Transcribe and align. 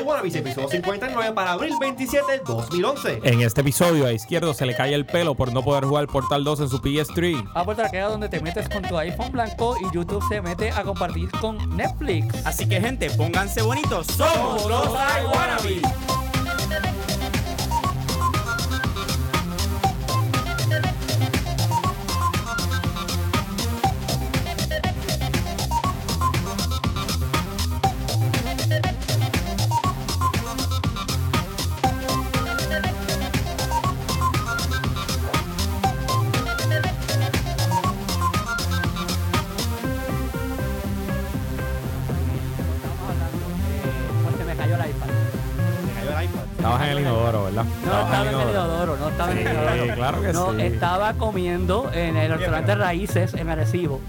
iWannabes, 0.00 0.34
episodio 0.34 0.68
59 0.68 1.32
para 1.34 1.52
abril 1.52 1.74
27, 1.80 2.42
2011. 2.46 3.20
En 3.22 3.40
este 3.42 3.60
episodio 3.60 4.06
a 4.06 4.12
Izquierdo 4.12 4.54
se 4.54 4.66
le 4.66 4.74
cae 4.74 4.94
el 4.94 5.06
pelo 5.06 5.34
por 5.34 5.52
no 5.52 5.62
poder 5.62 5.84
jugar 5.84 6.06
Portal 6.06 6.42
2 6.42 6.60
en 6.60 6.68
su 6.68 6.78
PS3. 6.78 7.50
A 7.54 7.64
Puerto 7.64 7.82
Rico 7.84 8.08
donde 8.08 8.28
te 8.28 8.40
metes 8.40 8.68
con 8.68 8.82
tu 8.82 8.96
iPhone 8.98 9.32
blanco 9.32 9.76
y 9.80 9.94
YouTube 9.94 10.22
se 10.28 10.40
mete 10.40 10.70
a 10.70 10.82
compartir 10.82 11.30
con 11.40 11.76
Netflix. 11.76 12.46
Así 12.46 12.68
que 12.68 12.80
gente, 12.80 13.10
pónganse 13.10 13.62
bonitos. 13.62 14.06
Somos 14.06 14.66
los 14.66 14.86
iWannabes. 14.86 15.82
Estamos 15.82 16.23
sí. 50.56 50.62
estaba 50.62 51.14
comiendo 51.14 51.90
en 51.92 52.16
el 52.16 52.30
restaurante 52.32 52.74
Raíces 52.74 53.34
en 53.34 53.48
Arecibo. 53.48 54.00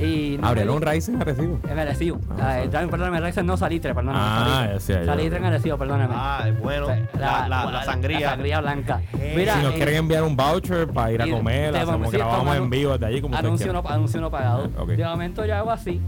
Y 0.00 0.36
no 0.40 0.46
Abrieron 0.46 0.80
Ryzen 0.80 1.14
en 1.16 1.20
Recibo. 1.22 1.58
En 1.68 1.78
Arecibo. 1.78 2.20
Ah, 2.38 2.58
Ah, 2.58 2.62
sí. 2.62 2.68
perdóname, 2.90 3.18
Raíces 3.20 3.42
no 3.44 3.56
Salitre, 3.56 3.92
perdóname. 3.92 4.18
Ah, 4.24 4.66
Salitre. 4.78 4.94
ya. 5.00 5.04
Salitre 5.04 5.38
en 5.38 5.44
Arecibo, 5.46 5.78
perdóname. 5.78 6.14
Ah, 6.16 6.46
bueno. 6.62 6.86
La, 7.18 7.48
la, 7.48 7.64
la 7.70 7.84
sangría. 7.84 8.20
La 8.20 8.30
sangría 8.30 8.60
blanca. 8.60 9.02
Eh, 9.18 9.34
Mira, 9.36 9.54
Si 9.56 9.62
nos 9.62 9.72
eh, 9.72 9.76
quieren 9.76 9.96
enviar 9.96 10.22
un 10.22 10.36
voucher 10.36 10.86
para 10.92 11.10
ir 11.12 11.22
a 11.22 11.28
comer, 11.28 11.72
te- 11.72 11.78
hacemos, 11.78 12.10
sí, 12.10 12.16
grabamos 12.16 12.56
en 12.56 12.70
vivo 12.70 12.92
desde 12.92 13.06
allí 13.06 13.20
como 13.20 13.36
anuncio 13.36 13.72
no, 13.72 13.82
anuncio 13.88 14.20
no 14.20 14.30
pagado. 14.30 14.70
Ok. 14.78 14.90
De 14.90 15.04
momento 15.04 15.44
yo 15.44 15.56
hago 15.56 15.72
así. 15.72 16.00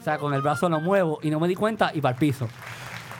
O 0.00 0.02
sea, 0.04 0.16
con 0.18 0.32
el 0.32 0.40
brazo 0.40 0.68
lo 0.70 0.80
muevo 0.80 1.18
y 1.22 1.30
no 1.30 1.40
me 1.40 1.48
di 1.48 1.54
cuenta 1.54 1.90
y 1.94 2.00
para 2.00 2.12
el 2.14 2.18
piso. 2.18 2.48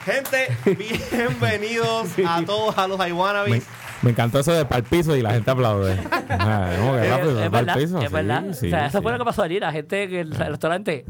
Gente, 0.05 0.55
bienvenidos 1.11 2.09
a 2.27 2.41
todos 2.45 2.77
a 2.77 2.87
los 2.87 2.97
Me, 2.99 3.09
iWannabes. 3.09 3.67
Me 4.05 4.11
encantó 4.11 4.39
eso 4.39 4.53
de 4.53 4.63
pal 4.65 4.83
piso 4.83 5.15
y 5.15 5.21
la 5.21 5.31
gente 5.33 5.51
aplaude. 5.51 5.97
Ah, 6.29 6.69
¿cómo 6.79 6.93
que 6.93 7.09
rápido? 7.09 7.43
es 7.43 7.49
pa'l 7.49 7.65
verdad, 7.65 7.75
piso? 7.81 7.99
es 7.99 8.07
Sí, 8.07 8.13
verdad. 8.13 8.43
sí, 8.53 8.67
o 8.67 8.69
sea, 8.69 8.85
eso 8.87 8.97
sí. 8.99 9.01
fue 9.03 9.11
lo 9.11 9.17
que 9.17 9.25
pasó 9.25 9.41
ayer. 9.43 9.61
La 9.61 9.71
gente 9.71 10.07
que 10.07 10.19
el, 10.21 10.31
restaurante, 10.35 11.05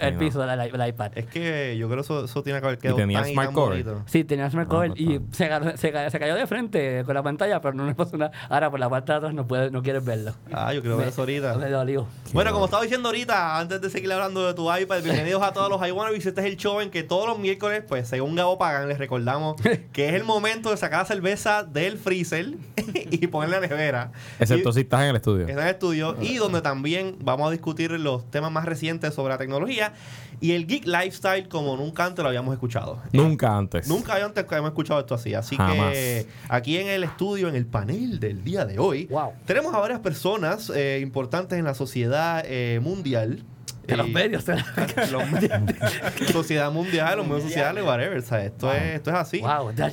el 0.00 0.14
no. 0.14 0.18
piso 0.18 0.40
del 0.46 0.70
del 0.72 0.88
iPad. 0.88 1.12
Es 1.14 1.26
que 1.26 1.76
yo 1.78 1.86
creo 1.88 1.98
que 1.98 2.02
eso, 2.02 2.24
eso 2.24 2.42
tiene 2.42 2.60
que 2.60 2.66
haber 2.66 2.78
quedado 2.78 2.96
tenía 2.98 3.20
tan 3.20 3.30
y 3.30 3.32
smart 3.32 3.48
tan 3.48 3.54
cover. 3.54 3.84
bonito. 3.84 4.02
Sí, 4.06 4.24
tenía 4.24 4.50
smart 4.50 4.68
Ah, 4.68 4.70
cover 4.70 4.90
pues 4.90 5.00
y 5.00 5.20
se, 5.32 5.44
agarró- 5.50 5.76
se, 5.76 6.10
se 6.10 6.18
cayó 6.18 6.34
de 6.34 6.46
frente 6.46 7.02
con 7.04 7.14
la 7.14 7.22
pantalla, 7.22 7.60
pero 7.60 7.74
no 7.74 7.86
le 7.86 7.94
pasó 7.94 8.16
nada. 8.16 8.32
Ahora 8.48 8.70
por 8.70 8.78
la 8.80 8.88
parte 8.90 9.12
de 9.12 9.18
atrás 9.18 9.34
no 9.34 9.46
puedes, 9.46 9.72
no 9.72 9.82
quieres 9.82 10.04
verlo. 10.04 10.34
Ah, 10.52 10.72
yo 10.74 10.80
quiero 10.82 10.96
ver 10.96 11.08
eso 11.08 11.22
ahorita. 11.22 11.54
Me 11.56 11.70
dolió. 11.70 12.06
Bueno, 12.32 12.52
como 12.52 12.66
estaba 12.66 12.82
diciendo 12.82 13.08
ahorita, 13.08 13.58
antes 13.58 13.80
de 13.80 13.90
seguir 13.90 14.12
hablando 14.12 14.46
de 14.46 14.54
tu 14.54 14.72
iPad, 14.74 15.02
bienvenidos 15.02 15.42
a 15.42 15.52
todos 15.52 15.70
los 15.70 15.86
iWannabes. 15.86 16.24
Este 16.26 16.40
es 16.40 16.46
el 16.46 16.56
show 16.56 16.80
en 16.80 16.90
que 16.90 17.02
todos 17.02 17.26
los 17.26 17.38
miércoles, 17.38 17.82
pues 17.88 18.08
según 18.08 18.36
Gabo 18.36 18.58
Pagan, 18.58 18.88
les 18.88 18.98
recordamos 18.98 19.56
que 19.92 20.08
es 20.08 20.14
el 20.14 20.24
momento 20.24 20.70
de 20.70 20.76
sacar 20.76 21.00
la 21.00 21.04
cerveza 21.06 21.64
del 21.64 21.98
freezer 21.98 22.54
y 22.94 23.26
ponerla 23.28 23.56
en 23.56 23.62
la 23.62 23.68
nevera. 23.68 24.12
Excepto 24.38 24.68
Y- 24.70 24.72
si 24.74 24.80
estás 24.80 25.02
en 25.02 25.08
el 25.10 25.16
estudio. 25.16 25.46
que 25.46 25.52
está 25.52 25.62
en 25.62 25.68
el 25.68 25.74
estudio 25.74 26.16
y 26.20 26.36
donde 26.36 26.60
también 26.60 27.16
vamos 27.22 27.48
a 27.48 27.50
discutir 27.50 27.90
los 27.92 28.30
temas 28.30 28.52
más 28.52 28.64
recientes 28.66 29.14
sobre 29.14 29.29
la 29.30 29.38
tecnología 29.38 29.92
y 30.40 30.52
el 30.52 30.66
geek 30.66 30.86
lifestyle 30.86 31.48
como 31.48 31.76
nunca 31.76 32.04
antes 32.04 32.22
lo 32.22 32.28
habíamos 32.28 32.52
escuchado. 32.54 32.98
Nunca 33.12 33.56
antes. 33.56 33.88
Nunca 33.88 34.14
antes 34.24 34.44
habíamos 34.48 34.70
escuchado 34.70 35.00
esto 35.00 35.14
así. 35.14 35.34
Así 35.34 35.56
Jamás. 35.56 35.92
que 35.92 36.26
aquí 36.48 36.76
en 36.78 36.88
el 36.88 37.04
estudio, 37.04 37.48
en 37.48 37.56
el 37.56 37.66
panel 37.66 38.20
del 38.20 38.44
día 38.44 38.64
de 38.64 38.78
hoy, 38.78 39.06
Wow. 39.06 39.32
tenemos 39.46 39.74
a 39.74 39.78
varias 39.78 40.00
personas 40.00 40.70
eh, 40.74 41.00
importantes 41.02 41.58
en 41.58 41.64
la 41.64 41.74
sociedad 41.74 42.42
eh, 42.46 42.80
mundial. 42.82 43.44
De 43.86 43.96
los 43.96 44.06
Eh, 44.06 44.10
medios. 44.12 44.44
los- 45.10 45.22
sociedad 46.32 46.70
mundial, 46.70 47.16
los 47.18 47.26
medios 47.26 47.44
sociales, 47.44 47.82
whatever. 47.84 48.18
O 48.18 48.22
sea, 48.22 48.44
esto, 48.44 48.72
es, 48.72 48.82
esto 48.96 49.10
es 49.10 49.16
así. 49.16 49.40
Wow, 49.40 49.72
y 49.72 49.76
yo 49.76 49.86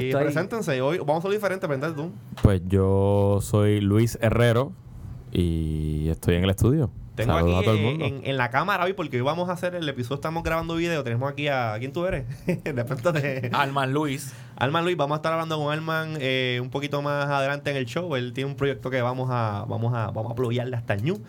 estoy- 0.00 0.22
preséntense. 0.24 0.80
Hoy 0.80 0.98
vamos 0.98 1.16
a 1.16 1.18
hacer 1.18 1.32
diferente, 1.32 1.66
preséntate 1.66 1.94
tú. 1.94 2.12
Pues 2.42 2.62
yo 2.66 3.40
soy 3.42 3.80
Luis 3.80 4.16
Herrero 4.22 4.72
y 5.32 6.08
estoy 6.08 6.36
en 6.36 6.44
el 6.44 6.50
estudio. 6.50 6.90
Tengo 7.14 7.34
Saludos 7.34 7.58
aquí 7.58 7.60
a 7.60 7.64
todo 7.64 7.74
el 7.74 7.82
mundo. 7.82 8.04
en, 8.06 8.20
en 8.24 8.36
la 8.36 8.50
cámara 8.50 8.84
hoy, 8.84 8.94
porque 8.94 9.16
hoy 9.16 9.22
vamos 9.22 9.48
a 9.50 9.52
hacer 9.52 9.74
el 9.74 9.86
episodio, 9.88 10.14
estamos 10.16 10.42
grabando 10.42 10.76
video. 10.76 11.04
Tenemos 11.04 11.30
aquí 11.30 11.48
a. 11.48 11.76
¿Quién 11.78 11.92
tú 11.92 12.06
eres? 12.06 12.24
Preséntate. 12.62 13.50
Alman 13.52 13.92
Luis. 13.92 14.34
Alman 14.56 14.84
Luis, 14.84 14.96
vamos 14.96 15.16
a 15.16 15.18
estar 15.18 15.32
hablando 15.32 15.58
con 15.58 15.72
Alman 15.72 16.16
eh, 16.20 16.58
un 16.62 16.70
poquito 16.70 17.02
más 17.02 17.26
adelante 17.26 17.70
en 17.70 17.76
el 17.76 17.86
show. 17.86 18.16
Él 18.16 18.32
tiene 18.32 18.50
un 18.50 18.56
proyecto 18.56 18.90
que 18.90 19.02
vamos 19.02 19.28
a 19.30 19.64
vamos 19.68 19.92
a 19.94 20.10
vamos 20.10 20.32
a 20.32 20.76
hasta 20.76 20.94
el 20.94 21.04
new. 21.04 21.22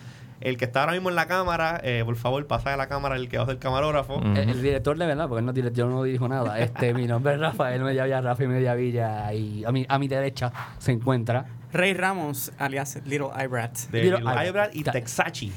El 0.43 0.57
que 0.57 0.65
está 0.65 0.81
ahora 0.81 0.91
mismo 0.91 1.09
en 1.09 1.15
la 1.15 1.25
cámara, 1.25 1.79
eh, 1.83 2.01
por 2.03 2.17
favor, 2.17 2.45
pasa 2.47 2.71
de 2.71 2.75
la 2.77 2.87
cámara 2.87 3.15
el 3.15 3.29
que 3.29 3.37
va 3.37 3.43
a 3.43 3.45
ser 3.47 3.59
camarógrafo. 3.59 4.19
Mm. 4.19 4.35
El, 4.35 4.49
el 4.49 4.61
director 4.61 4.97
de 4.97 5.05
verdad, 5.05 5.29
porque 5.29 5.39
él 5.39 5.45
no, 5.45 5.53
yo 5.71 5.87
no 5.87 6.03
dirijo 6.03 6.27
nada. 6.27 6.59
Este, 6.59 6.93
mi 6.93 7.07
nombre 7.07 7.35
es 7.35 7.39
Rafael 7.39 7.81
Mediavilla, 7.81 8.19
Rafa 8.19 8.43
Mediavilla, 8.43 9.33
y 9.33 9.63
a 9.63 9.71
mi, 9.71 9.85
a 9.87 9.97
mi 9.97 10.09
derecha 10.09 10.51
se 10.79 10.91
encuentra. 10.91 11.45
Rey 11.73 11.93
Ramos, 11.93 12.51
alias 12.59 12.99
Little 13.05 13.29
Ibrat. 13.43 13.75
De 13.91 14.03
Lil 14.03 14.15
Ibrat 14.47 14.75
y 14.75 14.83
Texachi. 14.83 15.51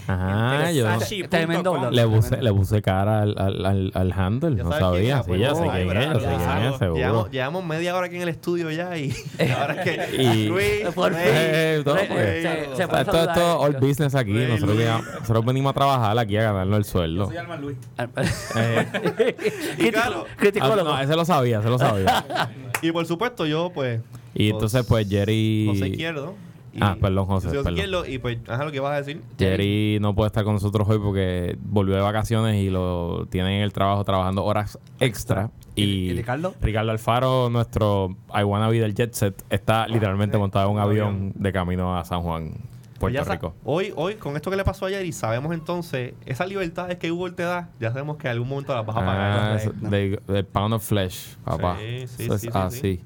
Yo 0.75 0.87
Texachi.com. 0.87 1.29
Tremendo 1.31 1.91
le 1.91 2.07
puse, 2.07 2.43
le 2.43 2.53
puse 2.53 2.81
cara 2.83 3.23
al, 3.23 3.35
al, 3.39 3.67
al, 3.67 3.91
al 3.95 4.13
handle. 4.13 4.51
No 4.63 4.73
sabía. 4.73 5.21
es, 5.21 5.27
Sí, 5.27 5.39
ya 5.39 5.55
sé 5.55 5.63
quién 5.71 5.97
es, 5.97 6.23
sé 6.23 6.89
quién 6.89 7.05
es. 7.05 7.31
Llevamos, 7.31 7.65
media 7.65 7.95
hora 7.95 8.07
aquí 8.07 8.17
en 8.17 8.23
el 8.23 8.29
estudio 8.31 8.71
ya 8.71 8.97
y 8.97 9.13
ahora 9.61 9.83
es 9.83 9.85
que 9.85 10.23
Y- 10.23 10.49
Luis, 10.49 10.83
Por 10.95 11.13
todo, 11.13 11.97
pues. 12.09 12.43
sea, 12.43 12.55
esto, 12.55 12.83
esto 12.83 13.13
saludar. 13.13 13.39
all 13.59 13.77
business 13.79 14.15
aquí. 14.15 14.33
Nosotros, 14.33 14.77
venimos- 14.79 15.05
nosotros 15.21 15.45
venimos 15.45 15.71
a 15.71 15.75
trabajar 15.75 16.19
aquí 16.19 16.37
a 16.39 16.43
ganarnos 16.45 16.79
el 16.79 16.85
sueldo. 16.85 17.31
Alman 17.39 17.61
Luis. 17.61 17.77
Eh, 18.57 19.37
Y 19.79 19.91
claro, 19.91 20.25
ah, 20.29 20.35
Criticólogo. 20.37 20.85
no, 20.91 21.01
ese 21.01 21.15
lo 21.15 21.25
sabía, 21.25 21.61
ese 21.61 21.69
lo 21.69 21.79
sabía. 21.79 22.25
y 22.83 22.91
por 22.93 23.05
supuesto 23.07 23.47
yo 23.47 23.71
pues 23.75 24.01
Y 24.39 24.51
entonces, 24.51 24.85
pues, 24.87 25.09
Jerry. 25.09 25.67
José 25.69 25.89
Izquierdo. 25.89 26.35
Y- 26.73 26.79
Ah, 26.83 26.95
perdón, 27.01 27.25
José, 27.25 27.47
José 27.49 27.57
perdón. 27.59 27.73
Izquierdo 27.73 28.07
y 28.07 28.19
pues, 28.19 28.39
ajá, 28.49 28.65
lo 28.67 28.71
que 28.71 28.81
vas 28.81 28.93
a 28.93 28.97
decir. 29.03 29.23
Jerry 29.39 29.97
no 29.99 30.15
puede 30.15 30.27
estar 30.27 30.45
con 30.45 30.53
nosotros 30.53 30.87
hoy 30.87 30.99
porque 30.99 31.57
volvió 31.63 31.95
de 31.95 32.03
vacaciones 32.03 32.57
y 32.57 32.69
lo 32.69 33.27
tiene 33.31 33.57
en 33.57 33.63
el 33.63 33.73
trabajo 33.73 34.05
trabajando 34.05 34.45
horas 34.45 34.79
extra. 35.01 35.51
Y, 35.75 35.83
¿Y 36.11 36.13
Ricardo? 36.13 36.55
Ricardo 36.61 36.91
Alfaro, 36.91 37.49
nuestro 37.49 38.15
I 38.39 38.43
Wanna 38.43 38.69
Be 38.69 38.81
del 38.81 38.95
Jet 38.95 39.15
Set, 39.15 39.43
está 39.49 39.89
literalmente 39.89 40.37
montado 40.37 40.69
en 40.69 40.75
un 40.75 40.81
avión 40.81 41.33
de 41.35 41.51
camino 41.53 41.97
a 41.99 42.05
San 42.05 42.21
Juan, 42.21 42.53
Pues 42.99 43.15
Puerto 43.15 43.33
Rico. 43.33 43.55
Hoy, 43.65 43.93
hoy, 43.97 44.17
con 44.17 44.37
esto 44.37 44.51
que 44.51 44.57
le 44.57 44.65
pasó 44.65 44.85
ayer 44.85 45.05
y 45.07 45.13
sabemos 45.13 45.55
entonces, 45.55 46.13
esas 46.27 46.47
libertades 46.47 46.99
que 46.99 47.09
Google 47.11 47.33
te 47.35 47.43
da, 47.45 47.71
ya 47.81 47.91
sabemos 47.91 48.19
que 48.19 48.27
en 48.29 48.33
algún 48.33 48.49
momento 48.51 48.75
las 48.75 48.85
vas 48.85 48.97
a 48.97 49.01
pagar. 49.01 49.59
Ah, 49.63 49.89
de, 49.89 50.21
de 50.29 50.45
Pound 50.45 50.75
of 50.75 50.87
Flesh, 50.87 51.37
papá. 51.43 51.77
Sí, 51.79 52.07
sí, 52.07 52.23
Eso 52.25 52.35
es 52.35 52.41
sí, 52.43 52.49
sí, 52.49 52.53
así. 52.59 53.01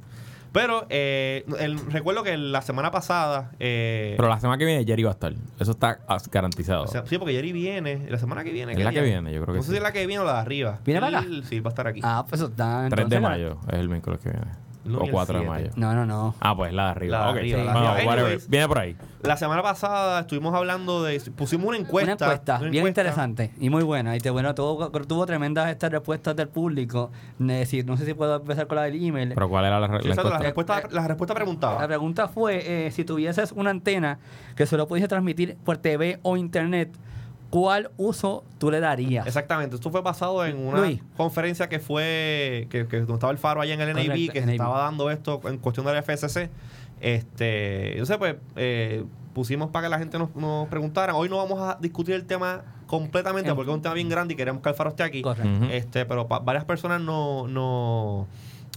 Pero 0.53 0.87
eh, 0.91 1.45
el- 1.61 1.79
recuerdo 1.93 2.23
que 2.25 2.37
la 2.37 2.61
semana 2.63 2.91
pasada. 2.91 3.53
Eh, 3.61 4.15
Pero 4.17 4.29
la 4.29 4.41
semana 4.41 4.59
que 4.59 4.65
viene 4.65 4.85
Jerry 4.85 5.05
va 5.05 5.11
a 5.11 5.13
estar. 5.13 5.33
Eso 5.59 5.71
está 5.71 6.01
garantizado. 6.33 6.85
o 6.85 6.87
sea, 6.89 7.05
sí, 7.07 7.19
porque 7.19 7.35
Jerry 7.35 7.53
viene. 7.53 8.07
La 8.11 8.19
semana 8.19 8.43
que 8.43 8.51
viene. 8.51 8.73
Es 8.73 8.79
¿qué 8.79 8.85
la 8.85 8.91
que 8.93 9.03
viene, 9.03 9.33
yo 9.33 9.43
creo 9.43 9.55
que 9.55 9.59
No 9.59 9.63
sé 9.63 9.67
sí. 9.69 9.73
si 9.73 9.77
es 9.77 9.83
la 9.83 9.93
que 9.93 10.07
viene 10.07 10.21
o 10.23 10.25
la 10.27 10.35
de 10.35 10.39
arriba. 10.41 10.79
¿Viene 10.85 11.01
para 11.01 11.19
acá? 11.21 11.29
Sí, 11.49 11.61
va 11.61 11.69
a 11.69 11.73
estar 11.73 11.87
aquí. 11.87 12.01
Ah, 12.03 12.25
pues 12.29 12.41
eso 12.41 12.51
está. 12.51 12.87
3 12.91 13.09
de 13.09 13.21
mayo 13.21 13.59
es 13.69 13.79
el 13.79 13.89
miércoles 13.89 14.21
que 14.21 14.31
viene. 14.31 14.47
No, 14.85 14.99
o 14.99 15.05
y 15.05 15.07
el 15.09 15.13
4 15.13 15.35
de 15.39 15.45
7. 15.45 15.51
mayo. 15.51 15.71
No, 15.77 15.95
no, 15.95 16.07
no. 16.07 16.35
Ah, 16.41 16.57
pues 16.57 16.73
la 16.73 16.85
de 16.87 16.91
arriba. 16.91 17.19
La 17.19 17.33
de 17.33 17.39
arriba, 17.41 17.59
sí. 17.59 17.65
la 17.67 17.73
Bueno. 18.05 18.11
Anyways. 18.13 18.49
Viene 18.49 18.67
por 18.69 18.79
ahí. 18.79 18.97
La 19.23 19.37
semana 19.37 19.63
pasada 19.63 20.21
estuvimos 20.21 20.55
hablando 20.55 21.03
de. 21.03 21.21
Pusimos 21.37 21.67
una 21.69 21.77
encuesta. 21.77 22.05
Una 22.15 22.33
encuesta, 22.33 22.55
una 22.61 22.71
bien 22.71 22.83
encuesta. 22.87 23.01
interesante 23.03 23.53
y 23.61 23.69
muy 23.69 23.83
buena. 23.83 24.17
Y 24.17 24.21
te, 24.21 24.31
bueno, 24.31 24.55
tuvo, 24.55 24.89
tuvo 24.91 25.27
tremendas 25.27 25.69
estas 25.71 25.91
respuestas 25.93 26.35
del 26.37 26.49
público. 26.49 27.11
Si- 27.67 27.83
no 27.83 27.97
sé 27.99 28.07
si 28.07 28.15
puedo 28.15 28.37
empezar 28.37 28.67
con 28.67 28.77
la 28.77 28.85
del 28.85 29.05
email. 29.05 29.33
Pero 29.35 29.49
¿cuál 29.49 29.67
era 29.67 29.79
la, 29.79 29.87
re- 29.87 30.03
Sí, 30.03 30.09
la 30.09 30.15
la 30.23 30.39
respuesta, 30.39 30.83
la 30.91 31.07
respuesta 31.09 31.35
La 31.35 31.39
preguntaba. 31.41 31.87
pregunta 31.87 32.29
fue, 32.29 32.87
eh, 32.87 32.91
si 32.91 33.05
tuvieses 33.05 33.53
una 33.53 33.71
antena 33.71 34.19
que 34.57 34.65
solo 34.67 34.89
pudiese 34.89 35.09
transmitir 35.09 35.57
por 35.65 35.77
TV 35.77 36.19
o 36.23 36.37
internet, 36.39 36.91
¿cuál 37.51 37.91
uso 37.97 38.45
tú 38.59 38.71
le 38.71 38.81
darías? 38.81 39.27
Exactamente, 39.27 39.75
esto 39.77 39.91
fue 39.91 40.01
basado 40.03 40.45
en 40.47 40.57
una 40.57 40.79
Luis. 40.81 41.03
conferencia 41.17 41.69
que 41.69 41.79
fue, 41.81 42.67
que, 42.71 42.87
que 42.87 42.99
donde 43.01 43.15
estaba 43.15 43.33
el 43.33 43.39
faro 43.39 43.61
allá 43.61 43.75
en 43.75 43.81
el 43.81 43.89
NAB, 43.89 44.07
Correcto, 44.07 44.33
que 44.33 44.41
se 44.41 44.47
NAB. 44.47 44.55
estaba 44.55 44.79
dando 44.83 45.11
esto 45.11 45.41
en 45.45 45.59
cuestión 45.59 45.85
del 45.87 46.03
FSC. 46.03 46.49
Este, 47.01 47.93
entonces 47.93 48.17
pues 48.19 48.37
eh, 48.57 49.05
pusimos 49.33 49.71
para 49.71 49.87
que 49.87 49.91
la 49.91 49.99
gente 49.99 50.19
nos, 50.19 50.35
nos 50.37 50.69
preguntara. 50.69 51.15
Hoy 51.17 51.29
no 51.29 51.39
vamos 51.39 51.59
a 51.61 51.79
discutir 51.81 52.15
el 52.15 52.25
tema 52.27 52.63
completamente 52.87 53.51
En- 53.51 53.57
porque 53.57 53.71
es 53.71 53.75
un 53.75 53.83
tema 53.83 53.95
bien 53.95 54.09
grande 54.09 54.35
y 54.35 54.37
queremos 54.37 54.63
que 54.63 54.69
Alfaro 54.69 54.91
esté 54.91 55.03
aquí. 55.03 55.23
Correcto. 55.23 55.67
Este, 55.71 56.05
pero 56.07 56.29
pa- 56.29 56.41
varias 56.41 56.65
personas 56.65 57.01
no, 57.01 57.49
no, 57.49 58.27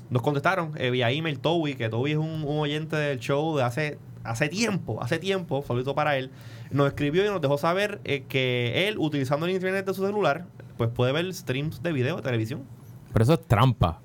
nos 0.10 0.22
contestaron 0.22 0.72
eh, 0.78 0.90
vía 0.90 1.12
email 1.12 1.40
Toby, 1.40 1.76
que 1.76 1.90
Toby 1.90 2.12
es 2.12 2.18
un, 2.18 2.44
un 2.44 2.60
oyente 2.60 2.96
del 2.96 3.20
show 3.20 3.58
de 3.58 3.64
hace, 3.64 3.98
hace 4.24 4.48
tiempo, 4.50 5.02
hace 5.04 5.20
tiempo, 5.20 5.64
saludito 5.68 5.94
para 5.96 6.16
él, 6.18 6.32
nos 6.74 6.88
escribió 6.88 7.26
y 7.26 7.30
nos 7.30 7.42
dejó 7.42 7.58
saber 7.58 8.02
eh, 8.04 8.24
que 8.28 8.88
él, 8.88 8.98
utilizando 8.98 9.46
el 9.46 9.54
internet 9.54 9.86
de 9.86 9.94
su 9.94 10.06
celular, 10.06 10.46
pues 10.78 10.90
puede 10.90 11.12
ver 11.12 11.34
streams 11.34 11.82
de 11.82 11.92
video 11.94 12.18
de 12.18 12.22
televisión. 12.24 12.64
Pero 13.14 13.24
eso 13.24 13.34
es 13.34 13.48
trampa. 13.48 14.00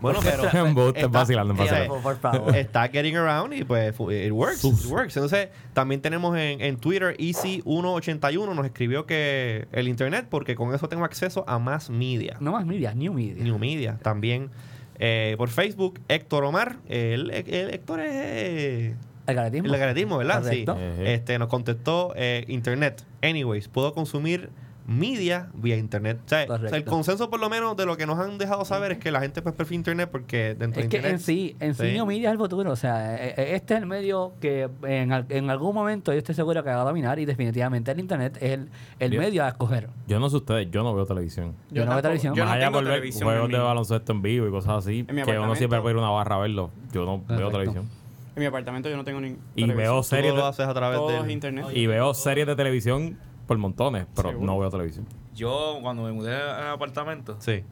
Bueno, 0.00 0.20
pero. 0.22 0.44
Embuste, 0.66 1.06
vacilando, 1.08 1.52
está- 1.52 1.64
vacilando. 1.64 2.00
Favor. 2.20 2.56
Está 2.56 2.88
getting 2.88 3.16
around 3.16 3.52
y 3.52 3.64
pues 3.64 3.92
it 3.92 4.32
works. 4.32 4.64
It 4.64 4.86
works. 4.86 5.14
Entonces, 5.16 5.50
también 5.74 6.00
tenemos 6.00 6.34
en, 6.38 6.62
en 6.62 6.76
Twitter 6.78 7.14
Easy181 7.18 8.54
nos 8.54 8.64
escribió 8.64 9.04
que 9.04 9.68
el 9.72 9.88
internet, 9.88 10.26
porque 10.30 10.54
con 10.54 10.74
eso 10.74 10.88
tengo 10.88 11.04
acceso 11.04 11.44
a 11.46 11.58
más 11.58 11.90
media. 11.90 12.36
No 12.40 12.52
más 12.52 12.64
media, 12.64 12.94
new 12.94 13.12
media. 13.12 13.42
New 13.44 13.58
Media. 13.58 13.98
También 14.02 14.50
eh, 14.98 15.34
por 15.36 15.50
Facebook, 15.50 16.00
Héctor 16.08 16.44
Omar. 16.44 16.76
El, 16.88 17.30
el 17.30 17.74
Héctor 17.74 18.00
es 18.00 18.12
eh, 18.14 18.94
El 19.30 19.36
galetismo. 19.36 19.72
el 19.74 19.80
galetismo, 19.80 20.18
¿verdad? 20.18 20.42
Correcto. 20.42 20.76
Sí. 20.76 20.82
Ejé. 21.02 21.14
Este, 21.14 21.38
nos 21.38 21.48
contestó 21.48 22.12
eh, 22.16 22.44
Internet. 22.48 23.04
Anyways, 23.22 23.68
puedo 23.68 23.92
consumir 23.94 24.50
media 24.86 25.50
vía 25.54 25.76
Internet. 25.76 26.18
O 26.26 26.28
sea, 26.28 26.46
o 26.48 26.58
sea, 26.58 26.76
el 26.76 26.84
consenso 26.84 27.30
por 27.30 27.38
lo 27.38 27.48
menos 27.48 27.76
de 27.76 27.86
lo 27.86 27.96
que 27.96 28.06
nos 28.06 28.18
han 28.18 28.38
dejado 28.38 28.64
saber 28.64 28.90
es 28.90 28.98
que 28.98 29.12
la 29.12 29.20
gente 29.20 29.40
pues, 29.40 29.54
prefiere 29.54 29.76
Internet 29.76 30.08
porque 30.10 30.56
dentro 30.58 30.80
Es 30.82 30.86
de 30.86 30.88
que 30.88 30.96
Internet... 30.96 31.12
en 31.12 31.18
sí, 31.20 31.56
en 31.60 31.74
sí, 31.76 31.96
Sí. 31.96 32.04
Media 32.04 32.30
es 32.30 32.32
el 32.32 32.38
futuro. 32.38 32.72
O 32.72 32.76
sea, 32.76 33.14
eh, 33.14 33.34
eh, 33.36 33.50
este 33.54 33.74
es 33.74 33.80
el 33.80 33.86
medio 33.86 34.32
que 34.40 34.68
en, 34.82 35.12
al- 35.12 35.26
en 35.28 35.48
algún 35.48 35.76
momento 35.76 36.10
yo 36.12 36.18
estoy 36.18 36.34
seguro 36.34 36.64
que 36.64 36.70
va 36.70 36.80
a 36.80 36.84
dominar 36.84 37.20
y 37.20 37.24
definitivamente 37.24 37.92
el 37.92 38.00
Internet 38.00 38.38
es 38.40 38.50
el, 38.52 38.68
el 38.98 39.16
medio 39.16 39.44
a 39.44 39.48
escoger. 39.50 39.90
Yo 40.08 40.18
no 40.18 40.28
sé 40.28 40.38
ustedes, 40.38 40.68
yo 40.72 40.82
no 40.82 40.92
veo 40.92 41.06
televisión. 41.06 41.54
Yo 41.70 41.84
no 41.84 41.92
veo 41.92 42.02
televisión. 42.02 42.34
Yo 42.34 42.44
Más 42.44 42.54
no 42.56 42.56
allá 42.60 42.72
por 42.72 42.82
ver 42.82 42.92
televisión 42.94 43.28
juegos 43.28 43.48
de 43.48 43.58
baloncesto 43.58 44.10
en 44.12 44.22
vivo 44.22 44.48
y 44.48 44.50
cosas 44.50 44.78
así, 44.84 45.04
que 45.04 45.38
uno 45.38 45.54
siempre 45.54 45.80
puede 45.80 45.94
ir 45.94 45.98
a 45.98 46.02
una 46.02 46.10
barra 46.10 46.34
a 46.34 46.38
verlo. 46.40 46.70
Yo 46.92 47.04
no 47.04 47.18
veo 47.18 47.26
Perfecto. 47.26 47.50
televisión. 47.52 47.99
En 48.36 48.40
mi 48.40 48.46
apartamento 48.46 48.88
yo 48.88 48.96
no 48.96 49.04
tengo 49.04 49.20
ni 49.20 49.28
Y 49.28 49.34
televisión. 49.62 49.76
veo 49.76 50.02
series 50.02 50.34
lo 50.34 50.42
de- 50.42 50.48
haces 50.48 50.66
a 50.66 50.74
través 50.74 50.98
Todo 50.98 51.22
del... 51.22 51.30
internet. 51.30 51.66
y 51.74 51.86
veo 51.86 52.14
series 52.14 52.46
de 52.46 52.54
televisión 52.56 53.18
por 53.46 53.58
montones, 53.58 54.06
pero 54.14 54.28
Seguro. 54.30 54.46
no 54.46 54.58
veo 54.58 54.70
televisión. 54.70 55.06
Yo, 55.34 55.78
cuando 55.82 56.04
me 56.04 56.12
mudé 56.12 56.34
al 56.40 56.68
apartamento, 56.68 57.36
Sí. 57.40 57.64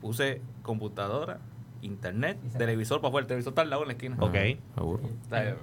puse 0.00 0.40
computadora, 0.62 1.38
internet, 1.82 2.38
televisor 2.56 3.00
para 3.00 3.08
afuera. 3.08 3.24
El 3.24 3.28
televisor 3.28 3.50
está 3.52 3.62
al 3.62 3.70
lado 3.70 3.82
en 3.82 3.88
la 3.88 3.92
esquina. 3.94 4.16
Ok. 4.20 4.34
Seguro. 4.74 5.02
O 5.04 5.28
sea, 5.28 5.56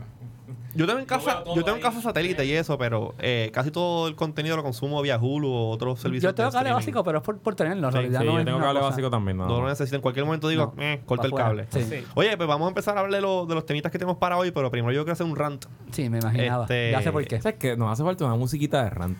Yo 0.75 0.85
tengo 0.85 0.99
en 0.99 1.05
casa, 1.05 1.43
yo 1.55 1.63
tengo 1.63 1.77
en 1.77 1.81
casa 1.83 2.01
satélite 2.01 2.45
y 2.45 2.53
eso, 2.53 2.77
pero 2.77 3.15
eh, 3.19 3.49
casi 3.53 3.71
todo 3.71 4.07
el 4.07 4.15
contenido 4.15 4.55
lo 4.55 4.63
consumo 4.63 5.01
vía 5.01 5.17
Hulu 5.17 5.47
o 5.49 5.69
otros 5.69 5.99
servicios 5.99 6.31
Yo 6.31 6.35
tengo 6.35 6.51
cable 6.51 6.71
básico, 6.71 7.03
pero 7.03 7.17
es 7.19 7.23
por, 7.23 7.39
por 7.39 7.55
tenerlo. 7.55 7.87
En 7.87 7.91
Sí, 7.93 7.97
realidad 7.99 8.19
Sí, 8.21 8.25
no 8.25 8.31
yo 8.33 8.39
es 8.39 8.45
tengo 8.45 8.59
cable 8.59 8.79
cosa- 8.79 8.89
básico 8.91 9.09
también. 9.09 9.37
No 9.37 9.47
lo 9.61 9.67
necesito. 9.67 9.95
En 9.95 10.01
cualquier 10.01 10.25
momento 10.25 10.47
digo, 10.49 10.73
No. 10.75 10.83
eh, 10.83 11.01
el 11.23 11.31
cable. 11.33 11.67
Sí. 11.71 11.81
Sí. 11.83 12.03
Oye, 12.15 12.35
pues 12.37 12.47
vamos 12.47 12.65
a 12.65 12.69
empezar 12.69 12.97
a 12.97 13.01
hablar 13.01 13.15
de, 13.15 13.21
lo- 13.21 13.45
de 13.45 13.55
los 13.55 13.65
temitas 13.65 13.91
que 13.91 13.97
tenemos 13.99 14.17
para 14.17 14.37
hoy, 14.37 14.51
pero 14.51 14.69
primero 14.71 14.91
yo 14.93 15.01
quiero 15.03 15.13
hacer 15.13 15.25
un 15.25 15.35
rant. 15.35 15.65
Sí, 15.91 16.09
me 16.09 16.19
imaginaba. 16.19 16.63
Este- 16.63 16.91
Ya 16.91 17.01
sé 17.01 17.11
por 17.11 17.25
qué. 17.25 17.41
¿Sabes 17.41 17.57
qué? 17.59 17.75
Nos 17.77 17.91
hace 17.91 18.03
falta 18.03 18.25
una 18.25 18.35
musiquita 18.35 18.83
de 18.83 18.89
rant. 18.89 19.17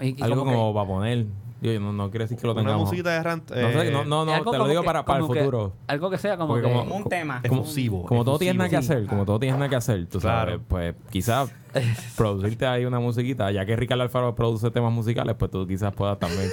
Y- 0.00 0.18
y 0.18 0.22
Algo 0.22 0.36
como 0.40 0.50
que- 0.50 0.56
como 0.56 0.74
para 0.74 0.86
poner. 0.86 1.26
Yo 1.62 1.78
no, 1.78 1.92
no 1.92 2.08
quiere 2.10 2.24
decir 2.24 2.38
que 2.38 2.46
lo 2.46 2.54
Una 2.54 2.62
tengamos. 2.62 2.84
musiquita 2.86 3.10
de 3.10 3.22
rant. 3.22 3.50
No, 3.50 3.56
sé, 3.70 3.90
no, 3.90 4.04
no, 4.04 4.24
no, 4.24 4.32
algo 4.32 4.50
te 4.50 4.56
lo 4.56 4.62
como 4.64 4.68
digo 4.70 4.80
que- 4.82 4.86
para, 4.86 5.04
para 5.04 5.18
el 5.18 5.22
como 5.22 5.34
que- 5.34 5.40
futuro. 5.40 5.72
algo 5.88 6.10
que 6.10 6.16
sea 6.18 6.36
como 6.38 6.54
Porque 6.54 6.68
que... 6.68 6.74
como- 6.74 6.94
un 6.96 7.04
tema. 7.04 7.42
Como, 7.46 7.62
Efusivo, 7.62 8.04
como 8.06 8.24
todo 8.24 8.38
tienes 8.38 8.56
nada 8.56 8.70
que 8.70 8.76
hacer, 8.76 9.06
como 9.06 9.26
todo 9.26 9.38
tienes 9.38 9.58
nada 9.58 9.68
que 9.68 9.76
hacer, 9.76 10.06
tú 10.06 10.20
sabes, 10.20 10.44
Claro. 10.54 10.62
pues 10.68 10.94
quizás 11.10 11.52
producirte 12.16 12.66
ahí 12.66 12.86
una 12.86 12.98
musiquita, 12.98 13.50
ya 13.50 13.66
que 13.66 13.76
Ricardo 13.76 14.02
Alfaro 14.04 14.34
produce 14.34 14.70
temas 14.70 14.92
musicales, 14.92 15.36
pues 15.38 15.50
tú 15.50 15.66
quizás 15.66 15.92
puedas 15.92 16.18
también. 16.18 16.48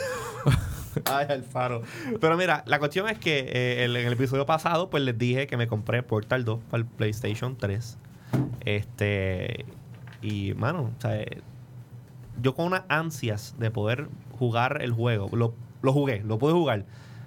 Ay, 1.06 1.28
Alfaro. 1.30 1.84
Pero 2.20 2.36
mira, 2.38 2.64
la 2.66 2.80
cuestión 2.80 3.08
es 3.08 3.18
que 3.20 3.40
eh, 3.52 3.86
el- 3.86 3.96
en 3.96 4.08
el 4.08 4.14
episodio 4.14 4.46
pasado, 4.46 4.90
pues 4.90 5.04
les 5.04 5.18
dije 5.18 5.48
que 5.48 5.56
me 5.56 5.68
compré 5.68 6.04
Portal 6.04 6.44
2 6.44 6.60
para 6.70 6.82
el 6.82 6.86
PlayStation 6.88 7.56
3. 7.56 7.98
Este. 8.66 9.66
Y, 10.22 10.54
mano, 10.56 10.92
o 10.98 11.02
sea, 11.02 11.16
eh, 11.22 11.42
yo 12.42 12.56
con 12.56 12.66
unas 12.66 12.84
ansias 12.90 13.56
de 13.60 13.70
poder 13.72 14.08
jugar 14.38 14.82
el 14.82 14.92
juego. 14.92 15.30
Lo, 15.34 15.54
lo 15.82 15.94
jugué, 15.94 16.22
lo 16.24 16.38
pude 16.38 16.54
jugar, 16.54 16.86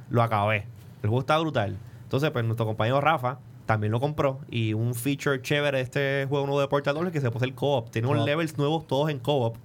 lo 0.08 0.22
acabé. 0.22 0.66
El 1.02 1.08
juego 1.08 1.20
está 1.20 1.38
brutal. 1.38 1.76
Entonces, 2.02 2.30
pues 2.30 2.44
nuestro 2.44 2.66
compañero 2.66 3.00
Rafa 3.00 3.38
también 3.66 3.92
lo 3.92 4.00
compró. 4.00 4.40
Y 4.50 4.74
un 4.74 4.94
feature 4.94 5.40
chévere 5.40 5.78
de 5.78 5.84
este 5.84 6.26
juego 6.28 6.46
nuevo 6.46 6.60
de 6.60 6.68
Portal 6.68 6.94
2 6.94 7.06
es 7.06 7.12
que 7.12 7.20
se 7.20 7.30
puede 7.30 7.44
hacer 7.44 7.54
co-op. 7.54 7.90
Tiene 7.90 8.08
unos 8.08 8.24
levels 8.26 8.58
nuevos 8.58 8.86
todos 8.86 9.10
en 9.10 9.18
co-op. 9.18 9.56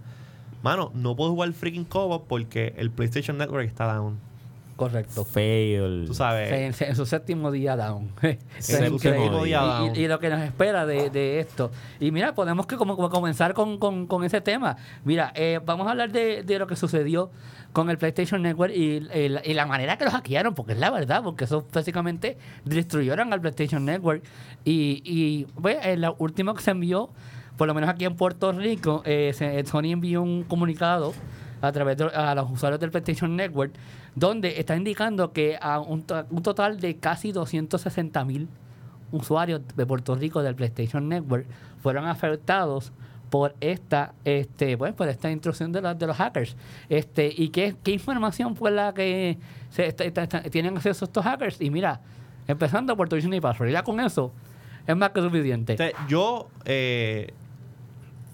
Mano, 0.62 0.92
no 0.94 1.16
puedo 1.16 1.32
jugar 1.32 1.52
freaking 1.54 1.86
co-op 1.86 2.28
porque 2.28 2.74
el 2.78 2.92
PlayStation 2.92 3.38
Network 3.38 3.66
está 3.66 3.92
down. 3.92 4.20
Correcto. 4.76 5.24
Fail. 5.24 6.04
Tú 6.08 6.14
sabes. 6.14 6.52
En, 6.82 6.88
en 6.90 6.96
su 6.96 7.06
séptimo 7.06 7.50
día 7.52 7.76
down. 7.78 8.10
En 8.22 8.38
su 8.60 9.00
séptimo 9.00 9.44
día 9.46 9.62
Y- 9.62 9.68
down. 9.88 9.96
Y, 9.96 10.00
y 10.02 10.08
lo 10.08 10.20
que 10.20 10.30
nos 10.30 10.42
espera 10.42 10.86
de, 10.86 11.10
de 11.10 11.40
esto. 11.40 11.72
Y 12.00 12.12
mira, 12.12 12.36
podemos 12.36 12.66
que 12.68 12.76
como, 12.76 12.96
como 12.96 13.10
comenzar 13.10 13.54
con, 13.54 13.78
con- 13.78 14.06
con 14.08 14.24
ese 14.26 14.42
tema. 14.42 14.76
Mira, 15.06 15.32
eh, 15.36 15.60
vamos 15.66 15.88
a 15.88 15.92
hablar 15.92 16.12
de, 16.12 16.44
de 16.44 16.60
lo 16.60 16.68
que 16.68 16.76
sucedió 16.76 17.32
con 17.72 17.90
el 17.90 17.98
PlayStation 17.98 18.42
Network 18.42 18.74
y, 18.76 18.98
y 19.18 19.30
la- 19.30 19.42
y 19.46 19.54
la 19.54 19.66
manera 19.66 19.98
que 19.98 20.06
lo 20.06 20.12
hackearon, 20.12 20.54
porque 20.56 20.74
es 20.74 20.80
la 20.80 20.92
verdad, 20.92 21.24
porque 21.24 21.46
eso 21.46 21.66
básicamente 21.74 22.38
destruyeron 22.66 23.32
al 23.32 23.40
PlayStation 23.42 23.86
Network. 23.86 24.24
Y, 24.66 25.02
y 25.06 25.46
pues, 25.62 25.78
en 25.86 26.02
la 26.02 26.12
última 26.18 26.54
que 26.54 26.62
se 26.62 26.72
envió, 26.72 27.10
por 27.58 27.68
lo 27.68 27.74
menos 27.74 27.90
aquí 27.90 28.04
en 28.04 28.16
Puerto 28.16 28.52
Rico, 28.52 29.02
eh, 29.06 29.32
se- 29.34 29.66
Sony 29.66 29.92
envió 29.92 30.22
un 30.22 30.44
comunicado 30.44 31.14
a 31.62 31.72
través 31.72 31.98
de 31.98 32.06
a 32.06 32.36
los 32.36 32.52
usuarios 32.52 32.80
del 32.80 32.92
PlayStation 32.92 33.36
Network, 33.36 33.74
donde 34.16 34.60
está 34.60 34.76
indicando 34.76 35.32
que 35.34 35.58
a 35.62 35.80
un, 35.80 36.06
un 36.30 36.44
total 36.44 36.80
de 36.80 36.98
casi 36.98 37.32
260 37.32 38.26
mil 38.26 38.48
usuarios 39.12 39.62
de 39.76 39.86
Puerto 39.86 40.16
Rico 40.16 40.42
del 40.42 40.56
PlayStation 40.56 41.08
Network 41.08 41.46
fueron 41.82 42.06
afectados 42.06 42.92
por 43.30 43.56
esta 43.60 44.14
este 44.24 44.78
pues 44.78 44.94
por 44.94 45.08
esta 45.10 45.32
intrusión 45.32 45.72
de, 45.72 45.82
los 45.82 45.98
de 45.98 46.08
los 46.08 46.18
hackers. 46.18 46.56
Este 46.90 47.34
y 47.36 47.50
qué, 47.50 47.76
qué 47.84 47.92
información 47.92 48.56
fue 48.56 48.72
la 48.72 48.94
que 48.94 49.38
se, 49.70 49.92
tienen 50.52 50.78
acceso 50.78 51.06
estos 51.06 51.24
hackers 51.24 51.60
y 51.62 51.70
mira 51.70 52.02
empezando 52.48 52.96
por 52.96 53.10
tu 53.10 53.16
y 53.16 53.42
password 53.42 53.72
ya 53.72 53.84
con 53.84 54.00
eso 54.00 54.32
es 54.88 54.96
más 54.96 55.10
que 55.10 55.22
suficiente. 55.22 55.76
Yo 56.08 56.48
eh, 56.66 57.34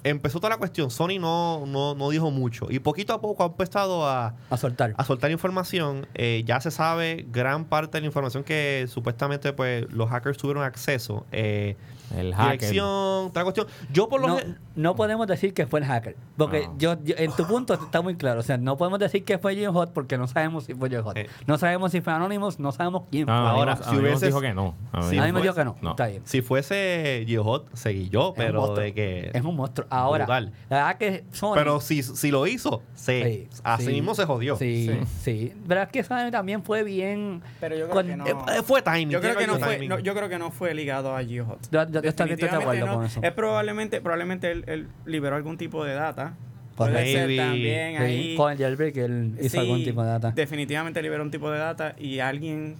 empezó 0.03 0.39
toda 0.39 0.49
la 0.51 0.57
cuestión. 0.57 0.91
Sony 0.91 1.19
no, 1.19 1.65
no, 1.65 1.95
no 1.95 2.09
dijo 2.09 2.31
mucho. 2.31 2.67
Y 2.69 2.79
poquito 2.79 3.13
a 3.13 3.21
poco 3.21 3.43
ha 3.43 3.47
empezado 3.47 4.07
a, 4.07 4.35
a 4.49 4.57
soltar 4.57 4.93
a 4.97 5.03
soltar 5.03 5.31
información. 5.31 6.07
Eh, 6.13 6.43
ya 6.45 6.59
se 6.61 6.71
sabe 6.71 7.25
gran 7.31 7.65
parte 7.65 7.97
de 7.97 8.01
la 8.01 8.07
información 8.07 8.43
que 8.43 8.85
supuestamente 8.89 9.53
pues 9.53 9.91
los 9.91 10.09
hackers 10.09 10.37
tuvieron 10.37 10.63
acceso. 10.63 11.25
Eh, 11.31 11.75
El 12.15 12.33
hacker. 12.33 12.59
dirección, 12.59 13.29
toda 13.29 13.41
la 13.41 13.43
cuestión. 13.43 13.67
Yo 13.91 14.09
por 14.09 14.21
lo 14.21 14.27
no, 14.27 14.39
no 14.75 14.95
podemos 14.95 15.27
decir 15.27 15.53
que 15.53 15.67
fue 15.67 15.79
el 15.81 15.85
hacker. 15.85 16.15
Porque 16.37 16.67
No. 16.67 16.77
yo, 16.77 17.03
yo- 17.03 17.15
en 17.17 17.31
tu 17.33 17.45
punto 17.45 17.73
está 17.73 18.01
muy 18.01 18.15
claro. 18.15 18.39
O 18.39 18.43
sea, 18.43 18.57
no 18.57 18.77
podemos 18.77 18.99
decir 18.99 19.23
que 19.23 19.37
fue 19.37 19.65
Hot 19.67 19.91
porque 19.93 20.17
no 20.17 20.27
sabemos 20.27 20.65
si 20.65 20.73
fue 20.73 20.89
Hot. 21.01 21.17
Eh. 21.17 21.27
No 21.47 21.57
sabemos 21.57 21.91
si 21.91 22.01
fue 22.01 22.13
Anonymous, 22.13 22.59
no 22.59 22.71
sabemos 22.71 23.03
quién 23.11 23.25
fue. 23.25 23.33
no, 23.33 23.47
Ahora, 23.47 23.75
si 23.77 23.95
hubieses- 23.95 24.21
dijo 24.27 24.41
que 24.41 24.53
no. 24.53 24.75
A 24.91 25.01
mí 25.01 25.17
me 25.19 25.31
fue- 25.33 25.41
dijo 25.41 25.53
que 25.55 25.65
no. 25.65 25.77
no. 25.81 25.91
Está 25.91 26.07
bien. 26.07 26.21
si 26.25 26.41
fuese 26.41 27.23
Geohot, 27.27 27.73
seguí 27.75 28.09
yo, 28.09 28.33
pero 28.35 28.75
de 28.75 28.93
que... 28.93 29.31
Es 29.33 29.43
un 29.43 29.55
monstruo. 29.55 29.87
Ahora, 29.89 30.25
Brutal. 30.25 30.51
la 30.69 30.77
verdad 30.77 30.97
que 30.97 31.23
Sony... 31.31 31.53
Pero 31.55 31.79
si, 31.81 32.03
si 32.03 32.31
lo 32.31 32.47
hizo, 32.47 32.81
se, 32.93 33.21
Sí, 33.51 33.61
así 33.63 33.85
sí, 33.87 33.91
mismo 33.93 34.15
se 34.15 34.25
jodió. 34.25 34.55
Sí, 34.55 34.87
Sí. 34.87 34.99
sí. 35.21 35.53
Pero 35.67 35.81
es 35.81 35.89
que 35.89 36.03
Sony 36.03 36.31
también 36.31 36.63
fue 36.63 36.83
bien... 36.83 37.41
Pero 37.59 37.75
yo 37.75 37.85
creo 37.85 37.95
Con- 37.95 38.07
que 38.07 38.15
no. 38.17 38.25
Eh, 38.27 38.35
eh, 38.57 38.61
fue 38.63 38.81
timing. 38.81 39.09
Yo 39.09 39.21
creo 39.21 39.35
que 39.37 39.47
no 39.47 39.59
fue, 39.59 39.73
timing. 39.73 39.89
no, 39.89 39.99
yo 39.99 40.13
creo 40.15 40.29
que 40.29 40.39
no 40.39 40.51
fue 40.51 40.73
ligado 40.73 41.15
a 41.15 41.23
Geohot. 41.23 41.69
Yo, 41.71 41.83
yo- 41.89 42.01
yo 42.01 42.09
estoy 42.09 42.35
de 42.35 42.49
acuerdo 42.49 42.93
con 42.95 43.05
eso. 43.05 43.19
Es 43.23 43.31
probablemente, 43.33 44.01
probablemente 44.01 44.51
él, 44.51 44.60
él 44.67 44.87
liberó 45.05 45.35
algún 45.35 45.57
tipo 45.57 45.83
de 45.83 45.93
data. 45.93 46.33
Puede 46.75 46.93
Maybe. 46.93 47.11
ser 47.11 47.37
también 47.37 47.97
Sí, 47.97 48.03
ahí. 48.03 48.35
Con 48.35 48.51
el 48.51 48.57
jailbreak 48.57 48.97
él 48.97 49.35
hizo 49.39 49.49
Sí, 49.49 49.57
algún 49.57 49.83
tipo 49.83 50.01
de 50.03 50.09
data. 50.09 50.31
Definitivamente 50.31 51.01
liberó 51.01 51.21
un 51.23 51.31
tipo 51.31 51.51
de 51.51 51.59
data 51.59 51.95
y 51.99 52.19
alguien 52.19 52.75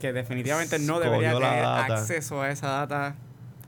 que 0.00 0.12
definitivamente 0.12 0.78
no 0.78 0.98
debería 0.98 1.34
tener 1.34 1.62
data. 1.62 1.94
acceso 1.94 2.40
a 2.42 2.50
esa 2.50 2.68
data. 2.68 3.14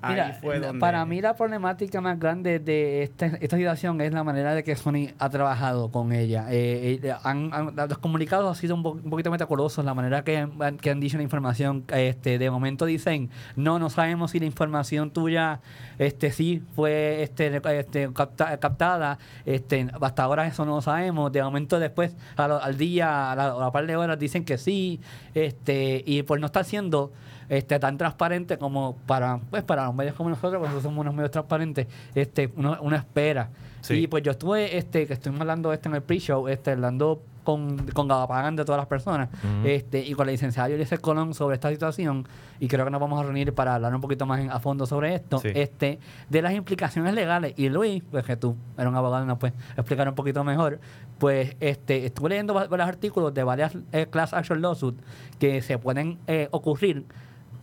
Ahí 0.02 0.14
Mira, 0.14 0.32
fue 0.40 0.58
la- 0.58 0.66
donde. 0.68 0.80
para 0.80 1.04
mí 1.06 1.20
la 1.20 1.34
problemática 1.34 2.00
más 2.00 2.18
grande 2.18 2.58
de 2.58 3.04
esta, 3.04 3.26
esta 3.26 3.56
situación 3.56 4.00
es 4.00 4.12
la 4.12 4.24
manera 4.24 4.52
de 4.54 4.64
que 4.64 4.74
Sony 4.74 5.10
ha 5.18 5.30
trabajado 5.30 5.90
con 5.92 6.12
ella. 6.12 6.46
Eh, 6.50 6.98
eh, 7.02 7.14
han- 7.22 7.50
han- 7.54 7.74
los 7.88 7.98
comunicados 7.98 8.48
han 8.48 8.60
sido 8.60 8.74
un, 8.74 8.82
po- 8.82 8.90
un 8.92 9.10
poquito 9.10 9.30
metacolosos, 9.30 9.84
la 9.84 9.94
manera 9.94 10.24
que 10.24 10.38
han, 10.38 10.76
que 10.78 10.90
han 10.90 10.98
dicho 11.00 11.16
la 11.16 11.22
información. 11.22 11.84
Este, 11.94 12.38
de 12.38 12.50
momento 12.50 12.84
dicen, 12.84 13.30
no, 13.56 13.78
no 13.78 13.90
sabemos 13.90 14.32
si 14.32 14.40
la 14.40 14.46
información 14.46 15.12
tuya 15.12 15.60
este, 15.98 16.32
sí 16.32 16.62
fue 16.74 17.22
este, 17.22 17.60
este, 17.78 18.10
capta- 18.12 18.58
captada. 18.58 19.18
Este, 19.46 19.86
hasta 20.00 20.22
ahora 20.24 20.46
eso 20.48 20.64
no 20.64 20.76
lo 20.76 20.82
sabemos. 20.82 21.30
De 21.30 21.42
momento 21.42 21.78
después, 21.78 22.16
a 22.36 22.48
lo- 22.48 22.60
al 22.62 22.76
día, 22.76 23.30
a 23.32 23.36
la, 23.36 23.44
a 23.52 23.58
la 23.58 23.70
par 23.70 23.86
de 23.86 23.94
horas, 23.96 24.18
dicen 24.18 24.44
que 24.44 24.58
sí. 24.58 25.00
Este, 25.34 26.02
y 26.06 26.22
por 26.22 26.40
no 26.40 26.46
estar 26.46 26.64
siendo 26.64 27.12
este, 27.52 27.78
tan 27.78 27.98
transparente 27.98 28.56
como 28.56 28.96
para 29.06 29.38
pues 29.50 29.62
para 29.62 29.84
los 29.84 29.94
medios 29.94 30.14
como 30.14 30.30
nosotros, 30.30 30.52
pues 30.58 30.70
nosotros 30.70 30.82
somos 30.84 31.02
unos 31.02 31.14
medios 31.14 31.30
transparentes, 31.30 31.86
este, 32.14 32.50
uno, 32.56 32.78
una 32.80 32.96
espera. 32.96 33.50
Sí. 33.82 33.94
Y 33.94 34.06
pues 34.06 34.22
yo 34.22 34.30
estuve, 34.30 34.76
este, 34.78 35.06
que 35.06 35.12
estuvimos 35.12 35.40
hablando 35.42 35.72
este 35.72 35.88
en 35.88 35.96
el 35.96 36.02
pre-show, 36.02 36.46
este, 36.48 36.70
hablando 36.70 37.20
con, 37.44 37.76
con 37.88 38.06
Gabapagán 38.06 38.54
de 38.54 38.64
todas 38.64 38.78
las 38.78 38.86
personas 38.86 39.28
Ujú. 39.42 39.66
este 39.66 39.98
y 40.06 40.12
con 40.14 40.26
la 40.26 40.30
licenciada 40.32 40.68
Yolisa 40.68 40.96
Colón 40.98 41.34
sobre 41.34 41.54
esta 41.54 41.70
situación 41.70 42.24
y 42.60 42.68
creo 42.68 42.84
que 42.84 42.92
nos 42.92 43.00
vamos 43.00 43.18
a 43.18 43.24
reunir 43.24 43.52
para 43.52 43.74
hablar 43.74 43.92
un 43.92 44.00
poquito 44.00 44.24
más 44.26 44.38
en- 44.38 44.50
a 44.52 44.60
fondo 44.60 44.86
sobre 44.86 45.16
esto 45.16 45.38
Sí. 45.38 45.48
este 45.52 45.98
de 46.30 46.40
las 46.40 46.52
implicaciones 46.54 47.12
legales 47.14 47.54
y 47.56 47.68
Luis 47.68 48.04
pues 48.12 48.24
que 48.24 48.36
tú 48.36 48.54
eres 48.78 48.88
un 48.88 48.94
abogado 48.94 49.24
y 49.24 49.26
nos 49.26 49.38
puedes 49.38 49.56
explicar 49.76 50.08
un 50.08 50.14
poquito 50.14 50.44
mejor 50.44 50.78
pues 51.18 51.56
este 51.58 52.06
estuve 52.06 52.28
leyendo 52.28 52.54
va- 52.54 52.68
varios 52.68 52.88
artículos 52.88 53.34
de 53.34 53.42
varias 53.42 53.76
eh, 53.90 54.06
class 54.08 54.32
action 54.34 54.62
lawsuits 54.62 55.02
que 55.40 55.60
se 55.62 55.78
pueden 55.78 56.20
eh, 56.28 56.46
ocurrir 56.52 57.04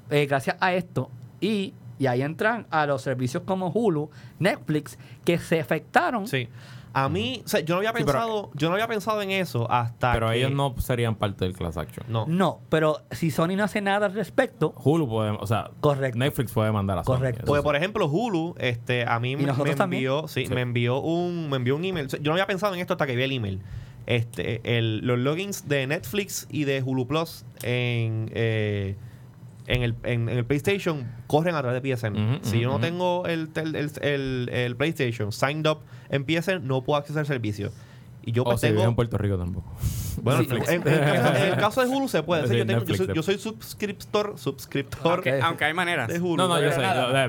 eh, 0.10 0.26
gracias 0.26 0.58
a 0.60 0.74
esto 0.74 1.10
y 1.40 1.74
y 1.98 2.08
ahí 2.08 2.22
entran 2.22 2.66
a 2.72 2.86
los 2.86 3.02
servicios 3.02 3.44
como 3.46 3.68
Hulu, 3.72 4.10
Netflix, 4.40 4.98
que 5.26 5.38
se 5.38 5.60
afectaron. 5.60 6.28
Sí. 6.28 6.48
A 6.94 7.10
mí, 7.10 7.42
o 7.46 7.48
sea, 7.50 7.60
yo 7.60 7.76
no 7.76 7.80
había 7.80 7.90
Sí, 7.90 7.96
pero- 8.06 8.06
pensado, 8.14 8.52
yo 8.54 8.70
no 8.70 8.76
había 8.76 8.88
pensado 8.88 9.22
en 9.22 9.32
eso 9.32 9.70
hasta 9.70 10.14
Pero 10.14 10.30
que- 10.30 10.38
ellos 10.38 10.52
no 10.54 10.74
serían 10.80 11.16
parte 11.16 11.44
del 11.44 11.54
class 11.56 11.76
action. 11.76 12.06
No. 12.10 12.26
No, 12.26 12.62
pero 12.70 13.02
si 13.12 13.32
Sony 13.32 13.58
no 13.58 13.66
hace 13.66 13.82
nada 13.82 14.06
al 14.06 14.14
respecto, 14.14 14.74
Hulu 14.82 15.10
puede, 15.10 15.32
o 15.32 15.46
sea, 15.46 15.72
Correcto. 15.82 16.18
Netflix 16.20 16.54
puede 16.54 16.72
mandar 16.72 17.00
a 17.00 17.04
Sony. 17.04 17.16
Correcto. 17.18 17.44
Porque 17.46 17.64
por 17.64 17.76
ejemplo 17.76 18.06
Hulu, 18.08 18.56
este, 18.60 19.06
a 19.06 19.20
mí 19.20 19.36
me, 19.36 19.44
envió, 19.84 20.26
sí, 20.30 20.46
Sí. 20.48 20.54
me 20.54 20.62
envió 20.62 21.02
un, 21.02 21.50
me 21.50 21.58
envió 21.58 21.76
un 21.76 21.84
email. 21.84 22.06
O 22.06 22.10
sea, 22.10 22.20
Yo 22.22 22.28
no 22.30 22.36
había 22.36 22.48
pensado 22.48 22.74
en 22.76 22.80
esto 22.80 22.94
hasta 22.94 23.06
que 23.08 23.16
vi 23.18 23.24
el 23.24 23.34
email. 23.34 23.62
Este, 24.06 24.62
el, 24.78 25.00
los 25.06 25.20
logins 25.20 25.68
de 25.68 25.86
Netflix 25.86 26.48
y 26.50 26.64
de 26.64 26.82
Hulu 26.82 27.08
Plus 27.08 27.44
en, 27.62 28.32
eh, 28.34 28.96
en, 29.70 29.84
el, 29.84 29.96
en, 30.04 30.28
en 30.30 30.38
el 30.38 30.46
PlayStation 30.46 31.08
corren 31.28 31.56
a 31.56 31.62
través 31.62 31.82
de 31.82 31.96
PSN. 31.96 32.40
Si 32.44 32.60
yo 32.60 32.70
no 32.70 32.80
tengo 32.80 33.26
el, 33.28 33.50
el, 33.56 33.76
el- 34.02 34.50
el 34.52 34.76
PlayStation 34.76 35.32
signed 35.32 35.66
up 35.70 35.80
en 36.10 36.26
PSN, 36.26 36.68
no 36.68 36.84
puedo 36.84 37.00
acceder 37.00 37.20
al 37.20 37.26
servicio. 37.28 37.72
Y 38.24 38.32
yo 38.34 38.42
O 38.44 38.46
pues 38.46 38.62
si 38.62 38.68
tengo... 38.68 38.84
en 38.84 38.96
Puerto 38.96 39.18
Rico 39.18 39.38
tampoco. 39.38 39.72
Bueno, 40.22 40.42
Sí. 40.44 40.50
en, 40.52 40.88
en- 40.88 40.94
en 40.94 41.04
caso, 41.22 41.36
en 41.36 41.44
el 41.52 41.58
caso 41.58 41.82
de 41.82 41.88
Hulu 41.88 42.08
se 42.08 42.24
puede. 42.24 42.48
Sí, 42.48 42.58
yo, 42.58 42.66
tengo- 42.66 42.80
yo 42.84 42.86
Netflix 42.86 42.98
soy, 43.08 43.16
yo 43.16 43.24
soy 43.24 43.38
suscriptor, 43.38 44.34
suscriptor 44.38 45.14
Aunque, 45.14 45.40
aunque 45.42 45.66
hay 45.66 45.74
maneras. 45.74 46.08
de 46.08 46.20
Hulu. 46.20 46.38
No, 46.38 46.48
no, 46.48 46.60
yo 46.60 46.70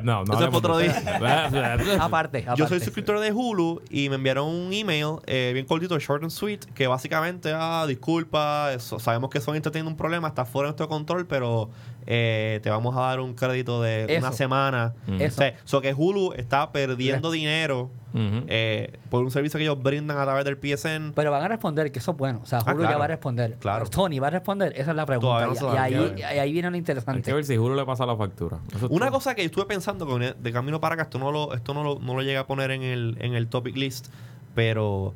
no, 0.02 0.24
no 0.24 0.34
Eso 0.34 0.48
es 0.48 0.54
otro 0.54 0.78
día. 0.78 0.92
aparte, 1.54 1.94
aparte. 1.98 2.46
Yo 2.56 2.68
soy 2.68 2.80
suscriptor 2.80 3.20
de 3.20 3.32
Hulu 3.32 3.82
y 3.90 4.08
me 4.08 4.16
enviaron 4.16 4.46
un 4.48 4.72
email 4.72 5.16
eh, 5.26 5.50
bien 5.54 5.66
cortito, 5.66 5.98
short 5.98 6.22
and 6.22 6.30
sweet, 6.30 6.64
que 6.74 6.86
básicamente, 6.86 7.52
ah, 7.54 7.84
disculpa, 7.86 8.72
eso- 8.72 8.98
sabemos 8.98 9.30
que 9.30 9.40
Sony 9.40 9.54
está 9.56 9.70
teniendo 9.70 9.90
un 9.90 9.96
problema, 9.96 10.28
está 10.28 10.44
fuera 10.44 10.66
de 10.66 10.70
nuestro 10.72 10.88
control, 10.88 11.26
pero 11.26 11.70
eh, 12.06 12.60
te 12.62 12.70
vamos 12.70 12.96
a 12.96 13.00
dar 13.00 13.20
un 13.20 13.34
crédito 13.34 13.80
de 13.82 14.04
Eso. 14.08 14.26
una 14.26 14.32
semana. 14.32 14.94
Mm. 15.06 15.20
Eso. 15.20 15.34
O 15.34 15.38
sea, 15.38 15.54
so 15.64 15.80
que 15.80 15.94
Hulu 15.94 16.32
está 16.34 16.72
perdiendo 16.72 17.30
dinero 17.30 17.90
eh, 18.14 18.98
por 19.10 19.22
un 19.22 19.30
servicio 19.30 19.58
que 19.58 19.64
ellos 19.64 19.80
brindan 19.80 20.18
a 20.18 20.24
través 20.24 20.44
del 20.44 20.56
PSN. 20.56 21.12
Pero 21.14 21.30
van 21.30 21.42
a 21.44 21.48
responder, 21.48 21.92
que 21.92 22.00
eso 22.00 22.10
es 22.12 22.16
bueno. 22.16 22.40
O 22.42 22.46
sea, 22.46 22.60
Ah, 22.66 22.74
Hulu 22.80 22.90
ya 22.90 22.98
va 22.98 23.04
a 23.04 23.08
responder. 23.08 23.56
Claro. 23.60 23.86
Sony 23.86 24.18
va 24.22 24.26
a 24.28 24.30
responder, 24.30 24.72
esa 24.76 24.90
es 24.90 24.96
la 24.96 25.06
pregunta. 25.06 25.46
No 25.46 25.74
Y- 25.74 25.76
ahí, 25.78 25.94
hay 25.94 26.14
y 26.18 26.22
ahí 26.38 26.52
viene 26.52 26.68
lo 26.70 26.74
Hay 26.74 26.78
interesante. 26.78 27.22
que 27.22 27.32
ver 27.32 27.44
si 27.44 27.56
Hulu 27.58 27.74
le 27.76 27.84
pasa 27.84 28.04
la 28.06 28.16
factura. 28.16 28.58
Eso 28.74 28.88
Una 28.88 29.06
todo. 29.06 29.16
cosa 29.16 29.34
que 29.34 29.44
estuve 29.44 29.66
pensando 29.66 30.06
con 30.06 30.22
el- 30.22 30.34
de 30.42 30.52
camino 30.52 30.80
para 30.80 30.94
acá, 30.94 31.02
esto 31.04 31.18
no 31.18 31.30
lo, 31.32 31.54
esto 31.54 31.74
no 31.74 31.82
lo, 31.84 31.98
no 32.00 32.14
lo 32.14 32.22
llega 32.22 32.40
a 32.40 32.46
poner 32.46 32.70
en 32.70 32.82
el, 32.82 33.16
en 33.20 33.34
el 33.34 33.48
topic 33.48 33.76
list, 33.76 34.08
pero 34.54 35.14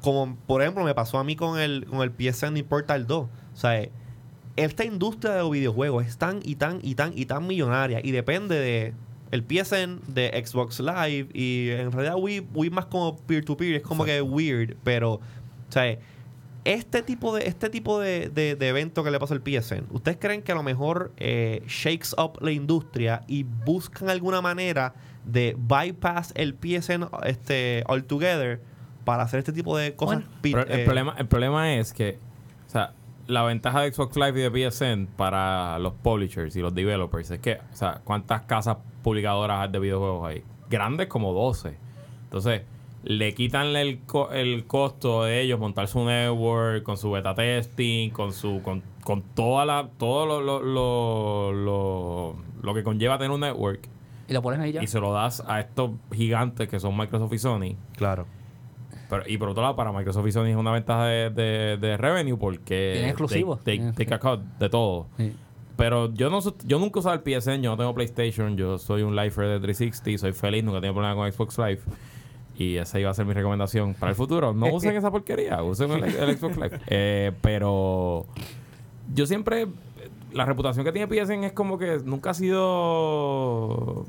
como 0.00 0.36
por 0.46 0.62
ejemplo 0.62 0.82
me 0.84 0.94
pasó 0.94 1.18
a 1.18 1.24
mí 1.24 1.36
con 1.36 1.58
el, 1.60 1.86
con 1.86 2.00
el 2.00 2.10
PSN 2.10 2.56
y 2.56 2.62
Portal 2.62 3.06
2. 3.06 3.24
O 3.24 3.56
sea, 3.56 3.86
esta 4.56 4.84
industria 4.84 5.32
de 5.34 5.38
los 5.40 5.50
videojuegos 5.50 6.06
es 6.06 6.16
tan 6.18 6.40
y 6.42 6.56
tan 6.56 6.80
y 6.82 6.94
tan 6.94 7.12
y 7.16 7.26
tan 7.26 7.46
millonaria 7.46 8.00
y 8.02 8.10
depende 8.10 8.56
de 8.58 8.94
el 9.30 9.42
PSN 9.44 10.00
de 10.08 10.44
Xbox 10.44 10.80
Live 10.80 11.28
y 11.32 11.70
en 11.70 11.90
realidad 11.92 12.16
Wii, 12.18 12.48
Wii 12.52 12.70
más 12.70 12.86
como 12.86 13.16
peer 13.16 13.44
to 13.46 13.56
peer 13.56 13.76
es 13.76 13.82
como 13.82 14.04
que 14.04 14.20
weird 14.20 14.74
pero 14.84 15.20
o 15.72 15.74
sea 15.74 15.98
este 16.64 17.02
tipo 17.02 17.34
de 17.34 17.48
este 17.48 17.70
tipo 17.70 17.98
de, 17.98 18.28
de- 18.28 18.54
de 18.54 18.68
evento 18.68 19.02
que 19.02 19.10
le 19.10 19.18
pasa 19.18 19.34
al 19.34 19.40
PSN 19.42 19.86
ustedes 19.90 20.18
creen 20.20 20.42
que 20.42 20.52
a 20.52 20.54
lo 20.54 20.62
mejor 20.62 21.10
eh, 21.16 21.62
shakes 21.66 22.14
up 22.16 22.38
la 22.40 22.52
industria 22.52 23.22
y 23.26 23.42
buscan 23.42 24.08
alguna 24.10 24.40
manera 24.40 24.94
de 25.24 25.56
bypass 25.58 26.32
el 26.36 26.54
PSN 26.54 27.08
este 27.24 27.82
altogether 27.88 28.60
para 29.04 29.24
hacer 29.24 29.40
este 29.40 29.52
tipo 29.52 29.76
de 29.76 29.96
cosas 29.96 30.18
Bueno, 30.20 30.30
Pero 30.42 30.60
el, 30.62 30.80
eh, 30.80 30.84
problema, 30.84 31.14
el 31.18 31.26
problema 31.26 31.74
es 31.74 31.92
que, 31.92 32.18
o 32.68 32.70
sea, 32.70 32.92
la 33.26 33.42
ventaja 33.42 33.80
de 33.80 33.92
Xbox 33.92 34.14
Live 34.16 34.38
y 34.38 34.48
de 34.48 34.70
PSN 34.70 35.06
para 35.16 35.80
los 35.80 35.94
publishers 35.94 36.54
y 36.54 36.60
los 36.60 36.72
developers 36.72 37.28
es 37.32 37.40
que, 37.40 37.54
o 37.72 37.76
sea, 37.76 38.00
¿cuántas 38.04 38.42
casas 38.42 38.76
publicadoras 39.02 39.60
hay 39.62 39.72
de 39.72 39.78
videojuegos 39.80 40.28
hay? 40.28 40.44
Grandes 40.70 41.08
como 41.08 41.32
12. 41.32 41.76
Entonces, 42.24 42.62
le 43.04 43.34
quitan 43.34 43.74
el, 43.76 44.00
co- 44.06 44.30
el 44.32 44.64
costo 44.66 45.24
de 45.24 45.40
ellos 45.42 45.58
montar 45.58 45.88
su 45.88 46.04
network 46.04 46.82
con 46.82 46.96
su 46.96 47.10
beta 47.10 47.34
testing, 47.34 48.10
con 48.10 48.32
su 48.32 48.60
con, 48.62 48.82
con 49.02 49.22
toda 49.22 49.64
la 49.64 49.88
todo 49.98 50.26
lo, 50.26 50.40
lo, 50.40 50.62
lo, 50.62 51.52
lo, 51.52 52.36
lo 52.62 52.74
que 52.74 52.82
conlleva 52.82 53.18
tener 53.18 53.30
un 53.32 53.40
network 53.40 53.88
Y 54.28 54.32
lo 54.32 54.42
pones 54.42 54.60
ahí 54.60 54.72
ya. 54.72 54.82
y 54.82 54.86
se 54.86 55.00
lo 55.00 55.12
das 55.12 55.42
a 55.46 55.60
estos 55.60 55.90
gigantes 56.12 56.68
que 56.68 56.78
son 56.78 56.96
Microsoft 56.96 57.32
y 57.32 57.38
Sony. 57.38 57.76
claro 57.96 58.26
Pero, 59.10 59.24
y 59.26 59.36
por 59.36 59.48
otro 59.48 59.62
lado, 59.62 59.74
para 59.76 59.90
Microsoft 59.92 60.26
y 60.28 60.32
Sony 60.32 60.46
es 60.46 60.56
una 60.56 60.70
ventaja 60.72 61.04
de, 61.06 61.30
de, 61.30 61.76
de 61.78 61.96
revenue 61.96 62.36
porque 62.38 62.92
Tiene 62.94 63.08
exclusivos. 63.08 63.62
Take 63.64 64.14
a 64.14 64.18
cut 64.20 64.40
de 64.58 64.68
todo. 64.70 65.08
Sí. 65.18 65.34
Pero 65.76 66.12
yo 66.14 66.30
no 66.30 66.38
yo 66.64 66.78
nunca 66.78 67.00
usado 67.00 67.14
el 67.14 67.22
PSN, 67.22 67.62
yo 67.62 67.70
no 67.70 67.76
tengo 67.76 67.94
PlayStation, 67.94 68.56
yo 68.56 68.78
soy 68.78 69.02
un 69.02 69.16
lifer 69.16 69.48
de 69.48 69.58
360, 69.58 70.18
soy 70.20 70.32
feliz, 70.32 70.62
nunca 70.62 70.78
he 70.78 70.80
tenido 70.82 70.94
problema 70.94 71.16
con 71.16 71.32
Xbox 71.32 71.58
Live. 71.58 71.80
Y 72.58 72.76
esa 72.76 73.00
iba 73.00 73.10
a 73.10 73.14
ser 73.14 73.26
mi 73.26 73.32
recomendación 73.32 73.94
para 73.94 74.10
el 74.10 74.16
futuro. 74.16 74.52
No 74.52 74.66
usen 74.74 74.96
esa 74.96 75.10
porquería, 75.10 75.62
usen 75.62 75.90
el, 75.92 76.04
el 76.04 76.36
Xbox 76.36 76.56
Live. 76.56 76.80
Eh, 76.88 77.32
pero 77.40 78.26
yo 79.14 79.26
siempre, 79.26 79.68
la 80.32 80.44
reputación 80.44 80.84
que 80.84 80.92
tiene 80.92 81.06
PSN 81.08 81.44
es 81.44 81.52
como 81.52 81.78
que 81.78 81.98
nunca 82.04 82.30
ha 82.30 82.34
sido 82.34 84.04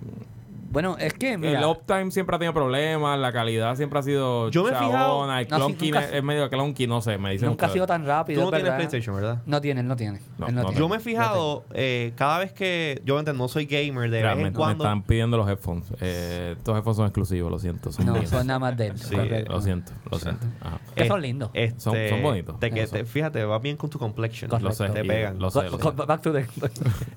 Bueno, 0.74 0.98
es 1.00 1.14
que, 1.14 1.38
mira. 1.38 1.60
el 1.60 1.66
uptime 1.66 2.10
siempre 2.12 2.36
ha 2.36 2.40
tenido 2.40 2.54
problemas, 2.54 3.18
la 3.20 3.32
calidad 3.32 3.76
siempre 3.76 4.00
ha 4.00 4.02
sido 4.02 4.50
Yo 4.50 4.64
me 4.64 4.72
he 4.72 4.74
fijado- 4.74 4.92
chabona, 4.92 5.40
el 5.42 5.48
No, 5.48 5.56
sí, 5.58 5.62
clunky 5.64 5.92
nunca- 5.92 6.10
es 6.10 6.24
medio 6.24 6.50
clunky, 6.50 6.88
no 6.88 7.00
sé, 7.02 7.18
me 7.20 7.32
dicen 7.32 7.48
nunca 7.50 7.68
ha 7.68 7.70
sido 7.70 7.86
tan 7.86 8.06
rápido. 8.06 8.40
tú 8.42 8.46
no 8.46 8.50
tienes 8.50 8.64
verdad. 8.64 8.78
PlayStation 8.78 9.16
¿verdad? 9.16 9.42
No 9.46 9.62
tiene, 9.62 9.82
él 9.82 9.88
no 9.88 9.96
tiene. 9.96 10.20
No, 10.40 10.48
Él 10.48 10.56
no 10.56 10.62
no 10.64 10.68
tiene. 10.70 10.80
Yo 10.80 10.90
me 10.90 10.98
he 10.98 11.00
fijado 11.00 11.64
eh, 11.74 12.12
cada 12.16 12.40
vez 12.40 12.54
que 12.54 13.02
yo 13.06 13.20
entiendo, 13.20 13.44
no 13.44 13.48
soy 13.48 13.66
gamer 13.68 14.10
de 14.10 14.18
vez 14.18 14.24
Realmente, 14.24 14.48
en 14.48 14.54
me 14.54 14.58
cuando 14.58 14.84
están 14.84 15.04
pidiendo 15.04 15.38
los 15.38 15.48
headphones. 15.48 15.86
Eh, 16.02 16.56
estos 16.58 16.76
headphones 16.76 16.98
son 16.98 17.06
exclusivos, 17.06 17.52
lo 17.52 17.60
siento. 17.60 17.92
Son 17.92 18.06
No, 18.08 18.14
míos. 18.14 18.30
son 18.30 18.48
nada 18.48 18.58
más 18.60 18.76
de 18.76 18.88
él. 18.88 18.98
Sí. 18.98 19.16
Lo 19.48 19.62
siento, 19.62 19.92
lo 20.10 20.18
siento. 20.18 20.46
Ajá. 20.60 20.80
Que 20.96 21.08
son 21.08 21.22
lindos. 21.22 21.52
este, 21.54 21.80
Son- 21.80 21.96
son 22.10 22.24
bonitos. 22.24 22.60
te- 22.60 22.72
que 22.72 22.82
Eso. 22.82 22.94
te- 22.96 23.06
fíjate, 23.06 23.44
va 23.46 23.60
bien 23.60 23.78
con 23.78 23.92
tu 23.92 24.00
complexion. 24.00 24.50
Correcto. 24.50 24.70
Lo 24.70 24.74
sé, 24.74 24.90
Te 24.94 25.06
pegan. 25.06 25.38
Lo 25.38 25.52
sé, 25.52 25.62
Back 26.08 26.22
to 26.22 26.34
the... 26.34 26.48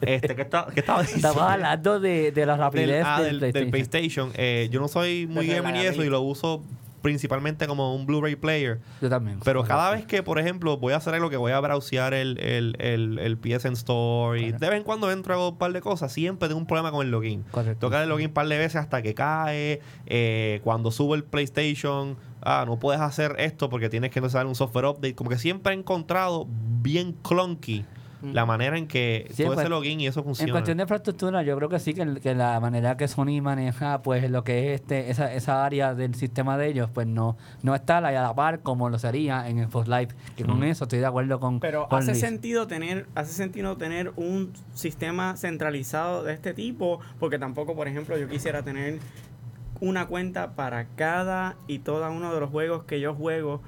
Este, 0.03 0.35
¿qué, 0.37 0.43
estaba 0.43 0.69
diciendo? 1.01 1.29
Estamos 1.29 1.39
hablando 1.41 2.01
de, 2.01 2.33
la 2.47 2.57
rapidez 2.57 3.05
del, 3.19 3.46
del, 3.53 3.63
del 3.65 3.71
PlayStation. 3.71 4.31
Eh, 4.35 4.69
yo 4.71 4.81
no 4.81 4.89
soy 4.89 5.27
muy 5.27 5.47
gamer 5.47 5.75
ni 5.75 5.81
eso 5.81 6.05
y 6.05 6.09
lo 6.09 6.21
uso 6.21 6.63
principalmente 7.03 7.69
como 7.69 7.95
un 7.95 8.05
Blu-ray 8.05 8.35
player. 8.35 8.81
Yo 9.01 9.09
también. 9.09 9.39
Pero 9.45 9.63
cada 9.63 9.93
vez 9.93 10.07
que, 10.07 10.25
por 10.25 10.41
ejemplo, 10.41 10.77
voy 10.77 10.93
a 10.93 10.97
hacer 10.97 11.15
algo 11.15 11.31
que 11.31 11.37
voy 11.37 11.53
a 11.53 11.61
browsear 11.61 12.13
el, 12.15 12.37
el, 12.41 12.75
el, 12.81 13.21
el 13.21 13.37
PSN 13.39 13.75
Store 13.75 14.41
y 14.41 14.51
de 14.51 14.59
vez 14.59 14.79
en 14.79 14.83
cuando 14.83 15.13
entro 15.13 15.35
a 15.35 15.49
un 15.51 15.57
par 15.57 15.73
de 15.73 15.81
cosas, 15.81 16.13
siempre 16.13 16.49
tengo 16.49 16.59
un 16.61 16.67
problema 16.67 16.91
con 16.91 17.07
el 17.07 17.13
login. 17.13 17.45
Correcto. 17.53 17.87
Toca 17.87 18.03
el 18.03 18.09
login 18.09 18.27
un 18.29 18.33
par 18.33 18.49
de 18.49 18.59
veces 18.59 18.77
hasta 18.77 19.03
que 19.03 19.15
cae. 19.15 19.81
eh, 20.07 20.61
cuando 20.65 20.91
subo 20.91 21.15
el 21.15 21.23
PlayStation, 21.23 22.17
ah, 22.43 22.65
no 22.67 22.77
puedes 22.81 23.01
hacer 23.01 23.37
esto 23.39 23.71
porque 23.71 23.89
tienes 23.89 24.11
que 24.11 24.21
dar 24.21 24.47
un 24.47 24.57
software 24.57 24.87
update. 24.87 25.15
Como 25.15 25.31
que 25.31 25.39
siempre 25.39 25.75
he 25.75 25.77
encontrado 25.77 26.49
bien 26.83 27.13
clunky 27.23 27.85
la 28.33 28.47
manera 28.47 28.77
en 28.79 28.87
que 28.87 29.27
Sí, 29.33 29.43
todo 29.43 29.55
pues, 29.55 29.61
ese 29.65 29.69
login 29.69 30.01
y 30.01 30.07
eso 30.07 30.21
En 30.21 30.25
funciona. 30.25 30.53
cuestión 30.53 30.77
de 30.79 30.83
infraestructura, 30.85 31.43
yo 31.43 31.57
creo 31.57 31.69
que 31.69 31.79
sí, 31.79 31.95
que, 31.95 32.35
la 32.35 32.61
manera 32.61 32.97
que 32.97 33.09
Sony 33.09 33.41
maneja 33.43 34.03
pues 34.03 34.31
lo 34.31 34.45
que 34.45 34.75
es 34.75 34.81
este 34.81 35.11
esa, 35.11 35.33
esa 35.33 35.65
área 35.65 35.95
del 35.95 36.15
sistema 36.15 36.57
de 36.59 36.69
ellos, 36.69 36.91
pues 36.93 37.07
no 37.07 37.37
no 37.63 37.75
está 37.75 37.99
a 37.99 38.01
la, 38.01 38.09
a 38.09 38.23
la 38.23 38.35
par 38.35 38.61
como 38.61 38.89
lo 38.91 38.99
sería 38.99 39.49
en 39.49 39.69
Xbox 39.69 39.89
Live. 39.89 40.09
Que 40.37 40.45
con 40.45 40.57
Ujú. 40.57 40.65
eso 40.65 40.85
estoy 40.85 40.99
de 41.01 41.07
acuerdo 41.07 41.41
con 41.41 41.61
Pero 41.61 41.89
con 41.89 41.99
hace 41.99 42.15
sentido 42.15 42.67
tener 42.67 43.07
hace 43.15 43.33
sentido 43.33 43.77
tener 43.77 44.13
un 44.17 44.53
sistema 44.75 45.37
centralizado 45.37 46.23
de 46.23 46.33
este 46.35 46.55
tipo 46.55 47.01
porque 47.19 47.39
tampoco 47.39 47.75
por 47.75 47.89
ejemplo 47.89 48.17
yo 48.19 48.29
quisiera 48.29 48.63
tener 48.63 48.99
una 49.81 50.07
cuenta 50.07 50.53
para 50.53 50.87
cada 50.97 51.57
y 51.67 51.81
todo 51.81 52.11
uno 52.11 52.33
de 52.33 52.41
los 52.41 52.51
juegos 52.51 52.85
que 52.85 53.01
yo 53.01 53.15
juego 53.15 53.61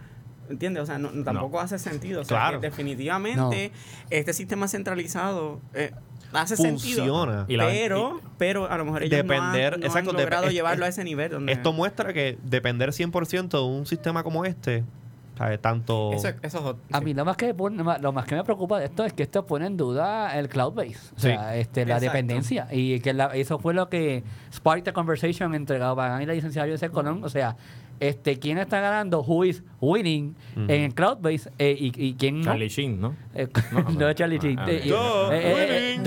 ¿Entiendes? 0.50 0.82
O 0.82 0.86
sea, 0.86 0.98
no, 0.98 1.08
tampoco 1.24 1.60
hace 1.60 1.78
sentido. 1.78 2.22
O 2.22 2.24
sea, 2.24 2.36
Claro. 2.38 2.60
que 2.60 2.68
definitivamente 2.68 3.72
este 4.10 4.32
sistema 4.32 4.68
centralizado 4.68 5.60
eh, 5.74 5.92
hace 6.32 6.56
sentido. 6.56 7.04
Funciona. 7.04 7.44
Y 7.48 7.56
pero, 7.56 8.20
pero 8.38 8.70
a 8.70 8.76
lo 8.78 8.84
mejor 8.84 9.02
ellos 9.02 9.18
Depender- 9.18 9.70
no 9.70 9.74
han, 9.76 9.80
no 9.80 9.86
exacto, 9.86 10.10
han 10.10 10.16
dep- 10.16 10.20
logrado 10.20 10.46
es- 10.48 10.52
llevarlo 10.52 10.84
es- 10.84 10.86
a 10.86 10.90
ese 10.90 11.04
nivel. 11.04 11.30
Donde 11.32 11.52
Esto 11.52 11.72
muestra 11.72 12.12
que 12.12 12.38
depender 12.42 12.90
100% 12.92 13.58
de 13.58 13.64
un 13.64 13.86
sistema 13.86 14.22
como 14.22 14.44
este, 14.44 14.84
¿sabes? 15.36 15.60
Tanto... 15.60 16.12
eso, 16.12 16.28
eso 16.28 16.36
es 16.42 16.54
ot- 16.64 16.76
A 16.92 16.98
sí. 16.98 17.04
mí 17.04 17.14
lo 17.14 17.24
más 17.24 17.36
que 17.36 17.54
lo 17.54 18.12
más 18.12 18.24
que 18.26 18.34
me 18.34 18.44
preocupa 18.44 18.78
de 18.80 18.86
esto 18.86 19.04
es 19.04 19.12
que 19.12 19.22
esto 19.22 19.46
pone 19.46 19.66
en 19.66 19.76
duda 19.76 20.36
el 20.38 20.48
cloud 20.48 20.72
base, 20.74 20.96
o 21.16 21.20
sea, 21.20 21.56
este, 21.56 21.86
la 21.86 21.94
Exacto. 21.96 22.12
dependencia 22.12 22.66
y 22.72 22.98
que 23.00 23.12
la- 23.14 23.34
eso 23.36 23.58
fue 23.58 23.72
lo 23.74 23.88
que 23.88 24.24
sparked 24.52 24.84
the 24.84 24.92
conversation 24.92 25.54
entre 25.54 25.78
Gabagan 25.78 26.22
y 26.22 26.26
la 26.26 26.34
licenciada 26.34 26.68
José 26.70 26.90
Colón, 26.90 27.22
o 27.22 27.28
sea, 27.28 27.56
este, 28.00 28.38
quién 28.38 28.58
está 28.58 28.80
ganando, 28.80 29.20
who 29.22 29.44
is 29.44 29.62
winning 29.80 30.34
en 30.68 30.90
Cloudbase 30.92 31.50
eh, 31.58 31.76
y, 31.78 31.92
y 31.96 32.14
quién 32.14 32.38
no. 32.40 32.44
Charlie 32.46 32.68
Sheen, 32.68 33.00
¿no? 33.00 33.14
Eh, 33.34 33.48
No, 33.72 33.80
no, 33.82 33.90
no. 33.90 34.12
Charlie 34.12 34.38
Sheen. 34.38 34.58
Eh, 34.60 34.82
eh, 34.84 34.90
eh, 35.32 35.94
eh, 35.96 36.00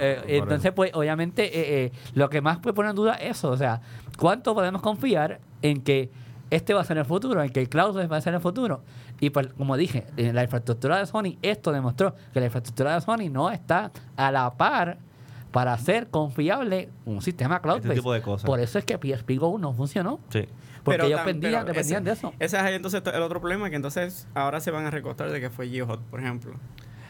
Eh, 0.00 0.22
entonces, 0.38 0.72
pues, 0.72 0.90
obviamente, 0.94 1.44
eh, 1.44 1.84
eh, 1.86 1.92
lo 2.14 2.28
que 2.28 2.40
más 2.40 2.58
puede 2.58 2.74
poner 2.74 2.90
en 2.90 2.96
duda 2.96 3.14
es 3.14 3.38
eso. 3.38 3.50
O 3.50 3.56
sea, 3.56 3.80
¿cuánto 4.18 4.54
podemos 4.54 4.82
confiar 4.82 5.40
en 5.62 5.82
que 5.82 6.10
este 6.50 6.72
va 6.74 6.80
a 6.80 6.84
ser 6.84 6.96
el 6.98 7.04
futuro, 7.04 7.42
en 7.42 7.50
que 7.50 7.60
el 7.60 7.68
cloud 7.68 8.08
va 8.10 8.16
a 8.16 8.20
ser 8.20 8.34
el 8.34 8.40
futuro? 8.40 8.82
Y 9.20 9.30
pues, 9.30 9.48
como 9.48 9.76
dije, 9.76 10.06
en 10.16 10.34
la 10.34 10.44
infraestructura 10.44 10.98
de 10.98 11.06
Sony, 11.06 11.36
esto 11.42 11.72
demostró 11.72 12.14
que 12.32 12.40
la 12.40 12.46
infraestructura 12.46 12.94
de 12.94 13.00
Sony 13.00 13.28
no 13.30 13.50
está 13.50 13.90
a 14.16 14.30
la 14.32 14.50
par 14.56 14.98
para 15.50 15.72
hacer 15.72 16.08
confiable 16.08 16.88
un 17.04 17.22
sistema 17.22 17.60
cloud 17.62 17.78
Este 17.78 17.94
tipo 17.94 18.12
de 18.12 18.20
cosas. 18.22 18.46
Por 18.46 18.60
eso 18.60 18.78
es 18.78 18.84
que 18.84 18.98
PSP 18.98 19.36
Go 19.38 19.58
no 19.58 19.72
funcionó. 19.72 20.20
Sí. 20.30 20.44
Porque 20.84 20.98
Pero 20.98 21.06
ellos 21.08 21.20
dependían, 21.20 21.52
pero 21.64 21.64
dependían 21.74 22.02
ese- 22.02 22.10
de 22.10 22.12
eso. 22.12 22.32
Ese 22.38 22.56
es 22.56 22.62
ahí 22.62 22.74
entonces 22.74 23.02
el 23.12 23.22
otro 23.22 23.40
problema, 23.40 23.68
que 23.70 23.76
entonces 23.76 24.26
ahora 24.34 24.60
se 24.60 24.70
van 24.70 24.86
a 24.86 24.90
recostar 24.90 25.30
de 25.30 25.40
que 25.40 25.50
fue 25.50 25.68
Geohot, 25.68 26.00
por 26.02 26.20
ejemplo. 26.20 26.54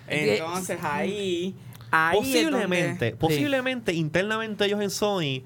Entonces 0.09 0.79
ahí... 0.83 1.55
ahí 1.91 2.17
posiblemente, 2.19 3.11
donde- 3.11 3.17
posiblemente 3.17 3.93
internamente 3.93 4.65
ellos 4.65 4.81
en 4.81 4.91
Sony 4.91 5.43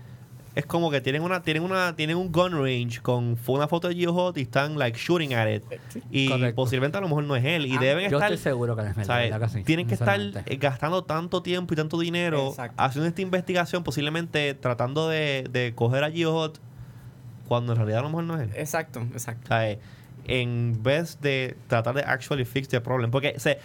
es 0.55 0.67
como 0.67 0.91
que 0.91 1.01
tienen 1.01 1.23
una 1.23 1.43
tienen 1.43 1.63
una 1.63 1.97
tienen 1.97 2.17
un 2.17 2.31
gun 2.31 2.53
range 2.53 3.01
con 3.01 3.39
una 3.47 3.69
foto 3.69 3.89
de 3.89 3.95
Geohot 3.95 4.37
y 4.37 4.43
están 4.43 4.79
like 4.79 4.99
shooting 4.99 5.33
at 5.35 5.49
it 5.49 5.63
y 6.11 6.29
Correcto. 6.29 6.55
posiblemente 6.57 6.99
a 6.99 7.01
lo 7.01 7.09
mejor 7.09 7.25
no 7.25 7.35
es 7.37 7.45
él 7.45 7.65
y 7.67 7.77
Ah, 7.77 7.81
deben 7.81 8.11
Yo 8.11 8.19
estar 8.19 8.33
estoy 8.33 8.53
seguro 8.53 8.77
que 8.77 8.83
no 8.83 8.89
es 8.89 8.97
verdad, 8.97 9.07
¿sabes? 9.15 9.31
¿verdad 9.31 9.47
que 9.51 9.59
sí? 9.59 9.65
tienen 9.65 9.87
que 9.87 9.95
estar 9.95 10.21
eh, 10.21 10.57
gastando 10.57 11.05
tanto 11.05 11.43
tiempo 11.43 11.73
y 11.73 11.77
tanto 11.79 11.99
dinero 11.99 12.49
Exacto. 12.49 12.75
haciendo 12.83 13.09
esta 13.09 13.23
investigación 13.23 13.83
posiblemente 13.83 14.53
tratando 14.55 15.09
de, 15.09 15.49
de 15.51 15.73
coger 15.75 16.05
a 16.05 16.11
Geohot 16.11 16.61
cuando 17.49 17.73
en 17.73 17.77
realidad 17.79 18.01
a 18.01 18.03
lo 18.03 18.09
mejor 18.11 18.25
no 18.25 18.35
es 18.41 18.43
él 18.51 18.51
Exacto, 18.57 19.01
exacto. 19.13 19.49
¿sabes? 19.49 19.79
en 20.25 20.81
vez 20.85 21.21
de 21.21 21.57
tratar 21.67 21.95
de 21.97 22.03
actually 22.03 22.45
fix 22.45 22.69
the 22.69 22.81
problem 22.81 23.11
porque 23.11 23.35
o 23.37 23.41
sea, 23.41 23.57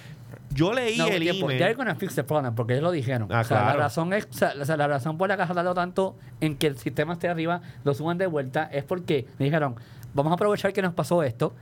yo 0.53 0.73
leí 0.73 0.97
No, 0.97 1.07
el 1.07 1.19
tiempo, 1.21 1.45
email 1.45 1.59
They're 1.59 1.75
gonna 1.75 1.95
fix 1.95 2.15
the 2.15 2.23
problem, 2.23 2.55
porque 2.55 2.73
ellos 2.73 2.83
lo 2.83 2.91
dijeron. 2.91 3.27
Ah, 3.31 3.41
o 3.41 3.43
sea, 3.43 3.57
claro. 3.57 3.77
la 3.77 3.83
razón 3.83 4.13
es, 4.13 4.27
o 4.29 4.33
sea, 4.33 4.53
o 4.59 4.65
sea, 4.65 4.77
la 4.77 4.87
razón 4.87 5.17
por 5.17 5.29
la 5.29 5.37
que 5.37 5.43
ha 5.43 5.47
tardado 5.47 5.73
tanto 5.75 6.15
en 6.41 6.57
que 6.57 6.67
el 6.67 6.77
sistema 6.77 7.13
esté 7.13 7.27
arriba, 7.27 7.61
lo 7.83 7.93
suban 7.93 8.17
de 8.17 8.27
vuelta, 8.27 8.63
es 8.71 8.83
porque 8.83 9.25
me 9.39 9.45
dijeron, 9.45 9.75
vamos 10.13 10.31
a 10.31 10.35
aprovechar 10.35 10.73
que 10.73 10.81
nos 10.81 10.93
pasó 10.93 11.23
esto 11.23 11.53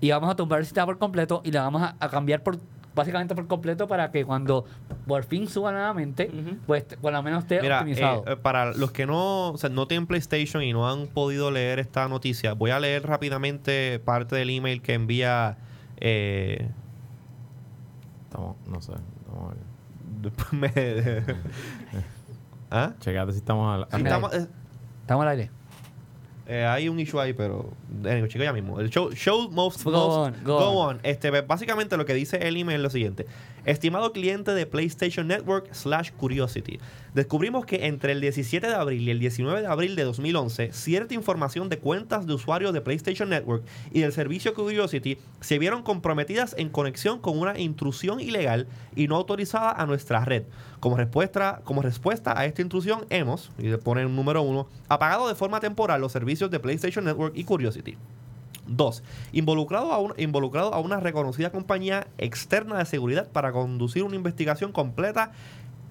y 0.00 0.10
vamos 0.10 0.30
a 0.30 0.36
tumbar 0.36 0.60
el 0.60 0.64
sistema 0.64 0.86
por 0.86 0.98
completo 0.98 1.42
y 1.44 1.52
lo 1.52 1.60
vamos 1.60 1.82
a, 1.82 1.96
a 2.00 2.08
cambiar 2.08 2.42
por 2.42 2.58
básicamente 2.94 3.34
por 3.34 3.46
completo 3.46 3.86
para 3.86 4.10
que 4.10 4.24
cuando 4.24 4.64
por 5.06 5.22
fin 5.24 5.48
suba 5.48 5.70
nuevamente, 5.72 6.30
pues 6.66 6.84
por 7.00 7.12
lo 7.12 7.22
menos 7.22 7.44
esté 7.44 7.60
Mira, 7.62 7.78
optimizado. 7.78 8.24
eh, 8.26 8.32
eh, 8.32 8.36
para 8.36 8.72
los 8.74 8.90
que 8.90 9.06
no, 9.06 9.50
o 9.50 9.58
sea, 9.58 9.70
no 9.70 9.86
tienen 9.86 10.06
PlayStation 10.06 10.62
y 10.62 10.72
no 10.72 10.88
han 10.90 11.06
podido 11.06 11.50
leer 11.50 11.78
esta 11.78 12.08
noticia, 12.08 12.52
voy 12.54 12.72
a 12.72 12.80
leer 12.80 13.06
rápidamente 13.06 14.00
parte 14.04 14.36
del 14.36 14.50
email 14.50 14.82
que 14.82 14.94
envía. 14.94 15.56
Eh, 15.98 16.68
Estamos, 18.30 18.56
no 18.68 18.80
sé. 18.80 18.92
Estamos, 19.26 19.54
después 20.22 20.52
me- 20.52 20.70
¿Ah? 22.70 22.92
checate 23.00 23.32
si 23.32 23.38
estamos 23.38 23.74
al. 23.74 23.88
Sí, 23.90 24.06
estamos- 24.06 24.32
eh, 24.34 24.46
Estamos 25.00 25.22
al 25.24 25.28
aire. 25.30 25.50
eh, 26.46 26.64
hay 26.64 26.88
un 26.88 27.00
issue 27.00 27.18
ahí, 27.20 27.32
pero. 27.32 27.72
Anyway, 28.04 28.28
chicos, 28.28 28.44
ya 28.44 28.52
mismo. 28.52 28.78
El 28.78 28.88
show, 28.90 29.10
show 29.12 29.50
most, 29.50 29.82
Go 29.82 29.90
most- 29.90 30.36
on, 30.38 30.44
go 30.44 30.58
go 30.58 30.68
on. 30.80 30.96
on. 30.96 31.00
Este, 31.02 31.30
básicamente 31.42 31.96
lo 31.96 32.04
que 32.06 32.14
dice 32.14 32.36
el 32.46 32.56
email 32.56 32.76
es 32.76 32.82
lo 32.84 32.90
siguiente. 32.90 33.26
Estimado 33.64 34.12
cliente 34.12 34.52
de 34.54 34.66
PlayStation 34.66 35.26
Network 35.26 35.72
slash 35.72 36.10
Curiosity, 36.12 36.78
descubrimos 37.14 37.66
que 37.66 37.86
entre 37.86 38.12
el 38.12 38.20
17 38.20 38.66
de 38.66 38.74
abril 38.74 39.02
y 39.02 39.10
el 39.10 39.18
19 39.18 39.60
de 39.60 39.66
abril 39.66 39.96
de 39.96 40.04
2011, 40.04 40.72
cierta 40.72 41.14
información 41.14 41.68
de 41.68 41.78
cuentas 41.78 42.26
de 42.26 42.34
usuarios 42.34 42.72
de 42.72 42.80
PlayStation 42.80 43.28
Network 43.28 43.62
y 43.92 44.00
del 44.00 44.12
servicio 44.12 44.54
Curiosity 44.54 45.18
se 45.40 45.58
vieron 45.58 45.82
comprometidas 45.82 46.54
en 46.58 46.70
conexión 46.70 47.20
con 47.20 47.38
una 47.38 47.58
intrusión 47.58 48.20
ilegal 48.20 48.66
y 48.96 49.08
no 49.08 49.16
autorizada 49.16 49.72
a 49.72 49.86
nuestra 49.86 50.24
red. 50.24 50.44
Como 50.80 50.96
respuesta, 50.96 51.62
a 52.36 52.44
esta 52.46 52.62
intrusión, 52.62 53.04
hemos, 53.10 53.50
y 53.58 53.64
le 53.64 53.78
ponen 53.78 54.14
número 54.16 54.42
uno, 54.42 54.68
apagado 54.88 55.28
de 55.28 55.34
forma 55.34 55.60
temporal 55.60 56.00
los 56.00 56.12
servicios 56.12 56.50
de 56.50 56.60
PlayStation 56.60 57.04
Network 57.04 57.36
y 57.36 57.44
Curiosity. 57.44 57.96
2. 58.66 59.02
Involucrado 59.32 59.92
a, 59.92 60.20
involucrado 60.20 60.74
a 60.74 60.80
una 60.80 61.00
reconocida 61.00 61.50
compañía 61.50 62.08
externa 62.18 62.78
de 62.78 62.86
seguridad 62.86 63.28
para 63.28 63.52
conducir 63.52 64.02
una 64.02 64.16
investigación 64.16 64.72
completa 64.72 65.32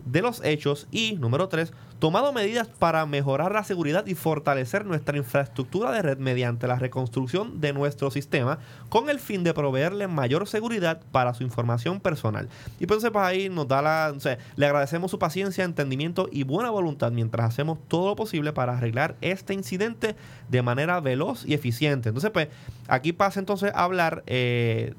de 0.06 0.22
los 0.22 0.44
hechos. 0.44 0.88
Y, 0.92 1.14
número 1.18 1.48
3, 1.48 1.74
tomado 2.00 2.32
medidas 2.32 2.68
para 2.68 3.06
mejorar 3.06 3.52
la 3.52 3.64
seguridad 3.64 4.06
y 4.06 4.16
fortalecer 4.16 4.86
nuestra 4.86 5.18
infraestructura 5.18 5.92
de 5.92 6.02
red 6.02 6.18
mediante 6.18 6.68
la 6.68 6.76
reconstrucción 6.76 7.60
de 7.60 7.74
nuestro 7.74 8.12
sistema 8.12 8.60
con 8.90 9.10
el 9.10 9.20
fin 9.20 9.44
de 9.44 9.54
proveerle 9.54 10.08
mayor 10.08 10.48
seguridad 10.48 11.02
para 11.12 11.34
su 11.34 11.44
información 11.44 12.00
personal. 12.00 12.48
Y 12.80 12.86
pues 12.86 13.00
pues, 13.00 13.16
ahí 13.16 13.50
nos 13.50 13.68
da 13.68 13.82
la... 13.82 14.14
o 14.16 14.20
sea, 14.20 14.38
le 14.56 14.66
agradecemos 14.66 15.12
su 15.12 15.20
paciencia, 15.20 15.64
entendimiento 15.64 16.30
y 16.32 16.44
buena 16.44 16.70
voluntad 16.70 17.12
mientras 17.12 17.48
hacemos 17.48 17.80
todo 17.88 18.10
lo 18.10 18.16
posible 18.16 18.54
para 18.54 18.78
arreglar 18.78 19.16
este 19.22 19.54
incidente 19.54 20.16
de 20.50 20.62
manera 20.62 21.00
veloz 21.00 21.46
y 21.46 21.54
eficiente. 21.54 22.10
Entonces, 22.10 22.32
pues, 22.32 22.50
aquí 22.88 23.14
pasa 23.14 23.40
entonces 23.40 23.72
a 23.74 23.84
hablar 23.84 24.24
eh, 24.28 24.94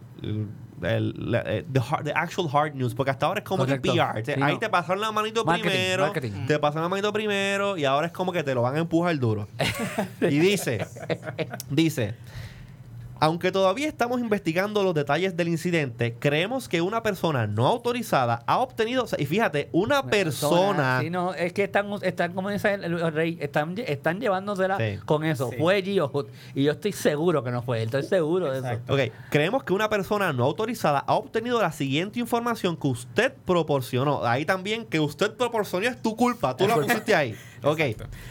el, 0.83 1.15
la- 1.31 1.43
eh, 1.47 1.65
the, 1.73 1.81
hard- 1.81 2.05
the 2.05 2.13
actual 2.13 2.49
hard 2.53 2.75
news, 2.75 2.95
porque 2.95 3.11
hasta 3.11 3.27
ahora 3.27 3.41
es 3.41 3.45
como 3.45 3.65
Correcto. 3.65 3.93
que 3.93 3.99
PR. 3.99 4.23
Te- 4.23 4.35
Sí, 4.35 4.41
ahí 4.43 4.55
no. 4.55 4.59
te 4.59 4.69
pasaron 4.69 5.01
la 5.01 5.13
manito 5.13 5.45
Marketing, 5.45 5.71
primero, 5.71 6.03
marketing. 6.05 6.47
te 6.47 6.59
pasaron 6.59 6.83
la 6.85 6.89
manito 6.89 7.13
primero 7.13 7.77
y 7.77 7.85
ahora 7.85 8.07
es 8.07 8.13
como 8.13 8.33
que 8.33 8.43
te 8.43 8.55
lo 8.55 8.63
van 8.63 8.77
a 8.77 8.79
empujar 8.81 9.19
duro. 9.19 9.49
y 10.21 10.39
dice, 10.39 10.87
dice, 11.69 12.15
aunque 13.21 13.53
todavía 13.53 13.87
estamos 13.87 14.21
investigando 14.21 14.83
los 14.83 14.95
detalles 14.95 15.37
del 15.37 15.49
incidente, 15.49 16.17
creemos 16.19 16.69
que 16.69 16.81
una 16.81 17.03
persona 17.03 17.47
no 17.47 17.67
autorizada 17.67 18.43
ha 18.47 18.59
obtenido, 18.59 19.05
o 19.05 19.07
sea, 19.07 19.21
y 19.21 19.27
fíjate, 19.27 19.69
una 19.73 20.03
persona... 20.05 21.01
Sí, 21.01 21.11
no, 21.11 21.35
es 21.35 21.53
que 21.53 21.65
están, 21.65 21.91
están 22.03 22.33
como 22.33 22.51
dice 22.51 22.75
el, 22.75 23.13
rey, 23.13 23.39
están, 23.41 23.75
están 23.87 24.21
llevándosela 24.21 24.79
Sí. 24.79 24.99
con 25.05 25.25
eso. 25.25 25.51
Sí. 25.51 25.57
Fue 25.59 25.83
Geohot. 25.83 26.29
Y 26.55 26.65
yo 26.65 26.73
estoy 26.73 26.93
seguro 26.93 27.45
que 27.45 27.51
no 27.51 27.63
fue 27.63 27.79
él. 27.83 27.85
Estoy 27.87 28.05
seguro 28.05 28.51
de 28.51 28.59
eso. 28.59 28.69
Exacto. 28.69 28.95
Ok, 28.95 29.01
creemos 29.31 29.63
que 29.65 29.73
una 29.73 29.89
persona 29.89 30.33
no 30.33 30.45
autorizada 30.45 31.01
ha 31.01 31.15
obtenido 31.15 31.61
la 31.61 31.73
siguiente 31.73 32.19
información 32.21 32.77
que 32.77 32.89
usted 32.89 33.35
proporcionó. 33.45 34.25
Ahí 34.25 34.45
también 34.45 34.87
que 34.87 34.99
usted 35.01 35.33
proporcionó 35.35 35.87
es 35.87 36.01
tu 36.01 36.17
culpa, 36.17 36.57
tú 36.57 36.67
la 36.67 36.75
pusiste 36.77 37.15
ahí. 37.15 37.37
Ok, 37.63 37.81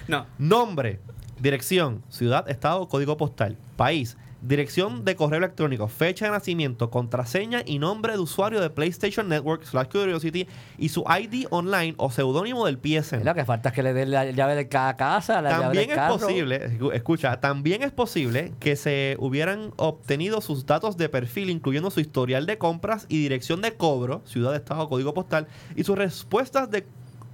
No, 0.07 0.25
nombre, 0.39 0.99
dirección, 1.39 2.03
ciudad, 2.09 2.49
estado, 2.49 2.87
código 2.87 3.15
postal, 3.17 3.57
país, 3.75 4.17
dirección 4.41 5.03
de 5.03 5.15
correo 5.15 5.39
electrónico, 5.39 5.87
fecha 5.89 6.25
de 6.25 6.31
nacimiento, 6.31 6.89
contraseña 6.89 7.61
y 7.65 7.77
nombre 7.79 8.13
de 8.13 8.19
usuario 8.19 8.61
de 8.61 8.69
PlayStation 8.69 9.27
Network 9.27 9.63
slash 9.65 9.87
Curiosity 9.89 10.47
y 10.77 10.89
su 10.89 11.03
ID 11.03 11.47
online 11.49 11.93
o 11.97 12.09
seudónimo 12.09 12.65
del 12.65 12.77
PSN. 12.77 13.25
Lo 13.25 13.35
que 13.35 13.43
falta 13.43 13.69
es 13.69 13.75
que 13.75 13.83
le 13.83 13.93
den 13.93 14.11
la 14.11 14.31
llave 14.31 14.55
de 14.55 14.69
cada 14.69 14.95
casa, 14.95 15.41
la 15.41 15.49
llave 15.49 15.63
También 15.63 15.83
del 15.87 15.91
es 15.91 15.95
carro. 15.97 16.17
posible, 16.19 16.69
escu- 16.79 16.93
escucha, 16.93 17.39
también 17.41 17.83
es 17.83 17.91
posible 17.91 18.53
que 18.59 18.75
se 18.77 19.17
hubieran 19.19 19.71
obtenido 19.75 20.39
sus 20.39 20.65
datos 20.65 20.95
de 20.95 21.09
perfil, 21.09 21.49
incluyendo 21.49 21.91
su 21.91 21.99
historial 21.99 22.45
de 22.45 22.57
compras 22.57 23.05
y 23.09 23.21
dirección 23.21 23.61
de 23.61 23.73
cobro, 23.73 24.21
ciudad, 24.25 24.55
estado, 24.55 24.87
código 24.87 25.13
postal, 25.13 25.47
y 25.75 25.83
sus 25.83 25.97
respuestas 25.97 26.71
de, 26.71 26.85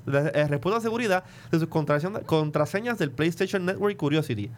eh, 0.08 0.48
respuestas 0.48 0.82
de 0.84 0.88
seguridad 0.88 1.24
de 1.52 1.60
sus 1.60 1.68
contraseñas, 2.26 2.98
del 2.98 3.12
PlayStation 3.12 3.66
Network 3.66 3.96
Curiosity. 3.98 4.50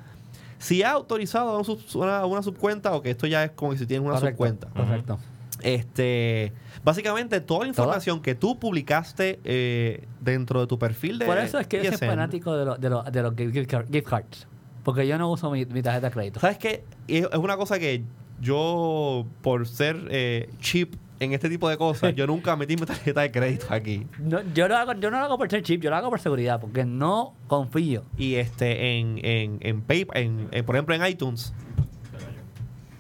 Si 0.59 0.83
ha 0.83 0.91
autorizado 0.91 1.55
una, 1.55 1.63
sub- 1.63 1.79
una, 1.95 2.25
una 2.25 2.41
subcuenta, 2.41 2.93
o 2.93 3.01
que 3.01 3.11
esto 3.11 3.27
ya 3.27 3.43
es 3.43 3.51
como 3.51 3.71
que 3.73 3.77
si 3.77 3.85
tienes 3.85 4.05
una 4.07 4.15
Correcto, 4.19 4.35
subcuenta. 4.45 4.67
Correcto. 4.69 5.19
Este, 5.61 6.53
básicamente 6.83 7.41
toda 7.41 7.61
la 7.63 7.67
información 7.69 8.21
que 8.21 8.35
tú 8.35 8.59
publicaste 8.59 9.39
eh, 9.43 10.05
dentro 10.21 10.59
de 10.61 10.67
tu 10.67 10.77
perfil 10.77 11.17
de 11.19 11.25
Por 11.25 11.37
eso 11.39 11.57
es 11.59 11.67
que 11.67 11.83
yo 11.83 11.91
soy 11.93 12.07
fanático 12.07 12.55
de, 12.55 12.65
los 12.65 12.79
de, 12.79 12.89
los 13.21 13.35
gift, 13.35 13.69
card- 13.71 13.87
gift 13.91 14.07
cards. 14.07 14.47
Porque 14.83 15.07
yo 15.07 15.17
no 15.17 15.29
uso 15.31 15.49
mi, 15.51 15.65
mi 15.65 15.81
tarjeta 15.81 16.07
de 16.07 16.13
crédito. 16.13 16.39
¿Sabes 16.39 16.57
qué? 16.57 16.83
Es 17.07 17.25
es 17.31 17.37
una 17.37 17.57
cosa 17.57 17.79
que 17.79 18.03
yo, 18.39 19.25
por 19.41 19.67
ser 19.67 20.07
eh, 20.09 20.49
cheap 20.59 20.89
en 21.19 21.34
este 21.34 21.49
tipo 21.49 21.67
de 21.69 21.77
cosas, 21.77 22.13
yo 22.15 22.27
nunca 22.27 22.56
metí 22.56 22.75
mi 22.75 22.86
tarjeta 22.86 23.21
de 23.21 23.32
crédito 23.32 23.65
aquí. 23.69 24.06
No, 24.19 24.41
yo, 24.53 24.67
lo 24.67 24.77
hago, 24.77 24.93
yo 24.93 25.10
no 25.12 25.19
lo 25.19 25.25
hago 25.25 25.38
por 25.38 25.49
ser 25.49 25.63
chip, 25.63 25.82
yo 25.82 25.89
lo 25.89 25.95
hago 25.95 26.10
por 26.10 26.19
seguridad, 26.19 26.60
porque 26.60 26.86
no 26.86 27.34
confío. 27.47 28.03
Y 28.17 28.36
este, 28.36 28.99
en, 28.99 29.19
en, 29.23 29.58
en, 29.62 29.82
Pay- 29.86 30.08
en, 30.13 30.47
en, 30.51 30.65
por 30.65 30.75
ejemplo, 30.75 30.93
en 30.95 31.06
iTunes. 31.06 31.53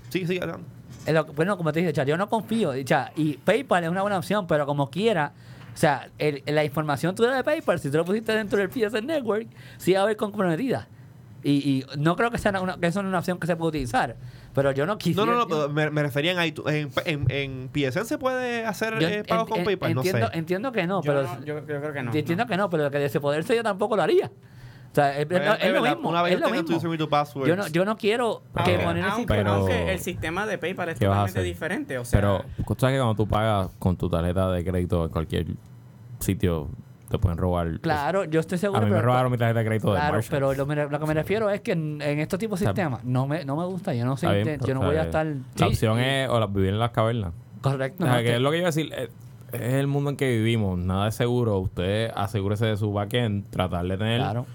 Sí, 0.09 0.25
sí, 0.25 0.39
bueno, 1.35 1.57
como 1.57 1.71
te 1.71 1.79
dije, 1.81 1.93
yo 2.05 2.17
no 2.17 2.27
confío. 2.29 2.73
sea, 2.85 3.11
y 3.15 3.37
PayPal 3.37 3.83
es 3.83 3.89
una 3.89 4.01
buena 4.01 4.17
opción, 4.17 4.47
pero 4.47 4.65
como 4.65 4.89
quiera, 4.89 5.31
o 5.73 5.77
sea, 5.77 6.09
el- 6.17 6.43
la 6.45 6.63
información 6.63 7.15
tuya 7.15 7.31
de 7.31 7.43
PayPal, 7.43 7.79
si 7.79 7.89
tú 7.89 7.97
lo 7.97 8.05
pusiste 8.05 8.33
dentro 8.33 8.57
del 8.59 8.69
PSN 8.69 9.05
Network, 9.05 9.47
sí 9.77 9.93
va 9.93 9.99
a 9.99 10.03
haber 10.03 10.17
comprometida. 10.17 10.87
Y, 11.43 11.51
y 11.51 11.85
no 11.97 12.15
creo 12.15 12.31
que, 12.31 12.37
sea 12.39 12.59
una, 12.59 12.77
que 12.77 12.87
es 12.87 12.95
una 12.95 13.19
opción 13.19 13.39
que 13.39 13.47
se 13.47 13.55
puede 13.55 13.69
utilizar. 13.69 14.15
Pero 14.57 14.71
yo 14.71 14.87
no 14.87 14.93
No, 14.93 14.97
quisiera. 14.97 15.25
no, 15.31 15.37
no, 15.37 15.41
yo- 15.47 15.47
pero 15.47 15.69
me, 15.69 15.91
me 15.91 16.01
refería 16.01 16.31
en 16.31 16.43
iTunes. 16.47 16.73
En, 16.73 16.91
en, 17.29 17.31
en 17.31 17.69
PSN 17.71 18.05
se 18.05 18.17
puede 18.17 18.65
hacer 18.65 18.97
yo 18.97 19.07
eh, 19.07 19.17
en- 19.19 19.25
pagos 19.25 19.47
con 19.49 19.59
en- 19.59 19.65
PayPal, 19.65 19.93
no 19.93 20.01
entiendo, 20.01 20.27
sé. 20.29 20.37
entiendo 20.39 20.71
que 20.71 20.87
no, 20.87 21.03
yo, 21.03 21.13
pero. 21.13 21.23
no- 21.23 21.45
yo- 21.45 21.59
yo 21.59 21.65
creo 21.65 21.93
que 21.93 22.01
no. 22.01 22.11
entiendo 22.11 22.43
no. 22.43 22.49
que 22.49 22.57
no, 22.57 22.69
pero 22.71 22.89
que 22.89 22.97
de 22.97 23.05
ese 23.05 23.19
poderse 23.19 23.55
yo 23.55 23.61
tampoco 23.61 23.95
lo 23.95 24.01
haría. 24.01 24.25
O 24.91 24.95
sea, 24.95 25.15
es, 25.19 25.27
Pues, 25.27 25.41
es 25.41 25.63
es 25.63 25.73
lo 25.73 25.81
mismo. 25.83 26.09
Una 26.09 26.23
vez 26.23 26.33
es 26.33 26.39
lo 26.39 26.49
mismo. 26.49 26.97
tu 26.97 27.07
password. 27.07 27.47
Yo 27.47 27.55
no, 27.55 27.67
yo 27.67 27.85
no 27.85 27.97
quiero 27.97 28.41
que 28.65 28.73
el 28.73 28.81
aunque- 28.81 29.03
sistema. 29.03 29.25
Pero- 29.27 29.51
aunque 29.53 29.93
el 29.93 29.99
sistema 29.99 30.47
de 30.47 30.57
PayPal 30.57 30.89
es 30.89 30.97
¿Qué 30.97 31.07
vas 31.07 31.17
a 31.17 31.21
totalmente 31.27 31.43
diferente. 31.47 31.97
O 31.99 32.05
sea, 32.05 32.19
Pero, 32.19 32.37
sabes 32.79 32.95
que 32.95 32.99
cuando 32.99 33.13
tú 33.13 33.27
pagas 33.27 33.69
con 33.77 33.95
tu 33.95 34.09
tarjeta 34.09 34.49
de 34.51 34.65
crédito 34.65 35.03
en 35.05 35.11
cualquier 35.11 35.45
sitio, 36.19 36.69
te 37.09 37.17
pueden 37.19 37.37
robar. 37.37 37.79
Claro, 37.79 38.25
yo 38.25 38.39
estoy 38.39 38.57
seguro. 38.57 38.81
A 38.81 38.83
mí 38.85 38.89
me 38.89 38.95
pero- 38.97 39.07
robaron 39.07 39.31
mi 39.31 39.37
tarjeta 39.37 39.59
de 39.59 39.65
crédito 39.65 39.93
de 39.93 39.99
Claro, 39.99 40.19
pero 40.29 40.53
lo, 40.53 40.65
lo 40.89 40.99
que 40.99 41.05
me 41.05 41.13
refiero 41.13 41.49
es 41.49 41.61
que 41.61 41.71
en, 41.71 42.01
en 42.01 42.19
estos 42.19 42.37
tipos 42.39 42.59
de 42.59 42.65
O 42.65 42.67
sea, 42.67 42.73
sistemas 42.73 43.03
no 43.05 43.27
me, 43.27 43.45
no 43.45 43.55
me 43.55 43.65
gusta. 43.65 43.93
Yo 43.93 44.05
no 44.05 44.17
sé, 44.17 44.27
bien, 44.43 44.59
yo 44.59 44.65
pero, 44.67 44.79
no 44.81 44.85
voy 44.87 44.95
a 44.97 45.03
estar. 45.03 45.25
La 45.25 45.33
sí, 45.55 45.63
opción 45.65 45.97
sí, 45.97 46.03
es 46.05 46.29
o 46.29 46.39
las 46.39 46.51
vivir 46.53 46.69
en 46.71 46.79
las 46.79 46.91
cavernas. 46.91 47.33
Correcto. 47.61 48.03
o 48.03 48.07
sea, 48.07 48.17
no, 48.17 48.21
que 48.23 48.35
es 48.35 48.41
lo 48.41 48.51
que 48.51 48.57
iba 48.57 48.65
a 48.67 48.71
decir. 48.71 48.91
eh, 48.95 49.09
Es 49.53 49.73
el 49.75 49.87
mundo 49.87 50.09
en 50.09 50.17
que 50.17 50.29
vivimos. 50.29 50.77
Nada 50.77 51.07
es 51.07 51.15
seguro. 51.15 51.57
Usted 51.59 52.11
asegúrese 52.15 52.65
de 52.65 52.75
su 52.77 52.91
backend. 52.91 53.49
Tratar 53.49 53.85
de 53.87 53.97
tener 53.97 54.19
Claro. 54.19 54.45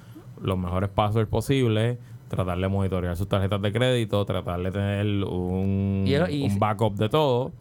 los 0.42 0.58
mejores 0.58 0.90
passwords 0.90 1.28
posibles. 1.30 1.98
Tratar 2.28 2.58
de 2.58 2.68
monitorear 2.68 3.16
sus 3.16 3.28
tarjetas 3.28 3.60
de 3.62 3.72
crédito. 3.72 4.24
Tratar 4.26 4.60
de 4.62 4.70
tener 4.70 5.06
un, 5.24 6.04
Y 6.06 6.14
eso- 6.14 6.28
y- 6.28 6.44
un 6.44 6.58
backup 6.58 6.94
de 6.96 7.08
todo. 7.08 7.52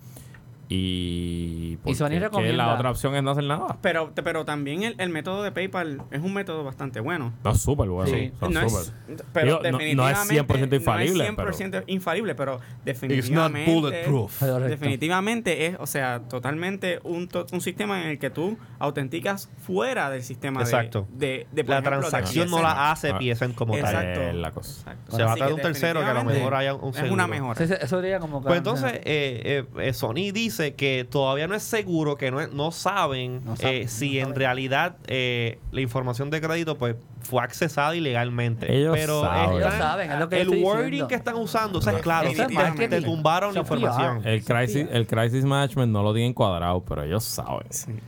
Y, 0.73 1.77
Y 1.85 1.95
Sony 1.95 2.07
es 2.13 2.21
recomienda- 2.21 2.65
la 2.65 2.73
otra 2.75 2.91
opción 2.91 3.13
es 3.15 3.21
no 3.23 3.31
hacer 3.31 3.43
nada. 3.43 3.77
pero, 3.81 4.11
pero 4.15 4.45
también 4.45 4.83
el, 4.83 4.95
el 4.99 5.09
método 5.09 5.43
de 5.43 5.51
PayPal 5.51 6.01
es 6.11 6.21
un 6.21 6.33
método 6.33 6.63
bastante 6.63 6.99
bueno. 7.01 7.33
No, 7.43 7.55
súper 7.55 7.89
bueno. 7.89 8.09
Sí. 8.09 8.31
no, 8.41 8.69
súper. 8.69 8.81
es, 9.09 9.23
pero 9.33 9.45
Digo, 9.45 9.57
no- 9.63 9.71
no 9.95 10.09
es 10.09 10.27
definitivamente 10.29 10.33
100% 10.35 10.75
infalible, 10.75 11.31
No 11.31 11.49
es 11.49 11.59
100% 11.59 11.83
infalible, 11.87 12.35
pero 12.35 12.59
definitivamente 12.85 13.71
bulletproof. 13.71 14.39
Correcto. 14.39 14.67
Definitivamente 14.69 15.65
es, 15.65 15.75
o 15.79 15.85
sea, 15.87 16.21
totalmente 16.29 16.99
un, 17.03 17.27
to- 17.27 17.47
un 17.51 17.61
sistema 17.61 18.01
en 18.03 18.09
el 18.09 18.19
que 18.19 18.29
tú 18.29 18.57
autenticas 18.79 19.49
fuera 19.65 20.09
del 20.09 20.23
sistema 20.23 20.59
de- 20.61 20.65
Exacto. 20.65 21.07
de, 21.11 21.47
de, 21.51 21.63
por 21.63 21.71
la 21.71 21.79
ejemplo, 21.79 21.95
de 21.97 22.09
transacción 22.09 22.49
no 22.49 22.57
PSN. 22.57 22.63
la 22.63 22.91
hace 22.91 23.09
Ah. 23.11 23.17
PSN 23.19 23.53
como 23.53 23.73
tal. 23.77 23.81
Exacto. 23.93 24.21
Es 24.21 24.35
la 24.35 24.51
cosa. 24.51 24.71
Exacto. 24.79 25.17
Se 25.17 25.23
va 25.23 25.33
a 25.33 25.35
traer 25.35 25.53
un 25.53 25.61
tercero 25.61 25.99
que 25.99 26.05
a 26.05 26.13
lo 26.13 26.19
definitivamente 26.21 26.39
mejor 26.39 26.55
haya 26.55 26.73
un 26.75 26.89
Es 26.89 26.95
seguro. 26.95 27.13
una 27.13 27.27
mejora. 27.27 27.63
Eso 27.63 28.01
sería 28.01 28.19
como. 28.19 28.41
Pues 28.41 28.57
entonces, 28.57 28.93
eh, 28.93 29.01
eh, 29.05 29.65
eh, 29.79 29.93
Sony 29.93 30.31
dice 30.33 30.60
que 30.75 31.05
todavía 31.09 31.47
no 31.47 31.55
es 31.55 31.63
seguro, 31.63 32.15
que 32.17 32.29
no, 32.31 32.39
es- 32.41 32.51
no 32.53 32.71
saben, 32.71 33.41
No 33.43 33.55
eh, 33.59 33.83
no 33.83 33.89
si 33.89 34.19
en 34.19 34.35
realidad 34.35 34.95
eh, 35.07 35.59
la 35.71 35.81
información 35.81 36.29
de 36.29 36.39
crédito 36.41 36.77
pues 36.77 36.95
fue 37.21 37.43
accesada 37.43 37.95
ilegalmente. 37.95 38.71
Ellos 38.75 38.95
Pero 38.97 39.21
saben. 39.21 39.41
están- 39.43 39.55
Ellos 39.61 39.73
saben, 39.75 40.11
es 40.11 40.19
lo 40.19 40.29
que 40.29 40.35
el 40.35 40.41
estoy 40.47 40.63
wording 40.63 40.83
diciendo. 40.85 41.07
que 41.07 41.15
están 41.15 41.35
usando, 41.35 41.79
o 41.79 41.81
sea, 41.81 41.93
es 41.93 42.01
claro, 42.01 42.27
Eso 42.29 42.41
es 42.41 42.47
te- 42.47 42.53
marketing. 42.53 42.89
te 42.89 43.01
tumbaron 43.01 43.53
la 43.53 43.59
información. 43.61 44.21
El 44.27 44.43
crisis, 44.43 44.87
el 44.91 45.07
crisis 45.07 45.45
management 45.45 45.91
no 45.91 46.03
lo 46.03 46.13
tienen 46.13 46.33
cuadrado, 46.33 46.83
pero 46.83 47.03
ellos 47.03 47.23
saben. 47.23 47.67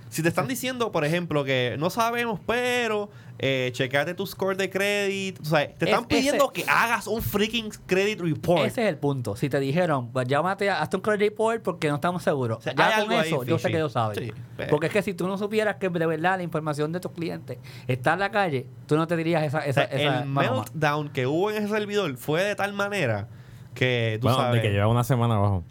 Si 0.10 0.22
te 0.22 0.30
están 0.30 0.48
diciendo, 0.48 0.92
por 0.92 1.06
ejemplo, 1.06 1.44
que 1.44 1.76
no 1.80 1.90
sabemos, 1.90 2.40
pero 2.46 3.10
eh, 3.40 3.72
checate 3.74 4.14
tu 4.14 4.26
score 4.28 4.56
de 4.56 4.70
crédito, 4.70 5.42
o 5.42 5.46
sea, 5.46 5.66
te 5.68 5.74
Es- 5.86 5.92
están 5.92 6.06
pidiendo 6.06 6.46
ese- 6.54 6.64
que 6.64 6.70
hagas 6.70 7.08
un 7.08 7.22
freaking 7.22 7.72
credit 7.88 8.22
report. 8.22 8.64
Ese 8.66 8.84
es 8.84 8.90
el 8.90 8.98
punto. 8.98 9.36
Si 9.36 9.50
te 9.50 9.60
dijeron, 9.60 10.12
pues 10.14 10.28
llámate, 10.28 10.70
hazte 10.70 10.98
un 10.98 11.02
credit 11.02 11.20
report 11.32 11.62
porque 11.64 11.90
no 11.90 11.96
estamos 11.96 12.22
seguros. 12.24 12.60
O 12.60 12.62
sea, 12.62 12.74
ya 12.76 13.04
con 13.04 13.12
eso, 13.14 13.44
yo 13.44 13.58
sé 13.58 13.70
que 13.70 13.78
ellos 13.78 13.92
saben. 13.92 14.18
Sí, 14.18 14.32
porque 14.70 14.86
es 14.88 14.94
que 14.94 15.02
si 15.02 15.14
tú 15.16 15.28
no 15.28 15.38
supieras 15.40 15.76
que 15.78 15.90
de 15.90 16.06
verdad 16.06 16.38
la 16.38 16.44
información 16.44 16.92
de 16.92 17.00
tus 17.00 17.12
clientes 17.12 17.58
está 17.88 18.14
en 18.14 18.20
la 18.20 18.30
calle, 18.32 18.68
tú 18.88 18.96
no 18.96 19.03
te 19.08 19.16
dirías 19.18 19.44
esa. 19.44 19.60
O 19.60 19.62
esa, 19.62 19.74
sea, 19.74 19.84
esa 19.86 20.20
el 20.22 20.30
meltdown 20.30 21.10
que 21.10 21.28
hubo 21.28 21.50
en 21.52 21.58
ese 21.58 21.68
servidor 21.70 22.16
fue 22.18 22.44
de 22.44 22.56
tal 22.56 22.74
manera 22.74 23.28
que 23.74 24.18
tú 24.22 24.28
Bueno, 24.28 24.38
sabes. 24.44 24.62
de 24.62 24.68
que 24.68 24.74
lleva 24.74 24.88
una 24.88 25.04
semana 25.04 25.36
abajo. 25.36 25.64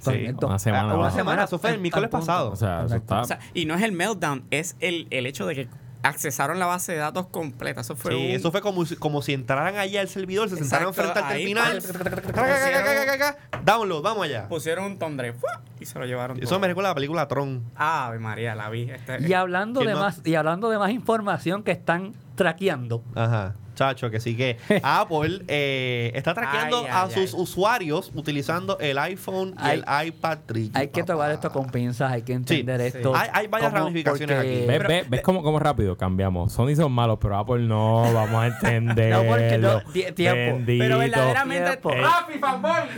Sí, 0.00 0.28
una 0.42 0.58
semana 0.58 0.82
Ah, 0.82 0.90
abajo. 0.92 1.00
Una 1.00 1.10
semana. 1.10 1.44
Eso 1.44 1.58
fue 1.58 1.70
el 1.70 1.78
miércoles 1.80 2.08
pasado. 2.08 2.50
O 2.52 2.56
sea, 2.56 2.84
eso 2.86 2.94
está. 2.96 3.20
O 3.20 3.24
sea, 3.24 3.38
y 3.52 3.66
no 3.66 3.74
es 3.74 3.82
el 3.82 3.92
meltdown, 3.92 4.44
es 4.50 4.76
el, 4.80 5.06
el 5.10 5.26
hecho 5.26 5.44
de 5.46 5.54
que 5.54 5.68
accesaron 6.02 6.58
la 6.58 6.64
base 6.64 6.92
de 6.92 6.98
datos 6.98 7.26
completa. 7.26 7.82
Eso 7.82 7.94
fue 7.96 8.12
Sí, 8.12 8.16
un- 8.16 8.30
eso 8.30 8.50
fue 8.50 8.62
como 8.62 8.86
si, 8.86 8.96
como 8.96 9.20
si 9.20 9.34
entraran 9.34 9.76
allá 9.76 10.00
al 10.00 10.08
servidor, 10.08 10.48
se 10.48 10.56
sentaran 10.56 10.88
Exacto, 10.88 11.12
frente 11.12 11.20
al 11.28 11.36
terminal. 11.36 11.76
pusieron- 11.82 13.64
Download, 13.64 14.02
vamos 14.02 14.24
allá. 14.24 14.48
Pusieron 14.48 14.84
un 14.84 14.98
tondre 14.98 15.34
y 15.78 15.84
se 15.84 15.98
lo 15.98 16.06
llevaron 16.06 16.38
Eso 16.38 16.48
todo. 16.48 16.60
me 16.60 16.68
recuerda 16.68 16.88
a 16.88 16.92
la 16.92 16.94
película 16.94 17.28
Tron. 17.28 17.62
Ave 17.76 18.18
María, 18.18 18.54
la 18.54 18.70
vi. 18.70 18.90
Este- 18.90 19.26
Y 19.28 19.34
hablando, 19.34 19.80
¿Quién 19.80 19.88
de 19.90 19.94
no? 19.94 20.00
más, 20.00 20.22
y 20.24 20.34
hablando 20.34 20.70
de 20.70 20.78
más 20.78 20.90
información 20.90 21.62
que 21.62 21.72
están 21.72 22.14
traqueando. 22.44 23.04
Ajá. 23.14 23.54
Chacho, 23.74 24.10
que 24.10 24.18
sí 24.20 24.34
que 24.36 24.58
Apple 24.82 25.42
eh, 25.48 26.10
está 26.14 26.32
traqueando 26.34 26.80
Ay, 26.80 26.86
a 26.90 27.02
ay, 27.04 27.10
sus 27.12 27.34
ay. 27.34 27.40
usuarios 27.40 28.10
utilizando 28.14 28.78
el 28.78 28.98
iPhone 28.98 29.54
y 29.58 29.62
Hay- 29.62 29.82
el 29.86 30.08
iPad 30.08 30.38
3. 30.46 30.70
Hay 30.74 30.88
que 30.88 31.02
tomar 31.02 31.30
esto 31.30 31.50
con 31.52 31.70
pinzas, 31.70 32.10
hay 32.12 32.22
que 32.22 32.32
entender 32.34 32.80
Sí, 32.80 32.86
esto. 32.98 33.14
Hay- 33.14 33.28
hay 33.32 33.46
varias 33.46 33.72
ramificaciones 33.72 34.36
porque- 34.36 34.50
aquí. 34.50 34.66
¿Ves, 34.66 34.76
Pero- 34.78 34.88
ves, 34.88 35.10
ves 35.10 35.20
cómo, 35.22 35.42
cómo 35.42 35.58
rápido 35.58 35.96
cambiamos? 35.96 36.52
Sony 36.52 36.74
son 36.76 36.92
malos, 36.92 37.18
pero 37.20 37.36
Apple 37.38 37.60
no, 37.60 38.10
vamos 38.12 38.42
a 38.42 38.46
entender. 38.48 39.12
No, 39.12 39.22
porque 39.24 39.58
no, 39.58 39.80
tie- 39.92 40.14
tiempo. 40.14 40.62
Pero 40.66 40.98
verdaderamente. 40.98 41.76
Tiempo. 41.78 41.90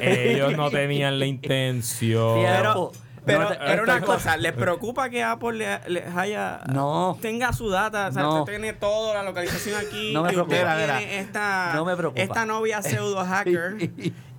Eh. 0.00 0.32
Ellos 0.34 0.56
no 0.56 0.70
tenían 0.70 1.18
la 1.18 1.26
intención. 1.26 2.38
Tiempo. 2.40 2.92
Pero, 3.24 3.42
No 3.44 3.50
pero 3.64 3.82
una 3.84 4.00
cosa, 4.00 4.36
¿les 4.36 4.52
preocupa 4.52 5.08
que 5.08 5.22
Apple 5.22 5.52
le- 5.52 5.80
les 5.88 6.16
haya 6.16 6.60
No. 6.72 7.16
tenga 7.22 7.52
su 7.52 7.70
data? 7.70 8.08
O 8.08 8.12
sea, 8.12 8.22
No. 8.22 8.40
usted 8.40 8.54
tiene 8.54 8.72
toda 8.72 9.14
la 9.14 9.22
localización 9.22 9.76
aquí. 9.80 10.12
No 10.12 10.22
me 10.24 10.32
y 10.32 10.36
usted 10.36 10.48
preocupa. 10.62 10.76
tiene 10.96 11.18
esta, 11.20 11.72
No 11.74 11.84
me 11.84 11.96
preocupa. 11.96 12.20
esta 12.22 12.46
novia 12.46 12.82
pseudo 12.82 13.24
hacker 13.24 13.76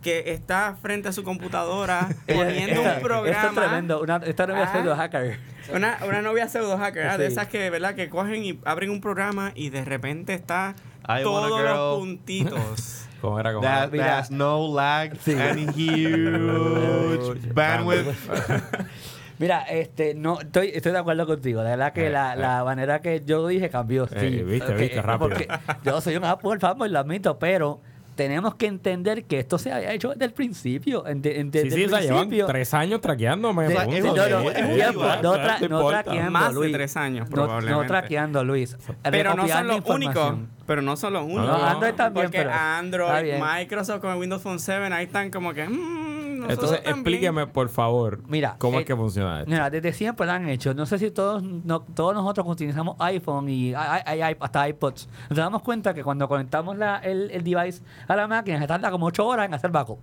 que 0.02 0.34
está 0.34 0.76
frente 0.82 1.08
a 1.08 1.14
su 1.14 1.24
computadora 1.24 2.10
poniendo 2.28 2.82
un 2.82 3.02
programa. 3.02 3.30
Esto 3.38 3.48
es 3.48 3.56
tremendo. 3.56 4.02
Una, 4.02 4.18
esta 4.18 4.48
novia 4.48 4.64
Ah. 4.64 4.72
pseudo 4.74 4.96
hacker. 4.98 5.40
Una, 5.74 5.98
una 6.06 6.22
novia 6.22 6.50
pseudo 6.50 6.78
hacker, 6.78 7.08
ah, 7.08 7.18
de 7.18 7.28
Sí. 7.28 7.32
esas 7.34 7.48
que, 7.48 7.70
¿verdad? 7.70 7.96
Que 7.96 8.10
cogen 8.10 8.44
y 8.44 8.60
abren 8.66 8.90
un 8.90 9.00
programa 9.00 9.54
y 9.56 9.70
de 9.70 9.86
repente 9.86 10.34
está 10.34 10.76
I 11.08 11.24
todos 11.24 11.62
los 11.62 12.00
puntitos. 12.00 13.03
¿Cómo 13.24 13.40
era? 13.40 13.54
¿Cómo 13.54 13.64
That, 13.64 13.84
era? 13.84 13.88
Mira. 13.92 14.06
there's 14.16 14.32
no 14.32 14.68
lag 14.76 15.16
Sí. 15.22 15.32
and 15.32 15.70
huge 15.78 17.54
bandwidth. 17.54 18.16
Mira, 19.40 19.62
este, 19.64 20.14
no, 20.14 20.40
estoy, 20.42 20.72
estoy 20.74 20.92
de 20.92 20.98
acuerdo 21.00 21.26
contigo. 21.26 21.64
De 21.64 21.70
verdad 21.72 21.94
que 21.94 22.08
Eh, 22.08 22.10
la, 22.10 22.34
eh. 22.34 22.38
la 22.38 22.64
manera 22.66 23.02
que 23.02 23.22
yo 23.26 23.48
dije 23.48 23.70
cambió. 23.70 24.08
Sí, 24.08 24.16
Eh, 24.18 24.44
viste, 24.44 24.74
viste, 24.74 25.02
rápido. 25.02 25.30
Porque 25.30 25.48
yo 25.84 26.02
soy 26.02 26.18
un 26.18 26.26
Apple 26.26 26.60
fanboy, 26.60 26.90
lo 26.90 27.00
admito, 27.00 27.40
pero 27.40 27.80
tenemos 28.16 28.56
que 28.56 28.68
entender 28.68 29.24
que 29.26 29.40
esto 29.40 29.58
se 29.58 29.72
había 29.72 29.92
hecho 29.94 30.10
desde 30.10 30.26
el 30.26 30.34
principio. 30.34 31.06
en- 31.08 31.22
de- 31.22 31.40
en- 31.40 31.52
Sí, 31.52 31.60
desde 31.60 31.72
sí, 31.76 31.84
el 31.84 31.88
o 31.88 31.90
sea, 31.92 32.02
llevan 32.02 32.18
principio. 32.22 32.46
tres 32.48 32.74
años 32.74 33.02
traqueándome. 33.02 33.68
De- 33.68 33.74
es- 33.74 34.04
no, 34.04 34.16
no, 34.16 34.52
es 34.52 34.76
tiempo, 34.76 35.04
no, 35.04 35.22
no 35.22 35.36
tra- 35.36 35.70
no 35.70 35.88
traqueando, 35.88 36.32
Más 36.32 36.48
de 36.50 36.54
Luis. 36.56 36.72
tres 36.74 36.98
años, 36.98 37.30
No- 37.30 37.36
No, 37.36 37.44
probablemente. 37.44 37.88
traqueando, 37.88 38.44
Luis. 38.44 38.78
Pero 39.10 39.34
no 39.36 39.48
son 39.48 39.68
los 39.68 39.82
únicos. 39.86 40.34
Pero 40.66 40.82
no 40.82 40.96
son 40.96 41.14
los 41.14 41.24
únicos. 41.24 41.46
No, 41.48 41.56
Android 41.66 41.94
también, 41.94 42.26
Porque 42.28 42.38
pero- 42.40 42.52
Android. 42.54 43.34
Microsoft 43.40 44.00
con 44.02 44.12
el 44.12 44.18
Windows 44.18 44.42
Phone 44.42 44.60
7, 44.60 44.94
ahí 44.94 45.06
están 45.06 45.30
como 45.30 45.54
que. 45.54 45.68
mm, 45.68 46.13
nosotros 46.13 46.13
Entonces, 46.52 46.78
también. 46.78 46.96
explíqueme, 46.96 47.48
por 47.48 47.70
favor, 47.70 48.20
Mira, 48.28 48.56
cómo 48.58 48.78
eh, 48.78 48.82
es 48.82 48.86
que 48.86 48.96
funciona 48.96 49.40
esto. 49.40 49.52
Mira, 49.52 49.70
desde 49.70 49.94
siempre 49.94 50.26
lo 50.26 50.32
han 50.32 50.48
hecho. 50.50 50.74
No 50.74 50.86
sé 50.86 50.98
si 51.00 51.12
todos 51.12 51.42
no- 51.44 51.82
todos 51.82 52.14
nosotros 52.14 52.46
utilizamos 52.48 52.96
iPhone 53.00 53.50
y 53.50 53.74
hay- 53.74 54.02
hay- 54.06 54.22
hay 54.22 54.36
hasta 54.40 54.68
iPods. 54.70 55.08
Nos 55.30 55.38
damos 55.38 55.62
cuenta 55.62 55.94
que 55.94 56.04
cuando 56.04 56.28
conectamos 56.28 56.78
la- 56.78 56.98
el, 57.00 57.30
el 57.32 57.44
device 57.44 57.82
a 58.08 58.16
la 58.16 58.28
máquina 58.28 58.60
se 58.60 58.68
tarda 58.68 58.92
como 58.92 59.06
8 59.08 59.26
horas 59.28 59.46
en 59.48 59.54
hacer 59.54 59.72
backup. 59.72 60.00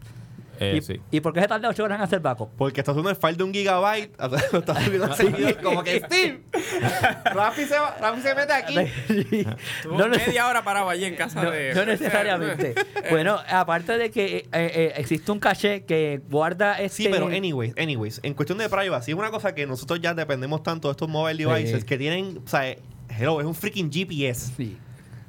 Eh, 0.60 0.76
¿Y, 0.76 0.82
sí. 0.82 1.00
¿Y 1.10 1.20
por 1.20 1.32
qué 1.32 1.40
se 1.40 1.48
tarda 1.48 1.68
8 1.70 1.82
horas 1.84 1.98
en 1.98 2.04
hacer 2.04 2.20
backup? 2.20 2.50
Porque 2.56 2.80
está 2.82 2.92
haciendo 2.92 3.08
el 3.10 3.16
file 3.16 3.32
de 3.34 3.42
un 3.44 3.52
gigabyte. 3.52 4.14
Lo 4.52 4.58
está 4.58 4.74
subiendo 4.84 5.06
al 5.06 5.14
servidor 5.16 5.56
como 5.62 5.82
que 5.82 6.00
Steve. 6.00 6.42
Rafi 7.24 7.64
se, 7.64 7.78
va- 7.78 7.96
Rafi 8.00 8.20
se 8.20 8.34
mete 8.34 8.52
aquí. 8.52 8.78
Estuvo 8.78 9.96
no, 9.96 10.06
no- 10.08 10.16
media 10.16 10.46
hora 10.46 10.62
parado 10.62 10.88
allí 10.90 11.04
en 11.06 11.16
casa 11.16 11.42
no, 11.42 11.50
de. 11.50 11.74
no 11.74 11.84
necesariamente. 11.86 12.74
bueno, 13.10 13.38
aparte 13.48 13.96
de 13.98 14.10
que 14.10 14.36
eh, 14.36 14.46
eh, 14.52 14.92
existe 14.96 15.32
un 15.32 15.38
caché 15.40 15.84
que 15.84 16.20
guarda 16.28 16.78
este... 16.80 17.04
Sí, 17.04 17.08
pero 17.10 17.26
anyways, 17.28 17.74
anyways, 17.78 18.20
en 18.22 18.34
cuestión 18.34 18.58
de 18.58 18.68
privacy, 18.68 19.12
es 19.12 19.16
una 19.16 19.30
cosa 19.30 19.54
que 19.54 19.66
nosotros 19.66 20.00
ya 20.00 20.12
dependemos 20.14 20.62
tanto 20.62 20.88
de 20.88 20.92
estos 20.92 21.08
mobile 21.08 21.42
devices 21.44 21.80
Sí. 21.80 21.86
que 21.86 21.96
tienen, 21.96 22.42
o 22.44 22.48
sea, 22.48 22.76
hello, 23.18 23.40
es 23.40 23.46
un 23.46 23.54
freaking 23.54 23.90
GPS 23.90 24.52
Sí. 24.56 24.76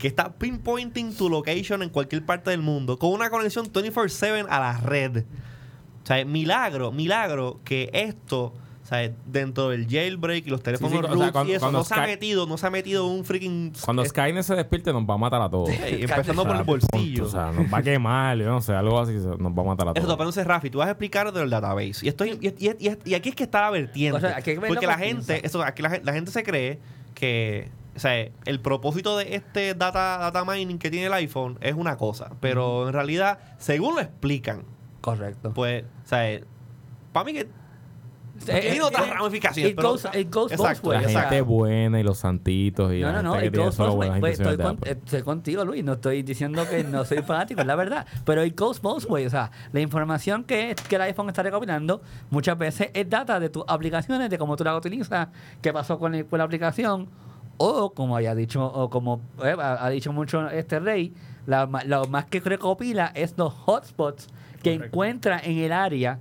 Que 0.01 0.07
está 0.07 0.33
pinpointing 0.33 1.13
tu 1.15 1.29
location 1.29 1.83
en 1.83 1.89
cualquier 1.89 2.25
parte 2.25 2.49
del 2.49 2.61
mundo 2.61 2.97
con 2.97 3.11
una 3.11 3.29
conexión 3.29 3.67
24/7 3.71 4.47
a 4.49 4.59
la 4.59 4.77
red. 4.79 5.23
O 6.03 6.05
sea, 6.05 6.25
milagro, 6.25 6.91
milagro 6.91 7.59
que 7.63 7.89
esto, 7.93 8.45
o 8.83 8.85
sea, 8.85 9.11
dentro 9.27 9.69
del 9.69 9.87
jailbreak 9.87 10.47
y 10.47 10.49
los 10.49 10.63
teléfonos 10.63 10.91
Sí, 10.91 10.97
sí, 10.97 11.03
o 11.03 11.07
sea, 11.07 11.15
roots 11.15 11.31
cuando- 11.31 11.51
y 11.53 11.55
eso 11.55 11.71
no 11.71 11.83
se 11.83 11.93
ha 11.93 12.01
metido, 12.07 12.47
no 12.47 12.57
se 12.57 12.65
ha 12.65 12.69
metido 12.71 13.05
un 13.05 13.23
freaking 13.23 13.71
Cuando 13.85 14.03
Skynet 14.03 14.43
se 14.43 14.55
despierte, 14.55 14.91
nos 14.91 15.03
va 15.03 15.13
a 15.13 15.17
matar 15.17 15.39
a 15.43 15.49
todos. 15.49 15.69
Empezando 15.69 16.43
por 16.47 16.55
el 16.55 16.63
bolsillo. 16.63 17.25
O 17.25 17.29
sea, 17.29 17.51
nos 17.51 17.71
va 17.71 17.77
a 17.77 17.83
quemar, 17.83 18.35
yo 18.37 18.45
no 18.47 18.59
sé, 18.61 18.73
algo 18.73 18.99
así, 18.99 19.13
nos 19.13 19.51
va 19.55 19.61
a 19.61 19.65
matar 19.65 19.87
a 19.87 19.91
Eso, 19.91 20.01
todos. 20.01 20.15
pero 20.17 20.23
entonces, 20.23 20.45
Rafi, 20.47 20.71
tú 20.71 20.79
vas 20.79 20.87
a 20.87 20.91
explicar 20.91 21.31
del 21.31 21.49
database. 21.51 22.03
Y, 22.03 22.07
estoy, 22.09 22.31
y, 22.41 22.47
y- 22.47 22.87
y- 22.89 22.97
y 23.11 23.13
aquí 23.13 23.29
es 23.29 23.35
que 23.35 23.43
está 23.43 23.61
la 23.61 23.69
vertiente. 23.69 24.17
O 24.17 24.19
sea, 24.19 24.35
hay 24.37 24.41
que 24.43 24.53
verlo 24.57 24.69
porque 24.69 24.87
la 24.87 24.97
gente, 24.97 25.45
eso, 25.45 25.61
aquí 25.61 25.83
la 25.83 26.13
gente 26.13 26.31
se 26.31 26.41
cree 26.43 26.79
que 27.13 27.69
o 27.95 27.99
sea, 27.99 28.30
el 28.45 28.60
propósito 28.62 29.17
de 29.17 29.36
este 29.36 29.73
data, 29.75 30.17
data 30.17 30.45
mining 30.45 30.77
que 30.80 30.89
tiene 30.89 31.08
el 31.08 31.13
iPhone 31.13 31.58
es 31.62 31.75
una 31.75 31.97
cosa. 31.97 32.32
Pero 32.39 32.88
en 32.88 32.93
realidad, 32.93 33.39
según 33.58 33.95
lo 33.95 34.01
explican, 34.01 34.63
Correcto. 35.01 35.54
pues, 35.54 35.84
o 36.06 36.08
sea, 36.08 36.39
para 37.12 37.25
mí 37.25 37.34
que 37.34 37.47
Tiene 38.45 38.82
otras 38.82 39.08
ramificaciones, 39.08 39.71
It 39.71 39.75
pero- 39.75 39.89
goes, 39.89 40.06
it 40.15 40.34
goes 40.34 40.51
both 40.58 40.60
Exacto, 40.62 40.89
ways, 40.89 41.01
La 41.04 41.08
o 41.08 41.12
sea, 41.12 41.21
gente 41.23 41.41
buena 41.41 41.99
y 41.99 42.04
los 42.04 42.17
santitos 42.17 42.91
y 42.91 43.01
No, 43.01 43.12
no, 43.12 43.21
no, 43.21 43.43
it 43.43 43.56
goes 43.56 43.77
both 43.77 43.93
ways. 43.95 44.13
Pues, 44.19 44.39
Estoy, 44.39 44.58
con- 44.58 44.80
estoy 44.84 45.21
contigo, 45.21 45.63
Luis. 45.63 45.84
No 45.84 45.93
estoy 45.93 46.23
diciendo 46.23 46.67
que 46.67 46.84
no 46.84 47.06
soy 47.06 47.21
fanático, 47.21 47.62
es 47.62 47.67
la 47.67 47.75
verdad. 47.75 48.08
Pero 48.25 48.43
it 48.43 48.60
goes 48.60 48.82
both 48.82 49.06
ways. 49.10 49.27
O 49.27 49.30
sea, 49.30 49.51
la 49.73 49.80
información 49.82 50.43
que, 50.43 50.75
que 50.89 50.95
el 50.95 51.01
iPhone 51.04 51.27
está 51.30 51.43
recopilando 51.43 52.01
muchas 52.32 52.58
veces 52.58 52.89
es 52.95 53.08
data 53.08 53.39
de 53.39 53.49
tus 53.49 53.63
aplicaciones, 53.67 54.27
de 54.30 54.38
cómo 54.39 54.56
tú 54.56 54.63
la 54.63 54.75
utilizas, 54.75 55.27
qué 55.62 55.71
pasó 55.71 55.99
con, 55.99 56.15
el- 56.15 56.25
con 56.25 56.39
la 56.39 56.45
aplicación. 56.45 57.10
O, 57.57 57.93
como 57.93 58.15
haya 58.15 58.33
dicho, 58.35 58.65
o 58.65 58.89
como 58.89 59.21
eh, 59.43 59.55
ha, 59.59 59.85
ha 59.85 59.89
dicho 59.89 60.11
mucho 60.13 60.49
este 60.49 60.79
rey, 60.79 61.13
la 61.45 61.67
ma- 61.67 61.83
lo 61.83 62.05
más 62.05 62.25
que 62.25 62.39
recopila 62.39 63.11
es 63.15 63.35
los 63.37 63.53
hotspots 63.65 64.27
que 64.63 64.75
Correcto. 64.75 64.85
encuentra 64.85 65.39
en 65.43 65.57
el 65.59 65.71
área 65.71 66.19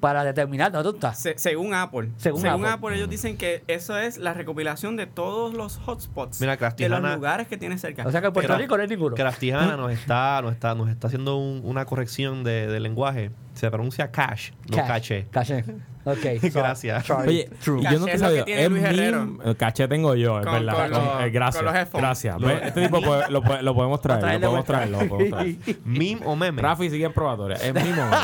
para 0.00 0.24
determinar 0.24 0.72
dónde 0.72 0.88
tú 0.90 0.96
estás. 0.96 1.18
Se- 1.18 1.38
según 1.38 1.74
Apple. 1.74 2.10
Según 2.16 2.40
Según, 2.40 2.64
Apple. 2.66 2.88
Apple. 2.88 2.96
ellos 2.96 3.08
dicen 3.08 3.36
que 3.36 3.62
eso 3.68 3.96
es 3.96 4.18
la 4.18 4.34
recopilación 4.34 4.96
de 4.96 5.06
todos 5.06 5.54
los 5.54 5.78
hotspots. 5.86 6.40
Mira, 6.40 6.56
de 6.56 6.88
los 6.88 7.14
lugares 7.14 7.46
que 7.46 7.56
tiene 7.56 7.78
cerca. 7.78 8.06
O 8.06 8.10
sea 8.10 8.20
que 8.20 8.26
en 8.28 8.32
Puerto 8.32 8.56
Rico 8.56 8.76
no 8.76 8.82
hay 8.82 8.88
ninguno. 8.88 9.14
Crastijana 9.14 9.76
nos 9.76 9.92
está, 9.92 10.40
nos 10.42 10.52
está, 10.52 10.74
nos 10.74 10.88
está 10.88 11.06
haciendo 11.06 11.36
un- 11.36 11.60
una 11.64 11.84
corrección 11.84 12.42
de, 12.42 12.66
de 12.66 12.80
lenguaje. 12.80 13.30
Se 13.54 13.70
pronuncia 13.70 14.10
cash, 14.10 14.50
no 14.70 14.78
caché. 14.78 15.26
Caché. 15.30 15.64
Ok. 16.04 16.18
Gracias. 16.54 17.06
Sorry. 17.06 17.28
Oye, 17.28 17.50
True. 17.62 17.82
yo 17.84 17.98
no 18.00 18.06
te 18.06 18.18
sabía. 18.18 18.42
Es 18.46 18.70
meme, 18.70 19.38
el 19.44 19.56
caché 19.56 19.86
tengo 19.86 20.14
yo, 20.16 20.40
es 20.40 20.44
Con- 20.46 20.54
verdad. 20.54 20.74
con 20.74 20.90
Con- 20.90 21.04
los- 21.04 21.22
eh, 21.24 21.30
gracias. 21.30 21.62
con 21.62 22.02
los 22.02 22.02
gracias. 22.02 22.36
Este 22.64 22.82
tipo 22.82 23.00
puede- 23.00 23.30
lo, 23.30 23.40
lo 23.62 23.74
podemos 23.74 24.00
traer, 24.00 24.40
lo 24.40 24.48
podemos 24.48 24.64
traer, 24.64 24.90
lo 24.90 24.98
podemos 25.08 25.30
traer. 25.30 25.56
Meme 25.84 26.20
o 26.24 26.34
meme. 26.36 26.60
Rafi 26.60 26.90
sigue 26.90 27.04
en 27.06 27.12
probatoria. 27.12 27.56
¿Es 27.56 27.72
meme 27.72 28.02
o 28.02 28.04
meme? 28.06 28.16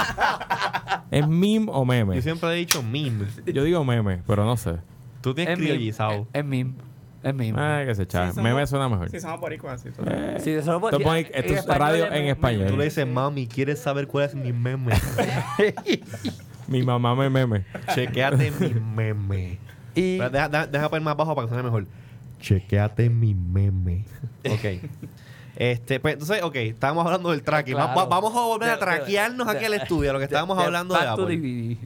¿Es 1.11 1.29
meme 1.29 1.67
o 1.71 1.85
meme? 1.85 2.17
Yo 2.17 2.23
siempre 2.23 2.51
he 2.51 2.55
dicho 2.57 2.83
meme. 2.83 3.27
Yo 3.47 3.63
digo 3.63 3.85
meme, 3.85 4.23
pero 4.27 4.45
no 4.45 4.57
sé. 4.57 4.75
Tú 5.21 5.35
tienes 5.35 5.53
Es 5.55 5.59
meme. 5.59 5.71
criollizado. 5.71 6.27
Es 6.33 6.45
meme. 6.45 6.73
Es 7.23 7.35
meme. 7.35 7.61
Ay, 7.61 7.87
que 7.87 7.95
se 7.95 8.03
echa. 8.03 8.27
Sí, 8.29 8.35
somos- 8.35 8.45
meme 8.51 8.67
suena 8.67 8.89
mejor. 8.89 9.09
Sí, 9.11 9.21
somos 9.21 9.41
boricuas. 9.41 9.81
Sí, 9.81 9.91
Tú 9.91 10.03
decir. 10.05 10.63
pones- 10.63 11.31
En 11.33 11.45
esto 11.55 11.73
es 11.73 11.79
radio 11.79 12.13
en 12.13 12.27
español. 12.27 12.67
Tú 12.69 12.77
le 12.77 12.85
dices, 12.85 13.07
mami, 13.07 13.47
¿quieres 13.47 13.79
saber 13.81 14.07
cuál 14.09 14.25
es 14.27 14.35
mi 14.35 14.53
meme? 14.53 14.93
Mi 16.69 16.83
mamá 16.83 17.15
me 17.15 17.29
meme. 17.31 17.65
Chequéate 17.95 18.51
mi 18.53 18.75
meme. 18.75 19.59
Y 19.95 20.19
Pero 20.19 20.31
deja, 20.31 20.49
deja, 20.49 20.67
deja 20.67 20.89
poner 20.89 21.03
más 21.03 21.17
bajo 21.17 21.35
para 21.35 21.47
que 21.47 21.55
suene 21.55 21.65
mejor. 21.65 21.87
Chequéate 22.41 23.11
mi 23.11 23.35
meme. 23.35 24.05
Ok. 24.49 24.91
Este, 25.57 25.99
pues 25.99 26.15
entonces, 26.15 26.41
ok, 26.45 26.55
estábamos 26.57 27.05
hablando 27.05 27.31
del 27.33 27.43
tracking. 27.43 27.75
Va- 27.77 27.93
Claro. 27.93 27.99
va- 27.99 28.07
vamos 28.07 28.37
a 28.37 28.41
volver 28.43 28.69
a 28.69 28.73
De- 28.73 28.79
de- 28.79 28.85
traquearnos 28.85 29.49
aquí 29.49 29.65
al 29.65 29.75
estudio, 29.75 30.13
lo 30.13 30.19
que 30.21 30.27
estábamos 30.27 30.57
de- 30.57 30.63
hablando 30.65 30.95
de 30.95 31.01
Apple. 31.07 31.79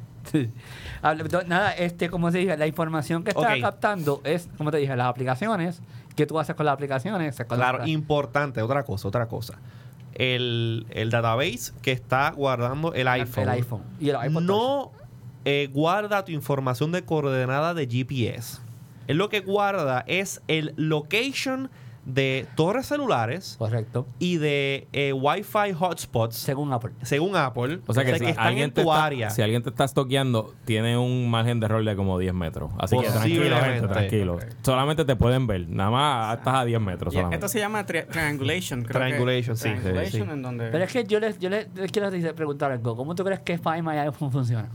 Nada, 1.47 1.73
este, 1.73 2.11
como 2.11 2.31
te 2.31 2.38
dije, 2.38 2.57
la 2.57 2.66
información 2.66 3.25
que 3.25 3.31
está 3.31 3.40
Ok. 3.55 3.61
captando 3.61 4.21
es, 4.25 4.49
como 4.59 4.71
te 4.71 4.77
dije, 4.77 4.95
las 4.95 5.07
aplicaciones. 5.07 5.81
¿Qué 6.14 6.27
tú 6.27 6.38
haces 6.38 6.55
con 6.55 6.66
las 6.66 6.75
aplicaciones? 6.75 7.35
Claro, 7.49 7.87
importante, 7.87 8.61
otra 8.61 8.83
cosa, 8.83 9.09
otra 9.09 9.27
cosa. 9.27 9.55
El, 10.14 10.87
el 10.90 11.11
database 11.11 11.72
que 11.83 11.92
está 11.92 12.31
guardando 12.31 12.92
el 12.94 13.09
iPhone, 13.09 13.42
El 13.44 13.48
iPhone. 13.48 13.83
Y 14.01 14.11
el 14.11 14.16
iPod 14.27 14.42
no 14.42 14.92
eh, 15.44 15.68
guarda 15.72 16.25
tu 16.25 16.33
información 16.33 16.92
de 16.92 17.03
coordenada 17.05 17.75
de 17.75 17.87
GPS. 17.87 18.61
Él 19.09 19.16
lo 19.16 19.29
que 19.29 19.40
guarda 19.40 20.05
es 20.07 20.42
el 20.48 20.75
location 20.77 21.70
de 22.05 22.47
torres 22.57 22.87
celulares. 22.87 23.55
Correcto. 23.59 24.07
y 24.19 24.38
de 24.38 24.88
eh, 24.93 25.12
Wi-Fi 25.12 25.73
hotspots, 25.79 26.35
Según 26.37 26.73
Apple. 26.73 26.91
según 27.03 27.37
Apple. 27.37 27.79
O 27.87 27.95
sea 27.95 28.05
que, 28.05 28.19
si, 28.19 28.25
están 28.25 28.47
alguien 28.47 28.65
en 28.65 28.71
te 28.73 28.83
tu 28.83 28.91
está, 28.91 29.05
área. 29.05 29.31
si 29.31 29.41
alguien 29.43 29.62
te 29.62 29.71
está 29.71 29.85
estoqueando, 29.85 30.53
tiene 30.65 30.99
un 30.99 31.31
margen 31.31 31.61
de 31.61 31.67
error 31.67 31.85
de 31.85 31.95
como 31.95 32.19
10 32.19 32.35
metros. 32.35 32.73
Así 32.79 32.97
que 32.99 33.09
tranquilo, 33.09 33.57
gente, 33.61 33.87
tranquilo. 33.88 34.38
Solamente 34.62 35.05
te 35.05 35.15
pueden 35.17 35.47
ver. 35.47 35.69
Nada 35.69 35.91
más 35.91 36.38
estás 36.38 36.55
a 36.55 36.65
10 36.65 36.81
metros 36.81 37.15
Y 37.15 37.17
solamente. 37.19 37.37
esto 37.37 37.49
se 37.49 37.59
llama 37.61 37.87
tri- 37.87 38.07
triangulation. 38.09 38.83
creo 38.83 39.01
que- 39.01 39.07
Triangulation, 39.07 39.57
sí, 39.57 39.69
sí, 39.69 39.75
Triangulation, 39.81 40.27
sí. 40.27 40.33
en 40.33 40.43
donde... 40.43 40.69
Pero 40.71 40.85
es 40.85 40.93
que 40.93 41.05
yo 41.05 41.21
les, 41.21 41.38
yo 41.38 41.51
les, 41.51 41.69
les 41.75 41.93
quiero 41.93 42.11
preguntar 42.35 42.73
algo. 42.73 42.97
¿Cómo 42.97 43.15
tú 43.15 43.23
crees 43.25 43.41
que 43.41 43.59
Find 43.59 43.83
My 43.83 43.97
iPhone 43.99 44.33
funciona? 44.33 44.69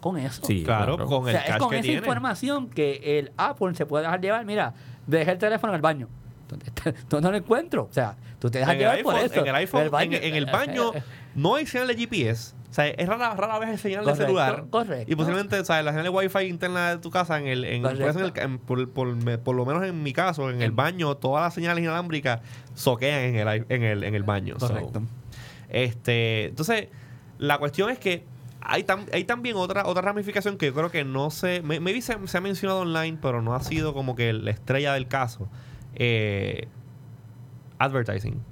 Con 0.00 0.16
eso. 0.16 0.42
Sí, 0.46 0.62
claro, 0.62 0.94
claro. 0.94 1.06
con 1.10 1.24
O 1.24 1.28
el 1.28 1.34
es 1.34 1.56
con 1.56 1.70
que 1.70 1.76
esa 1.78 1.82
tiene. 1.82 1.98
información 1.98 2.68
que 2.68 3.18
el 3.18 3.32
Apple 3.36 3.74
se 3.74 3.84
puede 3.84 4.04
dejar 4.04 4.20
llevar. 4.20 4.44
Mira, 4.44 4.72
dejé 5.08 5.32
el 5.32 5.38
teléfono 5.38 5.72
en 5.72 5.76
el 5.76 5.82
baño. 5.82 6.08
¿Dónde, 6.48 6.66
está? 6.66 6.94
¿Dónde 7.08 7.30
lo 7.30 7.36
encuentro? 7.36 7.84
O 7.90 7.92
sea, 7.92 8.16
tú 8.38 8.50
te 8.50 8.58
dejas 8.58 8.74
en 8.74 8.80
el 8.80 8.86
llevar 8.86 9.02
por 9.02 9.14
iPhone, 9.14 9.30
eso. 9.32 9.40
en 9.40 9.46
el 9.48 9.54
iPhone, 9.56 9.82
en, 9.84 9.90
baño. 9.90 10.18
en 10.20 10.34
el 10.34 10.46
baño 10.46 10.92
no 11.34 11.54
hay 11.56 11.66
señal 11.66 11.88
de 11.88 11.94
GPS. 11.96 12.54
O 12.70 12.74
sea, 12.74 12.86
es 12.88 13.08
rara, 13.08 13.34
rara 13.34 13.58
vez 13.58 13.70
el 13.70 13.78
señal 13.78 14.04
de 14.04 14.14
celular. 14.14 14.66
correcto. 14.70 15.10
Y 15.10 15.16
posiblemente, 15.16 15.58
o 15.58 15.64
sea, 15.64 15.82
la 15.82 15.90
señal 15.92 16.04
de 16.04 16.10
Wi-Fi 16.10 16.40
interna 16.44 16.90
de 16.90 16.98
tu 16.98 17.10
casa, 17.10 17.38
en 17.38 17.46
el, 17.46 17.64
en, 17.64 17.84
el- 17.86 18.58
por, 18.66 18.90
por- 18.90 19.14
me- 19.16 19.38
por 19.38 19.56
lo 19.56 19.64
menos 19.64 19.82
en 19.84 20.02
mi 20.02 20.12
caso, 20.12 20.50
en 20.50 20.60
el 20.60 20.70
baño, 20.72 21.16
todas 21.16 21.42
las 21.44 21.54
señales 21.54 21.82
inalámbricas 21.82 22.40
soquean 22.74 23.20
en 23.20 23.36
el, 23.48 23.66
en 23.70 23.82
el, 23.82 24.04
en 24.04 24.14
el 24.14 24.22
baño. 24.22 24.56
So, 24.60 24.68
Correcto. 24.68 25.02
este, 25.70 26.46
entonces, 26.46 26.88
la 27.38 27.58
cuestión 27.58 27.90
es 27.90 27.98
que 27.98 28.24
hay, 28.60 28.82
tam- 28.84 29.08
hay 29.12 29.24
también 29.24 29.56
otra 29.56 29.86
otra 29.86 30.02
ramificación 30.02 30.58
que 30.58 30.66
yo 30.66 30.74
creo 30.74 30.90
que 30.90 31.04
no 31.04 31.30
se... 31.30 31.62
Maybe 31.62 32.02
se, 32.02 32.16
se 32.26 32.36
ha 32.38 32.40
mencionado 32.40 32.80
online, 32.80 33.18
pero 33.20 33.40
no 33.40 33.54
ha 33.54 33.60
sido 33.62 33.94
como 33.94 34.14
que 34.16 34.32
la 34.32 34.50
estrella 34.50 34.92
del 34.92 35.08
caso. 35.08 35.48
Eh, 35.96 36.66
advertising. 37.80 38.44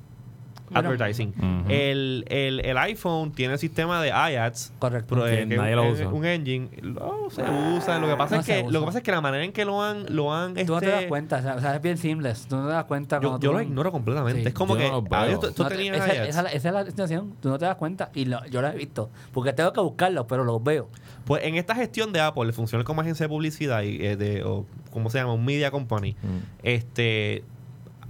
Advertising. 0.74 1.64
El, 1.68 2.24
el, 2.28 2.60
el 2.64 2.78
iPhone 2.78 3.32
tiene 3.32 3.54
el 3.54 3.58
sistema 3.58 4.00
de 4.02 4.08
iAds. 4.08 4.72
Correcto. 4.78 5.14
pero, 5.14 5.26
eh, 5.26 5.46
Que 5.48 5.56
nadie 5.56 5.70
es 5.70 5.76
lo 5.76 5.82
un- 5.84 5.92
usa. 5.92 6.08
Un 6.08 6.24
engine. 6.24 6.68
No, 6.82 7.30
se 7.30 7.42
usa. 7.42 7.98
Lo 7.98 8.06
que 8.08 8.16
pasa 8.16 8.34
No 8.36 8.40
es 8.40 8.46
se 8.46 8.54
que 8.54 8.60
usa. 8.62 8.72
lo 8.72 8.80
que 8.80 8.86
pasa 8.86 8.98
es 8.98 9.04
que 9.04 9.10
la 9.12 9.20
manera 9.20 9.44
en 9.44 9.52
que 9.52 9.64
lo 9.64 9.82
han 9.82 10.06
lo 10.14 10.34
han 10.34 10.54
Tú 10.54 10.74
no 10.74 10.80
te 10.80 10.86
das 10.86 10.96
este, 10.98 11.08
cuenta. 11.08 11.54
O 11.56 11.60
sea, 11.60 11.76
es 11.76 11.82
bien 11.82 11.98
seamless. 11.98 12.46
Tú 12.46 12.56
no 12.56 12.66
te 12.66 12.72
das 12.72 12.84
cuenta. 12.84 13.20
yo, 13.20 13.32
yo 13.38 13.50
tú- 13.50 13.52
lo 13.52 13.62
ignoro 13.62 13.92
completamente. 13.92 14.42
Sí. 14.42 14.48
Es 14.48 14.54
como 14.54 14.74
Yo 14.74 14.80
que 14.80 14.88
no 14.90 15.00
lo 15.08 15.16
adiós, 15.16 15.40
tú, 15.40 15.52
tú 15.52 15.62
No 15.62 15.68
te- 15.68 15.74
tenías 15.76 15.96
esa, 15.96 16.14
iAds. 16.14 16.28
esa- 16.28 16.42
esa 16.52 16.68
es 16.68 16.74
la 16.74 16.84
situación. 16.86 17.34
Tú 17.40 17.48
no 17.48 17.58
te 17.58 17.64
das 17.64 17.76
cuenta. 17.76 18.10
Y 18.14 18.24
lo- 18.26 18.44
yo 18.46 18.60
lo 18.62 18.68
he 18.68 18.72
visto. 18.76 19.10
Porque 19.32 19.52
tengo 19.52 19.72
que 19.72 19.80
buscarlos, 19.80 20.26
pero 20.28 20.44
los 20.44 20.62
veo. 20.62 20.88
Pues 21.24 21.42
en 21.44 21.56
esta 21.56 21.74
gestión 21.74 22.12
de 22.12 22.20
Apple, 22.20 22.52
funciona 22.52 22.84
como 22.84 23.00
agencia 23.00 23.24
de 23.24 23.28
publicidad 23.28 23.82
y 23.82 24.04
eh, 24.04 24.16
de, 24.16 24.44
o 24.44 24.64
como 24.92 25.10
se 25.10 25.18
llama, 25.18 25.32
un 25.34 25.44
media 25.44 25.70
company. 25.70 26.12
Mm. 26.22 26.38
Este, 26.62 27.44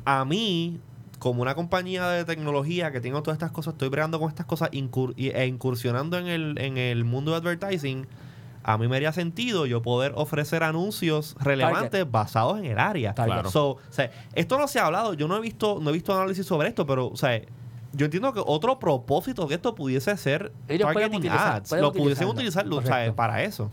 a 0.04 0.24
mí, 0.24 0.78
como 1.26 1.42
una 1.42 1.56
compañía 1.56 2.06
de 2.10 2.24
tecnología 2.24 2.92
que 2.92 3.00
tengo 3.00 3.20
todas 3.20 3.34
estas 3.34 3.50
cosas, 3.50 3.74
estoy 3.74 3.88
bregando 3.88 4.20
con 4.20 4.28
estas 4.28 4.46
cosas 4.46 4.70
incur- 4.70 5.12
e 5.16 5.46
incursionando 5.46 6.18
en 6.18 6.28
el, 6.28 6.56
en 6.58 6.78
el 6.78 7.02
mundo 7.04 7.32
de 7.32 7.38
advertising. 7.38 8.06
A 8.62 8.78
mí 8.78 8.86
me 8.86 8.94
haría 8.94 9.12
sentido 9.12 9.66
yo 9.66 9.82
poder 9.82 10.12
ofrecer 10.14 10.62
anuncios 10.62 11.34
relevantes 11.40 12.08
basados 12.08 12.60
en 12.60 12.66
el 12.66 12.78
área. 12.78 13.12
Claro. 13.14 13.50
So, 13.50 13.70
o 13.70 13.78
sea, 13.90 14.08
esto 14.36 14.56
no 14.56 14.68
se 14.68 14.78
ha 14.78 14.86
hablado, 14.86 15.14
yo 15.14 15.26
no 15.26 15.36
he 15.36 15.40
visto, 15.40 15.80
no 15.82 15.90
he 15.90 15.92
visto 15.94 16.14
análisis 16.14 16.46
sobre 16.46 16.68
esto, 16.68 16.86
pero 16.86 17.08
o 17.08 17.16
sea, 17.16 17.40
yo 17.92 18.04
entiendo 18.04 18.32
que 18.32 18.42
otro 18.44 18.78
propósito 18.78 19.48
que 19.48 19.54
esto 19.54 19.74
pudiese 19.74 20.14
ser 20.18 20.52
Ellos 20.68 20.92
pueden 20.92 21.10
targeting 21.10 21.30
utilizar- 21.32 21.56
ads. 21.56 21.68
pueden 21.70 21.82
Lo 21.84 21.92
pudiesen 21.92 22.28
utilizarlo, 22.28 22.76
o 22.76 22.82
sea, 22.82 23.12
para 23.16 23.42
eso. 23.42 23.70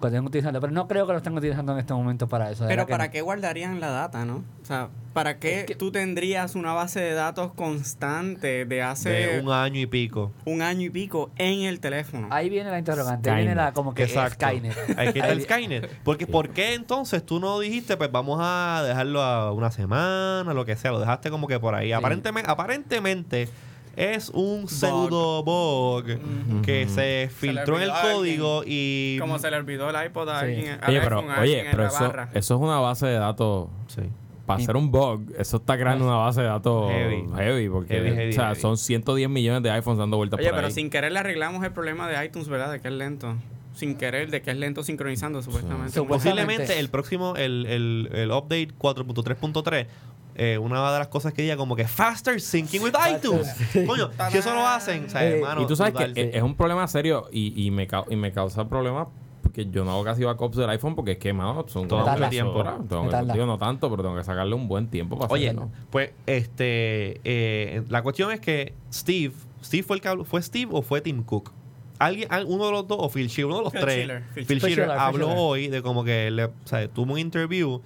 Pueden 0.00 0.24
utilizarlo. 0.24 0.60
Pero 0.60 0.72
no 0.72 0.88
creo 0.88 1.06
que 1.06 1.12
lo 1.12 1.18
estén 1.18 1.36
utilizando 1.36 1.72
en 1.74 1.78
este 1.78 1.92
momento 1.92 2.28
para 2.28 2.50
eso. 2.50 2.64
Pero 2.66 2.86
que 2.86 2.90
¿para 2.92 3.10
qué 3.10 3.20
guardarían 3.20 3.78
la 3.78 3.90
data, 3.90 4.24
no? 4.24 4.42
O 4.68 4.70
sea, 4.70 4.90
¿para 5.14 5.38
qué 5.38 5.60
Es 5.60 5.64
que- 5.64 5.74
tú 5.76 5.90
tendrías 5.90 6.54
una 6.54 6.74
base 6.74 7.00
de 7.00 7.14
datos 7.14 7.54
constante 7.54 8.66
de 8.66 8.82
hace 8.82 9.08
De 9.08 9.40
un 9.40 9.50
año 9.50 9.80
y 9.80 9.86
pico. 9.86 10.30
un 10.44 10.60
año 10.60 10.82
y 10.82 10.90
pico 10.90 11.30
en 11.36 11.62
el 11.62 11.80
teléfono? 11.80 12.28
Ahí 12.30 12.50
viene 12.50 12.68
la 12.70 12.78
interrogante. 12.78 13.30
Ahí 13.30 13.36
viene 13.46 13.54
la 13.54 13.72
como 13.72 13.94
que 13.94 14.02
Exacto. 14.02 14.34
Skynet. 14.46 14.76
Ahí 14.98 15.14
que 15.14 15.20
está 15.20 15.32
el 15.32 15.40
Skynet. 15.40 15.88
Porque, 16.04 16.26
¿por 16.26 16.50
qué 16.50 16.74
entonces 16.74 17.24
tú 17.24 17.40
no 17.40 17.58
dijiste, 17.60 17.96
pues 17.96 18.12
vamos 18.12 18.40
a 18.42 18.82
dejarlo 18.86 19.22
a 19.22 19.52
una 19.54 19.70
semana, 19.70 20.52
lo 20.52 20.66
que 20.66 20.76
sea? 20.76 20.90
Lo 20.90 21.00
dejaste 21.00 21.30
como 21.30 21.46
que 21.48 21.58
por 21.58 21.74
ahí. 21.74 21.92
Aparentemente, 21.92 22.50
aparentemente 22.50 23.48
es 23.96 24.28
un 24.28 24.68
pseudo 24.68 25.42
bug 25.44 26.04
que 26.62 26.86
se 26.88 27.30
filtró 27.34 27.78
en 27.78 27.84
el 27.84 27.90
código 28.02 28.64
y. 28.66 29.16
Como 29.18 29.38
se 29.38 29.50
le 29.50 29.56
olvidó 29.56 29.88
el 29.88 30.06
iPod 30.08 30.28
a 30.28 30.40
Sí. 30.40 30.44
alguien, 30.46 30.78
al 30.82 30.90
Oye, 30.90 31.00
pero, 31.00 31.16
iPhone 31.20 31.30
a 31.30 31.40
oye, 31.40 31.40
alguien 31.40 31.64
en 31.64 31.70
pero 31.70 31.82
la 31.84 31.88
eso, 31.88 32.00
barra. 32.00 32.28
eso 32.34 32.54
es 32.54 32.60
una 32.60 32.78
base 32.80 33.06
de 33.06 33.14
datos. 33.18 33.68
Sí. 33.86 34.02
Para 34.48 34.60
hacer 34.62 34.76
un 34.76 34.90
bug, 34.90 35.32
eso 35.38 35.58
está 35.58 35.78
creando 35.78 36.04
una 36.06 36.16
base 36.16 36.40
de 36.40 36.46
datos 36.48 36.90
Heavy. 36.90 37.24
heavy. 37.36 37.68
porque 37.68 37.94
Heavy, 37.94 38.10
heavy, 38.16 38.30
o 38.30 38.32
sea, 38.32 38.44
heavy. 38.48 38.60
son 38.60 38.76
110 38.76 39.28
millones 39.30 39.62
de 39.62 39.70
iPhones 39.70 39.98
dando 39.98 40.16
vueltas 40.16 40.38
Oye, 40.40 40.48
por 40.48 40.56
pero 40.56 40.66
ahí. 40.66 40.72
sin 40.72 40.90
querer 40.90 41.12
le 41.12 41.20
arreglamos 41.20 41.62
el 41.64 41.70
problema 41.72 42.08
de 42.08 42.24
iTunes, 42.24 42.48
¿verdad? 42.48 42.72
De 42.72 42.80
que 42.80 42.88
es 42.88 42.94
lento. 42.94 43.36
Sin 43.74 43.94
querer, 43.94 44.28
de 44.30 44.42
que 44.42 44.50
es 44.50 44.56
lento 44.56 44.82
sincronizando, 44.82 45.40
supuestamente. 45.40 46.02
Posiblemente 46.02 46.80
el 46.80 46.88
próximo, 46.88 47.36
el, 47.36 47.64
el, 47.66 48.08
el 48.12 48.32
update 48.32 48.70
4.3.3, 48.76 49.86
eh, 50.34 50.58
una 50.58 50.92
de 50.92 50.98
las 50.98 51.08
cosas 51.08 51.32
que 51.32 51.42
diga 51.42 51.56
como 51.56 51.76
que 51.76 51.86
faster 51.86 52.40
syncing 52.40 52.82
with 52.82 52.94
iTunes. 53.08 53.54
Coño, 53.86 54.10
si 54.30 54.38
eso 54.38 54.52
lo 54.54 54.66
hacen, 54.66 55.04
o 55.06 55.08
sea, 55.08 55.24
Eh, 55.24 55.36
hermano, 55.36 55.62
y 55.62 55.66
tú 55.66 55.76
sabes 55.76 55.92
brutal. 55.92 56.12
que 56.12 56.22
es- 56.30 56.34
es 56.36 56.42
un 56.42 56.56
problema 56.56 56.86
serio 56.88 57.28
y, 57.30 57.52
y, 57.66 57.70
me, 57.70 57.86
y 58.10 58.16
me 58.16 58.32
causa 58.32 58.68
problemas 58.68 59.08
porque 59.48 59.66
yo 59.70 59.84
no 59.84 59.90
hago 59.92 60.04
casi 60.04 60.24
backups 60.24 60.56
del 60.56 60.68
iPhone 60.70 60.94
porque 60.94 61.12
es 61.12 61.18
que, 61.18 61.32
mano, 61.32 61.64
son 61.68 61.84
mucho 61.84 62.04
tres 62.16 62.30
tiempo. 62.30 62.62
Tengo 62.88 63.08
que, 63.08 63.32
digo, 63.32 63.46
no 63.46 63.58
tanto, 63.58 63.90
pero 63.90 64.02
tengo 64.02 64.16
que 64.16 64.24
sacarle 64.24 64.54
un 64.54 64.68
buen 64.68 64.88
tiempo 64.88 65.18
para 65.18 65.32
Oye, 65.32 65.48
hacerlo. 65.48 65.70
pues 65.90 66.10
este 66.26 67.20
eh, 67.24 67.82
la 67.88 68.02
cuestión 68.02 68.30
es 68.32 68.40
que 68.40 68.74
Steve, 68.92 69.32
Steve 69.64 69.82
fue 69.82 69.96
el 69.96 70.02
que 70.02 70.08
habló- 70.08 70.24
fue 70.24 70.42
Steve 70.42 70.70
o 70.72 70.82
fue 70.82 71.00
Tim 71.00 71.22
Cook. 71.22 71.50
alguien, 71.98 72.28
al- 72.30 72.44
uno 72.46 72.66
de 72.66 72.70
los 72.72 72.86
dos, 72.86 72.98
o 73.00 73.08
Phil 73.08 73.28
Schiller, 73.28 73.46
uno 73.46 73.56
de 73.58 73.62
los 73.64 73.72
Phil 73.72 73.80
tres, 73.80 73.96
Schiller, 73.98 74.22
Phil 74.34 74.44
Phil 74.46 74.60
Schiller. 74.60 74.90
Habló 74.92 75.26
Schiller. 75.26 75.36
hoy 75.40 75.68
de 75.68 75.82
como 75.82 76.04
que 76.04 76.30
le, 76.30 76.44
o 76.44 76.52
sea, 76.64 76.86
tuvo 76.88 77.14
un 77.14 77.18
interview 77.18 77.80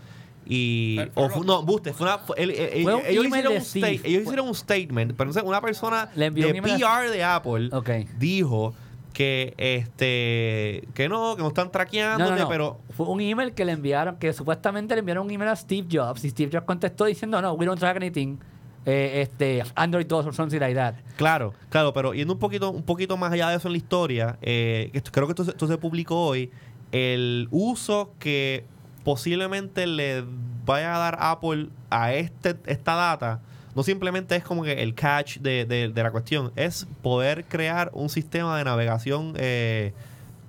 y 0.45 0.99
o 1.15 1.29
no, 1.45 1.63
Buste, 1.63 1.93
fue 1.93 2.07
una 2.07 2.19
fue- 2.19 2.37
él- 2.43 2.51
él- 2.51 2.83
Fue 2.83 2.95
un 2.97 3.07
ellos 3.07 3.25
email 3.25 3.45
hicieron 3.47 3.53
de 3.55 3.59
un 3.61 3.65
Steve. 3.65 3.95
sta- 3.99 4.09
ellos 4.09 4.23
Fue- 4.25 4.33
hicieron 4.33 4.49
un 4.49 4.55
statement, 4.55 5.13
pero 5.17 5.31
entonces 5.31 5.49
una 5.49 5.61
persona 5.61 6.11
Le 6.17 6.27
envió 6.27 6.47
de 6.47 6.51
un 6.53 6.57
email 6.59 6.75
a- 6.85 7.01
PR 7.01 7.11
de 7.11 7.25
Apple 7.25 7.71
dijo 8.19 8.75
que 9.13 9.55
este 9.59 10.89
que 10.95 11.09
no, 11.09 11.37
que 11.37 11.43
no 11.43 11.49
están 11.49 11.71
traqueándote, 11.71 12.31
no, 12.33 12.37
no. 12.39 12.49
pero 12.49 12.81
Fue 12.97 13.07
un 13.07 13.21
email 13.21 13.53
que 13.53 13.65
le 13.65 13.73
enviaron, 13.73 14.17
que 14.17 14.33
supuestamente 14.33 14.95
le 14.95 15.01
enviaron 15.01 15.27
un 15.27 15.31
email 15.31 15.51
a 15.51 15.57
Steve 15.57 15.87
Jobs 15.91 16.25
y 16.25 16.31
Steve 16.31 16.51
Jobs 16.53 16.65
contestó 16.67 17.05
diciendo, 17.05 17.41
no, 17.43 17.53
we 17.55 17.67
don't 17.67 17.79
track 17.79 17.97
anything. 17.97 18.39
Eh, 18.85 19.21
este, 19.23 19.63
Android 19.77 20.07
2 20.07 20.27
or 20.27 20.35
something 20.35 20.59
like 20.59 20.75
that. 20.75 20.95
Claro, 21.17 21.55
claro, 21.69 21.93
pero 21.93 22.15
yendo 22.15 22.33
un 22.35 22.41
poquito, 22.41 22.71
un 22.71 22.83
poquito 22.83 23.17
más 23.17 23.33
allá 23.33 23.49
de 23.51 23.57
eso 23.57 23.69
en 23.69 23.73
la 23.73 23.79
historia, 23.79 24.39
eh, 24.43 24.91
esto- 24.93 25.13
creo 25.13 25.27
que 25.29 25.33
esto, 25.33 25.45
se- 25.45 25.51
esto 25.53 25.69
se 25.69 25.79
publicó 25.79 26.17
hoy, 26.27 26.51
el 26.91 27.47
uso 27.53 28.13
que 28.19 28.65
posiblemente 29.05 29.87
le 29.87 30.25
vaya 30.65 30.97
a 30.97 30.99
dar 30.99 31.17
Apple 31.21 31.69
a 31.91 32.13
este, 32.15 32.57
esta 32.67 32.95
data, 32.95 33.41
no 33.75 33.83
simplemente 33.83 34.37
es 34.37 34.45
como 34.45 34.63
que 34.65 34.83
el 34.83 34.95
catch 34.95 35.39
de, 35.39 35.65
de- 35.65 35.89
de 35.89 36.03
la 36.03 36.11
cuestión, 36.11 36.53
es 36.57 36.87
poder 37.03 37.45
crear 37.45 37.91
un 37.95 38.09
sistema 38.09 38.57
de 38.59 38.65
navegación 38.65 39.35
eh, 39.37 39.93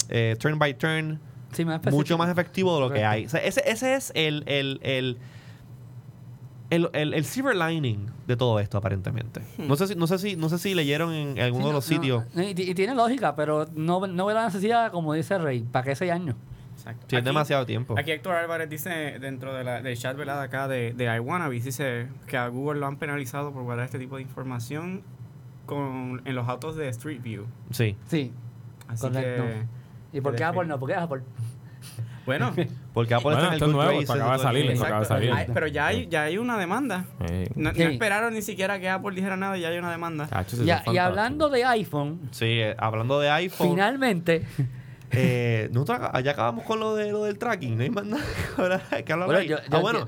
eh, 0.10 0.36
turn 0.40 0.60
by 0.60 0.78
turn 0.78 1.20
Sí, 1.54 1.64
más 1.66 1.76
específico. 1.76 1.96
mucho 1.98 2.18
más 2.18 2.30
efectivo 2.30 2.74
de 2.76 2.82
lo 2.82 2.92
que 2.92 3.06
hay. 3.06 3.26
O 3.26 3.30
sea, 3.30 3.40
ese, 3.44 3.62
ese 3.70 3.94
es 3.96 4.12
el, 4.16 4.44
el, 4.48 4.80
el, 4.84 5.18
el, 6.70 6.90
el- 6.94 7.14
el 7.14 7.26
silver 7.26 7.56
lining 7.56 8.08
de 8.28 8.36
todo 8.36 8.60
esto, 8.60 8.78
aparentemente. 8.80 9.42
No 9.60 9.76
sé 9.76 9.88
si, 9.88 9.96
no 9.96 10.08
sé 10.08 10.18
si, 10.18 10.36
no 10.36 10.50
sé 10.50 10.58
si 10.58 10.74
leyeron 10.74 11.14
en 11.14 11.40
alguno 11.40 11.66
Sí, 11.66 11.68
de 11.70 11.74
los 11.74 11.90
no, 11.90 11.96
sitios. 11.96 12.24
no, 12.34 12.42
y, 12.42 12.48
y 12.50 12.74
tiene 12.74 12.96
lógica, 12.96 13.36
pero 13.36 13.68
no, 13.76 14.08
no 14.08 14.26
veo 14.26 14.36
la 14.36 14.46
necesidad, 14.46 14.92
como 14.92 15.14
dice 15.14 15.38
Rey, 15.38 15.62
para 15.72 15.86
que 15.86 15.96
seis 15.96 16.12
años. 16.12 16.36
Exacto. 16.84 17.06
Sí, 17.10 17.16
es 17.16 17.24
demasiado 17.24 17.66
tiempo. 17.66 17.96
Aquí 17.98 18.12
Héctor 18.12 18.36
Álvarez 18.36 18.70
dice 18.70 19.18
dentro 19.20 19.54
de 19.54 19.64
la, 19.64 19.82
del 19.82 19.98
chat 19.98 20.18
velada 20.18 20.44
acá 20.44 20.68
de, 20.68 20.92
de 20.94 21.06
iWannabes, 21.16 21.64
dice 21.64 22.08
que 22.28 22.36
a 22.36 22.48
Google 22.50 22.80
lo 22.82 22.88
han 22.88 22.98
penalizado 22.98 23.54
por 23.54 23.64
guardar 23.64 23.86
este 23.86 24.00
tipo 24.00 24.18
de 24.18 24.24
información 24.24 25.02
con, 25.66 26.22
en 26.26 26.36
los 26.36 26.48
autos 26.50 26.76
de 26.76 26.90
Street 26.90 27.22
View. 27.22 27.46
Sí. 27.72 27.96
Sí. 28.08 28.34
Así 28.90 29.02
Correcto. 29.08 29.44
que, 30.12 30.18
¿Y 30.18 30.22
por 30.22 30.36
qué. 30.36 30.44
Apple 30.44 30.66
no? 30.66 30.78
¿Por 30.78 30.90
qué 30.90 30.96
Apple? 30.96 31.22
bueno, 32.26 32.54
Porque 32.94 33.14
Apple 33.14 33.24
Bueno, 33.34 33.40
está 33.44 33.48
en 33.48 33.54
el 33.54 33.54
esto 33.54 33.66
es 33.66 33.72
good 33.72 33.82
nuevo, 33.82 34.00
de 34.00 34.14
acaba 34.14 34.34
de 34.38 34.44
salir, 34.44 34.72
acaba 34.72 35.00
de 35.00 35.06
salir. 35.06 35.32
Ay, 35.34 35.48
pero 35.54 35.68
ya 35.68 35.88
hay, 35.88 36.08
ya 36.08 36.24
hay 36.24 36.38
una 36.38 36.58
demanda. 36.58 37.06
No, 37.56 37.70
esperaron 37.70 38.34
ni 38.34 38.42
siquiera 38.42 38.78
que 38.80 38.90
Apple 38.90 39.16
dijera 39.16 39.38
nada, 39.38 39.58
ya 39.58 39.70
hay 39.70 39.78
una 39.78 39.90
demanda. 39.92 40.28
Y, 40.52 40.92
y 40.92 40.98
hablando 40.98 41.48
de 41.50 41.64
iPhone, 41.64 42.20
Sí, 42.32 42.46
eh, 42.46 42.76
hablando 42.78 43.20
de 43.22 43.30
iPhone. 43.30 43.70
finalmente, 43.70 44.46
eh, 45.14 45.70
nosotros 45.72 46.00
ya 46.24 46.32
acabamos 46.32 46.64
con 46.66 46.80
lo, 46.80 46.96
de, 46.96 47.12
lo 47.12 47.24
del 47.24 47.38
tracking. 47.38 47.78
No 47.78 47.84
hay 47.84 47.90
más 47.90 48.06
nada 48.06 48.24
ahora 48.58 48.82
que 49.06 49.14
hablar 49.14 49.28
Bueno, 49.28 49.42
ahí. 49.42 49.48
yo- 49.48 49.58
ah, 49.72 49.80
bueno. 49.80 50.06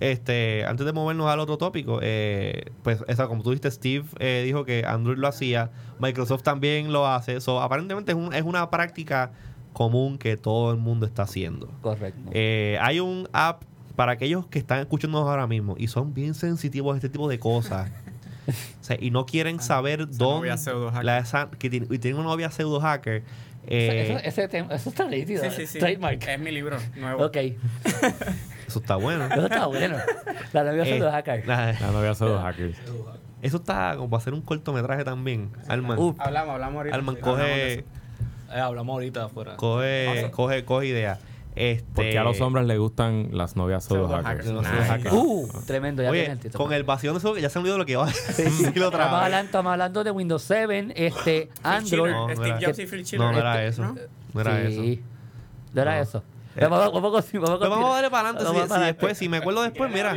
Este, 0.00 0.64
antes 0.64 0.86
de 0.86 0.92
movernos 0.92 1.28
al 1.28 1.40
otro 1.40 1.58
tópico, 1.58 1.98
eh, 2.02 2.66
pues 2.84 3.02
esa, 3.08 3.26
como 3.26 3.42
tú 3.42 3.50
dijiste, 3.50 3.70
Steve 3.72 4.04
eh, 4.20 4.42
dijo 4.46 4.64
que 4.64 4.84
Android 4.86 5.18
lo 5.18 5.26
hacía, 5.26 5.70
Microsoft 5.98 6.42
también 6.44 6.92
lo 6.92 7.06
hace. 7.08 7.40
So, 7.40 7.60
aparentemente 7.60 8.12
es, 8.12 8.18
un- 8.18 8.32
es 8.32 8.42
una 8.42 8.70
práctica 8.70 9.32
común 9.72 10.16
que 10.18 10.36
todo 10.36 10.70
el 10.70 10.76
mundo 10.78 11.04
está 11.04 11.22
haciendo. 11.22 11.68
correcto. 11.82 12.30
Eh, 12.32 12.78
hay 12.80 13.00
un 13.00 13.28
app 13.32 13.62
para 13.96 14.12
aquellos 14.12 14.46
que 14.46 14.60
están 14.60 14.78
escuchándonos 14.78 15.28
ahora 15.28 15.48
mismo 15.48 15.74
y 15.76 15.88
son 15.88 16.14
bien 16.14 16.34
sensitivos 16.34 16.94
a 16.94 16.96
este 16.98 17.08
tipo 17.08 17.28
de 17.28 17.38
cosas. 17.40 17.90
O 18.80 18.84
sea, 18.88 18.96
y 18.98 19.10
no 19.10 19.26
quieren 19.26 19.60
saber 19.60 20.00
Ah, 20.00 20.54
esa 20.54 20.72
dónde. 20.72 21.02
la 21.04 21.18
esa- 21.18 21.50
que 21.58 21.68
tiene, 21.68 21.86
y 21.90 21.98
tiene 21.98 22.16
una 22.18 22.28
novia 22.30 22.50
pseudo 22.50 22.80
hacker. 22.80 23.22
Eh, 23.68 24.02
eso, 24.16 24.18
ese 24.24 24.48
tema- 24.48 24.74
eso 24.74 24.90
está 24.90 25.06
nítido. 25.08 25.42
Sí, 25.44 25.50
sí, 25.50 25.66
sí. 25.66 25.78
Trademark. 25.78 26.26
Es 26.26 26.38
mi 26.40 26.50
libro 26.50 26.76
nuevo. 26.96 27.26
Ok, 27.26 27.36
eso 28.66 28.78
está 28.80 28.96
bueno. 28.96 29.26
eso 29.26 29.46
está 29.46 29.66
bueno. 29.66 29.96
La 30.52 30.64
novia 30.64 30.84
Eh, 30.84 30.98
lo 30.98 31.10
hacker. 31.10 31.46
la- 31.46 31.72
La 31.72 31.90
novia 31.90 32.14
pseudo 32.14 32.40
hackers. 32.40 32.76
eso 33.42 33.56
está 33.58 33.94
como 33.96 34.10
para 34.10 34.20
hacer 34.20 34.34
un 34.34 34.42
cortometraje 34.42 35.04
también. 35.04 35.50
Alman. 35.68 35.98
Hablamos, 36.18 36.54
hablamos 36.54 36.76
ahorita. 36.76 36.96
Alman 36.96 37.16
coge. 37.16 37.72
Eh, 37.74 37.84
hablamos 38.60 38.94
ahorita 38.94 39.24
afuera. 39.24 39.56
coge, 39.56 40.30
coge, 40.32 40.64
coge 40.64 40.86
idea. 40.86 41.18
Este, 41.58 41.84
Porque 41.94 42.16
a 42.18 42.22
los 42.24 42.40
hombres 42.40 42.66
les 42.66 42.78
gustan 42.78 43.30
las 43.32 43.56
novias 43.56 43.84
pseudo 43.84 44.06
hackers. 44.08 44.46
hackers. 44.46 44.48
Los 44.52 44.66
hackers. 44.66 45.12
Uh, 45.12 45.48
tremendo, 45.66 46.02
ya 46.02 46.10
tiene 46.10 46.24
Oye, 46.26 46.32
el 46.32 46.38
título. 46.38 46.64
con 46.64 46.72
el 46.72 46.84
vacío 46.84 47.12
de 47.12 47.18
eso, 47.18 47.36
ya 47.36 47.50
se 47.50 47.58
me 47.58 47.62
olvidó 47.64 47.78
lo 47.78 47.84
que 47.86 47.92
iba 47.92 48.04
a 48.04 48.06
decir 48.06 48.68
otra 48.82 49.04
Estamos 49.04 49.10
vez. 49.18 49.24
hablando, 49.24 49.46
estamos 49.46 49.72
hablando 49.72 50.04
de 50.04 50.10
Windows 50.12 50.42
7, 50.42 50.92
este, 50.94 51.48
Android. 51.64 52.12
No, 52.12 52.28
Steve 52.30 52.48
era- 52.48 52.60
Jobs 52.60 52.78
y 52.78 52.86
Phil 52.86 53.04
Schiller. 53.04 53.26
No, 53.26 53.32
no 53.32 53.38
era 53.38 53.64
Este, 53.64 53.82
eso. 53.82 53.82
¿no? 53.94 54.00
No 54.34 54.40
era 54.40 54.60
eso. 54.62 54.82
sí. 54.82 55.02
No 55.74 55.82
era 55.82 55.96
No. 55.96 56.02
eso. 56.02 56.22
Vamos, 56.60 56.78
a 56.80 57.94
darle 57.94 58.10
para 58.10 58.30
adelante. 58.30 58.68
Si, 58.74 58.80
después, 58.84 59.18
si 59.18 59.28
me 59.28 59.36
acuerdo 59.38 59.62
después, 59.62 59.90
mira. 59.92 60.14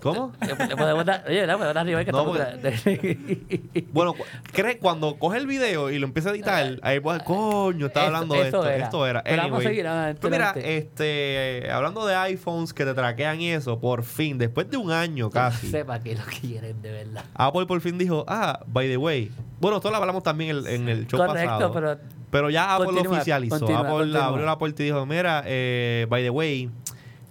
¿Cómo? 0.00 0.32
Le 0.40 0.76
podemos 0.76 1.04
dar, 1.04 1.24
oye, 1.26 1.40
le 1.46 1.52
podemos 1.54 1.66
dar 1.74 1.78
arriba 1.78 2.04
que 2.04 2.12
No, 2.12 2.24
Bueno, 3.92 4.14
cree- 4.52 4.78
cuando 4.78 5.16
coge 5.18 5.38
el 5.38 5.46
video 5.46 5.90
y 5.90 5.98
lo 5.98 6.06
empieza 6.06 6.30
a 6.30 6.32
editar, 6.32 6.78
ahí 6.82 7.00
pues, 7.00 7.22
coño, 7.22 7.86
Esto- 7.86 8.00
hablando 8.00 8.34
de 8.34 8.42
esto. 8.42 8.66
era. 8.66 8.84
Esto 8.84 9.06
era. 9.06 9.22
Pero 9.22 9.42
vamos 9.42 9.60
a 9.60 9.68
seguir 9.68 9.86
adelante, 9.86 10.20
Pues 10.20 10.30
mira, 10.32 10.52
este, 10.56 11.68
hablando 11.70 12.06
de 12.06 12.14
iPhones 12.14 12.72
que 12.72 12.84
te 12.84 12.94
traquean 12.94 13.40
y 13.40 13.50
eso, 13.50 13.80
por 13.80 14.02
fin, 14.04 14.38
después 14.38 14.70
de 14.70 14.76
un 14.76 14.90
año 14.92 15.30
casi, 15.30 15.68
Sepa 15.70 15.98
que 16.00 16.14
lo 16.14 16.22
quieren 16.40 16.80
de 16.82 16.92
verdad. 16.92 17.24
Apple 17.34 17.66
por 17.66 17.80
fin 17.80 17.98
dijo, 17.98 18.24
ah, 18.28 18.60
by 18.66 18.88
the 18.88 18.96
way. 18.96 19.30
Bueno, 19.60 19.78
esto 19.78 19.90
lo 19.90 19.96
hablamos 19.96 20.22
también 20.22 20.56
en, 20.58 20.66
en 20.66 20.88
el 20.88 21.06
show 21.06 21.18
Correcto, 21.18 21.50
pasado. 21.50 21.72
pero 21.72 21.98
Pero 22.30 22.50
ya 22.50 22.74
Apple 22.74 22.92
lo 22.92 23.10
oficializó. 23.10 23.58
continúa, 23.58 23.80
Apple 23.80 23.92
continúa. 23.96 24.26
abrió 24.26 24.46
la 24.46 24.58
puerta 24.58 24.82
y 24.82 24.86
dijo, 24.86 25.06
mira, 25.06 25.42
eh, 25.46 26.06
by 26.10 26.22
the 26.22 26.30
way, 26.30 26.70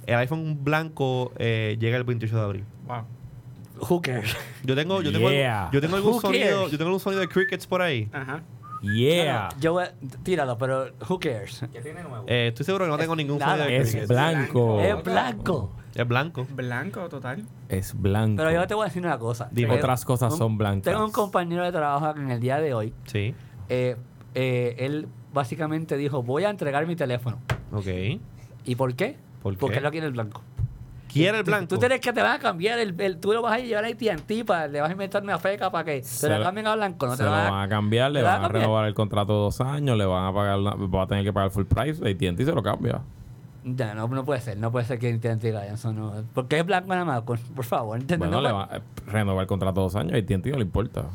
el 0.08 0.16
iPhone 0.16 0.64
blanco 0.64 1.32
eh, 1.38 1.78
llega 1.80 1.98
el 1.98 2.04
28 2.04 2.36
de 2.36 2.42
abril. 2.42 2.64
Wow. 2.88 3.04
who 3.90 4.02
cares? 4.02 4.36
Yo 4.64 4.76
tengo, 4.76 5.02
yo 5.02 5.12
tengo, 5.12 5.30
Yeah. 5.30 5.70
yo 5.72 5.82
tengo 5.82 5.96
algún 5.98 6.14
Who 6.14 6.22
sonido, 6.22 6.46
cares? 6.58 6.72
yo 6.72 6.78
tengo 6.78 6.88
algún 6.90 7.00
sonido 7.00 7.22
de 7.22 7.28
crickets 7.28 7.68
por 7.68 7.82
ahí. 7.82 8.10
Ajá. 8.14 8.42
Yeah. 8.82 9.50
Yo 9.60 9.74
voy 9.74 9.86
a- 9.86 9.94
tíralo, 10.24 10.58
pero 10.58 10.92
who 11.10 11.20
cares? 11.20 11.62
¿Qué 11.74 11.82
tiene 11.82 12.04
nuevo? 12.04 12.24
Eh, 12.28 12.48
estoy 12.50 12.66
seguro 12.66 12.86
que 12.86 12.92
no 12.92 12.98
tengo 12.98 13.16
ningún 13.16 13.40
nada. 13.40 13.58
sonido 13.58 13.70
de 13.70 13.78
Es 13.78 13.90
crickets. 13.90 14.10
blanco. 14.10 14.80
Es 14.82 15.04
blanco. 15.04 15.72
Es 15.96 16.08
blanco. 16.08 16.48
Blanco 16.56 17.10
total. 17.10 17.44
Es 17.70 18.00
blanco. 18.00 18.38
Pero 18.38 18.52
yo 18.52 18.68
te 18.68 18.74
voy 18.76 18.84
a 18.84 18.88
decir 18.88 19.04
una 19.04 19.18
cosa. 19.18 19.50
Dime. 19.52 19.74
Otras 19.76 20.06
cosas 20.06 20.34
un- 20.34 20.38
son 20.38 20.58
blancas. 20.58 20.84
Tengo 20.94 21.04
un 21.06 21.12
compañero 21.12 21.64
de 21.64 21.72
trabajo 21.72 22.14
que 22.14 22.20
en 22.22 22.32
el 22.32 22.40
día 22.40 22.60
de 22.60 22.74
hoy, 22.74 22.94
Sí. 23.06 23.34
eh, 23.70 23.96
eh, 24.36 24.76
él 24.80 25.08
básicamente 25.34 25.98
dijo, 25.98 26.22
voy 26.22 26.44
a 26.44 26.50
entregar 26.50 26.86
mi 26.86 26.96
teléfono. 26.96 27.40
Ok. 27.72 27.88
¿Y 28.66 28.76
por 28.76 28.94
qué? 28.96 29.18
¿Por 29.46 29.54
qué? 29.54 29.60
Porque 29.60 29.78
él 29.78 29.84
lo 29.84 29.92
quiere 29.92 30.08
el 30.08 30.14
blanco. 30.14 30.42
¿Quiere 31.08 31.38
el 31.38 31.44
Tú- 31.46 31.52
blanco? 31.52 31.68
Tú 31.68 31.78
tienes 31.78 32.02
que 32.02 32.12
te 32.12 32.22
van 32.22 32.32
a 32.34 32.40
cambiar, 32.40 32.80
el, 32.80 33.00
el- 33.00 33.18
tú 33.20 33.32
lo 33.32 33.42
vas 33.44 33.54
a 33.54 33.60
llevar 33.60 33.86
a 33.86 33.88
AT&T, 33.88 34.44
para, 34.44 34.68
le 34.68 34.82
vas 34.82 34.90
a 34.90 34.92
inventar 34.92 35.22
una 35.24 35.38
feca 35.38 35.70
para 35.72 35.84
que 35.86 36.02
Se 36.04 36.28
te 36.28 36.34
lo 36.34 36.40
lo- 36.40 36.44
cambien 36.46 36.66
a 36.68 36.76
blanco. 36.76 37.06
No 37.06 37.12
se 37.14 37.20
te 37.20 37.24
lo 37.24 37.30
lo 37.30 37.36
van 37.52 37.64
a 37.64 37.70
cambiar, 37.70 38.12
le 38.12 38.20
¿Te 38.20 38.24
lo 38.24 38.28
van 38.28 38.40
a 38.40 38.42
cambiar? 38.42 38.62
renovar 38.64 38.88
el 38.88 38.94
contrato 38.96 39.34
dos 39.34 39.62
años, 39.62 39.98
le 39.98 40.06
van 40.06 40.26
a 40.26 40.34
pagar, 40.34 40.58
la- 40.60 40.74
va 40.74 41.04
a 41.04 41.08
tener 41.08 41.24
que 41.24 41.32
pagar 41.32 41.52
full 41.52 41.66
price, 41.66 42.02
AT&T 42.04 42.44
se 42.44 42.52
lo 42.52 42.64
cambia. 42.64 43.02
Ya, 43.64 43.94
no, 43.94 44.08
no 44.08 44.26
puede 44.26 44.42
ser, 44.42 44.58
no 44.58 44.72
puede 44.72 44.86
ser 44.86 45.00
que 45.00 45.08
AT&T 45.14 45.38
diga 45.48 45.66
eso, 45.68 45.94
no. 45.94 46.12
Porque 46.34 46.60
es 46.60 46.66
blanco 46.66 46.90
nada 46.90 47.06
más, 47.06 47.22
con- 47.22 47.38
por 47.38 47.66
favor. 47.66 47.98
¿entiendes? 48.00 48.28
Bueno, 48.28 48.42
No 48.42 48.48
le 48.48 48.50
puede- 48.54 48.80
va 48.80 48.84
a 49.08 49.12
renovar 49.12 49.42
el 49.44 49.48
contrato 49.48 49.82
dos 49.82 49.96
años, 49.96 50.14
AT&T 50.16 50.50
no 50.52 50.58
le 50.58 50.64
importa. 50.64 51.06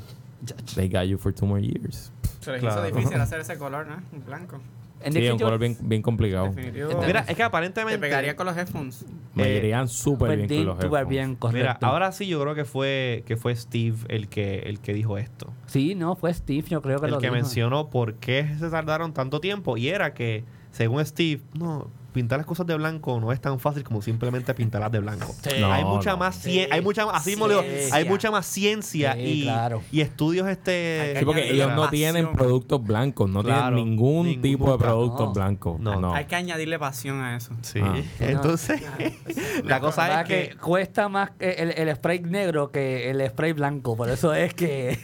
They 0.76 0.88
got 0.88 1.02
you 1.04 1.18
for 1.18 1.34
two 1.34 1.44
more 1.46 1.60
years. 1.60 2.10
Se 2.40 2.52
les 2.52 2.60
Claro. 2.60 2.86
hizo 2.86 2.96
difícil 2.96 3.20
hacer 3.20 3.40
ese 3.40 3.58
color, 3.58 3.86
¿no? 3.86 3.96
Un 4.12 4.24
blanco. 4.24 4.60
En 5.02 5.12
Sí, 5.14 5.28
un 5.28 5.38
color 5.38 5.58
bien, 5.58 5.76
bien 5.80 6.02
complicado. 6.02 6.48
Definitivo. 6.48 7.02
Mira, 7.06 7.20
es 7.20 7.26
que 7.28 7.34
te 7.36 7.42
aparentemente. 7.42 7.98
pegaría 7.98 8.36
con 8.36 8.46
los 8.46 8.56
headphones. 8.56 9.06
Me 9.34 9.44
Eh, 9.44 9.56
irían 9.58 9.88
súper 9.88 10.36
bien 10.36 10.48
con 10.48 10.66
los 10.66 10.84
headphones. 10.84 11.08
bien, 11.08 11.36
correcto. 11.36 11.58
Mira, 11.58 11.78
ahora 11.80 12.12
sí 12.12 12.26
yo 12.26 12.40
creo 12.42 12.54
que 12.54 12.64
fue 12.64 13.22
que 13.26 13.36
fue 13.36 13.56
Steve 13.56 13.96
el 14.08 14.28
que 14.28 14.58
el 14.60 14.80
que 14.80 14.92
dijo 14.92 15.16
esto. 15.18 15.52
Sí, 15.66 15.94
no, 15.94 16.16
fue 16.16 16.34
Steve, 16.34 16.64
yo 16.68 16.82
creo 16.82 16.98
que 16.98 17.06
el 17.06 17.12
lo 17.12 17.18
que 17.18 17.26
dijo. 17.28 17.34
mencionó 17.36 17.88
por 17.90 18.14
qué 18.14 18.46
se 18.58 18.68
tardaron 18.68 19.14
tanto 19.14 19.40
tiempo 19.40 19.76
y 19.76 19.88
era 19.88 20.12
que 20.14 20.44
según 20.70 21.04
Steve, 21.06 21.40
no, 21.58 21.88
pintar 22.12 22.38
las 22.38 22.46
cosas 22.46 22.66
de 22.66 22.74
blanco 22.76 23.18
no 23.20 23.32
es 23.32 23.40
tan 23.40 23.58
fácil 23.60 23.82
como 23.84 24.02
simplemente 24.02 24.52
pintarlas 24.54 24.90
de 24.92 25.00
blanco. 25.00 25.34
Sí. 25.42 25.60
No, 25.60 25.72
hay 25.72 25.84
mucha 25.84 26.12
no. 26.12 26.16
más 26.18 26.44
cien- 26.44 26.64
Sí. 26.64 26.68
hay 26.70 26.80
mucha 26.80 27.06
más, 27.06 27.16
así 27.16 27.34
digo, 27.34 27.48
Ciencia. 27.48 27.94
hay 27.94 28.04
mucha 28.04 28.30
más 28.30 28.46
ciencia 28.46 29.12
Sí, 29.14 29.20
y, 29.20 29.42
claro. 29.42 29.82
y 29.92 30.00
estudios 30.00 30.48
este 30.48 31.14
Sí, 31.18 31.24
porque 31.24 31.50
ellos 31.50 31.72
no 31.74 31.88
tienen 31.90 32.32
productos 32.32 32.82
blancos, 32.82 33.28
no 33.30 33.42
Claro, 33.42 33.76
tienen 33.76 33.90
ningún, 33.90 34.26
ningún 34.26 34.42
tipo 34.42 34.72
de 34.72 34.78
productos 34.78 35.28
No. 35.28 35.32
blancos. 35.32 35.80
No. 35.80 36.00
No. 36.00 36.14
Hay 36.14 36.24
que 36.26 36.36
añadirle 36.36 36.78
pasión 36.78 37.20
a 37.20 37.36
eso. 37.36 37.54
Sí. 37.62 37.80
Ah. 37.82 37.96
Entonces, 38.20 38.82
la 39.64 39.80
cosa 39.80 40.04
¿Verdad 40.04 40.22
es 40.22 40.28
que, 40.28 40.48
que 40.50 40.56
cuesta 40.56 41.08
más 41.08 41.30
el, 41.38 41.70
el 41.76 41.94
spray 41.96 42.20
negro 42.20 42.70
que 42.70 43.10
el 43.10 43.26
spray 43.28 43.52
blanco. 43.52 43.96
Por 43.96 44.08
eso 44.10 44.32
es 44.34 44.54
que 44.54 44.98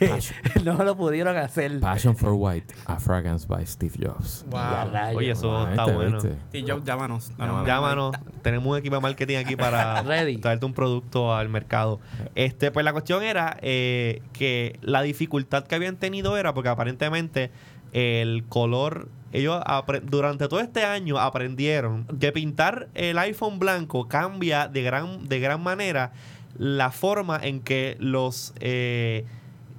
no 0.65 0.83
lo 0.85 0.97
pudieron 0.97 1.37
hacer. 1.37 1.81
Passion 1.81 2.17
for 2.17 2.33
White, 2.37 2.75
a 2.87 2.99
fragrance 2.99 3.47
by 3.47 3.67
Steve 3.67 3.95
Jobs. 4.03 4.45
Ya, 4.51 4.85
Wow. 5.11 5.17
Oye, 5.17 5.31
eso 5.31 5.57
Ah, 5.57 5.71
está 5.71 5.83
¿viste, 5.85 5.97
bueno. 5.97 6.21
viste? 6.21 6.37
Sí, 6.53 6.65
Joe, 6.67 6.81
llámanos. 6.97 7.67
Llámanos, 7.67 8.17
tenemos 8.43 8.67
un 8.67 8.79
equipo 8.79 8.97
de 8.97 9.01
marketing 9.03 9.37
aquí 9.37 9.57
para 9.57 10.03
Ready. 10.05 10.39
traerte 10.39 10.67
un 10.67 10.73
producto 10.73 11.35
al 11.35 11.49
mercado. 11.49 12.01
Este, 12.35 12.71
pues 12.71 12.85
la 12.85 12.93
cuestión 12.93 13.23
era 13.23 13.57
eh, 13.61 14.23
que 14.33 14.79
la 14.83 15.03
dificultad 15.03 15.65
que 15.65 15.75
habían 15.75 15.97
tenido 15.97 16.37
era 16.37 16.55
porque 16.55 16.69
aparentemente 16.69 17.51
el 17.93 18.45
color. 18.49 19.09
Ellos 19.33 19.63
durante 20.05 20.49
todo 20.49 20.61
este 20.61 20.85
año 20.85 21.19
aprendieron 21.19 22.07
que 22.21 22.33
pintar 22.33 22.89
el 22.95 23.19
iPhone 23.19 23.59
blanco 23.59 24.09
cambia 24.09 24.69
de 24.69 24.83
gran, 24.83 25.29
de 25.29 25.41
gran 25.41 25.63
manera 25.63 26.13
la 26.57 26.91
forma 26.91 27.39
en 27.43 27.61
que 27.61 27.97
los 28.01 28.55
eh, 28.61 29.27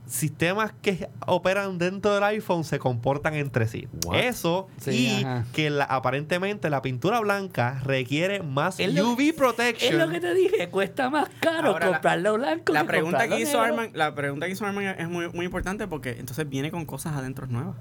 sistemas 0.08 0.72
que 0.82 1.10
operan 1.26 1.78
dentro 1.78 2.14
del 2.14 2.24
iPhone 2.24 2.64
se 2.64 2.80
comportan 2.80 3.34
entre 3.36 3.68
sí. 3.68 3.88
What? 4.06 4.18
Eso 4.20 4.68
Sí, 4.80 5.20
y 5.20 5.24
ajá. 5.24 5.46
que 5.54 5.70
la- 5.70 5.84
aparentemente 5.84 6.70
la 6.70 6.82
pintura 6.82 7.20
blanca 7.20 7.82
requiere 7.84 8.42
más 8.42 8.80
Es 8.80 9.00
UV 9.00 9.20
Es 9.30 9.34
protection. 9.34 9.98
lo 10.00 10.10
que 10.10 10.20
te 10.20 10.34
dije, 10.34 10.70
cuesta 10.70 11.10
más 11.10 11.30
caro 11.40 11.70
Ahora, 11.74 11.88
comprarlo 11.88 12.36
blanco 12.36 12.74
La 12.74 12.82
que 12.82 12.88
pregunta 12.88 13.18
comprarlo 13.20 13.36
que 13.36 13.42
hizo 13.44 13.62
negro. 13.62 13.80
Arman, 13.82 13.92
la 13.98 14.16
pregunta 14.16 14.46
que 14.46 14.52
hizo 14.54 14.66
Arman 14.66 14.84
es 14.86 15.10
muy, 15.10 15.30
muy 15.30 15.46
importante 15.46 15.88
porque 15.88 16.12
entonces 16.12 16.48
viene 16.50 16.72
con 16.72 16.86
cosas 16.86 17.16
adentro 17.16 17.46
nuevas. 17.48 17.76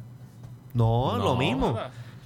No, 0.75 1.17
lo 1.19 1.37
mismo. 1.37 1.79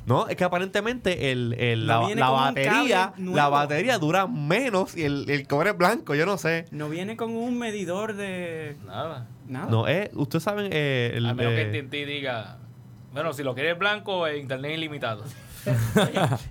No, 0.06 0.26
es 0.28 0.36
que 0.36 0.44
aparentemente 0.44 1.30
el, 1.30 1.54
el- 1.58 1.86
No 1.86 2.08
la, 2.14 2.30
batería, 2.30 3.12
la 3.18 3.48
batería 3.48 3.98
dura 3.98 4.26
menos 4.26 4.96
y 4.96 5.04
el, 5.04 5.28
el 5.30 5.46
cobre 5.46 5.70
es 5.70 5.76
blanco, 5.78 6.14
yo 6.14 6.26
no 6.26 6.38
sé. 6.38 6.64
No 6.70 6.88
viene 6.88 7.16
con 7.16 7.36
un 7.36 7.58
medidor 7.58 8.14
de 8.14 8.76
Nada. 8.86 9.26
nada. 9.46 9.66
No, 9.70 9.86
eh, 9.86 10.10
ustedes 10.14 10.42
saben 10.42 10.68
eh, 10.72 11.12
el, 11.14 11.26
A 11.26 11.34
menos 11.34 11.52
eh, 11.52 11.70
que 11.70 11.78
AT&T 11.80 12.06
diga, 12.06 12.56
bueno, 13.12 13.32
si 13.32 13.42
lo 13.42 13.54
quieres 13.54 13.78
blanco, 13.78 14.26
eh, 14.26 14.38
internet 14.38 14.72
ilimitado. 14.76 15.24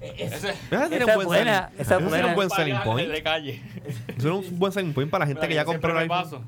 Ese 0.01 0.53
Esa 0.69 0.87
tiene 0.87 1.03
un 1.03 1.09
es 1.09 1.15
buen 1.15 1.27
buena, 1.27 1.69
selling- 1.71 1.81
esa 1.81 1.95
ese 1.95 2.03
buena. 2.05 2.27
un 2.27 2.35
buen 2.35 2.49
selling 2.51 2.77
point. 2.83 3.09
De 3.09 3.23
calle. 3.23 3.63
Eso 4.15 4.39
es 4.39 4.49
un 4.51 4.59
buen 4.59 4.71
selling 4.71 4.93
point 4.93 5.09
para 5.09 5.25
la 5.25 5.27
gente 5.27 5.47
que 5.47 5.55
ya 5.55 5.65
compró 5.65 5.99
el 5.99 6.09
iPhone. 6.11 6.45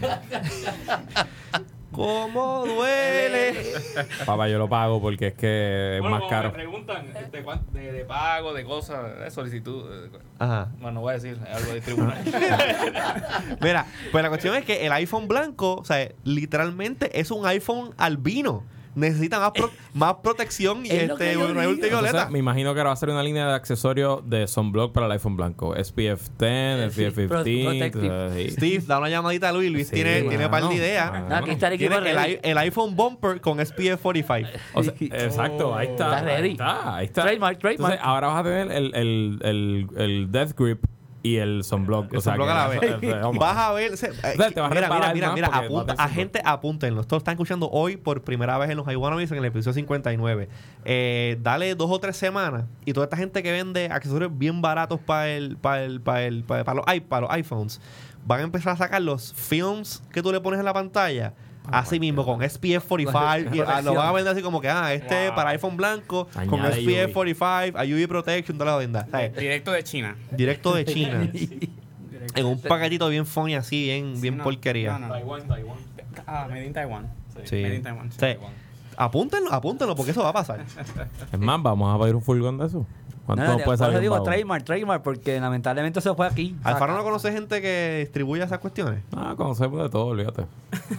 ¿Cómo 1.92 2.64
duele? 2.66 3.54
Papá, 4.26 4.48
yo 4.48 4.58
lo 4.58 4.68
pago 4.68 5.00
porque 5.00 5.28
es 5.28 5.34
que 5.34 5.96
es 5.96 6.00
Bueno, 6.00 6.16
más 6.16 6.20
como 6.20 6.30
caro. 6.30 6.48
Me 6.48 6.54
preguntan 6.54 7.12
de, 7.30 7.42
cuán- 7.42 7.60
de, 7.72 7.92
de 7.92 8.04
pago, 8.04 8.54
de 8.54 8.64
cosas, 8.64 9.18
de 9.20 9.30
solicitud. 9.30 9.88
de- 10.10 10.18
Ajá. 10.38 10.68
bueno, 10.80 10.92
no 10.92 11.00
voy 11.02 11.10
a 11.12 11.14
decir, 11.18 11.38
es 11.48 11.54
algo 11.56 11.72
de 11.74 11.80
tribunal. 11.82 12.18
Mira, 13.60 13.86
pues 14.10 14.22
la 14.22 14.28
cuestión 14.30 14.54
es 14.56 14.64
que 14.64 14.86
el 14.86 14.92
iPhone 14.92 15.28
blanco, 15.28 15.76
o 15.76 15.84
sea, 15.84 16.08
literalmente 16.24 17.20
es 17.20 17.30
un 17.30 17.46
iPhone 17.46 17.94
albino. 17.98 18.64
Necesita 18.94 19.40
más, 19.40 19.52
pro- 19.52 19.70
más 19.94 20.14
protección 20.22 20.84
y 20.84 20.90
Es 20.90 20.94
este 21.10 21.36
ultravioleta. 21.38 21.86
Entonces, 21.86 22.30
me 22.30 22.38
imagino 22.38 22.74
que 22.74 22.80
ahora 22.80 22.88
va 22.90 22.94
a 22.94 22.96
ser 22.96 23.08
una 23.08 23.22
línea 23.22 23.46
de 23.48 23.54
accesorios 23.54 24.28
de 24.28 24.46
sunblock 24.46 24.92
para 24.92 25.06
el 25.06 25.12
iPhone 25.12 25.36
blanco. 25.36 25.74
SPF 25.74 26.28
10, 26.38 26.92
Sí, 26.92 27.04
SPF 27.04 27.28
pro- 27.28 27.42
15. 27.44 27.64
protective. 27.64 28.26
eh, 28.42 28.48
sí. 28.48 28.50
Steve, 28.50 28.84
da 28.86 28.98
una 28.98 29.08
llamadita 29.08 29.48
a 29.48 29.52
Luis. 29.52 29.70
Luis 29.72 29.88
Sí, 29.88 29.94
tiene, 29.94 30.22
tiene 30.22 30.48
par 30.48 30.60
de 30.62 30.68
mano. 30.68 30.76
ideas. 30.78 31.10
Aquí 31.32 31.50
está 31.52 31.68
el 31.68 31.72
equipo 31.74 31.94
Tiene 32.00 32.10
el, 32.24 32.40
el 32.42 32.58
iPhone 32.58 32.94
bumper 32.94 33.40
con 33.40 33.64
SPF 33.64 34.00
45. 34.02 34.48
O 34.74 34.82
sea, 34.82 34.92
exacto, 34.98 35.74
ahí 35.74 35.88
está. 35.88 36.18
Está 36.18 36.22
ready. 36.22 36.48
Ahí 36.48 36.52
está, 36.52 36.96
ahí 36.96 37.04
está. 37.06 37.22
Trademark, 37.22 37.58
trademark. 37.58 37.94
Entonces, 37.94 38.00
ahora 38.02 38.26
vas 38.28 38.40
a 38.40 38.42
tener 38.44 38.72
el, 38.72 38.94
el, 38.94 39.38
el, 39.42 39.86
el 39.96 40.32
Death 40.32 40.52
Grip 40.58 40.84
y 41.22 41.36
el 41.36 41.62
sunblock. 41.64 42.12
El 42.12 42.18
o 42.18 42.20
sea, 42.20 42.32
sunblock 42.34 42.50
a 42.50 42.54
la 42.54 42.68
vez. 42.68 43.38
Vas 43.38 43.56
a 43.56 43.72
ver. 43.72 43.96
se- 43.96 44.08
eh, 44.08 44.12
te 44.52 44.60
vas 44.60 44.70
mira, 44.70 44.88
mira, 44.90 45.12
mira, 45.12 45.32
mira, 45.32 45.48
apunta, 45.48 45.94
a 45.96 46.08
gente, 46.08 46.42
apúntenlo. 46.44 47.00
Esto 47.02 47.14
lo 47.16 47.18
están 47.18 47.32
escuchando 47.34 47.68
hoy 47.70 47.96
por 47.96 48.22
primera 48.22 48.58
vez 48.58 48.70
en 48.70 48.76
los 48.76 48.90
iWannabes 48.90 49.30
en 49.30 49.38
el 49.38 49.44
episodio 49.44 49.74
59. 49.74 50.48
Eh, 50.84 51.38
dale 51.40 51.74
dos 51.74 51.90
o 51.90 51.98
tres 52.00 52.16
semanas 52.16 52.64
y 52.84 52.92
toda 52.92 53.04
esta 53.04 53.16
gente 53.16 53.42
que 53.42 53.52
vende 53.52 53.86
accesorios 53.86 54.36
bien 54.36 54.60
baratos 54.62 54.98
para 55.00 55.28
el, 55.30 55.56
para 55.56 55.84
el, 55.84 56.00
para 56.00 56.24
el, 56.24 56.44
para, 56.44 56.74
los, 56.74 56.84
para 57.08 57.20
los 57.22 57.30
iPhones 57.30 57.80
van 58.24 58.40
a 58.40 58.42
empezar 58.44 58.72
a 58.74 58.76
sacar 58.76 59.02
los 59.02 59.32
films 59.32 60.02
que 60.12 60.22
tú 60.22 60.32
le 60.32 60.40
pones 60.40 60.58
en 60.60 60.64
la 60.66 60.72
pantalla. 60.72 61.34
Así 61.70 62.00
mismo, 62.00 62.24
con 62.24 62.42
SPF 62.42 62.86
45, 62.88 63.54
y, 63.54 63.60
ah, 63.60 63.80
lo 63.82 63.94
van 63.94 64.08
a 64.08 64.12
vender 64.12 64.32
así 64.32 64.42
como 64.42 64.60
que, 64.60 64.68
ah, 64.68 64.92
este 64.92 65.30
para 65.32 65.50
iPhone 65.50 65.76
blanco, 65.76 66.26
con 66.48 66.60
SPF 66.60 67.08
UV. 67.08 67.12
45, 67.12 67.78
a 67.78 67.82
UV 67.84 68.08
Protection, 68.08 68.58
toda 68.58 68.72
la 68.72 68.76
venda. 68.78 69.06
¿sabes? 69.10 69.34
Directo 69.36 69.70
de 69.72 69.84
China. 69.84 70.16
Directo 70.32 70.74
de 70.74 70.84
China. 70.92 71.30
en 72.34 72.46
un 72.46 72.60
paquetito 72.60 73.08
bien 73.08 73.26
funny 73.26 73.54
así, 73.54 73.84
bien, 73.84 74.20
bien 74.20 74.38
no, 74.38 74.44
porquería. 74.44 74.98
no, 74.98 75.06
no. 75.06 75.14
Taiwán, 75.14 75.46
Taiwán. 75.48 75.78
Ah, 76.26 76.46
Made 76.48 76.66
in 76.66 76.72
Taiwan. 76.72 77.06
Sí. 77.44 77.62
Made 77.62 77.76
in 77.76 77.82
Taiwan. 77.82 78.10
sí. 78.12 78.18
Sí. 78.20 78.36
Apúntenlo, 78.94 79.50
apúntenlo, 79.52 79.96
porque 79.96 80.10
eso 80.10 80.22
va 80.22 80.28
a 80.28 80.32
pasar. 80.34 80.60
Es 81.32 81.38
más, 81.38 81.62
vamos 81.62 81.94
a 81.94 81.98
pedir 82.00 82.14
un 82.14 82.22
furgón 82.22 82.58
de 82.58 82.66
eso. 82.66 82.86
¿Cuánto 83.26 83.44
No, 83.44 83.58
no, 83.58 83.64
puede 83.64 83.78
salir? 83.78 83.96
un 83.96 84.02
digo 84.02 84.22
trademark, 84.22 84.64
trademark, 84.64 85.02
porque 85.02 85.40
lamentablemente 85.40 86.00
se 86.00 86.12
fue 86.14 86.26
aquí. 86.26 86.56
Alfaro 86.64 86.94
no 86.94 87.04
conoce 87.04 87.30
gente 87.32 87.62
que 87.62 87.98
distribuye 88.00 88.42
esas 88.42 88.58
cuestiones. 88.58 89.02
Ah, 89.16 89.34
conocemos 89.36 89.80
de 89.82 89.88
todo, 89.90 90.06
olvídate. 90.06 90.44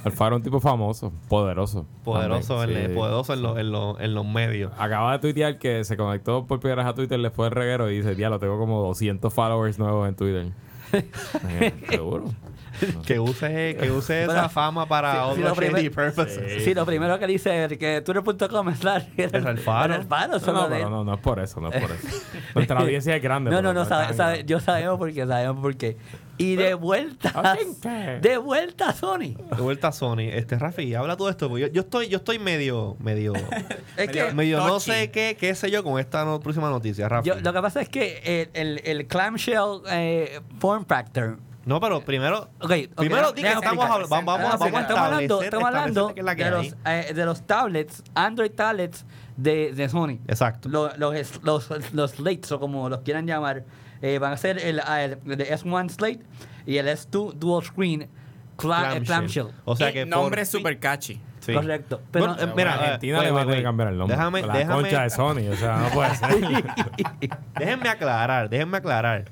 Alfaro 0.06 0.36
es 0.36 0.40
un 0.40 0.44
tipo 0.44 0.60
famoso, 0.62 1.12
poderoso. 1.28 1.86
Poderoso, 2.06 2.58
también, 2.60 2.80
en, 2.82 2.88
sí. 2.92 2.96
poderoso 2.96 3.34
en, 3.34 3.42
los- 3.42 3.58
en, 3.58 3.72
los- 3.72 4.00
en 4.00 4.14
los 4.14 4.26
medios. 4.26 4.72
Acaba 4.78 5.12
de 5.14 5.20
tuitear 5.20 5.58
que 5.58 5.84
se 5.84 5.98
conectó 5.98 6.46
por 6.46 6.60
primera 6.60 6.84
vez 6.84 6.92
a 6.92 6.96
Twitter, 6.96 7.20
le 7.20 7.30
fue 7.30 7.48
el 7.48 7.52
reguero 7.52 7.90
y 7.92 7.98
dice, 7.98 8.16
ya 8.16 8.30
lo 8.30 8.40
tengo 8.40 8.58
como 8.58 8.82
200 8.84 9.34
followers 9.34 9.78
nuevos 9.78 10.08
en 10.08 10.16
Twitter. 10.16 10.48
Seguro. 11.90 12.34
Que 13.06 13.20
use, 13.20 13.78
que 13.80 13.92
use 13.92 14.24
esa 14.24 14.50
fama 14.50 14.88
para 14.88 15.12
si- 15.30 15.36
si 15.36 15.44
otros 15.44 15.58
lo 15.60 15.72
shady 15.78 15.90
purposes. 15.90 16.64
Sí, 16.64 16.74
lo 16.74 16.86
primero 16.86 17.20
que 17.20 17.28
dice 17.28 17.66
es 17.66 17.78
que 17.78 18.02
twitter.com 18.02 18.70
Es 18.70 19.34
Alfaro. 19.34 19.94
Alfaro, 19.94 20.34
No, 20.34 20.40
solo 20.40 20.54
no, 20.64 20.70
de 20.70 20.76
pero 20.78 20.88
él. 20.88 20.92
no, 20.92 21.04
no 21.04 21.14
es 21.14 21.20
por 21.20 21.40
eso, 21.40 21.62
no 21.62 21.70
es 21.70 21.80
por 21.82 21.92
eso. 21.92 22.08
Nuestra 22.56 22.80
audiencia 22.80 23.16
es 23.16 23.22
grande. 23.22 23.52
No, 23.54 23.62
no, 23.62 23.74
no, 23.74 23.86
sabe, 23.86 24.14
sabe- 24.16 24.44
yo 24.46 24.60
sabemos 24.60 24.98
por 24.98 25.14
qué, 25.14 25.26
sabemos 25.28 25.62
por 25.62 25.76
qué. 25.78 25.98
Y 26.38 26.56
de 26.56 26.74
vuelta, 26.74 27.56
de 28.22 28.38
vuelta 28.38 28.90
a 28.90 28.94
Sony. 28.94 29.36
De 29.56 29.62
vuelta 29.62 29.90
a 29.90 29.92
Sony. 29.92 30.30
Este, 30.32 30.58
Rafi, 30.58 30.96
habla 30.96 31.16
todo 31.16 31.30
esto. 31.30 31.48
porque 31.48 31.62
Yo, 31.62 31.68
yo 31.68 31.82
estoy, 31.82 32.08
yo 32.10 32.18
estoy 32.18 32.40
medio, 32.40 32.98
medio, 33.00 33.34
Es 33.98 34.10
que 34.10 34.32
medio 34.34 34.58
no 34.58 34.80
sé 34.80 35.12
qué, 35.12 35.38
qué 35.40 35.54
sé 35.54 35.70
yo 35.70 35.84
con 35.84 36.00
esta 36.00 36.26
no- 36.26 36.40
próxima 36.40 36.70
noticia, 36.70 37.08
Rafi. 37.08 37.28
yo- 37.30 37.40
lo 37.40 37.54
que 37.54 37.62
pasa 37.62 37.82
es 37.82 37.90
que 37.90 38.50
el, 38.54 38.80
el, 38.80 38.82
el 38.84 39.08
clamshell 39.08 39.82
eh, 39.92 40.40
form 40.60 40.86
factor 40.86 41.38
No, 41.66 41.80
pero 41.80 42.02
primero, 42.04 42.50
primero 42.96 43.32
di 43.32 43.44
que 43.44 43.50
estamos 43.50 43.86
hablando, 43.86 44.08
vamos, 44.10 44.26
vamos, 44.26 44.60
vamos 44.60 44.62
a 44.76 44.82
estamos 44.82 45.02
hablando, 45.04 45.42
estamos 45.44 45.68
hablando 45.68 46.10
establecer 46.10 46.14
qué 46.16 46.20
es 46.20 46.26
la 46.26 46.36
que 46.36 46.44
de, 46.46 46.52
los, 46.52 46.76
eh, 47.10 47.14
de 47.14 47.26
los 47.26 47.42
tablets, 47.48 48.04
Android 48.16 48.52
tablets 48.52 49.06
de, 49.38 49.72
de 49.74 49.88
Sony. 49.88 50.18
Exacto. 50.28 50.68
Los, 50.68 50.98
los, 50.98 51.44
los, 51.44 51.94
los 51.94 52.12
slates, 52.12 52.52
o 52.52 52.60
como 52.60 52.90
los 52.90 53.02
quieran 53.02 53.28
llamar, 53.28 53.64
eh, 54.04 54.20
van 54.20 54.34
a 54.34 54.38
ser 54.38 54.60
el, 54.60 54.80
el, 54.80 55.18
el 55.32 55.40
S1 55.48 55.90
Slate 55.90 56.20
y 56.68 56.78
el 56.78 56.88
S2 56.88 57.34
Dual 57.34 57.64
Screen 57.66 58.02
eh, 58.04 58.10
Clamshell. 58.58 59.48
O 59.66 59.76
sea 59.76 59.92
que 59.92 60.06
nombre 60.06 60.42
por 60.42 60.46
fin- 60.48 60.60
super 60.60 60.80
catchy. 60.80 61.20
Sí. 61.40 61.54
Correcto. 61.54 62.02
Pero, 62.12 62.28
Bueno, 62.28 62.42
eh, 62.42 62.54
mira, 62.56 62.74
Argentina 62.76 63.22
le 63.22 63.32
va 63.32 63.42
a 63.42 63.44
tener 63.44 63.58
que 63.58 63.64
cambiar 63.64 63.90
el 63.90 63.98
nombre. 63.98 64.16
Déjame, 64.16 64.42
la 64.44 64.54
déjame, 64.54 64.82
concha 64.84 65.04
de 65.04 65.10
Sony, 65.10 65.50
o 65.52 65.56
sea, 65.58 65.78
no 65.78 65.90
puede 65.90 66.16
ser. 66.16 66.30
déjenme 67.60 67.90
aclarar, 67.90 68.50
déjenme 68.50 68.78
aclarar. 68.78 69.26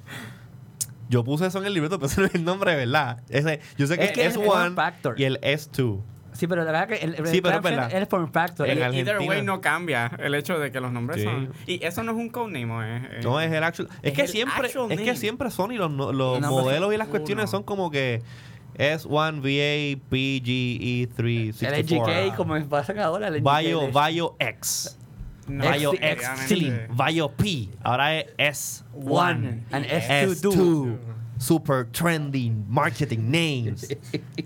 Yo 1.09 1.23
puse 1.23 1.45
eso 1.47 1.59
en 1.59 1.65
el 1.65 1.73
libreto, 1.73 1.99
pero 1.99 2.07
ese 2.11 2.21
no 2.21 2.27
es 2.27 2.35
el 2.35 2.43
nombre 2.43 2.71
de 2.71 2.77
verdad. 2.85 3.21
Ese, 3.29 3.59
yo 3.77 3.87
sé 3.87 3.97
que 3.97 4.03
Es 4.05 4.09
es, 4.11 4.15
que 4.15 4.25
es 4.25 4.35
el 4.35 4.41
S1 4.41 4.45
form 4.45 4.75
factor. 4.75 5.19
y 5.19 5.23
el 5.25 5.39
S2. 5.41 6.01
Sí, 6.41 6.47
pero 6.47 6.63
la 6.63 6.71
verdad 6.71 6.87
que 6.87 6.95
el, 7.05 7.15
el 7.15 7.27
Sí, 7.27 7.39
pero 7.41 7.59
es 7.87 7.93
el 7.93 8.07
form 8.07 8.31
factor. 8.31 8.67
En 8.67 8.77
Y- 8.77 8.81
Argentina. 8.81 9.11
Either 9.13 9.29
way 9.29 9.41
no 9.43 9.61
cambia 9.61 10.11
el 10.19 10.33
hecho 10.35 10.57
de 10.59 10.71
que 10.71 10.79
los 10.79 10.91
nombres 10.91 11.19
Sí. 11.21 11.23
son. 11.25 11.53
Y 11.67 11.83
eso 11.85 12.03
no 12.03 12.11
es 12.11 12.17
un 12.17 12.29
codename, 12.29 12.73
¿o 12.73 12.81
es? 12.83 13.03
es- 13.19 13.23
No 13.25 13.39
es 13.39 13.51
el 13.51 13.63
actual. 13.63 13.87
Es, 14.01 14.11
Es 14.11 14.13
que 14.13 14.27
siempre, 14.27 14.67
es 14.89 15.01
que 15.01 15.15
siempre 15.15 15.51
Sony 15.51 15.73
los, 15.77 15.91
no- 15.91 16.11
los 16.11 16.41
nombre 16.41 16.63
modelos 16.63 16.93
y 16.93 16.97
las 16.97 17.07
cuestiones 17.07 17.49
son 17.49 17.63
como 17.63 17.91
que 17.91 18.21
S1 18.77 19.41
VA 19.41 19.99
PGE3 20.09 21.63
el 21.63 21.73
LGK, 21.85 22.35
como 22.35 22.59
pasa 22.67 22.93
ahora, 23.03 23.27
el 23.27 23.41
Bio. 23.41 23.89
Bio 23.91 24.35
X. 24.39 24.97
No, 25.47 25.69
Bio 25.71 25.93
X-. 25.93 26.27
Slim. 26.47 26.77
Bio 26.95 27.29
P. 27.31 27.69
Ahora 27.83 28.15
es 28.19 28.25
S1. 28.37 28.83
One. 28.93 29.63
And 29.71 29.85
S2. 29.85 30.97
S2. 31.41 31.45
Super 31.45 31.85
trending 31.91 32.65
marketing 32.69 33.29
names. 33.31 33.87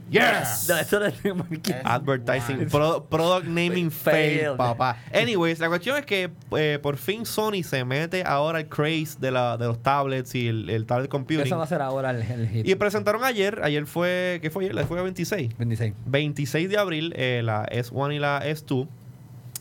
Yes. 0.10 0.68
No, 0.70 0.78
eso 0.78 1.00
no 1.00 1.06
es 1.08 1.16
Advertising, 1.84 2.68
pro- 2.70 3.04
product 3.04 3.48
naming 3.48 3.92
fail, 3.92 4.56
papá. 4.56 4.98
Anyways, 5.14 5.60
la 5.60 5.68
cuestión 5.68 5.98
es 5.98 6.06
que 6.06 6.32
eh, 6.58 6.80
por 6.82 6.98
fin 6.98 7.26
Sony 7.26 7.64
se 7.64 7.84
mete 7.84 8.24
ahora 8.26 8.60
el 8.60 8.68
craze 8.70 9.18
de, 9.20 9.32
la, 9.32 9.58
de 9.58 9.66
los 9.66 9.82
tablets 9.82 10.34
y 10.36 10.48
el, 10.48 10.70
el 10.70 10.86
tablet 10.86 11.10
computing. 11.10 11.46
Eso 11.48 11.58
va 11.58 11.64
a 11.64 11.68
ser 11.68 11.82
ahora 11.82 12.12
el, 12.12 12.22
el 12.22 12.48
hit. 12.48 12.68
Y 12.68 12.76
presentaron 12.76 13.24
ayer, 13.24 13.60
ayer 13.64 13.86
fue, 13.88 14.40
¿qué 14.42 14.50
fue 14.50 14.66
ayer? 14.66 14.86
Fue 14.86 14.98
el 14.98 15.04
26. 15.04 15.58
26. 15.58 15.94
26 16.06 16.70
de 16.70 16.78
abril, 16.78 17.14
eh, 17.18 17.42
la 17.44 17.66
S1 17.66 18.16
y 18.16 18.20
la 18.20 18.42
S2. 18.46 18.88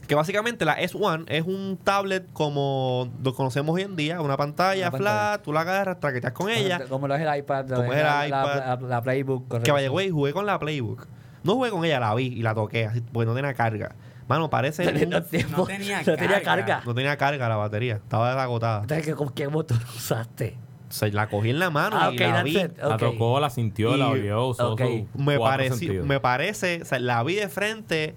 Que 0.07 0.15
básicamente 0.15 0.65
la 0.65 0.79
S1 0.79 1.25
es 1.29 1.45
un 1.45 1.79
tablet 1.83 2.27
como 2.33 3.11
lo 3.23 3.35
conocemos 3.35 3.75
hoy 3.75 3.83
en 3.83 3.97
día, 3.97 4.21
una 4.21 4.37
pantalla 4.37 4.89
Una 4.89 4.99
flat, 4.99 5.15
pantalla. 5.15 5.43
tú 5.43 5.53
la 5.53 5.61
agarras, 5.61 6.01
traqueteas 6.01 6.33
con 6.33 6.51
ella. 6.51 6.81
Como 6.89 7.09
lo 7.09 7.15
es 7.15 7.23
el 7.23 7.39
iPad. 7.39 7.67
Como 7.69 7.93
es 7.93 7.99
el 7.99 8.05
la, 8.05 8.27
iPad. 8.29 8.57
La, 8.59 8.77
la- 8.77 8.89
la 8.89 9.03
Playbook. 9.03 9.49
correcto. 9.49 9.65
Que 9.65 9.73
vaya, 9.73 9.89
güey, 9.89 10.11
jugué 10.11 10.33
con 10.33 10.47
la 10.47 10.59
Playbook. 10.59 11.07
No 11.43 11.55
jugué 11.55 11.71
con 11.71 11.85
ella, 11.85 12.01
la 12.01 12.15
vi 12.15 12.27
y 12.27 12.43
la 12.43 12.55
toqué, 12.55 12.87
así, 12.87 13.01
porque 13.01 13.27
no 13.27 13.35
tenía 13.35 13.55
carga. 13.55 13.95
Mano, 14.29 14.49
parece. 14.51 14.87
un- 15.05 15.11
No, 15.11 15.23
tiempo- 15.23 15.59
No 15.59 15.67
tenía 15.67 15.99
no 16.03 16.17
tenía 16.17 16.43
carga. 16.43 16.65
carga. 16.67 16.83
no 16.87 16.95
tenía 16.95 17.17
carga 17.17 17.49
la 17.49 17.57
batería, 17.57 17.97
estaba 17.97 18.43
agotada. 18.43 18.81
Entonces, 18.83 19.07
¿qué- 19.07 19.15
¿con 19.15 19.29
qué 19.31 19.47
botón 19.47 19.79
usaste? 19.97 20.57
Se 20.91 21.11
la 21.11 21.27
cogí 21.29 21.51
en 21.51 21.59
la 21.59 21.71
mano 21.71 21.97
Ah, 21.99 22.11
y 22.13 22.19
la 22.19 22.43
vi. 22.43 22.53
La 22.53 22.97
tocó, 22.99 23.41
la 23.41 23.51
sintió, 23.51 23.97
la 23.97 24.09
olió, 24.11 24.47
usó 24.49 24.77
Me, 25.15 25.37
cuatro 25.39 25.65
pareci- 25.65 25.69
sentidos. 25.79 26.07
me 26.07 26.21
parece, 26.21 26.83
o 26.83 26.85
sea, 26.85 26.99
la 27.01 27.23
vi 27.25 27.35
de 27.35 27.49
frente, 27.49 28.15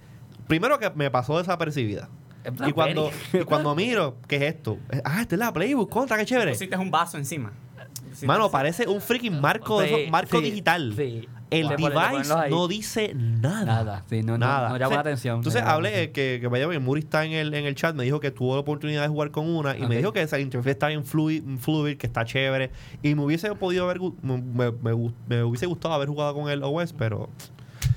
primero 0.48 0.80
que 0.80 0.90
me 0.92 1.10
pasó 1.12 1.38
desapercibida. 1.38 2.10
Es 2.44 2.54
Y 2.68 2.72
cuando, 2.72 3.12
y 3.34 3.40
cuando 3.44 3.76
miro, 3.76 4.18
¿qué 4.28 4.38
es 4.38 4.42
esto? 4.56 4.78
Ah, 5.04 5.22
esta 5.22 5.36
es 5.36 5.40
la 5.40 5.52
Playbook, 5.52 5.90
contra, 5.90 6.18
qué 6.18 6.26
chévere. 6.26 6.52
Pusiste 6.52 6.78
un 6.78 6.90
vaso 6.92 7.18
encima. 7.18 7.52
Mano, 8.26 8.50
parece 8.50 8.88
un 8.88 9.02
freaking 9.02 9.40
marco, 9.42 9.82
de 9.82 9.88
Sí, 9.90 9.94
esos- 9.96 10.12
marco 10.12 10.38
sí, 10.40 10.44
digital. 10.46 10.94
sí. 10.96 11.28
El 11.50 11.70
device 11.70 12.50
no 12.50 12.68
dice 12.68 13.14
nada. 13.16 13.64
Nada, 13.66 14.04
sí, 14.10 14.22
no, 14.22 14.34
no- 14.38 14.46
nada. 14.46 14.68
no 14.70 14.78
llama 14.78 14.96
la 14.96 15.02
atención, 15.02 15.38
Entonces 15.38 15.62
hablé 15.62 15.90
atención. 15.90 16.14
que, 16.14 16.38
que 16.42 16.48
vaya 16.48 16.68
bien, 16.68 16.84
Muri 16.84 17.00
está 17.02 17.24
en 17.24 17.32
el, 17.34 17.54
en 17.54 17.66
el 17.66 17.74
chat, 17.76 17.96
me 17.96 18.04
dijo 18.04 18.20
que 18.20 18.32
tuvo 18.32 18.56
la 18.56 18.60
oportunidad 18.62 19.02
de 19.04 19.08
jugar 19.08 19.32
con 19.32 19.48
una 19.50 19.78
y 19.78 19.86
me 19.86 19.96
dijo 19.96 20.12
que 20.12 20.22
esa 20.22 20.40
interfaz 20.40 20.72
está 20.72 20.88
bien 20.90 21.06
fluid, 21.06 21.44
fluid, 21.60 21.96
que 21.98 22.06
está 22.08 22.26
chévere. 22.26 22.72
Y 23.02 23.16
me 23.16 23.24
hubiese 23.24 23.54
podido 23.56 23.86
haber, 23.86 24.00
me, 24.22 24.42
me- 24.42 24.72
me 24.72 25.12
me 25.28 25.44
hubiese 25.44 25.68
gustado 25.68 25.94
haber 25.94 26.10
jugado 26.10 26.34
con 26.34 26.50
el 26.50 26.64
OS, 26.64 26.92
pero. 26.94 27.30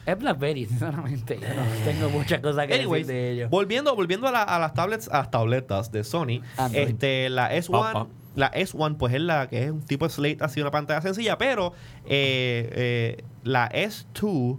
Es 0.06 0.18
Blackberry, 0.18 0.66
sinceramente. 0.68 1.38
Yo 1.40 1.48
no 1.48 1.84
tengo 1.84 2.10
muchas 2.10 2.40
cosas 2.40 2.66
que 2.66 2.74
Anyways, 2.74 3.06
decir 3.06 3.22
de 3.22 3.30
ellos. 3.32 3.50
volviendo, 3.50 3.94
volviendo 3.94 4.26
a, 4.28 4.32
la- 4.32 4.42
a 4.42 4.58
las 4.58 4.74
tablets, 4.74 5.08
a 5.08 5.18
las 5.18 5.30
tabletas 5.30 5.90
de 5.92 6.04
Sony, 6.04 6.40
Android. 6.56 6.88
este, 6.88 7.28
la 7.30 7.52
S1, 7.54 7.82
Ah, 7.84 7.92
ah. 7.94 8.06
la 8.36 8.50
S1, 8.52 8.96
pues 8.96 9.14
es 9.14 9.20
la 9.20 9.48
que 9.48 9.64
es 9.64 9.70
un 9.70 9.82
tipo 9.82 10.06
de 10.06 10.12
slate 10.12 10.38
así, 10.40 10.60
una 10.60 10.70
pantalla 10.70 11.00
sencilla, 11.02 11.36
pero 11.38 11.72
eh, 12.06 12.70
eh, 12.72 13.24
la 13.44 13.68
S2, 13.70 14.58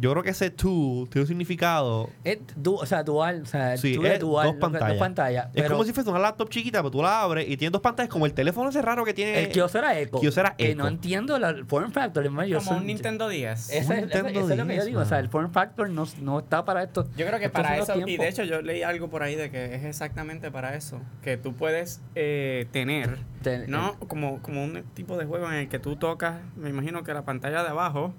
yo 0.00 0.10
creo 0.12 0.22
que 0.22 0.30
ese 0.30 0.50
2 0.50 1.08
tiene 1.10 1.22
un 1.22 1.26
significado. 1.26 2.08
Es 2.24 2.38
du- 2.56 2.74
o 2.76 2.86
sea, 2.86 3.02
dual, 3.02 3.42
o 3.42 3.46
sea, 3.46 3.76
Sí, 3.76 3.94
tú 3.94 4.02
de 4.02 4.14
es 4.14 4.20
dual, 4.20 4.46
dos 4.46 4.54
que- 4.54 4.60
pantallas. 4.60 4.88
dos 4.88 4.98
pantallas. 4.98 5.46
Es 5.46 5.50
pero 5.62 5.68
como 5.70 5.84
si 5.84 5.92
fuese 5.92 6.08
una 6.10 6.18
laptop 6.18 6.48
chiquita, 6.48 6.78
pero 6.80 6.90
tú 6.90 7.02
la 7.02 7.22
abres 7.22 7.48
y 7.48 7.56
tiene 7.56 7.70
dos 7.70 7.82
pantallas, 7.82 8.10
como 8.10 8.26
el 8.26 8.32
teléfono 8.32 8.70
ese 8.70 8.80
raro 8.82 9.04
que 9.04 9.14
tiene. 9.14 9.38
el 9.44 9.48
Kyocera 9.50 9.98
Echo. 9.98 10.18
Kyocera 10.20 10.56
Que 10.56 10.70
Echo. 10.70 10.78
no 10.82 10.88
entiendo 10.88 11.38
la- 11.38 11.50
el 11.50 11.64
form 11.66 11.92
factor. 11.92 12.24
hermano, 12.24 12.48
yo 12.48 12.58
Como 12.58 12.70
soy- 12.70 12.78
un 12.80 12.86
Nintendo 12.86 13.28
10. 13.28 13.68
Ese 13.70 13.76
Un 13.78 13.82
es, 13.82 13.90
ese- 13.90 14.00
Nintendo 14.00 14.28
ese 14.28 14.38
es 14.40 14.48
lo 14.48 14.48
que 14.48 14.56
yo 14.56 14.66
10, 14.66 14.86
digo. 14.86 15.00
O 15.00 15.04
sea, 15.04 15.18
el 15.18 15.28
form 15.28 15.52
factor 15.52 15.88
no, 15.90 16.06
no 16.22 16.38
está 16.40 16.64
para 16.64 16.82
esto. 16.82 17.06
Yo 17.16 17.26
creo 17.26 17.38
que 17.38 17.50
para 17.50 17.76
eso, 17.76 17.94
y 18.06 18.16
de 18.16 18.28
hecho 18.28 18.42
yo 18.44 18.62
leí 18.62 18.82
algo 18.82 19.08
por 19.10 19.22
ahí 19.22 19.34
de 19.36 19.50
que 19.50 19.74
es 19.74 19.84
exactamente 19.84 20.50
para 20.50 20.74
eso, 20.76 21.00
que 21.22 21.36
tú 21.36 21.54
puedes 21.54 22.00
eh, 22.14 22.66
tener, 22.72 23.18
Te- 23.42 23.66
¿no? 23.68 23.98
Como, 24.08 24.40
como 24.42 24.64
un 24.64 24.82
tipo 24.94 25.16
de 25.16 25.24
juego 25.26 25.46
en 25.48 25.54
el 25.54 25.68
que 25.68 25.78
tú 25.78 25.96
tocas, 25.96 26.40
me 26.56 26.68
imagino 26.70 27.02
que 27.04 27.12
la 27.14 27.22
pantalla 27.24 27.62
de 27.62 27.68
abajo, 27.70 28.14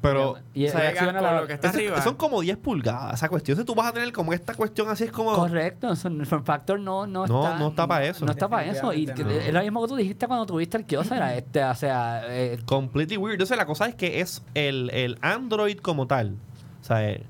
pero. 0.00 0.36
Y- 0.54 0.64
y 0.64 0.66
o 0.66 0.70
sea, 0.70 0.80
juegas 0.80 0.94
reacciona 0.94 1.18
con 1.20 1.22
la- 1.34 1.40
lo 1.40 1.46
que 1.46 1.52
está 1.54 1.68
eso- 1.68 1.76
arriba. 1.78 2.02
son 2.02 2.14
como 2.16 2.40
10 2.40 2.56
pulgadas 2.56 3.14
esa 3.14 3.28
cuestión. 3.28 3.54
Entonces 3.58 3.66
tú 3.74 3.78
vas 3.80 3.88
a 3.90 3.92
tener 3.92 4.12
como 4.12 4.32
esta 4.32 4.54
cuestión 4.54 4.88
así, 4.88 5.04
es 5.04 5.12
como. 5.12 5.32
Correcto, 5.34 5.90
el 5.90 6.26
form 6.26 6.44
factor 6.44 6.78
no, 6.78 7.06
no, 7.06 7.26
No, 7.26 7.44
está. 7.44 7.58
no 7.58 7.68
está 7.68 7.86
para 7.86 8.04
eso. 8.06 8.24
No 8.24 8.32
está 8.32 8.48
para 8.48 8.70
eso. 8.70 8.92
Y 8.92 9.06
que- 9.06 9.48
es 9.48 9.52
lo 9.52 9.60
mismo 9.62 9.82
que 9.82 9.88
tú 9.88 9.96
dijiste 9.96 10.26
cuando 10.26 10.46
tuviste 10.46 10.76
el 10.76 10.84
Kyocera. 10.84 11.34
Este, 11.36 11.64
o 11.64 11.74
sea, 11.74 12.22
eh, 12.28 12.58
Completely 12.64 13.16
weird. 13.16 13.34
Entonces 13.34 13.56
la 13.56 13.66
cosa 13.66 13.86
es 13.86 13.94
que 13.94 14.20
es 14.20 14.42
el, 14.54 14.90
el 14.90 15.18
Android 15.20 15.78
como 15.78 16.06
tal. 16.06 16.36
O 16.80 16.84
sea, 16.84 17.08
eh, 17.08 17.24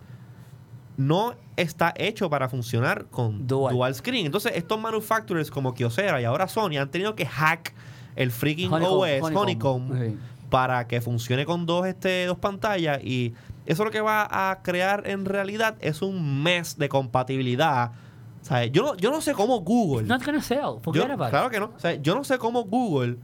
no 0.97 1.35
está 1.57 1.95
hecho 1.97 2.29
para 2.29 2.49
funcionar 2.49 3.07
con 3.07 3.47
Dual. 3.47 3.75
dual, 3.75 3.95
screen. 3.95 4.27
Entonces 4.27 4.53
estos 4.57 4.81
manufacturers 4.81 5.51
como 5.51 5.75
Kyocera 5.75 6.21
y 6.21 6.25
ahora 6.25 6.49
Sony 6.49 6.77
han 6.81 6.91
tenido 6.91 7.15
que 7.15 7.25
hack 7.27 7.73
el 8.17 8.33
freaking 8.33 8.73
Honeycomb, 8.73 9.01
OS, 9.01 9.23
Honeycomb. 9.23 9.91
Honeycomb, 9.93 9.93
Sí. 10.11 10.19
Para 10.51 10.87
que 10.87 11.01
funcione 11.01 11.45
con 11.47 11.67
dos, 11.67 11.87
este, 11.87 12.27
dos 12.27 12.39
pantallas. 12.39 13.03
Y 13.05 13.35
eso 13.67 13.85
lo 13.85 13.91
que 13.91 14.01
va 14.01 14.27
a 14.51 14.63
crear 14.63 15.07
en 15.07 15.25
realidad 15.25 15.77
es 15.81 16.03
un 16.03 16.43
mes 16.43 16.77
de 16.79 16.89
compatibilidad. 16.89 17.93
O 18.41 18.45
sea, 18.45 18.65
yo 18.67 18.83
no, 18.83 18.95
yo 18.97 19.11
no 19.11 19.21
sé 19.21 19.35
cómo 19.35 19.61
Google... 19.61 20.07
Not 20.07 20.25
gonna 20.25 20.41
sell. 20.41 20.81
Forget 20.83 21.07
Yo- 21.07 21.13
about 21.13 21.31
claro 21.31 21.51
que 21.51 21.61
no. 21.61 21.73
O 21.77 21.79
sea, 21.79 21.95
yo 21.95 22.15
no 22.15 22.25
sé 22.25 22.39
cómo 22.39 22.65
Google 22.65 23.17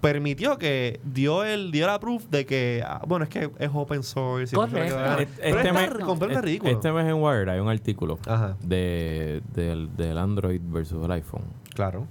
permitió 0.00 0.58
que 0.58 1.00
dio 1.02 1.42
el 1.42 1.72
dio 1.72 1.84
la 1.88 1.98
proof 1.98 2.26
de 2.28 2.46
que 2.46 2.84
ah, 2.86 3.02
bueno 3.08 3.24
es 3.24 3.30
que 3.30 3.50
es 3.58 3.70
open 3.74 4.04
source 4.04 4.54
Correcto. 4.54 4.78
Este- 5.18 5.26
pero 5.42 5.58
este 5.58 5.68
está 5.68 5.72
mes- 5.72 6.20
este- 6.30 6.40
ridículo 6.40 6.70
Este 6.72 6.92
mes 6.92 7.06
en 7.08 7.14
Wired 7.20 7.48
hay 7.48 7.58
un 7.58 7.68
artículo 7.68 8.16
ajá 8.28 8.56
de, 8.62 9.42
del, 9.52 9.96
del 9.96 10.16
Android 10.16 10.60
versus 10.62 11.04
el 11.04 11.10
iPhone. 11.10 11.42
claro 11.74 12.06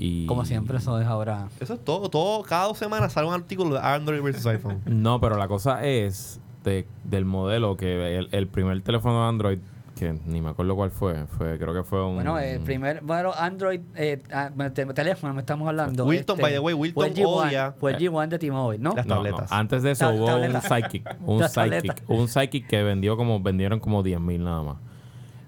Y 0.00 0.26
Como 0.26 0.44
siempre, 0.44 0.78
eso 0.78 1.00
es 1.00 1.06
ahora. 1.08 1.48
eso 1.58 1.74
es 1.74 1.84
todo 1.84 2.08
todo 2.08 2.42
cada 2.44 2.66
dos 2.66 2.78
semanas 2.78 3.12
sale 3.12 3.26
un 3.26 3.34
artículo 3.34 3.74
de 3.74 3.80
Android 3.80 4.22
versus 4.22 4.46
iPhone 4.46 4.80
No, 4.86 5.20
pero 5.20 5.36
la 5.36 5.48
cosa 5.48 5.84
es 5.84 6.40
de, 6.64 6.86
del 7.04 7.24
modelo 7.24 7.76
que 7.76 8.16
el, 8.16 8.28
el 8.30 8.46
primer 8.46 8.80
teléfono 8.82 9.22
de 9.22 9.28
Android, 9.28 9.58
que 9.96 10.14
ni 10.26 10.40
me 10.40 10.50
acuerdo 10.50 10.76
cuál 10.76 10.92
fue, 10.92 11.26
fue 11.26 11.58
creo 11.58 11.74
que 11.74 11.82
fue 11.82 12.04
un... 12.06 12.14
Bueno, 12.14 12.38
el 12.38 12.60
primer 12.60 13.02
modelo 13.02 13.34
Android 13.36 13.80
eh, 13.96 14.22
ah, 14.32 14.50
te- 14.72 14.86
teléfono, 14.86 15.34
me 15.34 15.40
estamos 15.40 15.66
hablando. 15.66 16.04
este, 16.04 16.08
Wilton, 16.16 16.38
by 16.38 16.52
the 16.52 16.58
way, 16.60 16.74
Wilton 16.74 16.94
fue 16.94 17.06
el 17.08 17.14
G1, 17.16 17.26
odia- 17.48 17.72
Fue 17.72 17.90
el 17.92 17.98
G1 17.98 18.28
de 18.28 18.38
T-Mobile, 18.38 18.78
¿no? 18.82 18.94
Las 18.94 19.06
No, 19.06 19.16
no, 19.16 19.22
tabletas. 19.22 19.50
Antes 19.50 19.82
de 19.82 19.90
eso 19.90 20.06
Ta- 20.08 20.14
hubo 20.14 20.26
tableta. 20.26 20.58
un 20.58 20.62
Psychic. 20.62 21.16
Un 21.26 21.40
Las 21.40 21.52
tabletas. 21.52 21.96
Psychic. 21.96 22.10
Un 22.10 22.28
Psychic 22.28 22.66
que 22.68 22.82
vendió 22.84 23.16
como, 23.16 23.40
vendieron 23.40 23.80
como 23.80 24.04
10.000 24.04 24.38
nada 24.38 24.62
más. 24.62 24.76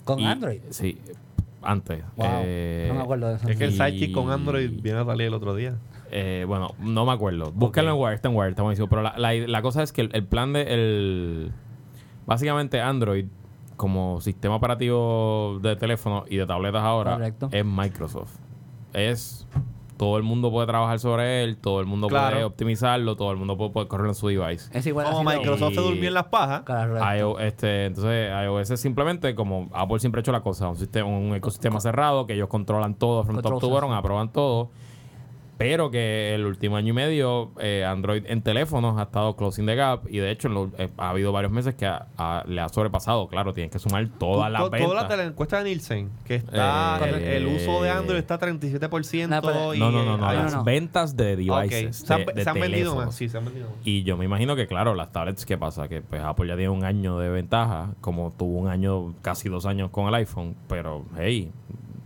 Con 0.05 0.19
Y- 0.19 0.25
Android. 0.27 0.61
Sí, 0.71 1.01
antes. 1.63 2.03
Wow. 2.17 2.27
Eh, 2.45 2.87
no 2.89 2.95
me 2.95 3.03
acuerdo 3.03 3.29
de 3.29 3.35
eso. 3.37 3.49
es 3.49 3.57
que 3.57 3.65
el 3.65 3.73
Sidekick 3.73 4.13
con 4.13 4.31
Android 4.31 4.71
viene 4.83 5.01
a 5.01 5.05
salir 5.05 5.27
el 5.29 5.35
otro 5.35 5.55
día 5.55 5.77
Eh, 6.11 6.45
bueno, 6.49 6.75
no 6.81 7.05
me 7.07 7.13
acuerdo. 7.13 7.53
Búscalo 7.53 7.91
en 7.95 8.01
Wire, 8.01 8.15
está 8.15 8.29
en 8.29 8.37
Wire, 8.37 8.51
está 8.51 8.63
buenísimo. 8.63 8.89
Pero 8.89 9.03
la, 9.03 9.15
la, 9.17 9.33
la 9.35 9.63
cosa 9.63 9.83
es 9.83 9.93
que 9.93 10.01
el, 10.01 10.11
el 10.13 10.25
plan 10.25 10.53
de. 10.53 10.63
El, 10.63 11.53
básicamente, 12.27 12.81
Android, 12.81 13.27
como 13.77 14.21
sistema 14.21 14.57
operativo 14.57 15.59
de 15.63 15.77
teléfono 15.77 16.25
y 16.29 16.37
de 16.37 16.47
tabletas 16.47 16.83
ahora, 16.83 17.13
Correcto. 17.13 17.49
es 17.53 17.65
Microsoft. 17.65 18.37
Es. 18.93 19.47
Todo 20.01 20.17
el 20.17 20.23
mundo 20.23 20.51
puede 20.51 20.67
trabajar 20.67 20.99
sobre 20.99 21.45
él, 21.45 21.59
todo 21.59 21.79
el 21.81 21.85
mundo 21.85 22.09
Claro. 22.09 22.31
puede 22.31 22.45
optimizarlo, 22.45 23.17
todo 23.17 23.33
el 23.33 23.37
mundo 23.37 23.59
puede, 23.59 23.69
puede 23.71 23.87
correrlo 23.87 24.13
en 24.13 24.15
su 24.15 24.29
device. 24.29 24.71
Es 24.73 24.87
igual 24.87 25.07
como 25.11 25.23
Microsoft 25.31 25.75
se 25.75 25.81
durmió 25.83 26.09
en 26.09 26.15
las 26.15 26.25
pajas 26.29 26.63
iO- 27.19 27.39
este, 27.39 27.85
entonces, 27.85 28.31
iOS 28.45 28.71
es 28.71 28.81
simplemente 28.81 29.35
como 29.35 29.69
Apple 29.75 29.99
siempre 30.01 30.21
ha 30.21 30.23
hecho 30.23 30.33
la 30.33 30.41
cosa, 30.41 30.71
un 30.71 30.77
sistema, 30.77 31.07
un 31.07 31.35
ecosistema 31.35 31.81
cerrado 31.81 32.27
que 32.27 32.33
ellos 32.33 32.49
controlan 32.49 32.95
todo, 32.95 33.25
from 33.25 33.37
top 33.37 33.43
Control 33.43 33.61
to 33.61 33.67
C, 33.67 33.73
bottom, 33.75 33.91
sí. 33.91 33.97
aprueban 33.99 34.33
todo. 34.33 34.71
Pero 35.61 35.91
que 35.91 36.35
el 36.35 36.47
último 36.47 36.77
año 36.77 36.89
y 36.89 36.93
medio 36.95 37.51
eh, 37.61 37.85
Android 37.85 38.25
en 38.27 38.41
teléfonos 38.41 38.99
ha 38.99 39.03
estado 39.03 39.37
closing 39.37 39.67
the 39.67 39.75
gap 39.75 40.05
y 40.09 40.17
de 40.17 40.31
hecho 40.31 40.49
en 40.49 40.55
lo- 40.55 40.71
eh, 40.79 40.89
ha 40.97 41.11
habido 41.11 41.33
varios 41.33 41.53
meses 41.53 41.75
que 41.75 41.85
ha- 41.85 42.07
ha- 42.17 42.43
le 42.49 42.63
ha 42.63 42.69
sobrepasado. 42.71 43.29
Claro, 43.29 43.53
tienes 43.53 43.71
que 43.71 43.79
sumar 43.79 44.09
todas 44.19 44.51
las 44.51 44.63
To- 44.63 44.71
todas 44.71 44.81
las 44.81 44.91
ventas. 45.03 45.09
de 45.11 45.17
la 45.19 45.25
encuesta 45.25 45.59
de 45.59 45.65
Nielsen 45.65 46.11
que 46.25 46.37
está 46.37 46.99
Eh, 47.05 47.37
el, 47.37 47.47
el 47.49 47.57
uso 47.57 47.83
de 47.83 47.91
Android 47.91 48.19
está 48.19 48.39
37% 48.39 49.29
No, 49.29 49.43
pero- 49.43 49.75
y 49.75 49.79
No, 49.79 49.91
no, 49.91 50.03
no, 50.03 50.17
no, 50.17 50.33
las 50.33 50.55
no. 50.55 50.65
ventas 50.65 51.15
de 51.15 51.37
devices, 51.37 51.95
se 52.07 52.15
han, 52.15 52.25
de, 52.25 52.33
de 52.33 52.43
se 52.43 52.49
han 52.49 52.55
vendido 52.55 52.71
teléfonos. 52.93 53.05
más 53.07 53.15
sí 53.15 53.29
se 53.29 53.37
han 53.37 53.45
vendido 53.45 53.69
más 53.69 53.77
Y 53.85 54.03
yo 54.03 54.17
me 54.17 54.25
imagino 54.25 54.57
que, 54.57 54.67
claro, 54.67 54.95
las 54.95 55.13
tablets, 55.13 55.45
¿qué 55.45 55.59
pasa? 55.59 55.89
Que 55.89 56.01
pues 56.01 56.23
Apple 56.23 56.49
ya 56.49 56.55
tiene 56.57 56.71
un 56.71 56.85
año 56.85 57.19
de 57.19 57.29
ventaja, 57.29 57.91
como 58.01 58.33
tuvo 58.33 58.59
un 58.61 58.69
año, 58.69 59.13
casi 59.21 59.51
dos 59.51 59.67
años 59.67 59.91
con 59.91 60.09
el 60.09 60.15
iPhone. 60.15 60.57
Pero, 60.69 61.05
hey, 61.19 61.53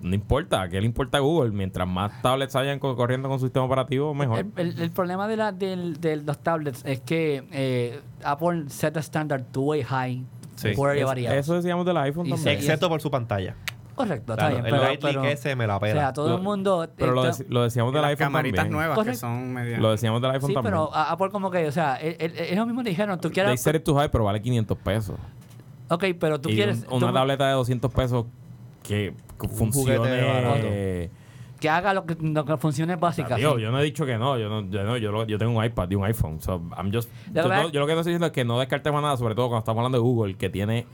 no 0.05 0.15
importa, 0.15 0.69
¿qué 0.69 0.81
le 0.81 0.87
importa 0.87 1.19
a 1.19 1.21
Google? 1.21 1.51
Mientras 1.51 1.89
más 1.89 2.21
tablets 2.23 2.55
hayan 2.57 2.79
co- 2.79 2.95
corriendo 2.95 3.29
con 3.29 3.39
su 3.41 3.47
sistema 3.47 3.65
operativo, 3.67 4.15
mejor. 4.15 4.41
El, 4.57 4.69
el- 4.69 4.81
el 4.81 4.91
problema 4.91 5.27
de, 5.27 5.37
la, 5.37 5.51
del- 5.53 6.01
de 6.01 6.17
los 6.17 6.39
tablets 6.39 6.85
es 6.85 7.01
que 7.01 7.45
eh, 7.53 8.01
Apple 8.23 8.65
set 8.69 8.95
the 8.95 9.01
standard 9.01 9.45
too 9.51 9.63
way 9.63 9.83
high 9.83 10.23
Sí. 10.57 10.73
for 10.75 10.95
Es- 10.97 11.33
eso 11.33 11.55
decíamos 11.55 11.85
del 11.85 11.97
iPhone 11.97 12.27
Y 12.27 12.31
también. 12.31 12.45
se- 12.45 12.53
excepto 12.53 12.89
por 12.89 13.01
su 13.01 13.11
pantalla 13.11 13.57
Correcto, 13.97 14.33
está 14.35 14.49
bien. 14.51 14.67
el 14.67 14.73
Pero, 14.73 14.87
pero- 15.01 15.25
ese 15.25 15.55
me 15.57 15.67
la 15.67 15.77
o 15.77 15.81
pela 15.81 16.01
sea, 16.01 16.13
todo 16.13 16.29
Lo- 16.31 16.37
el 16.37 16.43
mundo... 16.43 16.89
Pero 16.97 17.13
lo, 17.13 17.23
lo 17.49 17.63
decíamos 17.63 17.93
del 17.93 18.03
las 18.03 18.11
iPhone 18.11 18.27
camaritas 18.27 18.57
también. 18.65 18.73
nuevas 18.89 19.05
que 19.07 19.15
son 19.15 19.53
medias. 19.55 19.81
Lo 19.81 19.91
decíamos 19.93 20.21
del 20.21 20.33
iPhone 20.33 20.49
Sí, 20.49 20.55
también. 20.55 20.73
pero 20.73 20.95
a- 20.95 21.13
Apple 21.13 21.31
como 21.31 21.51
que, 21.51 21.67
o 21.67 21.73
sea, 21.73 21.97
el- 21.97 22.17
el- 22.19 22.39
ellos 22.39 22.67
mismos 22.67 22.85
dijeron, 22.85 23.19
tú 23.21 23.29
They 23.29 23.35
quieres... 23.35 23.61
set 23.63 23.77
it 23.77 23.85
too 23.85 23.95
high, 23.95 24.09
pero 24.11 24.25
vale 24.25 24.43
500 24.43 24.77
pesos. 24.79 25.17
Ok, 25.89 26.05
pero 26.19 26.41
tú 26.41 26.49
y 26.51 26.55
quieres... 26.57 26.85
un- 26.91 26.99
una 26.99 27.09
tú- 27.09 27.15
tableta 27.15 27.47
de 27.47 27.53
200 27.55 27.93
pesos 27.93 28.27
que 28.85 29.15
funcione... 29.49 29.99
barato. 30.23 30.67
que 31.61 31.69
haga 31.71 31.95
lo 31.95 32.05
que, 32.05 32.15
lo 32.21 32.45
que 32.45 32.57
funcione 32.59 32.97
básica. 32.97 33.37
Sí. 33.37 33.43
yo 33.43 33.57
no 33.71 33.79
he 33.81 33.85
dicho 33.85 34.05
que 34.05 34.19
no, 34.19 34.39
yo 34.39 34.49
no, 34.51 34.69
yo, 34.71 34.85
no, 34.85 34.97
yo, 34.99 35.11
lo- 35.11 35.27
yo 35.27 35.39
tengo 35.39 35.59
un 35.59 35.65
iPad 35.65 35.91
y 35.91 35.95
un 35.95 36.05
iPhone. 36.05 36.41
So, 36.41 36.61
I'm 36.77 36.93
just, 36.93 37.09
yo, 37.33 37.49
no- 37.49 37.71
yo 37.71 37.81
lo 37.81 37.87
que 37.87 37.93
estoy 37.93 38.11
diciendo 38.13 38.27
es 38.27 38.33
que 38.33 38.45
no 38.45 38.59
descartemos 38.59 39.01
nada, 39.01 39.17
sobre 39.17 39.35
todo 39.35 39.47
cuando 39.49 39.61
estamos 39.61 39.79
hablando 39.81 39.97
de 39.99 40.03
Google, 40.03 40.35
que 40.37 40.51
tiene 40.51 40.87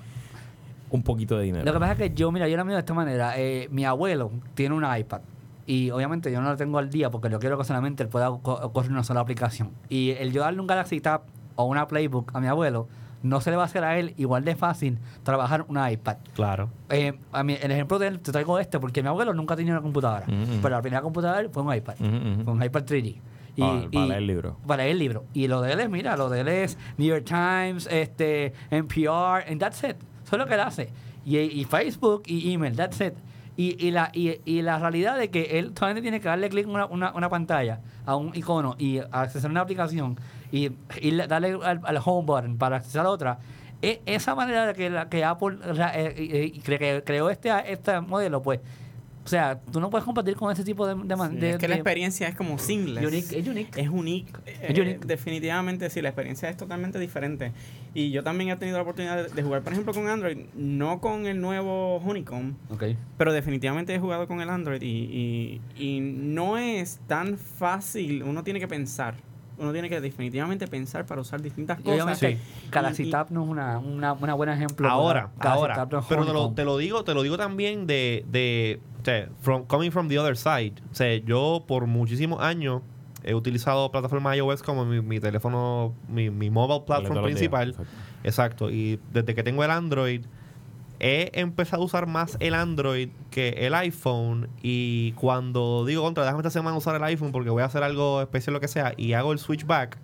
un 0.90 1.02
poquito 1.02 1.36
de 1.36 1.44
dinero. 1.44 1.64
Lo 1.64 1.72
que 1.72 1.78
pasa 1.80 1.92
es 1.92 1.98
que 1.98 2.10
yo, 2.14 2.30
mira, 2.32 2.48
yo 2.48 2.56
lo 2.56 2.64
miro 2.64 2.76
de 2.76 2.80
esta 2.80 2.94
manera. 2.94 3.34
Eh, 3.36 3.68
mi 3.70 3.84
abuelo 3.84 4.30
tiene 4.54 4.74
un 4.74 4.84
iPad. 4.84 5.20
Y 5.66 5.90
obviamente 5.92 6.32
yo 6.32 6.40
no 6.40 6.50
lo 6.50 6.56
tengo 6.56 6.78
al 6.78 6.90
día 6.90 7.10
porque 7.10 7.30
yo 7.30 7.38
quiero 7.38 7.56
que 7.58 7.64
solamente 7.64 8.02
él 8.02 8.08
pueda 8.08 8.28
co- 8.42 8.72
correr 8.72 8.90
una 8.90 9.04
sola 9.04 9.20
aplicación. 9.20 9.70
Y 9.88 10.10
el 10.12 10.32
yo 10.32 10.40
darle 10.42 10.60
un 10.60 10.66
Galaxy 10.66 11.00
Tab 11.00 11.22
o 11.54 11.64
una 11.64 11.86
Playbook 11.86 12.34
a 12.34 12.40
mi 12.40 12.48
abuelo, 12.48 12.88
no 13.22 13.40
se 13.40 13.50
le 13.50 13.56
va 13.56 13.62
a 13.62 13.66
hacer 13.66 13.84
a 13.84 13.98
él 13.98 14.14
igual 14.16 14.44
de 14.44 14.54
fácil 14.56 14.98
trabajar 15.22 15.64
una 15.68 15.90
iPad. 15.92 16.16
claro 16.34 16.70
Eh, 16.88 17.18
a 17.32 17.42
mí, 17.44 17.56
el 17.60 17.70
ejemplo 17.70 17.98
de 17.98 18.08
él, 18.08 18.20
te 18.20 18.32
traigo 18.32 18.58
este, 18.58 18.78
porque 18.80 19.02
mi 19.02 19.08
abuelo 19.08 19.34
nunca 19.34 19.56
tenía 19.56 19.72
una 19.72 19.82
computadora. 19.82 20.24
Ujú, 20.26 20.42
ujú. 20.42 20.52
Pero 20.62 20.74
la 20.76 20.82
primera 20.82 21.02
computadora 21.02 21.48
fue 21.50 21.62
un 21.62 21.74
iPad. 21.74 21.94
Ujú. 22.00 22.44
Fue 22.44 22.52
un 22.54 22.62
iPad 22.62 22.82
3D. 22.84 23.20
Y, 23.56 23.60
Para- 23.60 23.90
para 23.90 24.04
y- 24.04 24.08
leer 24.08 24.22
libros. 24.22 24.54
Para 24.66 24.84
leer 24.84 24.96
libros. 24.96 25.22
Y 25.34 25.48
lo 25.48 25.60
de 25.60 25.72
él 25.72 25.80
es, 25.80 25.90
mira, 25.90 26.16
lo 26.16 26.28
de 26.30 26.40
él 26.40 26.48
es 26.48 26.78
New 26.98 27.08
York 27.08 27.24
Times, 27.24 27.86
este, 27.90 28.52
NPR, 28.70 29.44
and 29.50 29.58
that's 29.60 29.82
it. 29.84 29.96
Eso 30.24 30.36
es 30.36 30.38
lo 30.38 30.46
que 30.46 30.54
él 30.54 30.60
hace. 30.60 30.90
Y, 31.26 31.36
y 31.38 31.64
Facebook 31.64 32.22
y 32.26 32.52
email, 32.54 32.74
that's 32.76 33.00
it. 33.00 33.14
Y, 33.56 33.76
y, 33.84 33.90
la, 33.90 34.10
y, 34.14 34.36
y 34.46 34.62
la 34.62 34.78
realidad 34.78 35.18
de 35.18 35.28
que 35.30 35.58
él 35.58 35.72
solamente 35.76 36.00
tiene 36.00 36.20
que 36.20 36.28
darle 36.28 36.48
clic 36.48 36.64
en 36.64 36.70
una, 36.70 36.86
una, 36.86 37.12
una 37.12 37.28
pantalla, 37.28 37.80
a 38.06 38.16
un 38.16 38.34
icono 38.34 38.74
y 38.78 38.98
accesar 39.10 39.50
a 39.50 39.52
una 39.52 39.60
aplicación 39.60 40.16
y, 40.52 40.70
y 41.00 41.10
le- 41.12 41.26
darle 41.26 41.58
al, 41.62 41.80
al 41.84 41.98
home 42.04 42.26
button 42.26 42.56
para 42.58 42.76
accesar 42.76 43.06
a 43.06 43.10
otra, 43.10 43.38
e- 43.82 44.00
esa 44.06 44.34
manera 44.34 44.66
de 44.66 44.74
que, 44.74 44.90
la, 44.90 45.08
que 45.08 45.24
Apple 45.24 45.56
eh, 45.64 46.14
eh, 46.16 46.52
cre- 46.64 46.78
que 46.78 47.02
creó 47.04 47.30
este, 47.30 47.50
este 47.72 48.00
modelo, 48.00 48.42
pues, 48.42 48.60
o 49.22 49.28
sea, 49.28 49.60
tú 49.70 49.80
no 49.80 49.90
puedes 49.90 50.04
compartir 50.04 50.34
con 50.34 50.50
ese 50.50 50.64
tipo 50.64 50.86
de... 50.86 50.94
de, 50.94 51.14
Sí, 51.16 51.36
de- 51.36 51.50
es 51.50 51.56
que 51.58 51.68
la 51.68 51.74
de- 51.74 51.80
experiencia 51.80 52.26
es 52.26 52.34
como 52.34 52.58
seamless. 52.58 53.06
Unique, 53.06 53.38
es 53.38 53.46
unique. 53.46 53.80
Es 53.80 53.88
unique. 53.88 54.32
Es 54.46 54.76
Eh, 54.76 54.80
unique. 54.80 55.00
definitivamente 55.06 55.88
sí, 55.90 56.00
la 56.00 56.08
experiencia 56.08 56.48
es 56.48 56.56
totalmente 56.56 56.98
diferente. 56.98 57.52
Y 57.94 58.10
yo 58.12 58.22
también 58.24 58.50
he 58.50 58.56
tenido 58.56 58.78
la 58.78 58.82
oportunidad 58.82 59.30
de, 59.30 59.42
jugar, 59.42 59.62
por 59.62 59.72
ejemplo, 59.74 59.92
con 59.92 60.08
Android, 60.08 60.38
no 60.54 61.00
con 61.00 61.26
el 61.26 61.40
nuevo 61.40 61.96
Honeycomb, 61.98 62.54
Ok. 62.70 62.84
pero 63.18 63.32
definitivamente 63.32 63.94
he 63.94 63.98
jugado 63.98 64.26
con 64.26 64.40
el 64.40 64.48
Android 64.48 64.80
y, 64.82 65.60
y, 65.76 65.84
y 65.96 66.00
no 66.00 66.56
es 66.56 66.98
tan 67.06 67.36
fácil. 67.36 68.22
Uno 68.22 68.42
tiene 68.42 68.58
que 68.58 68.68
pensar. 68.68 69.14
Uno 69.60 69.72
tiene 69.72 69.88
que 69.88 70.00
definitivamente 70.00 70.66
pensar 70.66 71.04
para 71.06 71.20
usar 71.20 71.42
distintas 71.42 71.78
Y 71.80 71.82
cosas. 71.82 72.20
obviamente, 72.20 73.10
Tab 73.10 73.30
no 73.30 73.44
es 73.44 73.48
una, 73.50 73.78
una, 73.78 74.12
una 74.14 74.34
buen 74.34 74.48
ejemplo. 74.48 74.88
Ahora, 74.88 75.30
ahora. 75.38 75.86
No 75.90 75.98
es 75.98 76.06
Pero 76.08 76.24
te 76.24 76.32
lo, 76.32 76.52
te 76.52 76.64
lo 76.64 76.78
digo, 76.78 77.04
te 77.04 77.12
lo 77.14 77.22
digo 77.22 77.36
también 77.36 77.86
de, 77.86 78.24
de 78.28 78.80
o 79.00 79.04
sea, 79.04 79.28
from, 79.40 79.64
coming 79.66 79.90
from 79.90 80.08
the 80.08 80.18
other 80.18 80.36
side. 80.36 80.74
O 80.90 80.94
sea, 80.94 81.14
yo 81.18 81.64
por 81.68 81.86
muchísimos 81.86 82.40
años 82.40 82.82
he 83.22 83.34
utilizado 83.34 83.90
plataforma 83.90 84.34
iOS 84.34 84.62
como 84.62 84.86
mi, 84.86 85.02
mi 85.02 85.20
teléfono, 85.20 85.94
mi, 86.08 86.30
mi 86.30 86.48
mobile 86.48 86.84
platform 86.86 87.14
días, 87.16 87.24
principal. 87.24 87.68
exacto. 87.70 87.92
Exacto. 88.24 88.70
Y 88.70 88.98
desde 89.12 89.34
que 89.34 89.42
tengo 89.42 89.62
el 89.62 89.70
Android, 89.70 90.24
he 91.00 91.30
empezado 91.34 91.82
a 91.82 91.86
usar 91.86 92.06
más 92.06 92.36
el 92.40 92.54
Android 92.54 93.08
que 93.30 93.48
el 93.58 93.74
iPhone. 93.74 94.48
Y 94.62 95.12
cuando 95.12 95.84
digo 95.84 96.02
contra, 96.02 96.24
déjame 96.24 96.40
esta 96.40 96.50
semana 96.50 96.76
usar 96.76 96.94
el 96.94 97.02
iPhone 97.04 97.32
porque 97.32 97.50
voy 97.50 97.62
a 97.62 97.66
hacer 97.66 97.82
algo 97.82 98.20
especial, 98.20 98.54
lo 98.54 98.60
que 98.60 98.68
sea, 98.68 98.92
y 98.96 99.14
hago 99.14 99.32
el 99.32 99.38
switchback, 99.38 99.98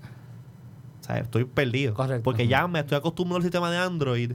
o 1.01 1.05
sea, 1.05 1.18
estoy 1.18 1.44
perdido. 1.44 1.94
Correcto. 1.94 2.24
Porque 2.24 2.49
ya 2.49 2.66
me 2.66 2.80
estoy 2.80 2.99
acostumbrado 2.99 3.36
al 3.36 3.42
sistema 3.42 3.70
de 3.70 3.78
Android. 3.78 4.32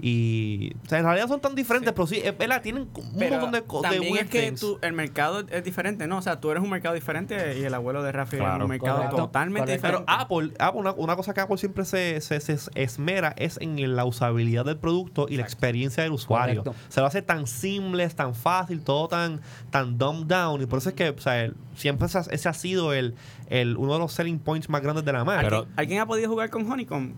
Y, 0.00 0.72
o 0.84 0.88
sea, 0.88 0.98
en 0.98 1.04
realidad 1.04 1.28
son 1.28 1.40
tan 1.40 1.54
diferentes, 1.54 1.92
pero 1.92 2.06
sí, 2.06 2.20
es 2.22 2.36
verdad, 2.36 2.60
tienen 2.60 2.88
un 2.94 3.12
Pero 3.18 3.32
montón 3.36 3.52
de 3.52 3.62
cosas. 3.62 3.92
también 3.92 4.16
es 4.18 4.28
que 4.28 4.52
tú- 4.52 4.78
el 4.82 4.92
mercado 4.92 5.44
es 5.48 5.64
diferente, 5.64 6.06
¿no? 6.06 6.18
O 6.18 6.22
sea, 6.22 6.40
tú 6.40 6.50
eres 6.50 6.62
un 6.62 6.68
mercado 6.70 6.94
diferente 6.94 7.58
y 7.58 7.62
el 7.64 7.72
abuelo 7.72 8.02
de 8.02 8.12
Rafi 8.12 8.36
es 8.36 8.42
Claro. 8.42 8.64
un 8.64 8.70
mercado 8.70 8.96
Correcto. 8.96 9.16
totalmente 9.16 9.78
Correcto. 9.78 9.82
Pero 9.86 9.98
diferente. 10.00 10.22
Apple, 10.22 10.64
Apple 10.66 10.80
una, 10.80 10.92
una 10.92 11.16
cosa 11.16 11.32
que 11.32 11.40
Apple 11.40 11.56
siempre 11.58 11.84
se, 11.84 12.20
se- 12.20 12.40
se 12.40 12.58
esmera 12.74 13.34
es 13.38 13.56
en 13.60 13.96
la 13.96 14.04
usabilidad 14.04 14.64
del 14.64 14.76
producto 14.76 15.26
y 15.28 15.36
la 15.36 15.42
experiencia 15.44 16.02
del 16.02 16.12
usuario. 16.12 16.64
Correcto. 16.64 16.84
Se 16.88 17.00
lo 17.00 17.06
hace 17.06 17.22
tan 17.22 17.46
simple, 17.46 18.06
tan 18.10 18.34
fácil, 18.34 18.82
todo 18.82 19.08
tan, 19.08 19.40
tan 19.70 19.96
dumbed 19.96 20.26
down. 20.26 20.60
Y 20.60 20.66
por 20.66 20.80
eso 20.80 20.88
es 20.90 20.94
que 20.96 21.10
o 21.10 21.18
sea, 21.20 21.44
el- 21.44 21.54
siempre 21.76 22.06
ese, 22.08 22.18
ha- 22.18 22.26
ese 22.30 22.48
ha 22.48 22.52
sido 22.52 22.92
el, 22.92 23.14
el, 23.48 23.76
uno 23.76 23.94
de 23.94 23.98
los 24.00 24.12
selling 24.12 24.38
points 24.38 24.68
más 24.68 24.82
grandes 24.82 25.04
de 25.04 25.12
la 25.12 25.24
marca. 25.24 25.42
Pero- 25.44 25.56
¿Alguien, 25.58 25.78
alguien 25.78 26.00
ha 26.00 26.06
podido 26.06 26.28
jugar 26.30 26.50
con 26.50 26.70
Honeycomb? 26.70 27.12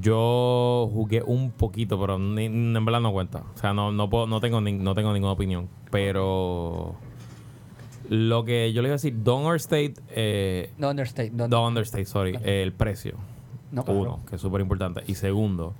Yo 0.00 0.88
jugué 0.92 1.22
un 1.22 1.50
poquito, 1.50 2.00
pero 2.00 2.18
ni- 2.18 2.46
en 2.46 2.84
verdad 2.84 3.00
no 3.00 3.12
cuenta. 3.12 3.42
O 3.54 3.58
sea, 3.58 3.72
no, 3.72 3.92
no, 3.92 4.08
puedo, 4.10 4.26
no, 4.26 4.40
tengo, 4.40 4.60
ni- 4.60 4.72
no 4.72 4.94
tengo 4.94 5.12
ninguna 5.12 5.32
opinión. 5.32 5.68
Pero 5.90 6.94
lo 8.08 8.44
que 8.44 8.72
yo 8.72 8.82
le 8.82 8.88
iba 8.88 8.94
a 8.94 8.98
decir, 8.98 9.14
don't 9.22 9.44
understate, 9.46 9.94
eh, 10.10 10.70
No 10.78 10.90
understate. 10.90 11.30
No, 11.30 11.48
don't 11.48 11.68
understate, 11.68 12.04
sorry, 12.04 12.36
eh, 12.44 12.62
el 12.62 12.72
precio. 12.72 13.14
no, 13.72 13.84
claro. 13.84 14.00
Uno, 14.00 14.20
que 14.28 14.36
es 14.36 14.42
súper 14.42 14.60
importante. 14.60 15.02
Y 15.06 15.14
segundo, 15.14 15.74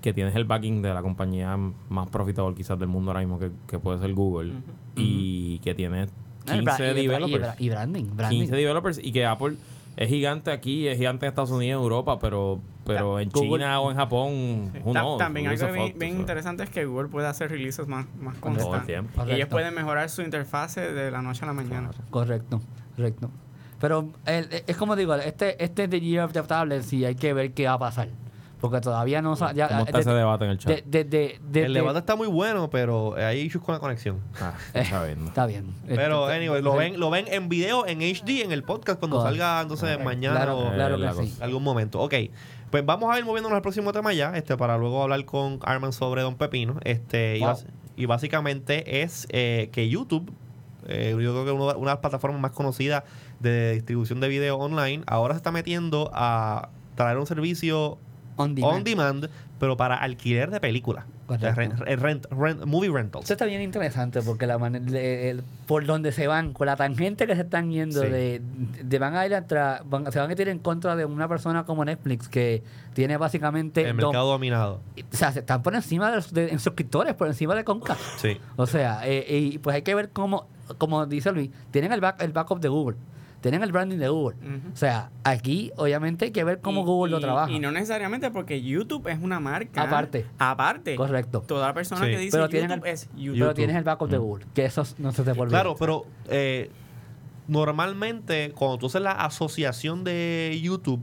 que 0.00 0.12
tienes 0.14 0.34
el 0.36 0.44
backing 0.44 0.80
de 0.82 0.94
la 0.94 1.02
compañía 1.02 1.56
más 1.88 2.08
profitable 2.08 2.56
quizás 2.56 2.78
del 2.78 2.88
mundo 2.88 3.10
ahora 3.10 3.20
mismo, 3.20 3.38
que, 3.38 3.50
que 3.66 3.78
puede 3.78 3.98
ser 3.98 4.14
Google. 4.14 4.52
Y 4.96 5.58
que 5.60 5.74
tienes 5.74 6.08
Ah, 6.48 6.54
el 6.56 6.64
bra- 6.64 6.76
15 6.76 6.84
y 6.84 6.88
el 6.88 6.94
bra- 6.94 7.00
y 7.00 7.06
developers. 7.06 7.60
Y 7.60 7.68
branding. 7.68 8.04
branding. 8.16 8.38
15 8.38 8.56
developers 8.56 8.98
y 9.02 9.12
que 9.12 9.26
Apple 9.26 9.56
es 9.96 10.08
gigante 10.08 10.50
aquí, 10.50 10.88
es 10.88 10.96
gigante 10.96 11.26
en 11.26 11.28
Estados 11.30 11.50
Unidos, 11.50 11.78
en 11.78 11.82
Europa, 11.82 12.18
pero, 12.18 12.60
pero 12.94 13.20
en 13.20 13.28
Google- 13.30 13.48
China 13.64 13.80
o 13.80 13.90
en 13.90 13.96
Japón, 13.96 14.70
Ta- 14.72 14.80
knows? 15.00 15.18
También 15.18 15.46
algo 15.48 15.72
bien, 15.72 15.98
bien 15.98 16.20
interesante 16.20 16.62
es 16.64 16.70
que 16.70 16.84
Google 16.84 17.08
puede 17.08 17.26
hacer 17.26 17.50
releases 17.50 17.86
más, 17.86 18.06
más 18.20 18.36
Todo 18.36 18.50
el 18.50 18.56
constantes. 18.58 18.86
tiempo. 18.86 19.10
Y 19.12 19.20
ellos 19.22 19.30
Correcto. 19.30 19.50
pueden 19.50 19.74
mejorar 19.74 20.08
su 20.10 20.22
interfase 20.22 20.92
de 20.92 21.10
la 21.10 21.22
noche 21.22 21.44
a 21.44 21.46
la 21.46 21.52
mañana. 21.52 21.90
Correcto, 22.10 22.60
correcto. 22.96 23.30
Pero 23.80 24.10
el- 24.26 24.48
es 24.66 24.76
como 24.76 24.94
digo, 24.96 25.14
este, 25.14 25.62
este 25.64 25.84
es 25.84 25.90
the 25.90 26.00
year 26.00 26.24
of 26.24 26.32
the 26.32 26.42
tablets 26.42 26.92
y 26.92 27.04
hay 27.04 27.14
que 27.14 27.32
ver 27.32 27.52
qué 27.54 27.66
va 27.66 27.74
a 27.74 27.78
pasar. 27.78 28.08
Porque 28.60 28.78
todavía 28.82 29.22
no 29.22 29.34
ya, 29.54 29.68
¿Cómo 29.68 29.80
está 29.86 29.96
de- 29.96 30.00
ese 30.02 30.10
debate 30.10 30.44
en 30.44 30.50
el 30.50 30.58
chat? 30.58 30.70
de- 30.70 30.82
de- 30.82 31.04
de- 31.04 31.40
de- 31.50 31.62
el 31.64 31.72
de- 31.72 31.80
debate 31.80 32.00
está 32.00 32.14
muy 32.14 32.28
bueno, 32.28 32.68
pero 32.68 33.14
hay 33.16 33.40
issues 33.40 33.64
con 33.64 33.72
la 33.74 33.78
conexión. 33.78 34.18
Ah, 34.38 34.52
está 34.74 35.02
bien. 35.06 35.26
Está 35.28 35.46
bien. 35.46 35.74
Pero, 35.88 36.24
Este, 36.28 36.36
anyway, 36.36 36.60
lo 36.60 36.72
sí. 36.72 36.78
ven, 36.78 37.00
lo 37.00 37.08
ven 37.08 37.24
en 37.28 37.48
video, 37.48 37.86
en 37.86 38.02
HD, 38.02 38.42
en 38.42 38.52
el 38.52 38.62
podcast, 38.62 38.98
cuando 38.98 39.16
Correcto. 39.16 39.38
salga 39.38 39.62
entonces 39.62 40.04
mañana 40.04 40.36
Claro, 40.36 40.58
o 40.58 40.72
claro 40.74 41.14
sí. 41.24 41.34
algún 41.40 41.62
momento. 41.64 42.00
Ok, 42.02 42.12
pues 42.70 42.84
vamos 42.86 43.12
a 43.14 43.18
ir 43.18 43.24
moviéndonos 43.24 43.56
al 43.56 43.62
próximo 43.62 43.92
tema 43.92 44.12
ya, 44.12 44.36
este, 44.36 44.56
para 44.56 44.78
luego 44.78 45.02
hablar 45.02 45.24
con 45.24 45.58
Arman 45.62 45.92
sobre 45.92 46.22
Don 46.22 46.36
Pepino. 46.36 46.76
Este, 46.84 47.36
y, 47.36 47.40
Wow. 47.40 47.48
bas- 47.50 47.66
y 47.96 48.06
básicamente 48.06 49.02
es 49.02 49.26
eh, 49.30 49.68
que 49.72 49.88
YouTube, 49.88 50.32
eh, 50.86 51.10
yo 51.20 51.32
creo 51.32 51.44
que 51.44 51.50
uno- 51.52 51.64
una 51.66 51.76
de 51.76 51.84
las 51.86 51.98
plataformas 51.98 52.40
más 52.40 52.52
conocidas 52.52 53.04
de 53.40 53.72
distribución 53.74 54.20
de 54.20 54.28
video 54.28 54.56
online, 54.58 55.02
ahora 55.06 55.34
se 55.34 55.38
está 55.38 55.50
metiendo 55.52 56.10
a 56.14 56.70
traer 56.94 57.18
un 57.18 57.26
servicio 57.26 57.98
On 58.36 58.54
demand. 58.54 58.76
on 58.76 58.84
demand, 58.84 59.30
pero 59.58 59.76
para 59.76 59.96
alquiler 59.96 60.50
de 60.50 60.60
películas. 60.60 61.04
Correcto. 61.38 61.84
rent- 61.84 61.98
rent- 62.00 62.28
rent- 62.30 62.64
movie 62.66 62.90
rentals. 62.90 63.24
Esto 63.24 63.34
está 63.34 63.44
bien 63.46 63.62
interesante 63.62 64.22
porque 64.22 64.46
la 64.46 64.58
le- 64.68 65.30
el- 65.30 65.42
por 65.66 65.84
donde 65.86 66.12
se 66.12 66.26
van, 66.26 66.52
con 66.52 66.66
la 66.66 66.76
tangente 66.76 67.26
que 67.26 67.34
se 67.36 67.42
están 67.42 67.70
yendo, 67.70 68.02
Sí. 68.02 68.08
de, 68.08 68.42
de 68.82 68.98
van 68.98 69.14
a 69.16 69.24
ir 69.26 69.34
atrás, 69.34 69.82
van- 69.84 70.10
se 70.10 70.18
van 70.18 70.26
a 70.26 70.28
meter 70.28 70.48
en 70.48 70.58
contra 70.58 70.96
de 70.96 71.04
una 71.04 71.28
persona 71.28 71.64
como 71.64 71.84
Netflix 71.84 72.28
que 72.28 72.62
tiene 72.94 73.16
básicamente. 73.16 73.82
El 73.88 73.94
mercado 73.94 74.30
dominado. 74.30 74.80
o 75.12 75.16
sea, 75.16 75.32
se 75.32 75.40
están 75.40 75.62
por 75.62 75.74
encima 75.74 76.10
de, 76.10 76.48
en 76.48 76.58
suscriptores, 76.58 77.14
por 77.14 77.28
encima 77.28 77.54
de 77.54 77.64
Comcast. 77.64 78.00
Sí. 78.18 78.38
O 78.56 78.66
sea, 78.66 79.00
eh, 79.04 79.24
y 79.28 79.58
pues 79.58 79.76
hay 79.76 79.82
que 79.82 79.94
ver 79.94 80.10
cómo, 80.10 80.46
como 80.78 81.06
dice 81.06 81.32
Luis, 81.32 81.50
tienen 81.70 81.92
el, 81.92 82.00
back, 82.00 82.20
el 82.22 82.32
backup 82.32 82.60
de 82.60 82.68
Google, 82.68 82.96
tienen 83.40 83.62
el 83.62 83.72
branding 83.72 83.98
de 83.98 84.08
Google. 84.08 84.36
O 84.72 84.76
sea, 84.76 85.10
aquí 85.24 85.70
obviamente 85.76 86.26
hay 86.26 86.30
que 86.30 86.44
ver 86.44 86.60
cómo 86.60 86.82
Y- 86.82 86.84
Google 86.84 87.10
lo 87.12 87.20
trabaja. 87.20 87.50
Y 87.50 87.58
no 87.58 87.70
necesariamente 87.70 88.30
porque 88.30 88.62
YouTube 88.62 89.08
es 89.08 89.18
una 89.20 89.40
marca. 89.40 89.82
Aparte. 89.82 90.26
Aparte. 90.38 90.94
Correcto. 90.96 91.42
Toda 91.46 91.72
persona 91.74 92.04
Sí. 92.04 92.10
que 92.12 92.18
dice 92.18 92.36
Pero 92.36 92.50
YouTube 92.50 92.84
el- 92.86 92.92
es 92.92 93.08
YouTube. 93.16 93.38
Pero 93.38 93.54
tienes 93.54 93.76
el 93.76 93.84
backup 93.84 94.10
de 94.10 94.18
Google, 94.18 94.46
que 94.54 94.64
eso 94.66 94.84
no 94.98 95.12
se 95.12 95.22
te 95.22 95.32
vuelve. 95.32 95.50
Claro, 95.52 95.74
pero 95.78 96.04
eh, 96.28 96.70
normalmente 97.48 98.52
cuando 98.54 98.78
tú 98.78 98.86
haces 98.86 99.02
la 99.02 99.12
asociación 99.12 100.04
de 100.04 100.58
YouTube, 100.62 101.00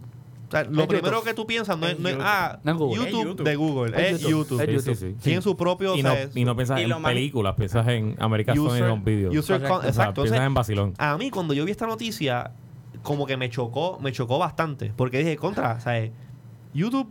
o 0.48 0.52
sea, 0.52 0.64
lo 0.64 0.88
primero 0.88 1.18
YouTube. 1.18 1.26
que 1.26 1.34
tú 1.34 1.46
piensas 1.46 1.78
no 1.78 1.88
es, 1.88 2.00
no 2.00 2.10
ah. 2.22 2.60
YouTube, 2.64 3.44
de 3.44 3.56
Google, 3.56 4.12
es, 4.12 4.22
YouTube. 4.22 4.62
Es 4.62 4.68
Sí, 4.68 4.74
YouTube. 4.74 4.96
sí, 4.96 4.96
sí. 4.96 5.16
Tienen 5.22 5.42
su 5.42 5.58
propio... 5.58 5.96
Y 5.96 6.00
o 6.00 6.04
no, 6.04 6.14
sea, 6.14 6.30
y 6.34 6.46
no 6.46 6.56
piensas 6.56 6.80
y 6.80 6.84
en 6.84 7.04
películas, 7.04 7.56
piensas 7.56 7.88
en 7.90 8.16
American 8.20 8.58
user, 8.58 8.80
Sony 8.80 8.92
Home 8.94 9.04
Video. 9.04 9.32
user 9.32 9.58
Correcto. 9.58 9.68
con- 9.68 9.78
O 9.80 9.82
sea, 9.82 9.90
exacto. 9.90 10.14
piensas 10.22 10.38
Entonces, 10.38 10.48
en 10.48 10.54
vacilón. 10.54 10.94
a 10.98 11.18
mí 11.18 11.30
cuando 11.30 11.54
yo 11.54 11.66
vi 11.66 11.72
esta 11.72 11.86
noticia, 11.86 12.52
como 13.04 13.26
que 13.26 13.36
me 13.38 13.50
chocó, 13.50 14.00
me 14.02 14.12
chocó 14.12 14.40
bastante. 14.40 14.94
Porque 14.96 15.20
dije, 15.20 15.36
contra, 15.38 15.80
¿sabes? 15.80 16.12
YouTube 16.74 17.10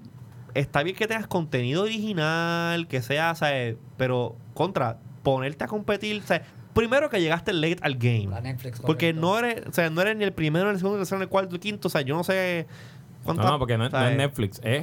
está 0.55 0.83
bien 0.83 0.97
que 0.97 1.07
tengas 1.07 1.27
contenido 1.27 1.83
original, 1.83 2.89
que 2.89 3.03
sea, 3.03 3.35
¿sabes? 3.35 3.77
Pero, 3.97 4.37
contra, 4.55 4.99
ponerte 5.23 5.65
a 5.65 5.67
competir, 5.67 6.23
¿sabes? 6.23 6.43
Primero 6.73 7.09
que 7.09 7.21
llegaste 7.21 7.53
late 7.55 7.79
al 7.81 7.95
game. 7.97 8.29
La 8.31 8.41
Netflix. 8.41 8.81
Porque 8.81 9.13
no 9.15 9.39
eres, 9.39 9.67
o 9.67 9.73
sea, 9.73 9.89
no 9.89 10.03
eres 10.03 10.17
ni 10.17 10.25
el 10.25 10.33
primero, 10.33 10.67
ni 10.67 10.73
el 10.73 10.77
segundo, 10.79 10.99
ni 10.99 11.01
el 11.03 11.05
tercero, 11.05 11.19
ni 11.19 11.23
el 11.25 11.29
cuarto, 11.31 11.51
ni 11.51 11.55
el 11.55 11.61
quinto. 11.61 11.89
O 11.89 11.91
sea, 11.91 12.03
yo 12.03 12.15
no 12.15 12.23
sé 12.23 12.67
cuánto. 13.27 13.43
No, 13.43 13.51
no, 13.51 13.59
porque 13.59 13.77
no, 13.77 13.85
es- 13.85 13.89
o 13.89 13.91
sea, 13.97 14.01
no 14.01 14.09
es 14.09 14.17
Netflix, 14.17 14.61
es, 14.65 14.83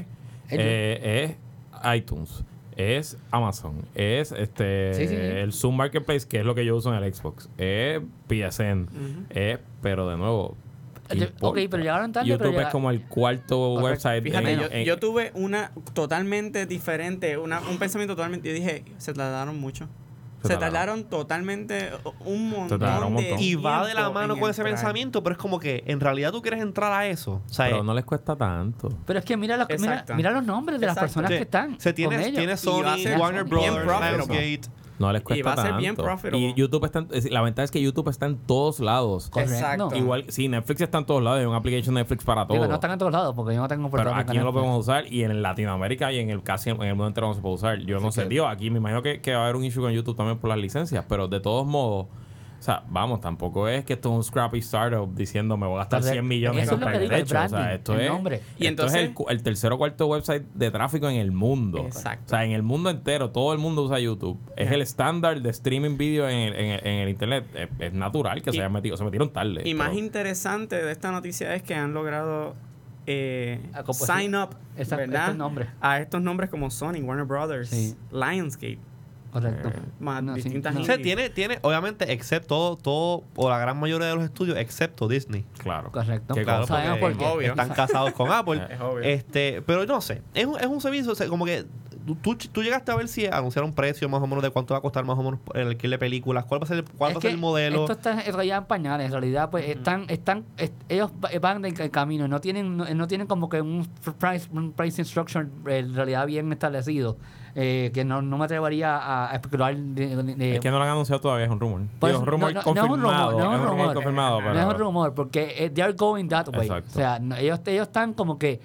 Es 0.50 0.60
eh, 0.60 1.36
es 1.84 1.98
iTunes, 1.98 2.44
es 2.76 3.18
Amazon, 3.32 3.84
es 3.96 4.32
este 4.32 4.94
Sí, 4.94 5.02
sí, 5.08 5.08
sí. 5.10 5.16
el 5.16 5.52
Zoom 5.54 5.76
Marketplace, 5.76 6.28
que 6.28 6.40
es 6.40 6.46
lo 6.46 6.54
que 6.56 6.66
yo 6.66 6.76
uso 6.76 6.94
en 6.96 7.04
el 7.04 7.14
Xbox, 7.14 7.50
es 7.58 8.00
PSN, 8.28 8.88
es, 9.30 9.60
pero 9.82 10.08
de 10.10 10.18
nuevo. 10.18 10.56
ok, 11.42 11.58
pero 11.70 11.78
llegaron 11.84 12.12
tarde, 12.12 12.28
YouTube 12.30 12.50
pero 12.54 12.62
es 12.62 12.68
como 12.70 12.90
el 12.90 13.02
cuarto 13.04 13.74
website. 13.76 14.24
Fíjate, 14.24 14.54
en- 14.54 14.60
yo, 14.60 14.68
en- 14.72 14.86
yo 14.86 14.98
tuve 14.98 15.32
una 15.36 15.72
totalmente 15.94 16.66
diferente, 16.66 17.38
una, 17.38 17.60
un 17.62 17.78
pensamiento 17.78 18.16
totalmente. 18.16 18.48
Yo 18.50 18.56
dije, 18.56 18.84
se 18.98 19.14
tardaron 19.14 19.60
mucho. 19.60 19.88
Se 20.44 20.58
tardaron 20.58 21.06
totalmente 21.06 21.90
un 22.26 22.50
montón. 22.50 22.80
tardaron 22.80 23.16
un 23.16 23.24
de. 23.24 23.36
Y 23.40 23.56
va 23.56 23.86
de 23.88 23.94
la 23.94 24.10
mano 24.10 24.38
con 24.38 24.50
ese 24.50 24.62
entrar. 24.62 24.76
pensamiento, 24.76 25.24
pero 25.24 25.34
es 25.34 25.40
como 25.40 25.60
que 25.60 25.84
en 25.88 26.00
realidad 26.00 26.32
tú 26.32 26.42
quieres 26.42 26.62
entrar 26.62 26.92
a 26.92 27.08
eso. 27.08 27.42
O 27.50 27.54
sea, 27.54 27.66
pero 27.68 27.84
no 27.84 27.94
les 27.94 28.06
cuesta 28.06 28.36
tanto. 28.36 28.90
Pero 29.06 29.20
es 29.20 29.26
que 29.26 29.38
mira 29.38 29.58
los, 29.58 29.68
mira, 29.80 30.06
mira 30.16 30.32
los 30.32 30.44
nombres 30.46 30.80
de 30.80 30.86
las 30.88 30.98
personas 30.98 31.30
Sí. 31.32 31.38
que 31.38 31.44
están. 31.44 31.80
se 31.80 31.94
tiene, 31.94 32.16
con 32.16 32.24
ellos. 32.26 32.38
tiene 32.38 32.58
Sony, 32.58 33.18
Warner 33.18 33.44
Brothers. 33.46 33.86
Lionsgate. 34.28 34.62
No 35.00 35.12
les 35.12 35.22
cuesta 35.24 35.46
va 35.46 35.54
a 35.54 35.56
ser 35.56 35.66
tanto. 35.66 35.78
bien 35.82 35.96
profitable. 35.96 36.38
Y 36.38 36.54
YouTube 36.54 36.86
está 36.86 37.00
en- 37.00 37.34
la 37.34 37.42
ventaja 37.42 37.64
es 37.66 37.72
que 37.72 37.82
YouTube 37.82 38.10
está 38.10 38.26
en 38.28 38.38
todos 38.38 38.80
lados. 38.80 39.30
Correcto. 39.30 39.54
Exacto. 39.56 39.96
Igual, 39.96 40.26
sí, 40.30 40.48
Netflix 40.48 40.82
está 40.82 41.00
en 41.00 41.06
todos 41.06 41.24
lados, 41.24 41.40
hay 41.40 41.46
una 41.46 41.58
application 41.58 41.96
Netflix 41.96 42.24
para 42.24 42.46
todo. 42.46 42.54
Digo, 42.56 42.68
no 42.68 42.76
están 42.76 42.92
en 42.92 43.00
todos 43.00 43.12
lados 43.12 43.34
porque 43.36 43.56
yo 43.56 43.62
no 43.62 43.68
tengo 43.68 43.90
Pero 43.90 44.14
aquí 44.14 44.38
no 44.38 44.44
lo 44.44 44.54
podemos 44.54 44.80
usar 44.80 45.12
y 45.12 45.24
en 45.24 45.42
Latinoamérica 45.42 46.12
y 46.12 46.20
en 46.20 46.30
el 46.30 46.44
casi 46.44 46.70
en 46.70 46.82
el 46.82 46.90
mundo 46.96 47.08
entero 47.08 47.28
no 47.28 47.34
se 47.34 47.42
puede 47.42 47.56
usar. 47.56 47.80
Yo 47.80 48.00
no 48.00 48.12
sé, 48.12 48.24
que- 48.24 48.30
digo, 48.30 48.48
aquí 48.48 48.70
me 48.70 48.78
imagino 48.78 49.02
que, 49.02 49.20
que 49.22 49.34
va 49.34 49.40
a 49.40 49.44
haber 49.46 49.56
un 49.56 49.64
issue 49.66 49.82
con 49.82 49.92
YouTube 49.92 50.16
también 50.16 50.38
por 50.38 50.50
las 50.50 50.60
licencias, 50.60 51.04
pero 51.10 51.28
de 51.28 51.40
todos 51.40 51.66
modos, 51.66 52.08
o 52.64 52.66
sea, 52.66 52.82
vamos, 52.90 53.20
tampoco 53.20 53.68
es 53.68 53.84
que 53.84 53.92
esto 53.92 54.10
es 54.10 54.16
un 54.16 54.24
scrappy 54.24 54.60
startup 54.60 55.14
diciendo 55.14 55.58
me 55.58 55.68
voy 55.68 55.76
a 55.76 55.80
gastar 55.80 56.00
Correcto. 56.00 56.14
100 56.14 56.28
millones 56.30 56.64
en 56.64 56.70
comprar 56.70 56.96
el 56.96 57.10
derechos. 57.10 57.34
O 57.46 57.50
sea, 57.50 57.74
esto 57.74 57.94
el 57.96 58.00
es, 58.00 58.10
nombre. 58.10 58.36
Y 58.38 58.40
esto 58.40 58.68
entonces- 58.68 59.02
es 59.02 59.10
el, 59.10 59.16
el 59.36 59.44
tercer 59.44 59.74
o 59.74 59.78
cuarto 59.78 60.08
website 60.08 60.44
de 60.54 60.72
tráfico 60.72 61.10
en 61.10 61.18
el 61.18 61.34
mundo. 61.34 61.80
Exacto. 61.80 62.24
O 62.28 62.30
sea, 62.30 62.46
en 62.46 62.52
el 62.54 62.64
mundo 62.64 62.90
entero, 62.90 63.32
todo 63.32 63.52
el 63.52 63.60
mundo 63.60 63.84
usa 63.84 64.00
YouTube. 64.00 64.40
Es 64.56 64.72
el 64.72 64.82
estándar 64.82 65.42
de 65.42 65.50
streaming 65.50 65.98
video 65.98 66.30
en 66.30 66.38
el, 66.38 66.54
en 66.56 66.66
el- 66.72 66.88
en 66.88 66.94
el 67.00 67.10
internet. 67.10 67.46
Es, 67.54 67.70
es 67.80 67.94
natural 67.94 68.42
que 68.42 68.52
Y- 68.52 68.54
se 68.54 68.60
hayan 68.60 68.72
metido. 68.72 68.96
Se 68.96 69.04
metieron 69.04 69.30
tarde. 69.34 69.62
Y 69.68 69.74
más 69.74 69.94
interesante 69.94 70.82
de 70.82 70.90
esta 70.90 71.12
noticia 71.12 71.54
es 71.56 71.64
que 71.64 71.76
han 71.76 71.94
logrado 71.94 72.56
eh, 73.06 73.60
sign 73.92 74.36
up 74.36 74.56
Exacto, 74.78 74.96
¿verdad? 75.06 75.22
estos 75.24 75.36
nombres. 75.38 75.68
a 75.82 76.00
estos 76.00 76.22
nombres 76.22 76.50
como 76.50 76.72
Sony, 76.72 77.02
Warner 77.04 77.26
Brothers, 77.26 77.68
Sí. 77.70 77.96
Lionsgate, 78.14 78.80
Correcto. 79.34 79.72
más 80.00 80.24
No, 80.24 80.36
sí, 80.36 80.44
distintas 80.44 80.74
no. 80.76 80.82
O 80.82 80.86
sea, 80.86 80.98
tiene, 80.98 81.30
tiene, 81.30 81.60
obviamente, 81.64 82.12
excepto 82.14 82.48
todo, 82.48 82.76
todo, 82.78 83.24
o 83.36 83.50
la 83.50 83.58
gran 83.58 83.78
mayoría 83.80 84.08
de 84.08 84.16
los 84.16 84.24
estudios, 84.24 84.58
excepto 84.58 85.08
Disney. 85.08 85.46
Claro. 85.58 85.92
Correcto. 85.92 86.34
Que 86.36 86.44
Claro, 86.44 86.68
Sabemos 86.68 87.00
porque 87.00 87.16
por 87.18 87.26
qué. 87.26 87.32
obvio. 87.38 87.50
están 87.50 87.70
casados 87.70 88.12
con 88.14 88.32
Apple. 88.32 88.62
Es 88.70 88.80
obvio. 88.80 89.00
Este, 89.04 89.62
pero 89.64 89.86
no 89.86 90.00
sé, 90.02 90.22
es 90.34 90.46
un, 90.46 90.60
es 90.60 90.68
un 90.68 90.80
servicio, 90.80 91.12
o 91.12 91.16
sea, 91.16 91.28
como 91.28 91.46
que 91.46 91.66
tú, 92.22 92.36
tú, 92.36 92.62
llegaste 92.64 92.92
a 92.92 92.96
ver 92.96 93.08
si 93.08 93.26
anunciaron 93.26 93.70
un 93.70 93.76
precio 93.76 94.10
más 94.10 94.22
o 94.22 94.28
menos 94.28 94.44
de 94.44 94.50
cuánto 94.50 94.74
va 94.74 94.80
a 94.80 94.82
costar 94.82 95.06
más 95.06 95.18
o 95.18 95.24
menos 95.24 95.40
el 95.56 95.68
alquiler 95.70 95.92
de 95.92 95.98
películas, 96.00 96.44
cuál 96.46 96.62
va 96.62 96.66
a 96.66 96.68
ser 96.68 96.78
el, 96.80 96.84
cuál 96.84 97.12
Es 97.12 97.16
va 97.16 97.20
a 97.20 97.22
ser 97.22 97.32
el 97.32 97.38
modelo. 97.38 97.82
Esto 97.82 97.94
está 97.94 98.22
en 98.22 98.34
realidad 98.34 98.58
en 98.60 98.66
pañales. 98.66 99.06
En 99.08 99.12
realidad, 99.14 99.50
pues 99.50 99.68
están, 99.70 100.06
están, 100.10 100.44
est- 100.58 100.74
ellos 100.90 101.12
va- 101.24 101.30
van 101.40 101.64
en 101.66 101.80
el 101.82 101.92
camino. 101.92 102.28
No 102.28 102.42
tienen, 102.42 102.76
no, 102.78 102.86
no 102.94 103.08
tienen 103.08 103.26
como 103.26 103.48
que 103.50 103.62
un 103.62 103.88
price, 104.20 104.50
un 104.52 104.74
price 104.74 105.02
instruction 105.02 105.50
en 105.66 105.96
realidad 105.96 106.28
bien 106.28 106.52
establecido. 106.52 107.18
Eh, 107.56 107.92
que 107.94 108.04
no, 108.04 108.22
no 108.22 108.38
me 108.38 108.46
atrevería 108.46 109.30
a, 109.30 109.36
especular. 109.36 109.76
De, 109.76 110.56
Es 110.56 110.60
que 110.60 110.72
no 110.72 110.78
lo 110.78 110.84
han 110.84 110.92
anunciado 110.92 111.22
todavía, 111.22 111.46
es 111.46 111.52
un 111.52 111.60
rumor. 111.60 111.82
Digo, 111.82 112.08
eso, 112.08 112.20
un 112.20 112.26
rumor 112.26 112.54
no, 112.54 112.62
no, 112.62 112.74
no 112.74 112.82
es 112.82 112.90
un 112.90 112.90
confirmado. 112.90 113.32
rumor, 113.32 113.44
no 113.44 113.54
es 113.54 113.60
un 113.60 113.68
rumor. 113.68 113.94
confirmado, 113.94 114.42
no 114.42 114.60
es 114.60 114.66
un 114.66 114.80
rumor, 114.80 115.14
porque 115.14 115.56
eh, 115.58 115.70
they 115.70 115.84
are 115.84 115.94
going 115.94 116.28
that 116.28 116.48
way. 116.50 116.68
Exacto. 116.68 116.90
O 116.90 116.94
sea, 116.94 117.22
ellos, 117.38 117.60
ellos 117.66 117.88
están 117.88 118.14
como 118.14 118.40
que 118.40 118.60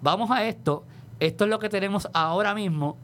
vamos 0.00 0.30
a 0.30 0.44
esto, 0.44 0.84
esto 1.20 1.44
es 1.44 1.50
lo 1.50 1.58
que 1.58 1.68
tenemos 1.68 2.08
ahora 2.12 2.54
mismo, 2.54 2.96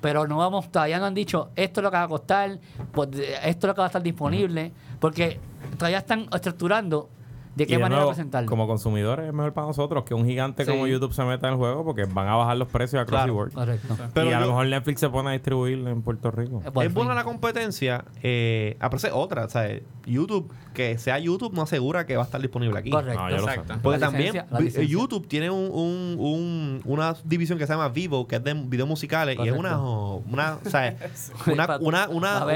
pero 0.00 0.26
no 0.26 0.38
vamos, 0.38 0.70
todavía 0.70 0.98
no 0.98 1.06
han 1.06 1.14
dicho 1.14 1.50
esto 1.56 1.80
es 1.80 1.84
lo 1.84 1.90
que 1.90 1.96
va 1.96 2.04
a 2.04 2.08
costar, 2.08 2.58
pues, 2.92 3.10
esto 3.12 3.38
es 3.42 3.64
lo 3.64 3.74
que 3.74 3.80
va 3.80 3.84
a 3.84 3.88
estar 3.88 4.02
disponible, 4.02 4.72
porque 4.98 5.38
todavía 5.76 5.98
están 5.98 6.26
estructurando 6.32 7.10
de 7.56 7.64
Y 7.64 7.66
qué 7.66 7.72
de 7.76 7.78
manera 7.82 8.00
nuevo, 8.02 8.10
presentarlo. 8.12 8.48
Como 8.48 8.66
consumidores 8.68 9.26
es 9.26 9.32
mejor 9.32 9.52
para 9.54 9.66
nosotros 9.66 10.04
que 10.04 10.14
un 10.14 10.24
gigante 10.26 10.64
Sí. 10.64 10.70
como 10.70 10.86
YouTube 10.86 11.12
se 11.12 11.24
meta 11.24 11.48
en 11.48 11.54
el 11.54 11.58
juego 11.58 11.84
porque 11.84 12.04
van 12.04 12.28
a 12.28 12.36
bajar 12.36 12.56
los 12.58 12.68
precios 12.68 13.02
across 13.02 13.18
Claro. 13.22 13.34
board. 13.34 13.52
Correcto. 13.52 13.96
Pero 14.14 14.30
y 14.30 14.32
a 14.34 14.40
lo 14.40 14.46
mejor 14.46 14.66
Netflix 14.66 15.00
se 15.00 15.08
pone 15.08 15.30
a 15.30 15.32
distribuir 15.32 15.78
en 15.88 16.02
Puerto 16.02 16.30
Rico. 16.30 16.62
Eh, 16.64 16.70
por 16.70 16.84
es 16.84 16.92
buena 16.94 17.14
la 17.14 17.24
competencia, 17.24 18.04
eh, 18.22 18.76
aparece 18.78 19.10
otra, 19.10 19.46
o 19.46 19.48
sea, 19.48 19.68
YouTube, 20.04 20.52
que 20.74 20.98
sea 20.98 21.18
YouTube 21.18 21.52
no 21.54 21.62
asegura 21.62 22.06
que 22.06 22.16
va 22.16 22.22
a 22.22 22.26
estar 22.26 22.40
disponible 22.40 22.78
aquí. 22.78 22.90
Correcto. 22.90 23.20
No, 23.22 23.30
yo 23.30 23.36
lo 23.38 23.42
sé. 23.44 23.50
Exacto. 23.50 23.74
Porque 23.82 23.98
La 23.98 24.06
también 24.06 24.32
licencia- 24.34 24.58
licencia. 24.60 24.82
YouTube 24.92 25.26
tiene 25.26 25.50
un, 25.50 25.70
un- 25.72 26.16
un- 26.20 26.82
una 26.84 27.16
división 27.24 27.58
que 27.58 27.66
se 27.66 27.72
llama 27.72 27.88
Vivo, 27.88 28.26
que 28.28 28.36
es 28.36 28.44
de 28.44 28.52
videos 28.54 28.88
musicales, 28.88 29.36
y 29.42 29.48
es 29.48 29.54
una, 29.56 29.78
una, 29.80 30.58
o 30.64 30.68
sea, 30.70 30.94
una, 31.46 31.78
una, 31.78 32.08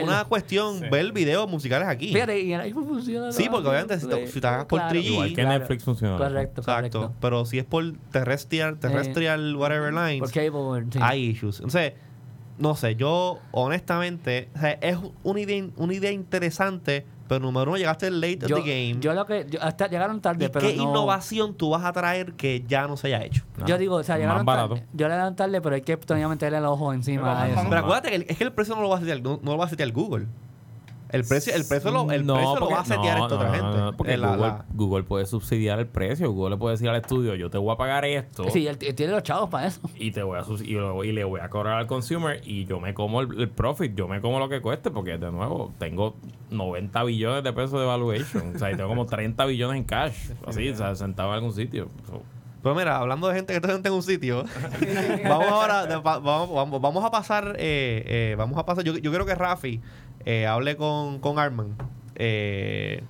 una, 0.02 0.24
cuestión 0.28 0.80
ver 0.90 1.10
videos 1.12 1.48
musicales 1.48 1.88
aquí. 1.88 2.12
Fíjate, 2.12 2.38
y 2.40 2.52
iPhone 2.54 2.86
funciona. 2.86 3.32
Sí, 3.32 3.48
porque 3.50 3.68
obviamente 3.68 3.98
si 3.98 4.06
te- 4.06 4.26
si 4.26 4.40
te 4.40 4.46
hagas 4.46 4.66
por 4.94 4.96
3G, 5.02 5.04
Igual 5.12 5.28
que 5.28 5.34
claro. 5.34 5.58
Netflix 5.58 5.84
funciona. 5.84 6.16
Correcto, 6.16 6.60
Exacto. 6.60 6.98
correcto. 7.00 7.12
Pero 7.20 7.44
si 7.44 7.58
es 7.58 7.64
por 7.64 7.92
terrestrial, 8.12 8.78
terrestrial 8.78 9.56
whatever 9.56 9.92
lines, 9.92 10.20
Por 10.20 10.30
cable, 10.32 10.86
sí. 10.90 10.98
hay 11.02 11.24
issues. 11.26 11.56
Entonces, 11.56 11.92
no 12.58 12.74
sé, 12.76 12.94
yo 12.96 13.38
honestamente, 13.52 14.50
o 14.54 14.58
sea, 14.60 14.72
es 14.72 14.98
una 15.22 15.40
idea, 15.40 15.64
una 15.76 15.94
idea 15.94 16.10
interesante, 16.12 17.06
pero 17.26 17.40
número 17.40 17.70
uno, 17.70 17.78
llegaste 17.78 18.10
late 18.10 18.40
yo, 18.46 18.58
of 18.58 18.64
the 18.64 18.68
game. 18.90 19.00
yo 19.00 19.14
lo 19.14 19.24
que. 19.24 19.46
yo- 19.48 19.62
hasta 19.62 19.86
llegaron 19.86 20.20
tarde, 20.20 20.46
¿Y 20.46 20.48
pero. 20.48 20.66
qué 20.68 20.74
no- 20.76 20.82
innovación 20.82 21.54
tú 21.54 21.70
vas 21.70 21.84
a 21.84 21.92
traer 21.92 22.32
que 22.34 22.64
ya 22.66 22.86
no 22.88 22.96
se 22.96 23.06
haya 23.06 23.24
hecho? 23.24 23.44
No. 23.56 23.66
Yo 23.66 23.78
digo, 23.78 23.94
o 23.96 24.02
sea, 24.02 24.18
llegaron 24.18 24.44
tarde. 24.44 24.84
Yo 24.92 25.08
le 25.08 25.14
dan 25.14 25.36
tarde, 25.36 25.60
pero 25.60 25.76
hay 25.76 25.82
que 25.82 25.96
todavía 25.96 26.28
meterle 26.28 26.58
el 26.58 26.64
ojo 26.66 26.92
encima 26.92 27.22
Pero 27.22 27.36
a 27.38 27.48
eso. 27.62 27.68
Pero 27.70 27.80
acuérdate 27.80 28.08
que 28.10 28.16
el- 28.16 28.26
es 28.28 28.36
que 28.36 28.44
el 28.44 28.52
precio 28.52 28.74
no 28.74 28.82
lo 28.82 28.88
va 28.88 28.96
a 28.96 29.00
setear, 29.00 29.22
no, 29.22 29.38
no 29.42 29.52
lo 29.52 29.58
va 29.58 29.64
a 29.66 29.68
setear 29.68 29.90
Google. 29.92 30.26
El 31.12 31.24
precio, 31.24 31.54
el 31.54 31.64
precio, 31.66 31.90
lo, 31.90 32.10
el 32.12 32.24
No, 32.26 32.34
precio 32.34 32.54
lo 32.54 32.60
porque- 32.60 32.74
va 32.74 32.80
a 32.80 32.84
setear 32.84 33.18
no, 33.18 33.24
esta 33.26 33.34
no, 33.36 33.40
otra 33.40 33.50
gente. 33.54 33.78
no, 33.78 33.96
porque 33.96 34.12
Eh, 34.14 34.16
la- 34.16 34.28
Google, 34.28 34.42
la- 34.48 34.64
Google 34.72 35.02
puede 35.04 35.26
subsidiar 35.26 35.78
el 35.78 35.86
precio. 35.86 36.30
Google 36.32 36.50
le 36.54 36.56
puede 36.58 36.74
decir 36.74 36.88
al 36.88 36.96
estudio, 36.96 37.34
yo 37.34 37.50
te 37.50 37.58
voy 37.58 37.72
a 37.72 37.76
pagar 37.76 38.04
esto 38.04 38.48
Sí, 38.50 38.66
él, 38.66 38.78
él 38.80 38.94
tiene 38.94 39.12
los 39.12 39.22
chavos 39.22 39.48
para 39.50 39.66
eso. 39.66 39.80
y 39.96 40.10
te 40.12 40.22
voy 40.22 40.38
a 40.38 40.44
y, 40.64 40.72
lo- 40.74 41.04
y 41.04 41.12
le 41.12 41.24
voy 41.24 41.40
a 41.40 41.48
cobrar 41.50 41.78
al 41.78 41.86
consumer 41.86 42.40
y 42.44 42.64
yo 42.64 42.80
me 42.80 42.94
como 42.94 43.20
el, 43.20 43.40
el 43.40 43.48
profit, 43.48 43.94
yo 43.94 44.08
me 44.08 44.20
como 44.20 44.38
lo 44.38 44.48
que 44.48 44.60
cueste 44.60 44.90
porque 44.90 45.18
de 45.18 45.30
nuevo 45.30 45.72
tengo 45.78 46.16
90 46.50 47.02
billones 47.04 47.44
de 47.44 47.52
pesos 47.52 47.78
de 47.80 47.86
valuation, 47.86 48.54
o 48.56 48.58
sea, 48.58 48.70
y 48.72 48.76
tengo 48.76 48.88
como 48.88 49.06
30 49.06 49.44
billones 49.46 49.76
en 49.78 49.84
cash, 49.84 50.30
así, 50.46 50.68
o 50.68 50.76
sea, 50.76 50.94
sentado 50.96 51.28
en 51.30 51.34
algún 51.36 51.52
sitio. 51.52 51.88
So, 52.06 52.22
Pero 52.62 52.74
mira, 52.74 52.98
hablando 52.98 53.28
de 53.28 53.36
gente 53.36 53.52
que 53.58 53.66
está 53.66 53.88
en 53.88 53.94
un 53.94 54.02
sitio, 54.02 54.44
vamos 55.24 55.46
ahora, 55.48 55.86
vamos, 56.00 56.52
vamos, 56.52 56.80
vamos 56.80 57.04
a 57.04 57.10
pasar, 57.10 57.54
eh, 57.58 58.02
eh, 58.06 58.34
vamos 58.36 58.58
a 58.58 58.66
pasar, 58.66 58.84
yo, 58.84 58.96
yo 58.98 59.10
quiero 59.10 59.24
que 59.26 59.34
Rafi 59.34 59.80
eh, 60.24 60.46
hable 60.46 60.76
con, 60.76 61.18
con 61.20 61.38
Arman. 61.38 61.76
eh, 62.16 63.02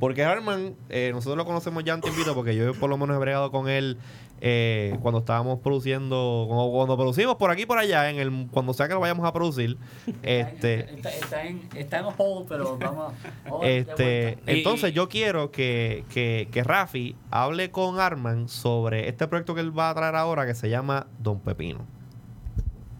porque 0.00 0.22
Arman, 0.24 0.76
eh, 0.90 1.10
nosotros 1.12 1.36
lo 1.36 1.44
conocemos 1.44 1.82
ya 1.82 1.94
en 1.94 2.00
tiempito, 2.00 2.32
porque 2.34 2.54
yo 2.54 2.72
por 2.74 2.88
lo 2.88 2.96
menos 2.96 3.16
he 3.16 3.18
bregado 3.18 3.50
con 3.50 3.68
él 3.68 3.98
eh, 4.40 4.96
cuando 5.02 5.18
estábamos 5.18 5.58
produciendo, 5.58 6.44
cuando, 6.46 6.70
cuando 6.70 6.96
producimos 6.96 7.34
por 7.34 7.50
aquí 7.50 7.62
y 7.62 7.66
por 7.66 7.78
allá, 7.78 8.08
en 8.08 8.18
el, 8.20 8.46
cuando 8.52 8.72
sea 8.74 8.86
que 8.86 8.94
lo 8.94 9.00
vayamos 9.00 9.26
a 9.26 9.32
producir. 9.32 9.76
este 10.22 10.94
Está, 10.94 11.10
está 11.10 11.44
en, 11.44 11.68
está 11.74 11.98
en 11.98 12.04
hold, 12.16 12.46
pero 12.48 12.78
vamos. 12.78 13.12
de 13.60 13.78
Este, 13.78 14.38
entonces 14.46 14.90
Y- 14.90 14.94
yo 14.94 15.08
quiero 15.08 15.50
que, 15.50 16.04
que, 16.14 16.46
que 16.52 16.62
Rafi 16.62 17.16
hable 17.32 17.72
con 17.72 17.98
Arman 17.98 18.48
sobre 18.48 19.08
este 19.08 19.26
proyecto 19.26 19.56
que 19.56 19.62
él 19.62 19.76
va 19.76 19.90
a 19.90 19.94
traer 19.96 20.14
ahora 20.14 20.46
que 20.46 20.54
se 20.54 20.70
llama 20.70 21.08
Don 21.18 21.40
Pepino. 21.40 21.84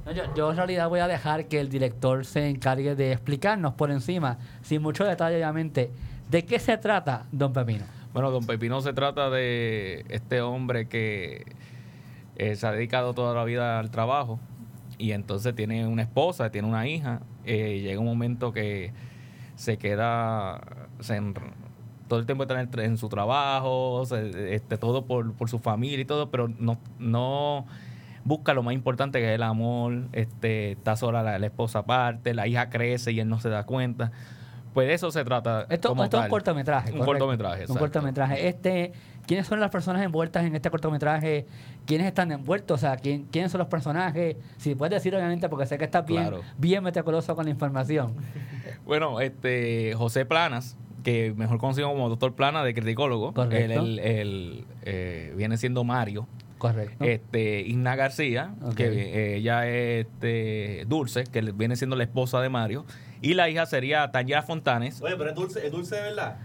No, 0.09 0.15
yo, 0.15 0.23
yo 0.35 0.51
en 0.51 0.57
realidad 0.57 0.89
voy 0.89 1.01
a 1.01 1.07
dejar 1.07 1.49
que 1.49 1.61
el 1.61 1.69
director 1.69 2.25
se 2.25 2.49
encargue 2.49 2.95
de 2.95 3.13
explicarnos 3.13 3.75
por 3.75 3.91
encima, 3.91 4.39
sin 4.63 4.81
mucho 4.81 5.05
detalle, 5.05 5.37
obviamente, 5.37 5.91
de 6.31 6.47
qué 6.47 6.59
se 6.59 6.79
trata 6.79 7.27
Don 7.31 7.53
Pepino. 7.53 7.85
Bueno, 8.15 8.31
Don 8.31 8.47
Pepino 8.47 8.81
se 8.81 8.95
trata 8.95 9.29
de 9.29 10.07
este 10.09 10.41
hombre 10.41 10.89
que 10.89 11.45
eh, 12.37 12.57
se 12.57 12.67
ha 12.67 12.73
dedicado 12.73 13.13
toda 13.13 13.35
la 13.35 13.45
vida 13.45 13.79
al 13.79 13.91
trabajo 13.91 14.41
y 14.97 15.13
entonces 15.13 15.55
tiene 15.55 15.87
una 15.87 16.03
esposa, 16.03 16.49
tiene 16.51 16.67
una 16.69 16.87
hija. 16.89 17.21
eh, 17.45 17.81
llega 17.83 18.01
un 18.01 18.07
momento 18.07 18.51
que 18.51 18.93
se 19.57 19.77
queda 19.77 20.61
todo 22.09 22.19
el 22.19 22.25
tiempo 22.25 22.45
está 22.45 22.59
en, 22.59 22.71
en 22.81 22.97
su 22.97 23.11
trabajo, 23.11 24.07
se- 24.07 24.55
este, 24.55 24.79
todo 24.79 25.05
por, 25.05 25.35
por 25.35 25.51
su 25.51 25.59
familia 25.59 26.01
y 26.01 26.07
todo, 26.07 26.31
pero 26.31 26.49
no, 26.49 26.79
no 26.99 27.67
busca 28.29 28.55
lo 28.55 28.63
más 28.63 28.75
importante 28.75 29.19
que 29.19 29.31
es 29.31 29.35
el 29.35 29.43
amor. 29.43 30.05
Este, 30.13 30.73
está 30.73 30.95
sola 30.97 31.23
la, 31.23 31.39
la 31.39 31.47
esposa 31.47 31.81
aparte, 31.81 32.35
la 32.35 32.47
hija 32.47 32.69
crece 32.71 33.11
y 33.13 33.21
él 33.21 33.29
no 33.29 33.41
se 33.41 33.49
da 33.49 33.65
cuenta. 33.65 34.13
Pues 34.75 34.87
de 34.87 34.95
eso 34.95 35.11
se 35.11 35.25
trata. 35.25 35.67
Esto, 35.71 35.89
como 35.89 36.05
esto 36.05 36.19
es 36.19 36.25
un 36.25 36.31
cortometraje. 36.31 36.93
Un 36.93 36.99
correcto. 36.99 37.07
cortometraje, 37.27 37.57
Un 37.57 37.63
exacto. 37.63 37.81
cortometraje. 37.81 38.49
Este, 38.49 38.93
¿Quiénes 39.27 39.47
son 39.47 39.61
las 39.61 39.71
personas 39.71 40.03
envueltas 40.03 40.45
en 40.45 40.55
este 40.55 40.71
cortometraje? 40.71 41.47
¿Quiénes 41.87 42.07
están 42.07 42.31
envueltos? 42.33 42.77
O 42.77 42.81
sea, 42.81 42.97
¿quién, 42.97 43.25
¿quiénes 43.25 43.51
son 43.51 43.59
los 43.59 43.69
personajes? 43.69 44.37
Si 44.59 44.75
puedes 44.75 44.93
decir, 44.95 45.15
obviamente, 45.17 45.49
porque 45.49 45.67
sé 45.67 45.79
que 45.79 45.85
estás 45.85 46.07
bien, 46.07 46.23
Claro. 46.29 46.43
bien 46.59 46.85
meticuloso 46.85 47.35
con 47.35 47.45
la 47.47 47.51
información. 47.51 48.15
Bueno, 48.85 49.21
este 49.21 49.93
José 49.95 50.25
Planas, 50.25 50.77
que 51.05 51.35
mejor 51.37 51.59
conocido 51.59 51.89
como 51.89 52.09
Doctor 52.09 52.35
Plana 52.35 52.63
de 52.65 52.73
criticólogo, 52.75 53.33
Correcto. 53.35 53.81
él, 53.81 53.99
él- 53.99 53.99
él, 53.99 54.65
eh, 54.83 55.35
viene 55.37 55.57
siendo 55.59 55.85
Mario. 55.85 56.27
Correcto. 56.59 57.05
Este, 57.05 57.61
Igna 57.61 57.97
García, 57.97 58.55
que 58.77 58.87
eh, 58.87 59.37
ella 59.37 59.69
es 59.69 60.07
este, 60.07 60.85
Dulce, 60.87 61.25
que 61.25 61.41
viene 61.41 61.77
siendo 61.77 61.97
la 61.97 62.05
esposa 62.05 62.41
de 62.41 62.49
Mario. 62.49 62.85
Y 63.21 63.35
la 63.35 63.49
hija 63.49 63.67
sería 63.67 64.11
Tanya 64.11 64.43
Fontanes. 64.43 65.01
Oye, 65.01 65.15
pero 65.17 65.31
es 65.31 65.37
dulce, 65.37 65.65
es 65.65 65.73
dulce 65.73 65.97
de 65.97 66.03
verdad. 66.03 66.37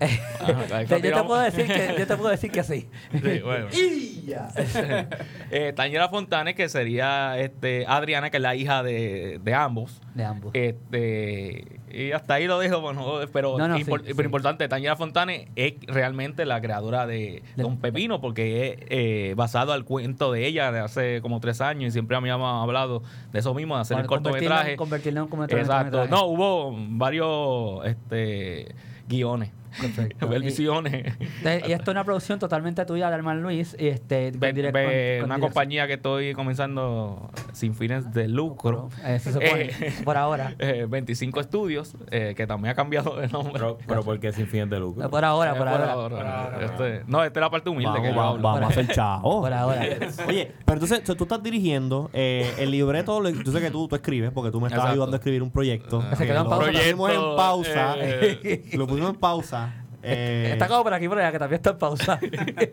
Ajá, 0.00 0.82
yo, 0.82 1.00
te 1.00 1.22
puedo 1.22 1.40
decir 1.40 1.66
que, 1.66 1.94
yo 1.98 2.06
te 2.06 2.16
puedo 2.16 2.30
decir 2.30 2.50
que 2.50 2.62
sí. 2.64 2.88
Sí, 3.12 3.40
bueno. 3.42 3.66
eh, 5.50 5.72
Tanyera 5.74 6.08
Fontanes, 6.08 6.54
que 6.54 6.68
sería 6.68 7.38
este, 7.38 7.84
Adriana, 7.86 8.30
que 8.30 8.38
es 8.38 8.42
la 8.42 8.54
hija 8.54 8.82
de, 8.82 9.40
de 9.42 9.54
ambos. 9.54 10.00
De 10.14 10.24
ambos. 10.24 10.50
Este, 10.54 11.80
y 11.92 12.12
hasta 12.12 12.34
ahí 12.34 12.46
lo 12.46 12.58
dejo, 12.58 12.80
bueno, 12.80 13.20
pero, 13.32 13.56
No, 13.56 13.68
no, 13.68 13.76
impor- 13.76 14.00
sí, 14.00 14.06
pero 14.08 14.16
sí. 14.16 14.24
importante, 14.24 14.66
Tanyera 14.68 14.96
Fontane 14.96 15.48
es 15.54 15.74
realmente 15.86 16.44
la 16.44 16.60
creadora 16.60 17.06
de 17.06 17.42
Don 17.56 17.78
Pepino, 17.78 18.20
porque 18.20 18.66
es 18.72 18.78
eh, 18.88 19.34
basado 19.36 19.72
al 19.72 19.84
cuento 19.84 20.32
de 20.32 20.46
ella 20.46 20.72
de 20.72 20.80
hace 20.80 21.20
como 21.22 21.38
tres 21.40 21.60
años 21.60 21.88
y 21.88 21.90
siempre 21.92 22.16
me 22.20 22.30
habíamos 22.30 22.62
hablado 22.62 23.02
de 23.32 23.38
eso 23.38 23.54
mismo, 23.54 23.76
de 23.76 23.82
hacer 23.82 23.98
el 23.98 24.06
Convertirlo- 24.06 24.22
cortometraje. 24.22 24.76
Convertirlo 24.76 25.20
en 25.20 25.24
un 25.24 25.28
cortometraje. 25.30 25.62
Exacto. 25.62 26.06
No, 26.08 26.24
hubo 26.26 26.74
varios 26.76 27.86
este, 27.86 28.74
guiones. 29.08 29.50
Perfecto. 29.80 30.28
ver 30.28 30.42
Y- 30.42 30.44
visiones. 30.46 31.14
y 31.44 31.72
esto 31.72 31.82
es 31.82 31.88
una 31.88 32.04
producción 32.04 32.38
totalmente 32.38 32.84
tuya 32.84 33.08
de 33.10 33.16
Herman 33.16 33.42
Luis. 33.42 33.74
Este, 33.78 34.32
direct- 34.32 34.34
con- 34.34 34.40
con 34.40 34.54
una 34.54 34.64
dirección. 34.70 35.40
compañía 35.40 35.86
que 35.86 35.94
estoy 35.94 36.32
comenzando 36.34 37.30
sin 37.52 37.74
fines 37.74 38.12
de 38.12 38.28
lucro. 38.28 38.88
Eh, 39.04 39.18
se 39.18 39.32
supone, 39.32 39.70
Eh, 39.80 39.94
por 40.04 40.16
ahora. 40.16 40.54
eh, 40.58 40.86
25 40.88 41.40
estudios, 41.40 41.96
eh, 42.10 42.34
que 42.36 42.46
también 42.46 42.72
ha 42.72 42.74
cambiado 42.74 43.16
de 43.16 43.28
nombre. 43.28 43.52
Pero, 43.54 43.78
pero 43.86 44.02
porque 44.02 44.32
sin 44.32 44.46
fines 44.46 44.70
de 44.70 44.78
lucro. 44.80 45.08
Por 45.10 45.24
ahora, 45.24 45.54
por 45.56 45.68
ahora. 45.68 46.58
Este- 46.60 47.02
no, 47.06 47.22
esta 47.24 47.40
es 47.40 47.42
la 47.42 47.50
parte 47.50 47.70
humilde 47.70 48.00
que 48.02 48.08
Vamos, 48.10 48.36
yo 48.36 48.42
vamos, 48.42 48.42
vamos 48.42 48.62
a 48.62 48.66
hacer 48.80 48.88
chavo. 48.94 49.40
Por 49.44 49.52
ahora. 49.52 49.80
Oye, 50.28 50.52
pero 50.64 50.74
entonces 50.82 51.02
tú 51.04 51.24
estás 51.24 51.42
dirigiendo 51.42 52.10
eh, 52.12 52.52
el 52.58 52.70
libreto, 52.70 53.22
yo 53.28 53.52
sé 53.52 53.60
que 53.60 53.70
tú, 53.70 53.88
tú 53.88 53.96
escribes 53.96 54.30
porque 54.32 54.50
tú 54.50 54.60
me 54.60 54.66
estás 54.68 54.78
Exacto. 54.78 54.92
ayudando 54.92 55.14
a 55.16 55.18
escribir 55.18 55.42
un 55.42 55.50
proyecto. 55.50 56.02
Se 56.16 56.26
quedó 56.26 56.38
en 56.38 56.44
lo 56.44 56.50
pausa. 56.50 56.70
pusimos 56.72 57.10
en 57.10 57.20
pausa. 57.36 57.94
eh. 57.98 58.64
lo 58.74 58.86
pusimos 58.86 59.10
en 59.10 59.16
pausa. 59.16 59.63
Eh, 60.04 60.50
Está 60.52 60.68
como 60.68 60.82
por 60.82 60.92
aquí 60.94 61.08
por 61.08 61.18
allá, 61.18 61.32
que 61.32 61.38
también 61.38 61.56
está 61.56 61.70
en 61.70 61.78
pausa. 61.78 62.18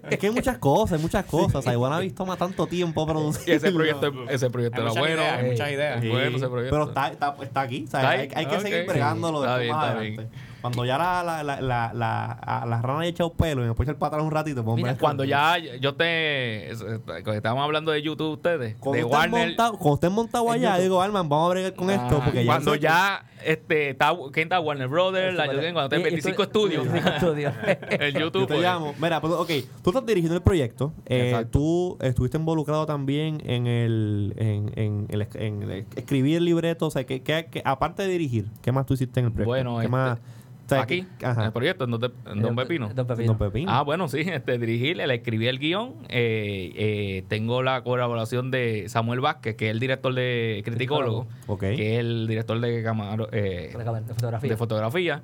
es 0.10 0.18
que 0.20 0.28
hay 0.28 0.34
muchas 0.34 0.58
cosas, 0.58 0.98
hay 0.98 1.02
muchas 1.04 1.26
cosas. 1.26 1.66
Iguanavis 1.66 2.14
toma 2.14 2.36
tanto 2.38 2.68
tiempo 2.68 3.06
producir. 3.08 3.50
Y 3.50 3.52
ese 3.54 3.72
proyecto, 3.72 4.12
ese 4.30 4.50
proyecto 4.50 4.82
era 4.82 4.92
bueno. 4.92 5.22
ideas, 5.22 5.38
hay 5.40 5.50
muchas 5.52 5.72
ideas. 5.72 6.02
Bueno, 6.08 6.38
ese 6.38 6.48
proyecto. 6.48 6.76
Pero 6.76 6.84
está, 6.90 7.08
está, 7.10 7.36
está 7.42 7.62
aquí. 7.62 7.86
Hay, 7.94 8.30
hay 8.34 8.46
que 8.46 8.60
seguir 8.60 8.86
bregándolo 8.88 9.40
Sí. 9.42 9.46
Está 9.46 9.58
después 9.58 9.62
bien, 9.62 9.76
más 9.76 9.86
está 9.88 9.98
adelante. 10.00 10.22
bien. 10.24 10.51
Cuando 10.62 10.86
ya 10.86 10.98
la, 10.98 11.24
la, 11.24 11.44
la, 11.44 11.60
la, 11.62 11.92
la, 11.94 12.26
a- 12.32 12.66
la 12.66 12.82
rana 12.82 13.00
haya 13.02 13.10
echado 13.10 13.34
pelo 13.34 13.64
y 13.64 13.68
me 13.68 13.74
echar 13.74 13.96
para 13.98 14.08
atrás 14.16 14.24
un 14.24 14.32
ratito, 14.32 14.64
pues, 14.64 14.78
Mira, 14.78 14.98
Cuando 14.98 15.24
ya 15.24 15.58
yo 15.58 15.96
te. 15.96 16.70
Cuando 17.06 17.34
estábamos 17.34 17.64
hablando 17.64 17.92
de 17.92 18.02
YouTube, 18.02 18.34
ustedes. 18.34 18.76
Cuando 18.80 18.94
de 18.98 19.00
estén 19.02 19.12
Warner. 19.32 19.48
montado, 19.48 19.78
cuando 19.78 19.96
estén 19.96 20.12
montado 20.14 20.52
allá, 20.52 20.78
digo, 20.78 21.02
Alman, 21.02 21.28
vamos 21.28 21.48
a 21.48 21.50
bregar 21.54 21.74
con 21.74 21.90
esto. 21.90 22.18
Ah, 22.20 22.22
Porque 22.24 22.46
ya 22.46 22.52
cuando 22.52 22.76
ya 22.76 23.26
este, 23.44 23.90
está, 23.90 24.14
¿quién 24.32 24.46
está? 24.46 24.60
Warner 24.60 24.88
Brothers, 24.88 25.36
la, 25.36 25.46
cuando 25.74 25.96
Y- 25.96 26.00
y 26.00 26.04
tú- 26.04 26.04
25 26.04 26.44
estudios. 26.44 26.84
25 26.84 27.10
estudios. 27.16 27.54
el 28.00 28.14
Yo 28.14 28.20
YouTube. 28.20 28.42
te 28.48 28.54
pues. 28.54 28.62
llamo. 28.62 28.94
Mira, 29.02 29.20
pues, 29.20 29.34
ok, 29.34 29.50
tú 29.84 29.90
estás 29.90 30.06
dirigiendo 30.06 30.36
el 30.36 30.44
proyecto. 30.44 30.94
eh, 31.08 31.46
tú 31.52 31.98
estuviste 32.02 32.38
involucrado 32.38 32.86
también 32.86 33.42
en 33.46 33.66
el, 33.68 34.34
en, 34.38 34.72
en 34.76 35.08
el, 35.10 35.28
en 35.36 35.64
el 35.64 35.86
escribir 35.96 36.38
el 36.38 36.46
libreto. 36.46 36.86
O 36.88 36.92
sea, 36.92 37.04
que, 37.06 37.22
que- 37.24 37.48
que- 37.50 37.62
aparte 37.66 38.04
de 38.04 38.10
dirigir, 38.10 38.46
¿qué 38.62 38.72
más 38.72 38.86
tú 38.86 38.94
hiciste 38.94 39.20
en 39.20 39.28
el 39.28 39.32
proyecto? 39.32 39.50
Bueno, 39.50 39.76
¿qué 39.78 39.86
este, 39.86 39.92
más? 39.92 40.20
Sea, 40.76 40.84
Aquí, 40.84 41.06
que- 41.20 41.26
en 41.26 41.40
el 41.42 41.52
proyecto, 41.52 41.84
en 41.84 41.92
Don, 41.92 42.14
en 42.28 42.42
Don 42.42 42.56
Pepino. 42.56 42.90
Don 42.94 43.06
Pepino. 43.06 43.28
Don 43.34 43.38
Pepino. 43.38 43.72
Ah, 43.72 43.82
bueno, 43.84 44.08
sí, 44.08 44.20
este, 44.22 44.58
dirigirle, 44.58 45.06
le 45.06 45.16
escribí 45.16 45.48
el 45.48 45.60
guion. 45.60 45.96
eh, 46.08 46.72
eh, 46.76 47.24
tengo 47.28 47.62
la 47.62 47.84
colaboración 47.84 48.52
de 48.52 48.88
Samuel 48.88 49.20
Vázquez, 49.20 49.56
que 49.56 49.66
es 49.68 49.72
el 49.72 49.80
director 49.80 50.14
de 50.14 50.62
Criticólogo, 50.64 51.28
Ok. 51.48 51.60
que 51.60 51.94
es 51.96 52.00
el 52.00 52.28
director 52.28 52.60
de, 52.60 52.84
camaro- 52.84 53.28
eh, 53.32 53.74
De 53.76 54.14
fotografía. 54.14 54.50
de 54.50 54.58
fotografía. 54.58 55.24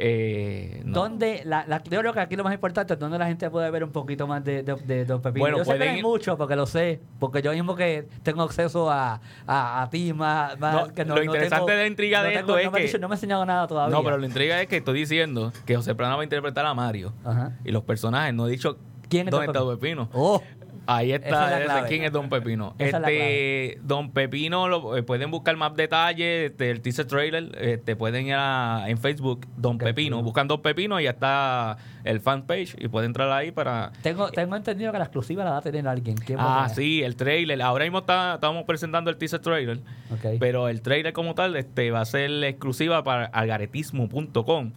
Eh, 0.00 0.80
no. 0.84 0.92
¿Dónde, 1.00 1.42
la, 1.44 1.64
la- 1.66 1.82
yo 1.82 1.98
creo 1.98 2.12
que 2.12 2.20
aquí 2.20 2.36
lo 2.36 2.44
más 2.44 2.54
importante 2.54 2.94
es 2.94 2.98
donde 3.00 3.18
la 3.18 3.26
gente 3.26 3.50
puede 3.50 3.68
ver 3.70 3.82
un 3.82 3.90
poquito 3.90 4.26
más 4.28 4.44
de, 4.44 4.62
de, 4.62 4.74
de 4.76 5.04
Don 5.04 5.20
Pepino. 5.20 5.40
Bueno, 5.42 5.58
yo 5.58 5.64
sé 5.64 5.76
que 5.76 5.88
hay 5.88 5.98
ir- 5.98 6.02
mucho, 6.02 6.36
porque 6.38 6.54
lo 6.56 6.66
sé, 6.66 7.00
porque 7.18 7.42
yo 7.42 7.52
mismo 7.52 7.74
que 7.74 8.06
tengo 8.22 8.42
acceso 8.42 8.90
a, 8.90 9.20
a, 9.46 9.82
a 9.82 9.90
ti 9.90 10.12
más, 10.12 10.58
más 10.60 10.74
No, 10.88 10.94
que 10.94 11.04
no 11.04 11.16
lo 11.16 11.24
interesante 11.24 11.56
tengo- 11.66 11.66
de 11.66 11.76
la 11.76 11.86
intriga 11.86 12.22
de 12.22 12.28
tengo- 12.30 12.40
esto 12.40 12.58
es 12.58 12.72
me 12.72 12.78
que- 12.78 12.84
dicho- 12.86 12.98
no 12.98 13.08
me 13.08 13.14
ha 13.14 13.16
enseñado 13.16 13.44
nada 13.44 13.66
todavía. 13.66 13.96
No, 13.96 14.04
pero 14.04 14.18
la 14.18 14.26
intriga 14.26 14.60
es 14.62 14.68
que 14.68 14.76
estoy 14.76 15.00
diciendo 15.00 15.52
que 15.66 15.74
José 15.76 15.94
Plana 15.96 16.14
va 16.14 16.20
a 16.22 16.24
interpretar 16.24 16.64
a 16.64 16.74
Mario. 16.74 17.12
Ajá. 17.24 17.52
Y 17.64 17.72
los 17.72 17.82
personajes, 17.82 18.32
no 18.32 18.46
he 18.46 18.50
dicho 18.52 18.78
¿Quién 19.08 19.26
es 19.26 19.30
dónde 19.32 19.46
está? 19.46 19.60
Don 19.60 19.78
Pepino. 19.78 20.10
Oh, 20.12 20.42
Ahí 20.90 21.12
es 21.12 21.22
está, 21.22 21.60
clave. 21.64 21.88
quién 21.88 22.02
es 22.04 22.12
Don 22.12 22.30
Pepino. 22.30 22.74
Es 22.78 22.94
este, 22.94 23.78
Don 23.82 24.10
Pepino 24.10 24.68
lo, 24.68 24.96
eh, 24.96 25.02
pueden 25.02 25.30
buscar 25.30 25.54
más 25.56 25.76
detalles, 25.76 26.50
este, 26.50 26.70
el 26.70 26.80
teaser 26.80 27.04
trailer, 27.06 27.50
este, 27.60 27.94
pueden 27.94 28.26
ir 28.28 28.34
a- 28.38 28.84
en 28.88 28.96
Facebook 28.96 29.46
Don. 29.58 29.76
Pepino, 29.76 30.22
buscan 30.22 30.48
Don 30.48 30.62
Pepino 30.62 30.98
y 30.98 31.04
ya 31.04 31.10
está 31.10 31.76
el 32.04 32.20
fanpage 32.20 32.74
y 32.78 32.88
pueden 32.88 33.10
entrar 33.10 33.30
ahí 33.30 33.50
para 33.50 33.92
tengo, 34.02 34.30
tengo 34.30 34.56
entendido 34.56 34.90
que 34.90 34.96
la 34.98 35.04
exclusiva 35.04 35.44
la 35.44 35.50
va 35.50 35.56
a 35.58 35.60
tener 35.60 35.86
alguien. 35.86 36.16
¿Quién 36.16 36.38
va 36.38 36.62
a 36.62 36.64
Ah, 36.64 36.68
sí, 36.70 37.02
el 37.02 37.16
trailer. 37.16 37.60
Ahora 37.60 37.84
mismo 37.84 37.98
está, 37.98 38.36
estamos 38.36 38.64
presentando 38.64 39.10
el 39.10 39.18
teaser 39.18 39.40
trailer. 39.40 39.80
Ok. 40.10 40.38
Pero 40.40 40.68
el 40.68 40.80
trailer 40.80 41.12
como 41.12 41.34
tal 41.34 41.54
este, 41.56 41.90
va 41.90 42.00
a 42.00 42.04
ser 42.06 42.30
exclusiva 42.44 43.04
para 43.04 43.26
algaretismo.com. 43.26 44.72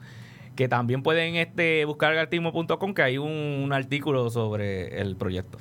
Que 0.56 0.68
también 0.68 1.02
pueden 1.02 1.36
este, 1.36 1.86
buscar 1.86 2.10
algaretismo.com, 2.12 2.94
que 2.94 3.02
hay 3.02 3.18
un, 3.18 3.32
un 3.32 3.72
artículo 3.74 4.30
sobre 4.30 5.00
el 5.00 5.16
proyecto. 5.16 5.58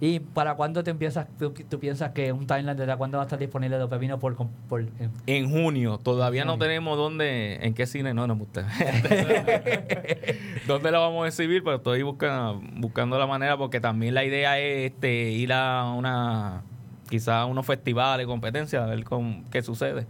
¿Y 0.00 0.20
para 0.20 0.54
cuándo 0.54 0.84
te 0.84 0.90
empiezas, 0.92 1.26
tú, 1.38 1.52
tú 1.52 1.80
piensas 1.80 2.12
que 2.12 2.32
un 2.32 2.46
timeline 2.46 2.76
de 2.76 2.96
cuándo 2.96 3.18
va 3.18 3.24
a 3.24 3.26
estar 3.26 3.38
disponible 3.38 3.78
Don 3.78 3.90
Pepino 3.90 4.20
por, 4.20 4.36
por 4.68 4.82
eh, 4.82 5.08
En 5.26 5.50
junio, 5.50 5.98
todavía 5.98 6.44
no 6.44 6.52
Junio. 6.52 6.66
tenemos 6.66 6.96
dónde, 6.96 7.56
en 7.62 7.74
qué 7.74 7.84
cine, 7.86 8.14
no, 8.14 8.28
no 8.28 8.36
me 8.36 8.40
gusta. 8.40 8.68
¿Dónde 10.68 10.92
lo 10.92 11.00
vamos 11.00 11.24
a 11.24 11.28
exhibir? 11.28 11.64
Pero 11.64 11.76
estoy 11.76 12.02
buscando, 12.02 12.62
buscando 12.76 13.18
la 13.18 13.26
manera, 13.26 13.56
porque 13.56 13.80
también 13.80 14.14
la 14.14 14.24
idea 14.24 14.58
es 14.60 14.92
este, 14.92 15.30
ir 15.32 15.52
a 15.52 15.92
una, 15.92 16.62
quizás 17.10 17.34
a 17.34 17.46
unos 17.46 17.66
festivales, 17.66 18.24
competencias, 18.26 18.80
a 18.80 18.86
ver 18.86 19.02
con, 19.02 19.42
qué 19.50 19.62
sucede. 19.62 20.06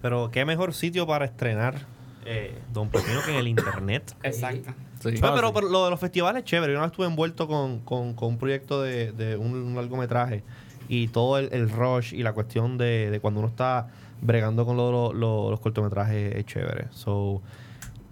Pero 0.00 0.30
qué 0.30 0.46
mejor 0.46 0.72
sitio 0.72 1.06
para 1.06 1.26
estrenar 1.26 1.91
eh, 2.24 2.58
Don 2.72 2.88
Pepino 2.88 3.20
que 3.24 3.32
en 3.32 3.36
el 3.38 3.48
internet. 3.48 4.14
Exacto. 4.22 4.72
Sí. 5.00 5.14
No, 5.20 5.34
pero, 5.34 5.52
pero 5.52 5.68
lo 5.68 5.84
de 5.84 5.90
los 5.90 5.98
festivales 6.00 6.40
es 6.44 6.44
chévere. 6.48 6.72
Yo 6.72 6.78
una 6.78 6.86
vez 6.86 6.92
estuve 6.92 7.06
envuelto 7.06 7.48
con, 7.48 7.80
con- 7.80 8.14
con 8.14 8.28
un 8.30 8.38
proyecto 8.38 8.80
de, 8.82 9.10
de 9.12 9.36
un, 9.36 9.52
un 9.54 9.74
largometraje 9.74 10.44
y 10.88 11.08
todo 11.08 11.38
el, 11.38 11.48
el 11.52 11.70
rush 11.70 12.12
y 12.14 12.22
la 12.22 12.32
cuestión 12.32 12.78
de, 12.78 13.10
de 13.10 13.18
cuando 13.20 13.40
uno 13.40 13.48
está 13.48 13.88
bregando 14.20 14.64
con 14.64 14.76
lo- 14.76 14.92
lo- 14.92 15.12
lo- 15.12 15.50
los 15.50 15.58
cortometrajes 15.60 16.36
es 16.36 16.46
chévere. 16.46 16.86
So, 16.92 17.42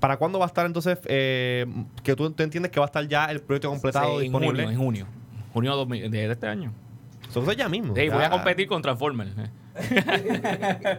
¿Para 0.01 0.17
cuándo 0.17 0.39
va 0.41 0.47
a 0.47 0.49
estar 0.49 0.67
entonces? 0.67 0.99
eh, 1.05 1.67
que 2.03 2.17
tú, 2.17 2.31
tú 2.33 2.43
entiendes 2.43 2.73
que 2.73 2.81
va 2.81 2.87
a 2.87 2.89
estar 2.89 3.07
ya 3.07 3.27
el 3.27 3.41
proyecto 3.41 3.69
completado 3.69 4.13
Sí, 4.19 4.27
en 4.27 4.33
disponible. 4.33 4.63
junio, 4.65 4.71
en 4.73 4.79
junio. 4.79 5.07
Junio 5.53 5.77
2000 5.77 6.11
de 6.11 6.31
este 6.33 6.47
año. 6.49 6.73
So, 7.29 7.43
eso 7.43 7.51
es 7.53 7.57
ya 7.57 7.69
mismo. 7.69 7.95
Sí, 7.95 8.07
Ya- 8.07 8.15
voy 8.15 8.25
a 8.25 8.31
competir 8.31 8.67
con 8.67 8.83
Transformers. 8.83 9.31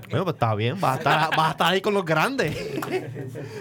Bueno, 0.10 0.24
pues 0.26 0.36
está 0.36 0.56
bien, 0.56 0.80
vas 0.80 0.96
a 0.96 0.98
estar, 0.98 1.30
vas 1.36 1.48
a 1.48 1.52
estar 1.52 1.74
ahí 1.74 1.82
con 1.82 1.94
los 1.94 2.06
grandes. 2.06 2.56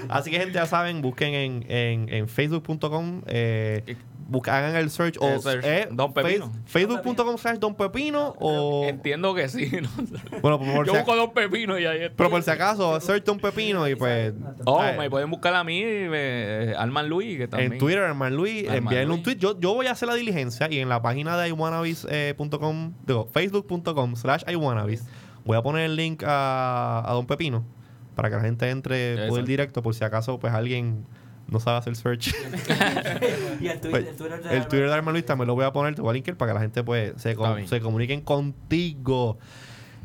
Así 0.08 0.30
que, 0.30 0.38
gente, 0.38 0.54
ya 0.54 0.66
saben, 0.66 1.02
busquen 1.02 1.34
en, 1.34 1.66
en, 1.68 2.08
en 2.12 2.28
facebook.com, 2.28 3.22
eh, 3.26 3.96
busca- 4.30 4.56
hagan 4.56 4.76
el 4.76 4.90
search 4.90 5.16
o 5.20 5.28
eh, 5.62 5.88
Don 5.90 6.12
Pepino. 6.14 6.46
face- 6.64 6.88
facebook.com 6.88 7.36
slash 7.36 7.58
Don 7.58 7.74
Pepino 7.74 8.34
o. 8.38 8.84
Entiendo 8.86 9.34
que 9.34 9.48
sí. 9.48 9.70
¿no? 9.82 9.88
Bueno, 10.40 10.58
por 10.58 10.86
Yo 10.86 10.92
si, 10.92 10.98
busco 10.98 11.16
dos 11.16 11.30
pepinos 11.30 11.80
y 11.80 11.86
ahí 11.86 12.02
está. 12.04 12.16
pero 12.16 12.30
por 12.30 12.42
si 12.42 12.50
acaso, 12.50 12.98
search 13.00 13.24
Don 13.24 13.38
Pepino 13.38 13.86
y 13.88 13.94
pues. 13.96 14.32
Oh, 14.64 14.82
eh, 14.84 14.94
me 14.96 15.10
pueden 15.10 15.30
buscar 15.30 15.54
a 15.54 15.64
mí, 15.64 15.82
eh, 15.84 16.74
Alman 16.78 17.08
Luis, 17.08 17.36
que 17.38 17.48
también. 17.48 17.72
en 17.74 17.78
Twitter, 17.78 18.02
hermano 18.02 18.36
Luis, 18.36 18.64
envíenle 18.68 19.12
un 19.12 19.22
tweet. 19.22 19.36
Yo, 19.36 19.58
yo 19.58 19.74
voy 19.74 19.86
a 19.86 19.92
hacer 19.92 20.08
la 20.08 20.14
diligencia 20.14 20.68
y 20.70 20.78
en 20.78 20.88
la 20.88 21.02
página 21.02 21.36
de 21.36 21.48
iwanabis.com, 21.48 22.92
digo, 23.06 23.28
facebook.com 23.32 24.16
slash 24.16 24.42
iwanabis, 24.48 25.04
voy 25.44 25.56
a 25.56 25.62
poner 25.62 25.84
el 25.86 25.96
link 25.96 26.22
a, 26.26 27.02
a 27.04 27.12
Don 27.12 27.26
Pepino 27.26 27.64
para 28.14 28.28
que 28.30 28.36
la 28.36 28.42
gente 28.42 28.68
entre 28.70 29.28
por 29.28 29.38
el 29.38 29.46
directo 29.46 29.82
por 29.82 29.94
si 29.94 30.04
acaso 30.04 30.38
pues 30.38 30.52
alguien 30.52 31.06
no 31.50 31.60
sabe 31.60 31.78
hacer 31.78 31.96
search. 31.96 32.28
y 33.60 33.66
el 33.68 33.78
Pues, 33.80 34.06
el 34.50 34.66
Twitter 34.68 34.88
de 34.88 34.92
Arma 34.94 35.12
Luis 35.12 35.24
también 35.24 35.48
lo 35.48 35.54
voy 35.54 35.64
a 35.64 35.72
poner, 35.72 35.94
te 35.94 36.02
voy 36.02 36.10
a 36.10 36.12
linkar 36.14 36.36
para 36.36 36.50
que 36.52 36.54
la 36.54 36.60
gente 36.60 36.82
pues 36.82 37.12
se, 37.16 37.34
com- 37.34 37.66
se 37.66 37.80
comuniquen 37.80 38.20
contigo. 38.22 39.38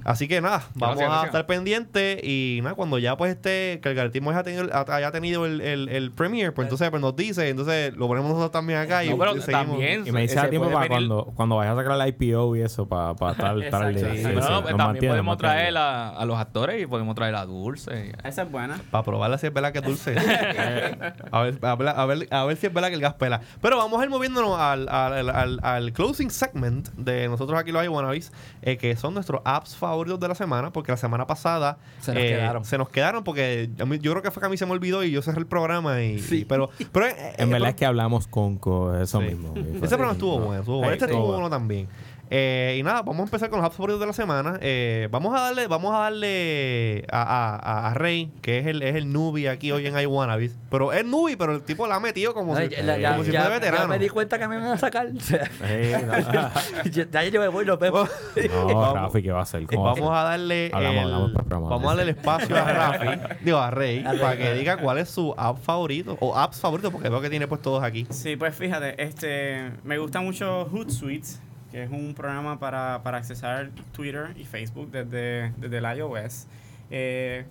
Así 0.05 0.27
que 0.27 0.39
nada, 0.39 0.63
vamos 0.75 0.97
a 1.01 1.05
gracias. 1.05 1.25
estar 1.25 1.45
pendientes 1.47 2.23
y 2.23 2.59
nada, 2.63 2.75
cuando 2.75 2.99
ya 2.99 3.17
pues 3.17 3.31
esté, 3.35 3.79
que 3.81 3.89
el 3.89 3.95
Gartismo 3.95 4.29
haya 4.29 4.43
tenido, 4.43 4.69
haya 4.93 5.11
tenido 5.11 5.45
el, 5.47 5.61
el, 5.61 5.89
el 5.89 6.11
premiere, 6.11 6.51
pues 6.51 6.67
entonces 6.67 6.89
pues 6.91 7.01
nos 7.01 7.15
dice, 7.15 7.49
entonces 7.49 7.93
lo 7.97 8.07
ponemos 8.07 8.29
nosotros 8.29 8.51
también 8.51 8.79
acá 8.79 9.03
y, 9.03 9.09
No, 9.09 9.17
pero 9.17 9.35
y 9.35 9.41
seguimos. 9.41 9.67
también 9.67 10.03
Y 10.07 10.11
me 10.11 10.21
dice 10.21 10.39
a 10.39 10.47
tiempo 10.49 10.67
para 10.69 10.81
venir- 10.87 10.89
cuando, 11.09 11.33
cuando 11.35 11.55
vayas 11.55 11.73
a 11.73 11.81
sacar 11.83 11.99
el 11.99 12.07
IPO 12.07 12.55
y 12.55 12.61
eso, 12.61 12.87
para, 12.87 13.15
para 13.15 13.31
estar, 13.33 13.59
estar 13.59 13.83
al 13.83 13.95
día. 13.95 14.03
Exacto. 14.13 14.15
Sí, 14.15 14.35
Sí, 14.35 14.41
sí, 14.45 14.51
No, 14.51 14.61
pues 14.61 14.67
también 14.69 14.77
mantiene, 14.77 15.07
podemos 15.09 15.37
traer 15.39 15.75
a, 15.77 16.09
a 16.09 16.25
los 16.25 16.37
actores 16.37 16.83
y 16.83 16.85
podemos 16.85 17.15
traer 17.15 17.33
a 17.33 17.45
Dulce. 17.47 18.13
Esa 18.23 18.43
es 18.43 18.51
buena. 18.51 18.79
Para 18.91 19.03
probarla 19.03 19.39
si 19.39 19.47
es 19.47 19.53
verdad 19.53 19.71
que 19.71 19.79
es 19.79 19.85
dulce. 19.85 20.15
a, 21.31 21.41
ver, 21.41 21.57
a, 21.63 21.75
ver, 21.75 21.87
a, 21.89 22.05
ver, 22.05 22.27
a 22.29 22.43
ver 22.45 22.57
si 22.57 22.67
es 22.67 22.73
verdad 22.73 22.89
que 22.89 22.95
el 22.95 23.01
gas 23.01 23.15
pela. 23.15 23.41
Pero 23.59 23.77
vamos 23.77 23.99
a 23.99 24.03
ir 24.03 24.11
moviéndonos 24.11 24.59
al, 24.59 24.87
al, 24.87 25.29
al, 25.31 25.59
al 25.63 25.93
closing 25.93 26.29
segment 26.29 26.89
de 26.89 27.27
nosotros 27.27 27.59
aquí 27.59 27.71
los 27.71 27.83
iWannabes, 27.83 28.31
eh, 28.61 28.77
que 28.77 28.95
son 28.95 29.15
nuestros 29.15 29.41
apps 29.45 29.75
favoritos 29.75 29.94
de 30.03 30.27
la 30.27 30.35
semana, 30.35 30.71
porque 30.71 30.91
la 30.91 30.97
semana 30.97 31.25
pasada 31.25 31.77
Se 32.01 32.13
nos 32.13 32.21
eh, 32.23 32.27
quedaron. 32.27 32.65
se 32.65 32.77
nos 32.77 32.89
quedaron 32.89 33.23
porque 33.23 33.69
a 33.79 33.85
mí- 33.85 33.99
yo 33.99 34.11
creo 34.11 34.21
que 34.21 34.31
fue 34.31 34.41
que 34.41 34.47
a 34.47 34.49
mí 34.49 34.57
se 34.57 34.65
me 34.65 34.73
olvidó 34.73 35.03
y 35.03 35.11
yo 35.11 35.21
cerré 35.21 35.39
el 35.39 35.47
programa. 35.47 36.01
Y, 36.03 36.23
y- 36.31 36.45
pero, 36.45 36.69
pero, 36.91 37.07
eh, 37.07 37.11
En 37.37 37.49
eh, 37.49 37.51
verdad 37.53 37.57
pero- 37.59 37.65
es 37.67 37.75
que 37.75 37.85
hablamos 37.85 38.27
con, 38.27 38.57
con 38.57 39.01
eso 39.01 39.19
Sí. 39.21 39.25
mismo. 39.27 39.53
ese 39.55 39.87
programa 39.87 40.11
estuvo 40.13 40.39
bueno, 40.39 40.59
estuvo 40.61 40.77
bueno. 40.77 40.93
Este 40.93 41.05
estuvo 41.05 41.27
bueno 41.27 41.49
también. 41.49 41.87
Eh, 42.31 42.77
y 42.79 42.83
nada, 42.83 43.01
vamos 43.03 43.19
a 43.19 43.23
empezar 43.23 43.49
con 43.49 43.59
los 43.59 43.65
apps 43.67 43.75
favoritos 43.77 43.99
de 43.99 44.07
la 44.07 44.13
semana. 44.13 44.57
Eh, 44.61 45.07
vamos 45.11 45.35
a 45.37 45.41
darle, 45.41 45.67
vamos 45.67 45.93
a 45.93 45.99
darle 45.99 47.05
a, 47.11 47.89
a, 47.89 47.93
Rey, 47.93 48.31
que 48.41 48.59
es 48.59 48.67
el, 48.67 48.81
es 48.81 48.95
el 48.95 49.13
newbie 49.13 49.47
aquí 49.49 49.71
hoy 49.71 49.85
en 49.87 49.97
iWannabes. 49.99 50.57
Pero 50.71 50.91
es 50.91 51.05
newbie, 51.05 51.37
pero 51.37 51.53
el 51.53 51.61
tipo 51.61 51.85
la 51.87 51.95
ha 51.95 51.99
metido 51.99 52.33
como 52.33 52.55
Ay, 52.55 52.69
si, 52.69 52.75
ya, 52.83 52.97
ya- 52.97 53.11
como 53.11 53.23
si 53.23 53.31
ya- 53.31 53.41
fuera 53.41 53.55
ya 53.55 53.59
veterano. 53.59 53.87
me 53.87 53.99
di 53.99 54.09
cuenta 54.09 54.39
que 54.39 54.47
me 54.47 54.57
van 54.57 54.65
a 54.71 54.77
sacar. 54.77 55.07
No, 55.13 55.19
ya, 56.91 57.05
ya 57.11 57.23
yo 57.25 57.41
me 57.41 57.47
voy, 57.47 57.65
nos 57.65 57.79
vemos. 57.79 58.09
no, 58.51 58.93
Rafi, 58.95 59.21
¿qué 59.21 59.31
va 59.31 59.39
a 59.39 59.43
hacer? 59.43 59.65
¿Cómo 59.67 59.83
va 59.83 59.91
a 59.91 59.93
Vamos 59.93 60.09
hacer? 60.11 60.19
a 60.19 60.29
darle 60.29 60.71
Hablamos, 60.73 61.05
el, 61.31 61.37
hablamos 61.37 61.69
vamos 61.69 61.83
a 61.83 61.87
darle 61.87 62.03
el 62.03 62.09
espacio 62.09 62.55
a 62.55 62.63
Rafi, 62.73 63.07
digo 63.41 63.57
a 63.57 63.71
Rey, 63.71 64.03
A 64.05 64.11
Rey. 64.11 64.19
para 64.21 64.37
que 64.37 64.53
diga 64.53 64.77
cuál 64.77 64.97
es 64.97 65.09
su 65.09 65.33
app 65.37 65.57
favorito 65.59 66.17
o 66.19 66.35
apps 66.37 66.59
favorito, 66.59 66.91
porque 66.91 67.09
veo 67.09 67.21
que 67.21 67.29
tiene 67.29 67.47
pues 67.47 67.61
todos 67.61 67.83
aquí. 67.83 68.05
Sí, 68.09 68.35
pues 68.35 68.55
fíjate, 68.55 69.01
este, 69.01 69.71
me 69.83 69.97
gusta 69.97 70.21
mucho 70.21 70.65
Hootsuite, 70.71 71.27
es 71.75 71.91
un 71.91 72.13
programa 72.13 72.57
para, 72.57 73.01
para 73.03 73.17
accesar 73.17 73.69
Twitter 73.91 74.33
y 74.37 74.45
Facebook 74.45 74.91
desde, 74.91 75.51
desde 75.57 75.77
el 75.77 75.97
iOS. 75.97 76.47
Eh, 76.89 77.45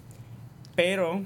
pero 0.74 1.22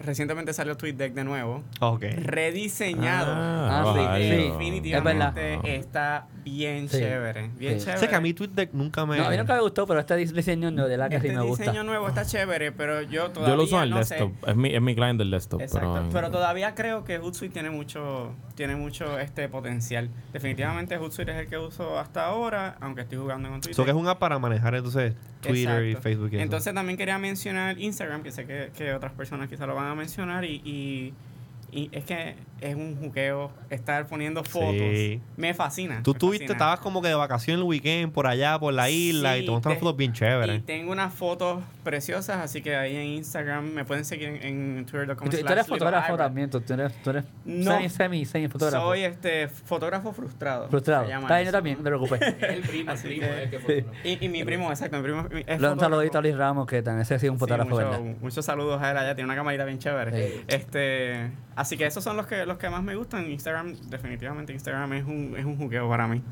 recientemente 0.00 0.52
salió 0.52 0.76
TweetDeck 0.76 1.12
de 1.14 1.24
nuevo, 1.24 1.62
Ok. 1.80 2.04
rediseñado. 2.16 3.32
Ah, 3.34 3.82
Ah, 3.82 3.92
sí, 3.94 3.98
vaya. 4.04 4.24
sí. 4.36 4.42
Definitivamente 4.50 5.54
Es 5.54 5.62
verdad. 5.62 5.74
está 5.74 6.26
bien 6.44 6.88
Sí. 6.88 6.98
chévere. 6.98 7.50
Bien 7.58 7.74
Sí. 7.78 7.84
chévere. 7.86 8.00
Sé 8.00 8.08
que 8.08 8.14
a 8.16 8.20
mí 8.20 8.32
TweetDeck 8.32 8.72
nunca 8.72 9.04
me... 9.06 9.16
No, 9.18 9.26
a 9.26 9.30
mí 9.30 9.36
nunca 9.36 9.54
me 9.54 9.60
gustó, 9.60 9.86
pero 9.86 10.00
este 10.00 10.14
dis- 10.16 10.32
diseño 10.32 10.70
de 10.70 10.96
la 10.96 11.08
que 11.08 11.16
este 11.16 11.28
sí 11.30 11.34
me 11.36 11.42
gusta. 11.42 11.64
diseño 11.64 11.84
nuevo 11.84 12.08
está 12.08 12.24
chévere, 12.24 12.72
pero 12.72 13.02
yo 13.02 13.30
todavía 13.30 13.52
Yo 13.52 13.56
lo 13.56 13.64
uso 13.64 13.76
en 13.76 13.82
el 13.84 13.90
no 13.90 13.98
desktop. 13.98 14.32
sé. 14.44 14.50
Es 14.50 14.56
mi, 14.56 14.74
es 14.74 14.80
mi 14.82 14.94
client 14.94 15.18
del 15.18 15.30
desktop. 15.30 15.60
Exacto, 15.60 15.92
pero, 15.94 16.08
pero, 16.12 16.30
todavía 16.30 16.74
creo 16.74 17.04
que 17.04 17.18
Hootsuite 17.18 17.52
tiene 17.52 17.70
mucho, 17.70 18.34
tiene 18.54 18.76
mucho 18.76 19.18
este 19.18 19.48
potencial. 19.48 20.10
Definitivamente 20.32 20.96
Hootsuite 20.98 21.32
es 21.32 21.38
el 21.38 21.46
que 21.48 21.58
uso 21.58 21.98
hasta 21.98 22.24
ahora, 22.26 22.76
aunque 22.80 23.02
estoy 23.02 23.18
jugando 23.18 23.48
en 23.48 23.54
Twitter. 23.60 23.74
So 23.74 23.84
que 23.84 23.90
es 23.90 23.96
un 23.96 24.08
app 24.08 24.18
para 24.18 24.38
manejar 24.38 24.74
entonces 24.74 25.14
Twitter 25.40 25.84
y. 25.86 25.94
Facebook. 25.96 26.30
y 26.32 26.36
eso. 26.36 26.42
Entonces 26.42 26.74
también 26.74 26.96
quería 26.96 27.18
mencionar 27.18 27.78
Instagram, 27.78 28.22
que 28.22 28.30
sé 28.32 28.46
que, 28.46 28.70
que 28.76 28.92
otras 28.94 29.12
personas 29.12 29.48
quizás 29.48 29.66
lo 29.68 29.74
van 29.74 29.86
a 29.86 29.89
mencionar, 29.94 30.44
y, 30.44 30.60
y, 30.64 31.14
y 31.72 31.88
es 31.92 32.04
que 32.04 32.34
es 32.60 32.74
un 32.74 32.96
juqueo 33.00 33.50
estar 33.70 34.06
poniendo 34.06 34.44
fotos. 34.44 34.74
Sí. 34.74 35.20
Me 35.36 35.54
fascina. 35.54 36.02
Tú 36.02 36.12
me 36.12 36.18
tuviste, 36.18 36.44
fascina. 36.46 36.52
estabas 36.56 36.80
como 36.80 37.00
que 37.00 37.08
de 37.08 37.14
vacación 37.14 37.58
el 37.58 37.62
weekend 37.64 38.12
por 38.12 38.26
allá, 38.26 38.58
por 38.58 38.74
la 38.74 38.90
isla, 38.90 39.36
y 39.38 39.40
Sí, 39.40 39.46
te 39.46 39.50
mostraron 39.52 39.76
te- 39.78 39.80
fotos 39.80 39.96
bien 39.96 40.10
Y 40.10 40.14
chéveres. 40.14 40.66
tengo 40.66 40.92
unas 40.92 41.14
fotos 41.14 41.62
preciosas, 41.84 42.36
así 42.38 42.60
que 42.60 42.76
ahí 42.76 42.96
en 42.96 43.02
Instagram 43.04 43.64
me 43.72 43.84
pueden 43.86 44.04
seguir 44.04 44.28
en, 44.28 44.42
en 44.78 44.86
twitter.com. 44.86 45.26
Y 45.26 45.30
tú, 45.30 45.38
tú 45.38 45.52
eres 45.52 45.66
fotógrafo 45.66 46.16
también, 46.16 46.50
tú, 46.50 46.62
eres, 46.68 46.92
tú 47.02 47.10
eres 47.10 47.24
No. 47.46 47.72
semi, 47.72 47.88
semi, 47.88 48.24
semi 48.26 48.48
fotógrafo. 48.48 48.86
Soy 48.86 49.04
este 49.04 49.48
fotógrafo 49.48 50.12
frustrado. 50.12 50.68
frustrado. 50.68 51.04
Está 51.08 51.36
bien, 51.36 51.46
yo 51.46 51.52
también, 51.52 51.78
no 51.78 51.84
te 51.84 51.88
preocupes. 51.90 52.20
El 52.42 52.60
primo, 52.60 52.90
Así 52.92 53.08
primo 53.08 53.26
que- 53.26 53.42
es 53.44 53.52
el 53.52 53.84
que. 53.84 53.84
Y, 54.04 54.24
y 54.26 54.28
mi 54.28 54.44
primo, 54.44 54.68
exacto, 54.70 54.96
mi 54.98 55.02
primo 55.02 55.26
es 55.46 55.60
un 55.62 55.80
saludito 55.80 56.18
a 56.18 56.20
Luis 56.20 56.36
Ramos, 56.36 56.66
que 56.66 56.82
también 56.82 57.02
ese 57.02 57.14
ha 57.14 57.18
sido 57.18 57.32
un 57.32 57.38
Sí, 57.38 57.40
fotógrafo, 57.40 57.70
mucho- 57.70 57.88
¿verdad? 57.90 58.00
Muchos 58.20 58.44
saludos 58.44 58.82
a 58.82 58.90
él 58.90 58.96
allá, 58.98 59.14
tiene 59.14 59.26
una 59.26 59.36
camarita 59.36 59.64
bien 59.64 59.78
chévere. 59.78 60.28
Sí. 60.30 60.44
Este, 60.48 61.30
así 61.60 61.76
que 61.76 61.86
esos 61.86 62.02
son 62.02 62.16
los 62.16 62.26
que 62.26 62.44
los 62.46 62.58
que 62.58 62.68
más 62.70 62.82
me 62.82 62.94
gustan. 62.96 63.30
Instagram, 63.30 63.74
definitivamente 63.88 64.52
Instagram 64.52 64.92
es 64.94 65.04
un, 65.04 65.34
es 65.36 65.44
un 65.44 65.56
jugueo 65.56 65.88
para 65.88 66.06
mí. 66.08 66.22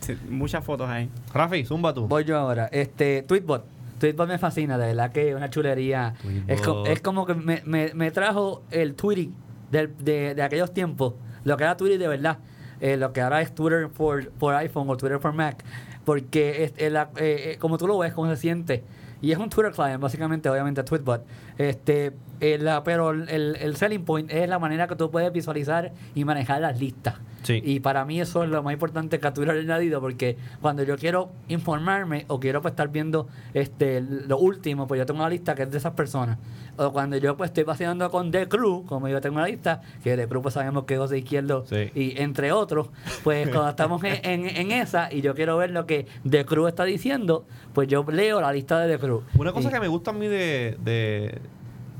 Sí, 0.00 0.16
muchas 0.28 0.64
fotos 0.64 0.88
ahí. 0.88 1.08
Rafi, 1.32 1.64
zumba 1.64 1.92
tú. 1.94 2.06
Voy 2.08 2.24
yo 2.24 2.36
ahora. 2.38 2.66
Este, 2.72 3.22
Tweetbot. 3.22 3.64
Tweetbot 3.98 4.28
me 4.28 4.38
fascina, 4.38 4.76
de 4.76 4.88
verdad 4.88 5.10
que 5.12 5.30
es 5.30 5.34
una 5.34 5.48
chulería. 5.48 6.14
Es, 6.46 6.60
co- 6.60 6.84
es 6.86 7.00
como 7.00 7.24
que 7.26 7.34
me, 7.34 7.62
me, 7.64 7.92
me 7.94 8.10
trajo 8.10 8.62
el 8.70 8.94
tweeting 8.94 9.34
del- 9.70 9.96
de, 9.98 10.34
de 10.34 10.42
aquellos 10.42 10.72
tiempos. 10.74 11.14
Lo 11.44 11.56
que 11.56 11.64
era 11.64 11.76
Twitter 11.76 11.98
de 11.98 12.08
verdad. 12.08 12.38
Eh, 12.80 12.98
lo 12.98 13.12
que 13.14 13.22
ahora 13.22 13.40
es 13.40 13.54
Twitter 13.54 13.88
por, 13.88 14.28
por 14.32 14.54
iPhone 14.54 14.90
o 14.90 14.96
Twitter 14.98 15.18
por 15.18 15.32
Mac. 15.32 15.64
Porque 16.04 16.64
es, 16.64 16.72
es 16.76 16.92
la- 16.92 17.08
eh, 17.16 17.52
eh, 17.54 17.58
como 17.58 17.78
tú 17.78 17.86
lo 17.86 17.96
ves, 17.98 18.12
cómo 18.12 18.28
se 18.30 18.36
siente. 18.36 18.84
Y 19.26 19.32
es 19.32 19.38
un 19.38 19.50
Twitter 19.50 19.72
client, 19.72 20.00
básicamente, 20.00 20.48
obviamente, 20.48 20.84
Tweetbot. 20.84 21.24
Este, 21.58 22.12
eh, 22.40 22.58
la- 22.60 22.84
pero 22.84 23.10
el, 23.10 23.28
el 23.28 23.76
selling 23.76 24.04
point 24.04 24.30
es 24.30 24.48
la 24.48 24.60
manera 24.60 24.86
que 24.86 24.94
tú 24.94 25.10
puedes 25.10 25.32
visualizar 25.32 25.90
y 26.14 26.24
manejar 26.24 26.60
las 26.60 26.78
listas. 26.78 27.14
Sí. 27.46 27.62
Y 27.64 27.78
para 27.78 28.04
mí 28.04 28.20
eso 28.20 28.42
es 28.42 28.50
lo 28.50 28.60
más 28.64 28.72
importante 28.72 29.18
Twitter 29.20 29.50
ha 29.56 29.60
añadido, 29.60 30.00
porque 30.00 30.36
cuando 30.60 30.82
yo 30.82 30.96
quiero 30.96 31.30
informarme 31.46 32.24
o 32.28 32.40
quiero 32.40 32.60
pues, 32.60 32.72
estar 32.72 32.88
viendo 32.88 33.28
este 33.54 34.00
lo 34.00 34.36
último, 34.38 34.88
pues 34.88 34.98
yo 34.98 35.06
tengo 35.06 35.20
una 35.20 35.28
lista 35.28 35.54
que 35.54 35.62
es 35.62 35.70
de 35.70 35.78
esas 35.78 35.92
personas. 35.92 36.38
O 36.76 36.92
cuando 36.92 37.16
yo 37.16 37.36
pues 37.36 37.50
estoy 37.50 37.62
paseando 37.64 38.10
con 38.10 38.30
The 38.32 38.48
Crew, 38.48 38.84
como 38.86 39.06
yo 39.08 39.20
tengo 39.20 39.36
una 39.36 39.46
lista, 39.46 39.80
que 40.02 40.16
The 40.16 40.26
Crew 40.26 40.42
pues 40.42 40.54
sabemos 40.54 40.84
que 40.84 40.94
es 40.94 41.00
José 41.00 41.18
Izquierdo 41.18 41.64
Sí. 41.66 41.90
y 41.94 42.20
entre 42.20 42.50
otros, 42.52 42.88
pues 43.22 43.48
cuando 43.52 43.70
estamos 43.70 44.02
en, 44.02 44.18
en- 44.24 44.46
en 44.56 44.72
esa 44.72 45.12
y 45.12 45.20
yo 45.20 45.34
quiero 45.34 45.56
ver 45.56 45.70
lo 45.70 45.86
que 45.86 46.06
The 46.28 46.44
Crew 46.44 46.66
está 46.66 46.84
diciendo, 46.84 47.46
pues 47.72 47.86
yo 47.86 48.04
leo 48.10 48.40
la 48.40 48.52
lista 48.52 48.80
de 48.80 48.96
The 48.96 48.98
Crew. 49.00 49.22
Una 49.38 49.52
cosa 49.52 49.68
Y 49.68 49.72
que 49.72 49.80
me 49.80 49.88
gusta 49.88 50.10
a 50.10 50.14
mí 50.14 50.26
de, 50.26 50.76
de, 50.82 51.38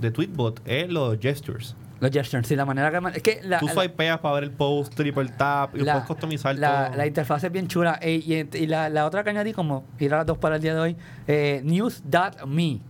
de 0.01 0.11
Tweetbot 0.11 0.61
es 0.66 0.88
los 0.90 1.18
gestures. 1.20 1.76
Los 1.99 2.11
gestures, 2.11 2.47
sí, 2.47 2.57
la 2.57 2.64
manera 2.66 2.90
que... 2.90 3.16
Es 3.16 3.22
que 3.22 3.40
la, 3.42 3.59
Tú 3.59 3.66
la- 3.66 3.72
swipeas 3.72 4.18
para 4.20 4.34
ver 4.34 4.44
el 4.44 4.51
post, 4.51 4.94
triple 4.94 5.28
tap, 5.36 5.74
y 5.74 5.78
lo 5.78 5.84
puedes 5.86 6.03
customizar 6.05 6.55
la, 6.57 6.88
todo. 6.88 6.97
la 6.99 7.07
interfaz 7.07 7.44
es 7.44 7.51
bien 7.53 7.68
chula. 7.68 7.99
Eh, 8.03 8.22
y 8.53 8.57
y 8.59 8.66
la, 8.66 8.88
la 8.90 9.07
otra 9.07 9.24
que 9.24 9.30
añadí, 9.30 9.53
como 9.55 9.84
ir 9.99 10.12
a 10.12 10.18
las 10.18 10.26
dos 10.26 10.36
para 10.38 10.57
el 10.57 10.62
día 10.62 10.74
de 10.74 10.80
hoy, 10.80 10.97
eh, 11.26 11.62
news.me. 11.64 12.80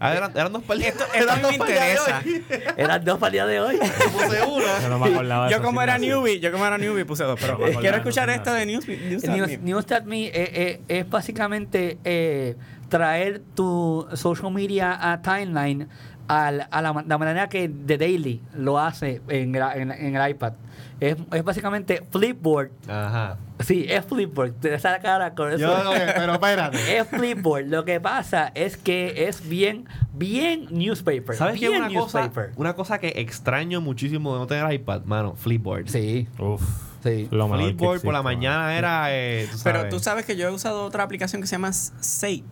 Ah, 0.00 0.14
eran, 0.14 0.30
eran 0.36 0.52
dos 0.52 0.62
peleas. 0.62 0.92
Esto, 0.94 1.04
esto 1.12 1.34
mí 1.36 1.42
me 1.42 1.54
interesa. 1.56 2.22
Eran 2.76 3.04
dos 3.04 3.18
para 3.18 3.26
el 3.28 3.32
día 3.32 3.46
de 3.46 3.60
hoy. 3.60 3.78
Puse 4.12 4.42
una. 4.46 4.80
Yo 4.80 4.88
no 4.90 4.98
me 5.00 5.50
Yo 5.50 5.60
como 5.60 5.82
era 5.82 5.98
newbie, 5.98 6.38
yo 6.38 6.52
como 6.52 6.64
era 6.66 6.78
newbie 6.78 7.04
puse 7.04 7.24
dos, 7.24 7.36
pero 7.40 7.58
No 7.58 7.66
me 7.66 7.74
quiero 7.76 7.96
escuchar 7.96 8.28
esa 8.30 8.36
esto 8.36 8.52
de 8.52 8.66
news. 8.66 8.86
news, 8.86 9.24
News- 9.24 9.58
News.me 9.60 10.26
eh, 10.26 10.32
eh, 10.34 10.80
es 10.86 11.10
básicamente 11.10 11.98
eh, 12.04 12.54
traer 12.88 13.42
tu 13.56 14.06
social 14.14 14.52
media 14.52 14.96
a 15.12 15.20
timeline 15.20 15.88
al- 16.28 16.68
a 16.70 16.82
la, 16.82 17.04
la 17.06 17.18
manera 17.18 17.48
que 17.48 17.68
The 17.68 17.98
Daily 17.98 18.40
lo 18.54 18.78
hace 18.78 19.20
en, 19.28 19.54
el- 19.54 19.62
en, 19.80 19.90
en 19.92 20.16
el 20.16 20.30
iPad. 20.30 20.52
Es, 21.00 21.16
es 21.32 21.44
básicamente 21.44 22.02
Flipboard. 22.10 22.70
Ajá. 22.88 23.36
Sí, 23.60 23.86
es 23.88 24.04
Flipboard. 24.04 24.52
Te 24.54 24.74
esa 24.74 24.98
cara 25.00 25.34
con 25.34 25.48
eso. 25.52 25.58
Yo, 25.58 25.90
pero 26.14 26.34
espérate. 26.34 26.78
Es 26.98 27.06
Flipboard. 27.08 27.66
Lo 27.66 27.84
que 27.84 28.00
pasa 28.00 28.50
es 28.54 28.76
que 28.76 29.26
es 29.28 29.48
bien, 29.48 29.86
bien 30.12 30.66
newspaper. 30.70 31.36
¿Sabes 31.36 31.58
qué? 31.60 31.68
Una 31.68 31.88
cosa, 31.92 32.30
una 32.56 32.74
cosa 32.74 32.98
que 32.98 33.12
extraño 33.16 33.80
muchísimo 33.80 34.32
de 34.34 34.40
no 34.40 34.46
tener 34.48 34.72
iPad, 34.72 35.02
mano, 35.04 35.34
Flipboard. 35.36 35.88
Sí, 35.88 36.26
Uf. 36.38 36.62
sí. 37.04 37.28
Lo 37.30 37.48
que 37.50 37.56
Flipboard 37.58 38.00
por 38.02 38.12
la 38.12 38.22
mañana 38.22 38.76
era. 38.76 39.06
eh, 39.10 39.48
tú 39.52 39.58
Pero 39.62 39.88
tú 39.88 40.00
sabes 40.00 40.24
que 40.26 40.36
yo 40.36 40.48
he 40.48 40.50
usado 40.52 40.84
otra 40.84 41.04
aplicación 41.04 41.40
que 41.40 41.46
se 41.48 41.52
llama 41.52 41.68
State. 41.70 42.42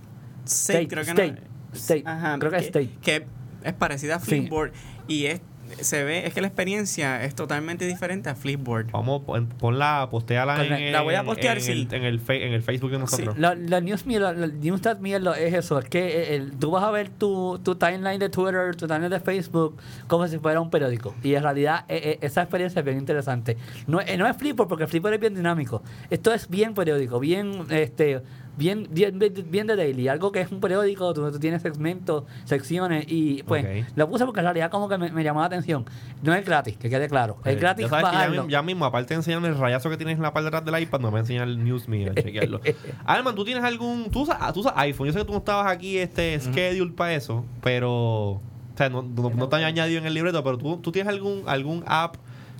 State, 0.45 0.87
creo 0.89 1.05
que 1.05 1.11
State, 1.11 1.33
no. 1.33 1.77
State. 1.77 2.05
Creo 2.39 2.51
que 2.53 2.57
es 2.59 2.67
State. 2.67 2.91
Que 3.03 3.27
es 3.67 3.75
parecida 3.75 4.17
a 4.17 4.21
Sí. 4.21 4.27
Flipboard 4.27 4.73
y 5.09 5.27
es 5.27 5.41
se 5.81 6.05
ve 6.05 6.25
es 6.29 6.33
que 6.33 6.41
la 6.41 6.47
experiencia 6.47 7.25
es 7.25 7.35
totalmente 7.35 7.87
diferente 7.89 8.31
a 8.31 8.37
Flipboard. 8.37 8.93
Vamos, 8.93 9.23
pon- 9.23 9.49
ponla, 9.49 10.07
posteala 10.13 10.65
en. 10.65 10.93
La 10.93 11.01
voy 11.03 11.17
a 11.17 11.25
postear, 11.25 11.57
en, 11.57 11.63
sí. 11.65 11.73
el, 11.73 11.93
en, 11.93 12.05
el 12.05 12.21
fe- 12.21 12.47
en 12.47 12.53
el 12.53 12.63
Facebook 12.63 12.93
de 12.93 13.01
nosotros. 13.01 13.37
La, 13.37 13.57
la 13.57 13.81
news 13.81 14.07
la, 14.07 14.33
la 14.33 14.47
news 14.47 14.81
lo- 15.21 15.35
es 15.35 15.53
eso, 15.55 15.81
es 15.81 15.87
que 15.89 16.07
eh, 16.07 16.37
el- 16.37 16.53
tú 16.53 16.71
vas 16.71 16.85
a 16.85 16.93
ver 16.93 17.09
tu, 17.09 17.59
tu 17.65 17.75
timeline 17.75 18.21
de 18.21 18.29
Twitter, 18.29 18.77
tu 18.77 18.87
timeline 18.87 19.11
de 19.11 19.19
Facebook, 19.19 19.77
como 20.07 20.29
si 20.29 20.39
fuera 20.39 20.61
un 20.61 20.71
periódico. 20.71 21.17
Y 21.25 21.35
en 21.35 21.43
realidad 21.43 21.85
eh, 21.89 22.01
eh, 22.13 22.19
esa 22.21 22.43
experiencia 22.43 22.79
es 22.79 22.85
bien 22.85 22.99
interesante. 22.99 23.57
No, 23.89 24.01
eh, 24.01 24.17
no 24.17 24.29
es 24.29 24.37
Flipboard, 24.37 24.69
porque 24.69 24.87
Flipboard 24.87 25.15
es 25.15 25.21
bien 25.21 25.35
dinámico. 25.35 25.83
Esto 26.11 26.33
es 26.33 26.49
bien 26.49 26.75
periódico, 26.75 27.19
bien 27.19 27.67
este 27.71 28.23
bien 28.57 28.89
bien, 28.91 29.19
bien, 29.19 29.67
de 29.67 29.77
daily. 29.77 30.09
Algo 30.09 30.33
que 30.33 30.41
es 30.41 30.51
un 30.51 30.61
periódico, 30.61 31.13
donde 31.13 31.33
tú 31.33 31.39
tienes 31.39 31.63
segmentos, 31.63 32.25
secciones, 32.45 33.05
y 33.09 33.43
pues 33.45 33.87
lo 33.95 34.09
puse 34.09 34.25
porque 34.25 34.41
en 34.41 34.47
realidad 34.47 34.71
como 34.71 34.89
que 34.89 34.99
me, 34.99 35.11
me 35.11 35.23
llamó 35.25 35.41
la 35.41 35.47
atención. 35.47 35.85
No 36.23 36.35
es 36.35 36.45
gratis, 36.45 36.77
que 36.77 36.89
quede 36.89 37.09
claro. 37.09 37.39
Es 37.45 37.55
Eh, 37.55 37.61
gratis 37.61 37.85
ya 37.85 37.89
sabes 37.89 38.07
que 38.31 38.37
ya, 38.37 38.47
ya 38.49 38.63
mismo, 38.63 38.85
aparte 38.85 39.11
de 39.11 39.17
enseñarme 39.17 39.49
el 39.49 39.59
rayazo 39.59 39.91
que 39.91 39.97
tienes 39.97 40.17
en 40.17 40.23
la 40.23 40.33
parte 40.33 40.51
de 40.51 40.57
atrás 40.57 40.65
del 40.65 40.83
iPad, 40.83 41.01
no 41.01 41.11
me 41.11 41.21
enseñar 41.21 41.49
el 41.49 41.63
News 41.63 41.89
Me 41.89 42.09
a 42.09 42.15
chequearlo. 42.15 42.61
Alman, 43.05 43.35
¿tú 43.35 43.45
tienes 43.45 43.65
algún. 43.65 44.11
Tú 44.11 44.23
usas, 44.23 44.53
tú 44.53 44.61
usas 44.61 44.73
iPhone. 44.77 45.07
Yo 45.07 45.13
sé 45.13 45.21
que 45.21 45.25
tú 45.25 45.33
no 45.33 45.39
estabas 45.39 45.71
aquí, 45.71 45.99
este, 45.99 46.39
schedule 46.41 46.93
para 46.93 47.15
eso, 47.15 47.45
pero. 47.63 48.41
O 48.73 48.79
sea, 48.79 48.91
no, 48.91 49.03
no, 49.03 49.31
no 49.31 49.49
te 49.49 49.57
han 49.57 49.65
añadido 49.65 49.99
en 49.99 50.07
el 50.07 50.13
libreto, 50.13 50.45
pero 50.45 50.59
tú, 50.59 50.77
tú 50.77 50.93
tienes 50.93 51.11
algún, 51.11 51.45
algún 51.47 51.83
app 51.87 52.17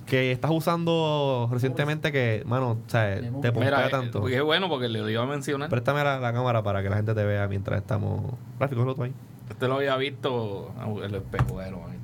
que 0.07 0.31
estás 0.31 0.49
usando 0.51 1.47
recientemente 1.51 2.11
que, 2.11 2.41
mano, 2.45 2.71
o 2.71 2.89
sea, 2.89 3.19
te 3.19 3.51
pompea 3.51 3.89
tanto. 3.89 4.27
eh, 4.27 4.31
qué 4.31 4.41
bueno 4.41 4.69
porque 4.69 4.87
le 4.87 5.11
iba 5.11 5.21
a 5.21 5.25
mencionar. 5.27 5.69
Préstame 5.69 6.03
la, 6.03 6.19
la 6.19 6.33
cámara 6.33 6.63
para 6.63 6.81
que 6.81 6.89
la 6.89 6.95
gente 6.95 7.13
te 7.13 7.23
vea 7.23 7.47
mientras 7.47 7.79
estamos. 7.81 8.33
Cógelo 8.57 8.95
tú 8.95 9.03
ahí. 9.03 9.13
Usted 9.49 9.67
lo 9.67 9.75
había 9.75 9.95
visto 9.97 10.73
en 10.81 11.03
el 11.03 11.15
espejuelo. 11.15 11.79
manito. 11.81 11.97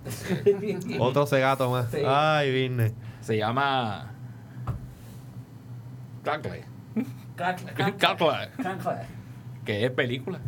Otro 1.03 1.25
cegato 1.25 1.69
más. 1.71 1.89
Sí. 1.91 1.97
Ay, 2.05 2.51
vine. 2.51 2.93
Se 3.21 3.37
llama. 3.37 4.11
Crackle. 6.23 6.63
Crack- 7.35 7.73
crack- 7.75 7.97
Crackle. 7.97 8.27
crack- 8.57 9.05
Que 9.65 9.85
es 9.85 9.91
película. 9.91 10.39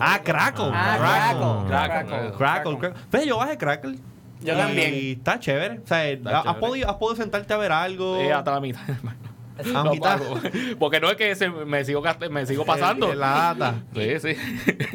Ah, 0.00 0.20
Crackle. 0.22 0.70
Ah, 0.72 0.96
Crackle. 0.98 1.66
Crackle. 1.68 2.36
Crackle, 2.36 2.78
Crackle. 2.78 3.02
Pero 3.10 3.24
yo 3.24 3.38
bajé 3.38 3.56
Crackle. 3.56 3.98
Yo 4.42 4.54
y 4.54 4.56
también. 4.56 4.94
está 5.18 5.38
chévere. 5.40 5.80
O 5.82 5.86
sea, 5.86 6.08
Está 6.08 6.38
has, 6.38 6.44
chévere. 6.44 6.60
Podido, 6.60 6.90
has 6.90 6.96
podido 6.96 7.16
sentarte 7.22 7.52
a 7.52 7.56
ver 7.56 7.72
algo. 7.72 8.16
Eh, 8.20 8.32
hasta 8.32 8.52
la 8.52 8.60
mitad. 8.60 8.80
Pago. 10.00 10.38
Porque 10.78 11.00
no 11.00 11.10
es 11.10 11.16
que 11.16 11.34
se- 11.34 11.48
me, 11.50 11.84
sigo, 11.84 12.00
me 12.30 12.46
sigo 12.46 12.64
pasando. 12.64 13.12
Eh, 13.12 13.16
La 13.16 13.54
data. 13.56 13.74
Sí, 13.92 14.20
sí. 14.20 14.36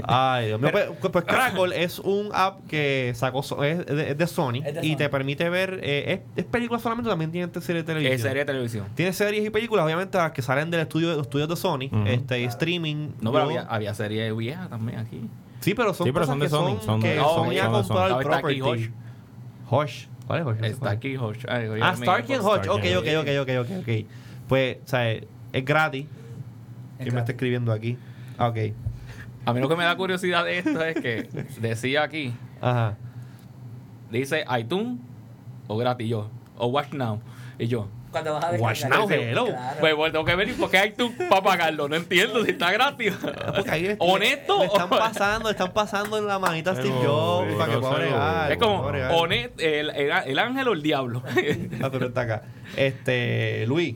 Ay, 0.05 0.47
Dios 0.47 0.61
mío. 0.61 0.69
Pues, 0.71 1.11
pues 1.11 1.25
Crackle 1.25 1.83
es 1.83 1.99
un 1.99 2.29
app 2.33 2.65
que 2.69 3.11
sacó 3.13 3.41
es 3.61 3.85
de, 3.85 4.11
es 4.11 4.17
de 4.17 4.27
Sony 4.27 4.61
Es 4.65 4.75
de 4.75 4.85
y 4.85 4.91
Sony. 4.91 4.97
te 4.99 5.09
permite 5.09 5.49
ver 5.49 5.81
eh, 5.83 6.21
es, 6.37 6.39
es 6.45 6.45
películas 6.49 6.81
solamente 6.81 7.09
también 7.09 7.29
tiene 7.31 7.51
serie 7.61 7.81
de 7.81 7.87
televisión. 7.87 8.15
Es 8.15 8.21
serie 8.21 8.39
de 8.39 8.45
televisión. 8.45 8.85
Tiene 8.95 9.11
series 9.11 9.45
y 9.45 9.49
películas, 9.49 9.83
obviamente 9.83 10.17
las 10.17 10.31
que 10.31 10.41
salen 10.41 10.71
del 10.71 10.79
estudio 10.79 11.09
de 11.09 11.17
los 11.17 11.25
estudios 11.25 11.49
de 11.49 11.57
Sony, 11.57 11.89
este 12.07 12.39
y 12.39 12.45
streaming. 12.45 13.09
No, 13.19 13.33
pero 13.33 13.43
había, 13.43 13.63
había 13.63 13.93
series 13.93 14.33
viejas 14.37 14.69
también 14.69 14.97
aquí. 14.99 15.27
Sí, 15.59 15.73
pero 15.73 15.93
son 15.93 16.07
Sí, 16.07 16.13
pero 16.13 16.25
cosas 16.25 16.31
son 16.33 16.39
de 16.39 16.45
que 16.45 16.49
Sony, 16.49 16.85
son 16.85 17.01
que 17.01 17.09
de- 17.09 17.19
Sony 17.19 17.25
ha 17.25 17.35
son 17.35 17.51
de 17.53 17.59
comprado 17.87 18.09
Sony. 18.09 18.19
el 18.19 18.25
property. 18.27 18.91
Hosh. 19.73 20.05
¿Cuál 20.27 20.39
es 20.39 20.45
Hosh? 20.45 20.63
Está 20.63 20.89
aquí 20.91 21.17
Hodge. 21.17 21.45
Ay, 21.49 21.67
oye, 21.67 21.81
Ah, 21.83 21.95
Starkey 21.95 22.35
and 22.35 22.43
Hodge. 22.45 22.67
Ok, 22.69 22.83
ok, 22.97 23.07
ok, 23.19 23.27
ok, 23.41 23.49
ok, 23.61 23.71
ok. 23.81 24.05
Pues, 24.47 24.77
o 24.85 24.87
sea, 24.87 25.11
es 25.11 25.25
gratis. 25.65 26.05
Es 26.99 27.03
¿Quién 27.03 27.13
me 27.15 27.19
está 27.21 27.31
escribiendo 27.33 27.71
aquí? 27.71 27.97
Ah, 28.37 28.47
Ok. 28.47 28.57
A 29.45 29.51
mí 29.53 29.59
lo 29.59 29.67
que 29.67 29.75
me 29.75 29.83
da 29.83 29.97
curiosidad 29.97 30.45
de 30.45 30.59
esto 30.59 30.81
es 30.85 30.95
que 31.01 31.27
decía 31.59 32.03
aquí, 32.03 32.33
Ajá. 32.61 32.95
dice 34.09 34.45
iTunes 34.57 34.99
o 35.67 35.75
gratis 35.75 36.07
yo, 36.07 36.29
o 36.57 36.67
Watch 36.67 36.93
Now. 36.93 37.19
Y 37.59 37.67
yo, 37.67 37.89
Cuando 38.13 38.33
vas 38.35 38.43
a 38.45 38.51
Watch 38.51 38.79
descargar. 38.83 38.99
now, 38.99 39.09
hello. 39.11 39.45
Claro. 39.47 39.77
pues 39.81 39.95
bueno, 39.97 40.11
tengo 40.13 40.25
que 40.25 40.35
ver 40.37 40.53
por 40.55 40.71
qué 40.71 40.85
iTunes 40.85 41.17
para 41.29 41.41
pagarlo. 41.41 41.89
No 41.89 41.95
entiendo 41.97 42.45
si 42.45 42.51
está 42.51 42.71
gratis. 42.71 43.13
Porque 43.55 43.69
ahí 43.71 43.81
le- 43.83 43.95
¿Honesto? 43.99 44.59
Le 44.59 44.65
están 44.67 44.89
pasando, 44.89 45.49
le 45.49 45.51
están 45.51 45.73
pasando 45.73 46.17
en 46.17 46.27
la 46.27 46.39
manita 46.39 46.71
a 46.71 46.75
Steve 46.75 46.93
Jobs 47.05 47.49
sí, 47.51 47.55
para 47.57 47.65
que 47.69 47.73
no 47.75 47.81
pueda 47.81 47.95
bregar. 47.95 48.51
es 48.53 48.57
como, 48.57 48.79
honesto, 49.17 49.61
el, 49.61 49.89
el, 49.89 50.11
el 50.27 50.39
ángel 50.39 50.67
o 50.69 50.73
el 50.73 50.81
diablo. 50.81 51.21
Ah, 51.83 51.89
pero 51.91 52.07
está 52.07 52.21
acá. 52.21 52.43
Este, 52.77 53.65
Luis, 53.67 53.95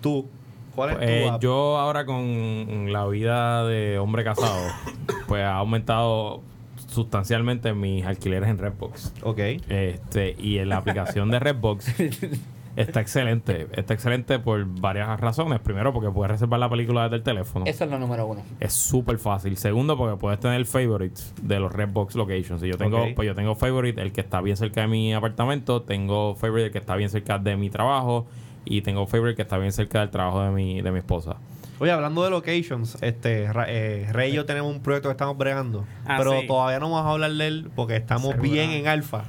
tú, 0.00 0.26
¿cuál 0.74 0.90
es 0.90 0.96
tu 0.98 1.02
Eh, 1.04 1.28
app? 1.28 1.40
yo 1.42 1.76
ahora 1.78 2.06
con 2.06 2.90
la 2.92 3.06
vida 3.08 3.64
de 3.66 3.98
hombre 3.98 4.24
casado, 4.24 4.68
pues 5.28 5.42
ha 5.42 5.56
aumentado 5.56 6.40
sustancialmente 6.88 7.72
mis 7.74 8.04
alquileres 8.06 8.48
en 8.48 8.58
Redbox. 8.58 9.12
Ok. 9.22 9.38
Este, 9.68 10.34
y 10.38 10.58
en 10.58 10.68
la 10.70 10.78
aplicación 10.78 11.30
de 11.30 11.38
Redbox 11.38 11.86
está 12.76 13.00
excelente. 13.00 13.66
Está 13.72 13.94
excelente 13.94 14.38
por 14.38 14.64
varias 14.64 15.18
razones. 15.20 15.60
Primero, 15.60 15.92
porque 15.92 16.10
puedes 16.10 16.30
reservar 16.30 16.60
la 16.60 16.68
película 16.68 17.04
desde 17.04 17.16
el 17.16 17.22
teléfono. 17.22 17.64
Eso 17.66 17.84
es 17.84 17.90
lo 17.90 17.98
número 17.98 18.26
uno. 18.26 18.42
Es 18.60 18.72
súper 18.72 19.18
fácil. 19.18 19.56
Segundo, 19.56 19.96
porque 19.96 20.16
puedes 20.16 20.40
tener 20.40 20.64
favorites 20.66 21.34
de 21.42 21.60
los 21.60 21.72
Redbox 21.72 22.14
locations. 22.14 22.62
Y 22.62 22.68
yo 22.68 22.76
tengo, 22.78 23.04
pues 23.14 23.26
yo 23.26 23.34
tengo 23.34 23.54
favorite 23.54 24.00
el 24.00 24.12
que 24.12 24.20
está 24.20 24.40
bien 24.40 24.56
cerca 24.56 24.82
de 24.82 24.86
mi 24.88 25.12
apartamento, 25.14 25.82
tengo 25.82 26.34
favorite 26.36 26.66
el 26.66 26.72
que 26.72 26.78
está 26.78 26.96
bien 26.96 27.10
cerca 27.10 27.38
de 27.38 27.56
mi 27.56 27.70
trabajo 27.70 28.26
y 28.64 28.82
tengo 28.82 29.06
favorite 29.06 29.36
que 29.36 29.42
está 29.42 29.58
bien 29.58 29.72
cerca 29.72 30.00
del 30.00 30.10
trabajo 30.10 30.42
de 30.42 30.50
mi, 30.50 30.82
de 30.82 30.90
mi 30.92 30.98
esposa. 30.98 31.36
Oye, 31.78 31.92
hablando 31.92 32.22
de 32.22 32.28
locations, 32.28 33.02
este, 33.02 33.50
Ra- 33.50 33.64
eh, 33.68 34.06
Rey 34.12 34.32
y 34.32 34.34
yo 34.34 34.44
tenemos 34.44 34.70
un 34.70 34.82
proyecto 34.82 35.08
que 35.08 35.12
estamos 35.12 35.38
bregando, 35.38 35.86
Ah, 36.04 36.16
pero 36.18 36.40
sí. 36.40 36.46
todavía 36.46 36.78
no 36.78 36.90
vamos 36.90 37.06
a 37.06 37.10
hablar 37.12 37.30
de 37.32 37.46
él 37.46 37.70
porque 37.74 37.96
estamos 37.96 38.32
Seguro. 38.32 38.42
bien 38.42 38.68
en 38.70 38.86
alfa. 38.86 39.24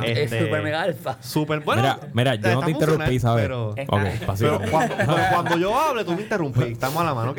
Ah. 0.00 0.06
Es 0.06 0.30
super 0.30 0.62
mega 0.62 0.82
alfa. 0.82 1.16
Super 1.22 1.60
bueno. 1.60 1.82
mira, 1.82 2.00
mira, 2.12 2.34
yo 2.34 2.54
no 2.54 2.62
te 2.62 2.70
interrumpí, 2.72 3.18
¿sabes? 3.18 3.44
Pero, 3.44 3.68
Ok, 3.70 3.78
Está- 3.78 4.26
vacilo. 4.26 4.58
pero 4.58 4.70
cuando, 4.70 4.94
pero 4.98 5.14
cuando 5.32 5.58
yo 5.58 5.78
hable, 5.78 6.04
tú 6.04 6.12
me 6.14 6.22
interrumpes. 6.22 6.66
Estamos 6.68 7.00
a 7.02 7.04
la 7.04 7.14
mano, 7.14 7.30
¿ok? 7.32 7.38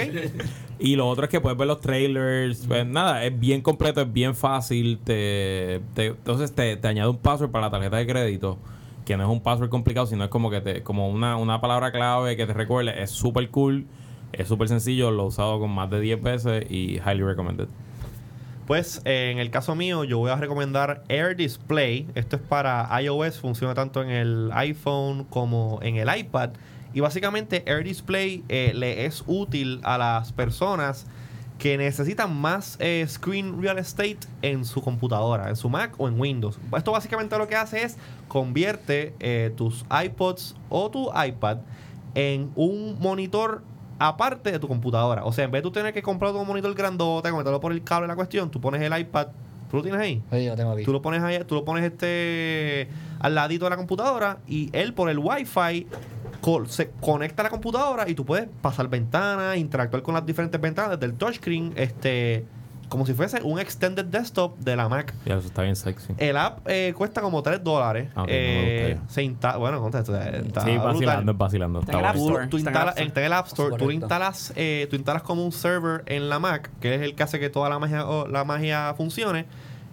Y 0.80 0.95
lo 0.95 1.08
otro 1.08 1.26
es 1.26 1.30
que 1.32 1.41
puedes 1.41 1.58
ver 1.58 1.68
los 1.68 1.82
trailers. 1.82 2.66
Pues 2.68 2.86
nada, 2.86 3.24
es 3.24 3.38
bien 3.39 3.62
completo, 3.62 4.01
es 4.01 4.12
bien 4.14 4.36
fácil. 4.36 4.99
Te, 5.03 5.82
te- 5.95 6.08
entonces 6.08 6.53
te, 6.53 6.76
te 6.78 6.88
añade 6.88 7.10
un 7.10 7.18
password 7.18 7.49
para 7.51 7.66
la 7.68 7.72
tarjeta 7.72 7.97
de 7.97 8.05
crédito. 8.08 8.58
Que 9.05 9.16
no 9.18 9.24
es 9.24 9.30
un 9.30 9.41
password 9.41 9.70
complicado, 9.70 10.05
sino 10.05 10.24
es 10.26 10.30
como 10.30 10.49
que 10.51 10.60
te, 10.62 10.84
como 10.84 11.10
una, 11.10 11.38
una 11.38 11.62
palabra 11.62 11.91
clave 11.91 12.36
que 12.36 12.45
te 12.45 12.53
recuerde. 12.53 13.01
Es 13.01 13.10
súper 13.12 13.49
cool, 13.49 13.86
es 14.34 14.47
súper 14.47 14.68
sencillo. 14.68 15.12
Lo 15.12 15.24
he 15.24 15.28
usado 15.28 15.60
con 15.60 15.72
más 15.72 15.89
de 15.89 15.99
10 16.01 16.22
veces 16.22 16.66
y 16.70 16.97
highly 16.97 17.24
recommended. 17.24 17.68
Pues 18.68 19.01
eh, 19.05 19.30
en 19.32 19.39
el 19.39 19.49
caso 19.49 19.76
mío, 19.76 20.03
yo 20.03 20.18
voy 20.18 20.30
a 20.30 20.36
recomendar 20.36 21.01
Air 21.07 21.38
Display. 21.38 22.05
Esto 22.15 22.36
es 22.36 22.41
para 22.41 22.89
iOS, 23.01 23.39
funciona 23.39 23.74
tanto 23.74 24.03
en 24.03 24.09
el 24.09 24.51
iPhone 24.53 25.24
como 25.24 25.80
en 25.82 25.95
el 25.95 26.13
iPad. 26.13 26.49
Y 26.93 26.99
básicamente 26.99 27.63
Air 27.65 27.86
Display 27.86 28.43
eh, 28.49 28.74
le 28.76 29.05
es 29.05 29.24
útil 29.26 29.80
a 29.84 29.97
las 29.97 30.34
personas 30.34 31.07
que 31.59 31.78
necesitan 31.78 32.36
más 32.36 32.76
eh, 32.82 33.05
screen 33.07 33.61
real 33.61 33.80
estate 33.80 34.20
en 34.41 34.65
su 34.65 34.82
computadora, 34.82 35.47
en 35.47 35.55
su 35.55 35.70
Mac 35.70 35.93
o 35.97 36.09
en 36.09 36.20
Windows. 36.20 36.59
Esto 36.76 36.91
básicamente 36.91 37.38
lo 37.38 37.47
que 37.47 37.55
hace 37.55 37.84
es 37.84 37.95
convierte 38.28 39.13
tus 39.55 39.86
iPods 39.89 40.55
o 40.70 40.91
tu 40.91 41.09
iPad 41.15 41.59
en 42.15 42.51
un 42.55 42.97
monitor 42.99 43.61
aparte 44.00 44.52
de 44.52 44.60
tu 44.60 44.68
computadora. 44.68 45.26
O 45.26 45.32
sea, 45.32 45.45
en 45.45 45.52
vez 45.52 45.60
de 45.60 45.64
tú 45.64 45.72
tener 45.72 45.93
que 45.93 46.02
comprar 46.02 46.34
un 46.34 46.48
monitor 46.48 46.74
grandote, 46.74 47.30
conectarlo 47.30 47.60
por 47.60 47.72
el 47.72 47.84
cable 47.84 48.08
la 48.08 48.16
cuestión, 48.16 48.50
tú 48.52 48.62
pones 48.62 48.82
el 48.82 48.98
iPad, 48.98 49.28
tú 49.70 49.78
lo 49.78 49.84
tienes 49.84 50.02
ahí. 50.02 50.22
Oye, 50.32 50.45
yo 50.45 50.56
tengo 50.56 50.72
aquí. 50.72 50.84
Tú 50.84 50.93
lo 50.93 51.02
pones 51.02 51.24
ahí, 51.24 51.43
tú 51.45 51.56
lo 51.56 51.66
pones 51.66 51.84
este 51.84 52.89
al 53.20 53.36
ladito 53.36 53.66
de 53.66 53.72
la 53.72 53.78
computadora 53.78 54.38
y 54.48 54.70
él 54.74 54.93
por 54.93 55.10
el 55.10 55.20
Wi-Fi 55.20 55.88
se 56.68 56.91
conecta 57.02 57.41
a 57.41 57.45
la 57.45 57.50
computadora 57.50 58.08
y 58.08 58.16
tú 58.16 58.26
puedes 58.26 58.48
pasar 58.62 58.88
ventanas, 58.88 59.58
interactuar 59.58 60.02
con 60.02 60.14
las 60.14 60.26
diferentes 60.26 60.60
ventanas 60.60 60.91
desde 60.91 61.06
el 61.06 61.18
touchscreen, 61.18 61.74
este 61.76 62.45
como 62.90 63.06
si 63.06 63.14
fuese 63.14 63.42
un 63.44 63.60
extended 63.60 64.06
desktop 64.06 64.58
de 64.60 64.76
la 64.76 64.88
Mac. 64.88 65.14
Y 65.26 65.30
eso 65.32 65.40
está 65.48 65.64
bien 65.64 65.76
sexy. 65.76 66.14
El 66.18 66.38
app 66.38 66.60
eh, 66.68 66.94
cuesta 66.98 67.22
como 67.22 67.42
3 67.44 67.64
dólares. 67.64 68.10
Ah, 68.16 68.24
ok, 68.24 68.28
no 68.28 68.34
me 68.34 68.34
Eh, 68.92 69.00
ya. 69.02 69.10
se 69.10 69.24
instala, 69.24 69.58
bueno, 69.58 69.82
contesta, 69.82 70.30
está 70.30 70.62
sí, 70.62 70.78
vacilando, 70.78 71.32
es 71.34 71.38
vacilando. 71.38 71.80
Está 71.82 71.92
Está 71.92 72.00
en 72.00 72.06
el 72.06 72.10
App 72.10 72.16
bueno. 72.18 72.28
Tú, 72.28 72.32
Store. 72.34 72.48
tú 72.48 72.58
Está 72.58 72.70
en 72.70 72.76
el 72.76 72.80
instalas, 72.80 72.88
App 72.88 72.98
Store. 72.98 73.08
está 73.08 73.20
en 73.20 73.26
el 73.26 73.34
App 73.34 73.48
Store, 73.48 73.70
tú 73.70 73.72
Correcto. 73.72 73.92
instalas, 73.92 74.54
eh, 74.56 74.88
tú 74.90 74.96
instalas 74.96 75.22
como 75.24 75.44
un 75.46 75.52
server 75.52 76.04
en 76.06 76.30
la 76.30 76.40
Mac, 76.40 76.70
que 76.80 76.96
es 76.96 77.02
el 77.02 77.16
que 77.16 77.24
hace 77.24 77.40
que 77.40 77.50
toda 77.50 77.70
la 77.70 77.78
magia, 77.80 78.08
o 78.08 78.28
la 78.28 78.44
magia 78.46 78.94
funcione, 78.96 79.46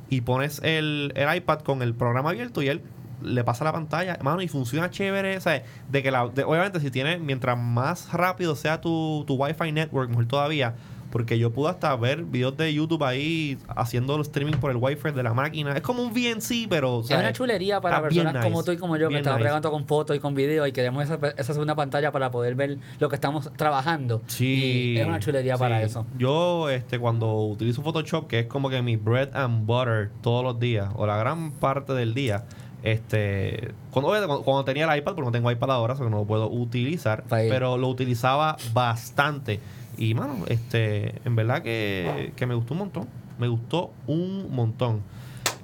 y 0.09 0.21
pones 0.21 0.61
el, 0.63 1.13
el 1.17 1.37
iPad 1.37 1.61
con 1.61 1.83
el 1.83 1.95
programa 1.95 2.31
abierto 2.31 2.63
y 2.63 2.69
él 2.69 2.83
le 3.23 3.43
pasa 3.43 3.65
la 3.65 3.73
pantalla, 3.73 4.19
mano, 4.23 4.43
y 4.43 4.49
funciona 4.49 4.91
chévere, 4.91 5.41
¿sabes? 5.41 5.63
De 5.91 6.03
que 6.03 6.11
la, 6.11 6.29
de- 6.29 6.45
obviamente 6.45 6.79
si 6.79 6.91
tienes, 6.91 7.21
mientras 7.21 7.59
más 7.59 8.13
rápido 8.13 8.55
sea 8.55 8.81
tu, 8.83 9.25
tu 9.27 9.35
Wi-Fi 9.37 9.73
network, 9.73 10.11
mejor 10.11 10.27
todavía, 10.27 10.75
porque 11.15 11.39
yo 11.39 11.53
pude 11.53 11.71
hasta 11.71 11.95
ver 11.95 12.25
videos 12.25 12.57
de 12.57 12.75
YouTube 12.75 13.05
ahí 13.05 13.57
haciendo 13.69 14.17
el 14.17 14.23
streaming 14.23 14.55
por 14.55 14.73
el 14.73 14.79
Wi-Fi 14.79 15.13
de 15.13 15.23
la 15.23 15.33
máquina. 15.33 15.71
Es 15.77 15.81
como 15.81 16.03
un 16.03 16.13
VNC, 16.13 16.67
pero, 16.69 17.03
Es 17.03 17.11
una 17.13 17.33
chulería 17.33 17.81
para 17.81 18.03
personas 18.03 18.45
como 18.45 18.65
tú 18.65 18.73
y 18.73 18.79
como 18.79 18.97
yo 18.97 19.09
que 19.09 19.19
estamos 19.19 19.39
nice. 19.39 19.45
pregando 19.45 19.71
con 19.71 19.87
fotos 19.87 20.17
y 20.17 20.19
con 20.19 20.35
video 20.35 20.67
y 20.67 20.73
queremos 20.73 21.05
esa, 21.05 21.21
esa 21.37 21.53
segunda 21.53 21.77
pantalla 21.77 22.11
para 22.11 22.33
poder 22.33 22.57
ver 22.57 22.79
lo 22.99 23.09
que 23.09 23.15
estamos 23.15 23.53
trabajando. 23.53 24.23
Sí. 24.27 24.95
Y 24.97 24.99
es 24.99 25.07
una 25.07 25.21
chulería 25.21 25.57
para 25.57 25.83
eso. 25.83 26.05
Yo, 26.19 26.69
este, 26.69 26.99
cuando 26.99 27.33
utilizo 27.45 27.81
Photoshop, 27.83 28.27
que 28.27 28.41
es 28.41 28.47
como 28.47 28.69
que 28.69 28.83
mi 28.83 28.97
bread 28.97 29.37
and 29.37 29.67
butter 29.67 30.11
todos 30.21 30.43
los 30.43 30.59
días, 30.59 30.91
o 30.97 31.07
la 31.07 31.17
gran 31.17 31.53
parte 31.53 31.93
del 31.93 32.13
día, 32.15 32.45
este, 32.83 33.73
cuando, 33.93 34.65
tenía 34.65 34.93
el 34.93 34.99
iPad, 34.99 35.15
porque 35.15 35.27
no 35.27 35.31
tengo 35.31 35.49
iPad 35.49 35.71
ahora, 35.71 35.95
o 35.95 35.97
sea 35.97 36.07
que 36.07 36.11
no 36.11 36.19
lo 36.19 36.25
puedo 36.25 36.51
utilizar, 36.51 37.23
pero 37.29 37.79
lo 37.79 37.87
utilizaba 37.87 38.57
bastante. 38.73 39.61
Y, 39.99 40.15
mano, 40.15 40.45
este, 40.49 41.15
en 41.25 41.37
verdad 41.37 41.63
que, 41.63 42.33
que 42.37 42.47
me 42.47 42.55
gustó 42.55 42.75
un 42.75 42.79
montón. 42.81 43.09
Me 43.39 43.49
gustó 43.49 43.93
un 44.07 44.49
montón. 44.55 45.03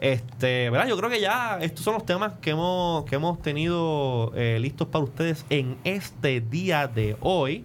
Este, 0.00 0.70
¿verdad? 0.70 0.88
Yo 0.88 0.96
creo 0.96 1.10
que 1.10 1.20
ya 1.20 1.58
estos 1.60 1.84
son 1.84 1.94
los 1.94 2.06
temas 2.06 2.32
que 2.40 2.50
hemos, 2.50 3.04
que 3.04 3.16
hemos 3.16 3.40
tenido 3.42 4.32
eh, 4.34 4.58
listos 4.60 4.88
para 4.88 5.04
ustedes 5.04 5.44
en 5.50 5.76
este 5.84 6.40
día 6.40 6.86
de 6.88 7.16
hoy. 7.20 7.64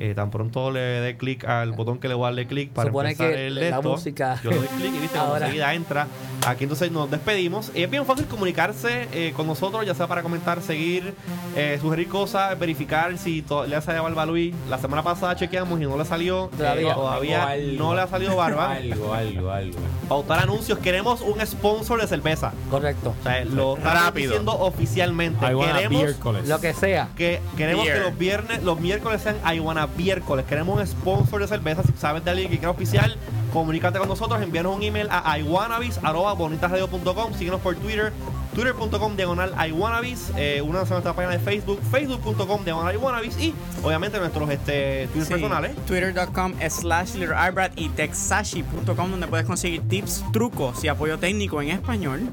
Eh, 0.00 0.12
tan 0.14 0.30
pronto 0.30 0.70
le 0.72 0.80
dé 0.80 1.16
clic 1.16 1.44
al 1.44 1.70
botón 1.72 1.98
que 1.98 2.08
le 2.08 2.14
voy 2.14 2.24
a 2.24 2.26
darle 2.26 2.46
clic 2.48 2.70
para 2.70 2.88
Supone 2.88 3.10
empezar 3.12 3.32
que 3.34 3.46
el 3.46 3.54
la 3.54 3.60
esto. 3.62 3.90
música- 3.90 4.40
Yo 4.42 4.50
le 4.50 4.56
doy 4.56 4.66
clic 4.66 4.94
y 4.94 4.98
viste, 4.98 5.18
Ahora. 5.18 5.46
enseguida 5.46 5.72
entra. 5.74 6.06
Aquí 6.46 6.64
entonces 6.64 6.90
nos 6.92 7.10
despedimos. 7.10 7.70
Y 7.74 7.82
es 7.82 7.90
bien 7.90 8.04
fácil 8.04 8.26
comunicarse 8.26 9.08
eh, 9.12 9.32
con 9.34 9.46
nosotros, 9.46 9.84
ya 9.86 9.94
sea 9.94 10.06
para 10.06 10.22
comentar, 10.22 10.60
seguir, 10.62 11.14
eh, 11.56 11.78
sugerir 11.80 12.08
cosas, 12.08 12.58
verificar 12.58 13.16
si 13.18 13.44
le 13.66 13.76
ha 13.76 13.80
salido 13.80 14.02
barba 14.04 14.22
a 14.22 14.26
Luis. 14.26 14.54
La 14.68 14.78
semana 14.78 15.02
pasada 15.02 15.36
chequeamos 15.36 15.80
y 15.80 15.84
no 15.84 15.96
le 15.96 16.04
salió. 16.04 16.50
Todavía. 16.56 16.90
Eh, 16.90 16.94
todavía 16.94 17.44
Algo. 17.46 17.78
no 17.84 17.94
le 17.94 18.00
ha 18.02 18.06
salido 18.08 18.36
barba. 18.36 18.72
Algo, 18.74 19.14
algo, 19.14 19.50
algo. 19.50 19.78
Pautar 20.08 20.40
anuncios. 20.40 20.78
Queremos 20.78 21.20
un 21.22 21.44
sponsor 21.46 22.00
de 22.00 22.06
cerveza. 22.06 22.52
Correcto. 22.70 23.14
O 23.18 23.22
sea, 23.22 23.44
lo 23.44 23.76
Rápido. 23.76 24.30
diciendo 24.30 24.52
oficialmente. 24.52 25.46
I 25.46 25.54
wanna 25.54 25.74
Queremos. 25.74 26.14
Lo 26.46 26.60
que 26.60 26.74
sea. 26.74 27.08
que 27.16 27.40
queremos 27.56 27.84
Beer. 27.84 27.98
que 27.98 28.04
los 28.04 28.18
viernes, 28.18 28.62
los 28.62 28.80
miércoles 28.80 29.22
sean 29.22 29.36
I 29.50 29.60
wanna 29.60 29.86
miércoles. 29.96 30.44
Queremos 30.46 30.78
un 30.78 30.86
sponsor 30.86 31.40
de 31.40 31.48
cerveza. 31.48 31.82
Si 31.82 31.92
sabes 31.98 32.24
de 32.24 32.30
alguien 32.30 32.50
que 32.50 32.58
quiera 32.58 32.70
oficial, 32.70 33.16
comunícate 33.54 33.98
con 33.98 34.08
nosotros, 34.08 34.42
envíanos 34.42 34.76
un 34.76 34.82
email 34.82 35.08
a 35.10 35.38
iwannabis@bonitasradio.com. 35.38 37.34
Síguenos 37.34 37.60
por 37.62 37.76
Twitter, 37.76 38.12
twitter.com 38.54 39.16
diagonal 39.16 39.54
iwannabis, 39.68 40.32
eh, 40.36 40.60
una 40.60 40.84
de 40.84 40.90
nuestra 40.90 41.14
página 41.14 41.32
de 41.32 41.38
Facebook, 41.38 41.80
facebook.com 41.90 42.64
diagonal 42.64 42.94
iwannabis 42.94 43.38
y 43.38 43.54
obviamente 43.82 44.18
nuestros 44.18 44.50
este 44.50 45.08
Twitter 45.12 45.26
Sí, 45.26 45.32
personales. 45.32 45.76
Twitter.com 45.86 46.52
slash 46.68 47.14
Little 47.14 47.36
Eyebrat 47.36 47.72
y 47.76 47.88
texashi.com 47.88 49.10
donde 49.10 49.26
puedes 49.28 49.46
conseguir 49.46 49.88
tips, 49.88 50.24
trucos 50.32 50.84
y 50.84 50.88
apoyo 50.88 51.18
técnico 51.18 51.62
en 51.62 51.70
español. 51.70 52.30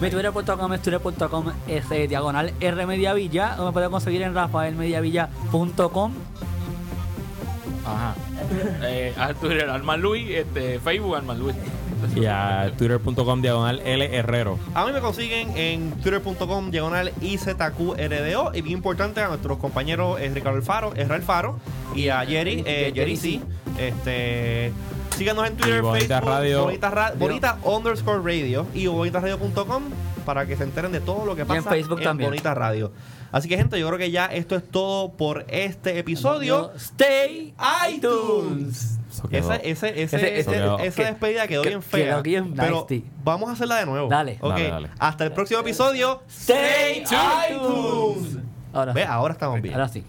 Mi 0.00 0.10
twitter.com 0.10 0.72
es 0.74 0.82
twitter.com 0.82 1.46
es 1.66 1.88
diagonal 2.08 2.52
R 2.60 2.86
Mediavilla. 2.86 3.56
O 3.58 3.66
me 3.66 3.72
puede 3.72 3.90
conseguir 3.90 4.22
en 4.22 4.34
rafaelmediavilla.com. 4.34 6.12
Ajá. 7.84 8.14
Eh, 8.82 9.12
a 9.18 9.34
Twitter, 9.34 9.68
Arman 9.68 10.00
Luis, 10.00 10.28
este, 10.30 10.78
Facebook, 10.80 11.16
Arman 11.16 11.38
Luis. 11.38 11.56
Y 12.14 12.26
a 12.26 12.70
twitter.com 12.78 13.42
diagonal 13.42 13.80
L 13.84 14.16
Herrero. 14.16 14.56
A 14.74 14.86
mí 14.86 14.92
me 14.92 15.00
consiguen 15.00 15.56
en 15.56 15.90
twitter.com 16.00 16.70
diagonal 16.70 17.12
IZQRDO. 17.20 18.52
Y 18.54 18.62
bien 18.62 18.76
importante 18.78 19.20
a 19.20 19.28
nuestros 19.28 19.58
compañeros 19.58 20.20
eh, 20.20 20.30
Ricardo 20.32 20.58
Alfaro, 20.58 20.92
Israel 20.96 21.22
Faro 21.22 21.58
y 21.96 22.08
a 22.08 22.24
Jerry, 22.24 22.62
eh, 22.66 22.92
Jerry 22.94 23.16
C. 23.16 23.40
Este. 23.78 24.72
Síganos 25.16 25.46
en 25.48 25.56
Twitter, 25.56 25.78
Y 25.78 25.80
Bonita 25.80 26.06
Facebook, 26.20 26.30
Radio. 26.30 26.62
Bonita, 26.64 26.90
Ra- 26.90 27.12
Bonita 27.18 27.58
underscore 27.64 28.20
radio 28.22 28.66
y 28.74 28.86
bonitaradio.com 28.86 29.82
para 30.24 30.46
que 30.46 30.56
se 30.56 30.62
enteren 30.62 30.92
de 30.92 31.00
todo 31.00 31.24
lo 31.26 31.34
que 31.34 31.42
en 31.42 31.48
pasa 31.48 31.70
Facebook 31.70 32.00
también. 32.00 32.30
Bonita 32.30 32.54
Radio. 32.54 32.92
Así 33.30 33.48
que, 33.48 33.56
gente, 33.56 33.78
yo 33.78 33.86
creo 33.88 33.98
que 33.98 34.10
ya 34.10 34.26
esto 34.26 34.56
es 34.56 34.66
todo 34.68 35.12
por 35.12 35.44
este 35.48 35.98
episodio. 35.98 36.72
Stay 36.76 37.54
iTunes. 37.92 38.98
Quedó. 39.30 39.52
Ese, 39.52 39.70
ese, 39.70 40.02
ese, 40.02 40.38
Ese- 40.40 40.50
quedó- 40.50 40.78
esa 40.78 40.96
que- 41.02 41.04
despedida 41.08 41.46
quedó 41.48 41.62
que- 41.62 41.68
bien 41.70 41.82
fea. 41.82 42.04
quedó 42.06 42.22
bien 42.22 42.54
pero 42.54 42.76
nasty. 42.76 43.04
vamos 43.24 43.48
a 43.48 43.52
hacerla 43.54 43.76
de 43.76 43.86
nuevo. 43.86 44.08
Dale. 44.08 44.38
Ok. 44.40 44.50
Dale, 44.52 44.68
dale. 44.70 44.90
Hasta 44.98 45.24
el 45.24 45.32
próximo 45.32 45.60
episodio. 45.60 46.22
Stay 46.30 47.02
iTunes. 47.50 48.38
Ahora, 48.72 48.92
Ve, 48.92 49.04
ahora 49.04 49.32
estamos 49.32 49.60
bien. 49.60 49.74
ahora 49.74 49.88
sí. 49.88 50.04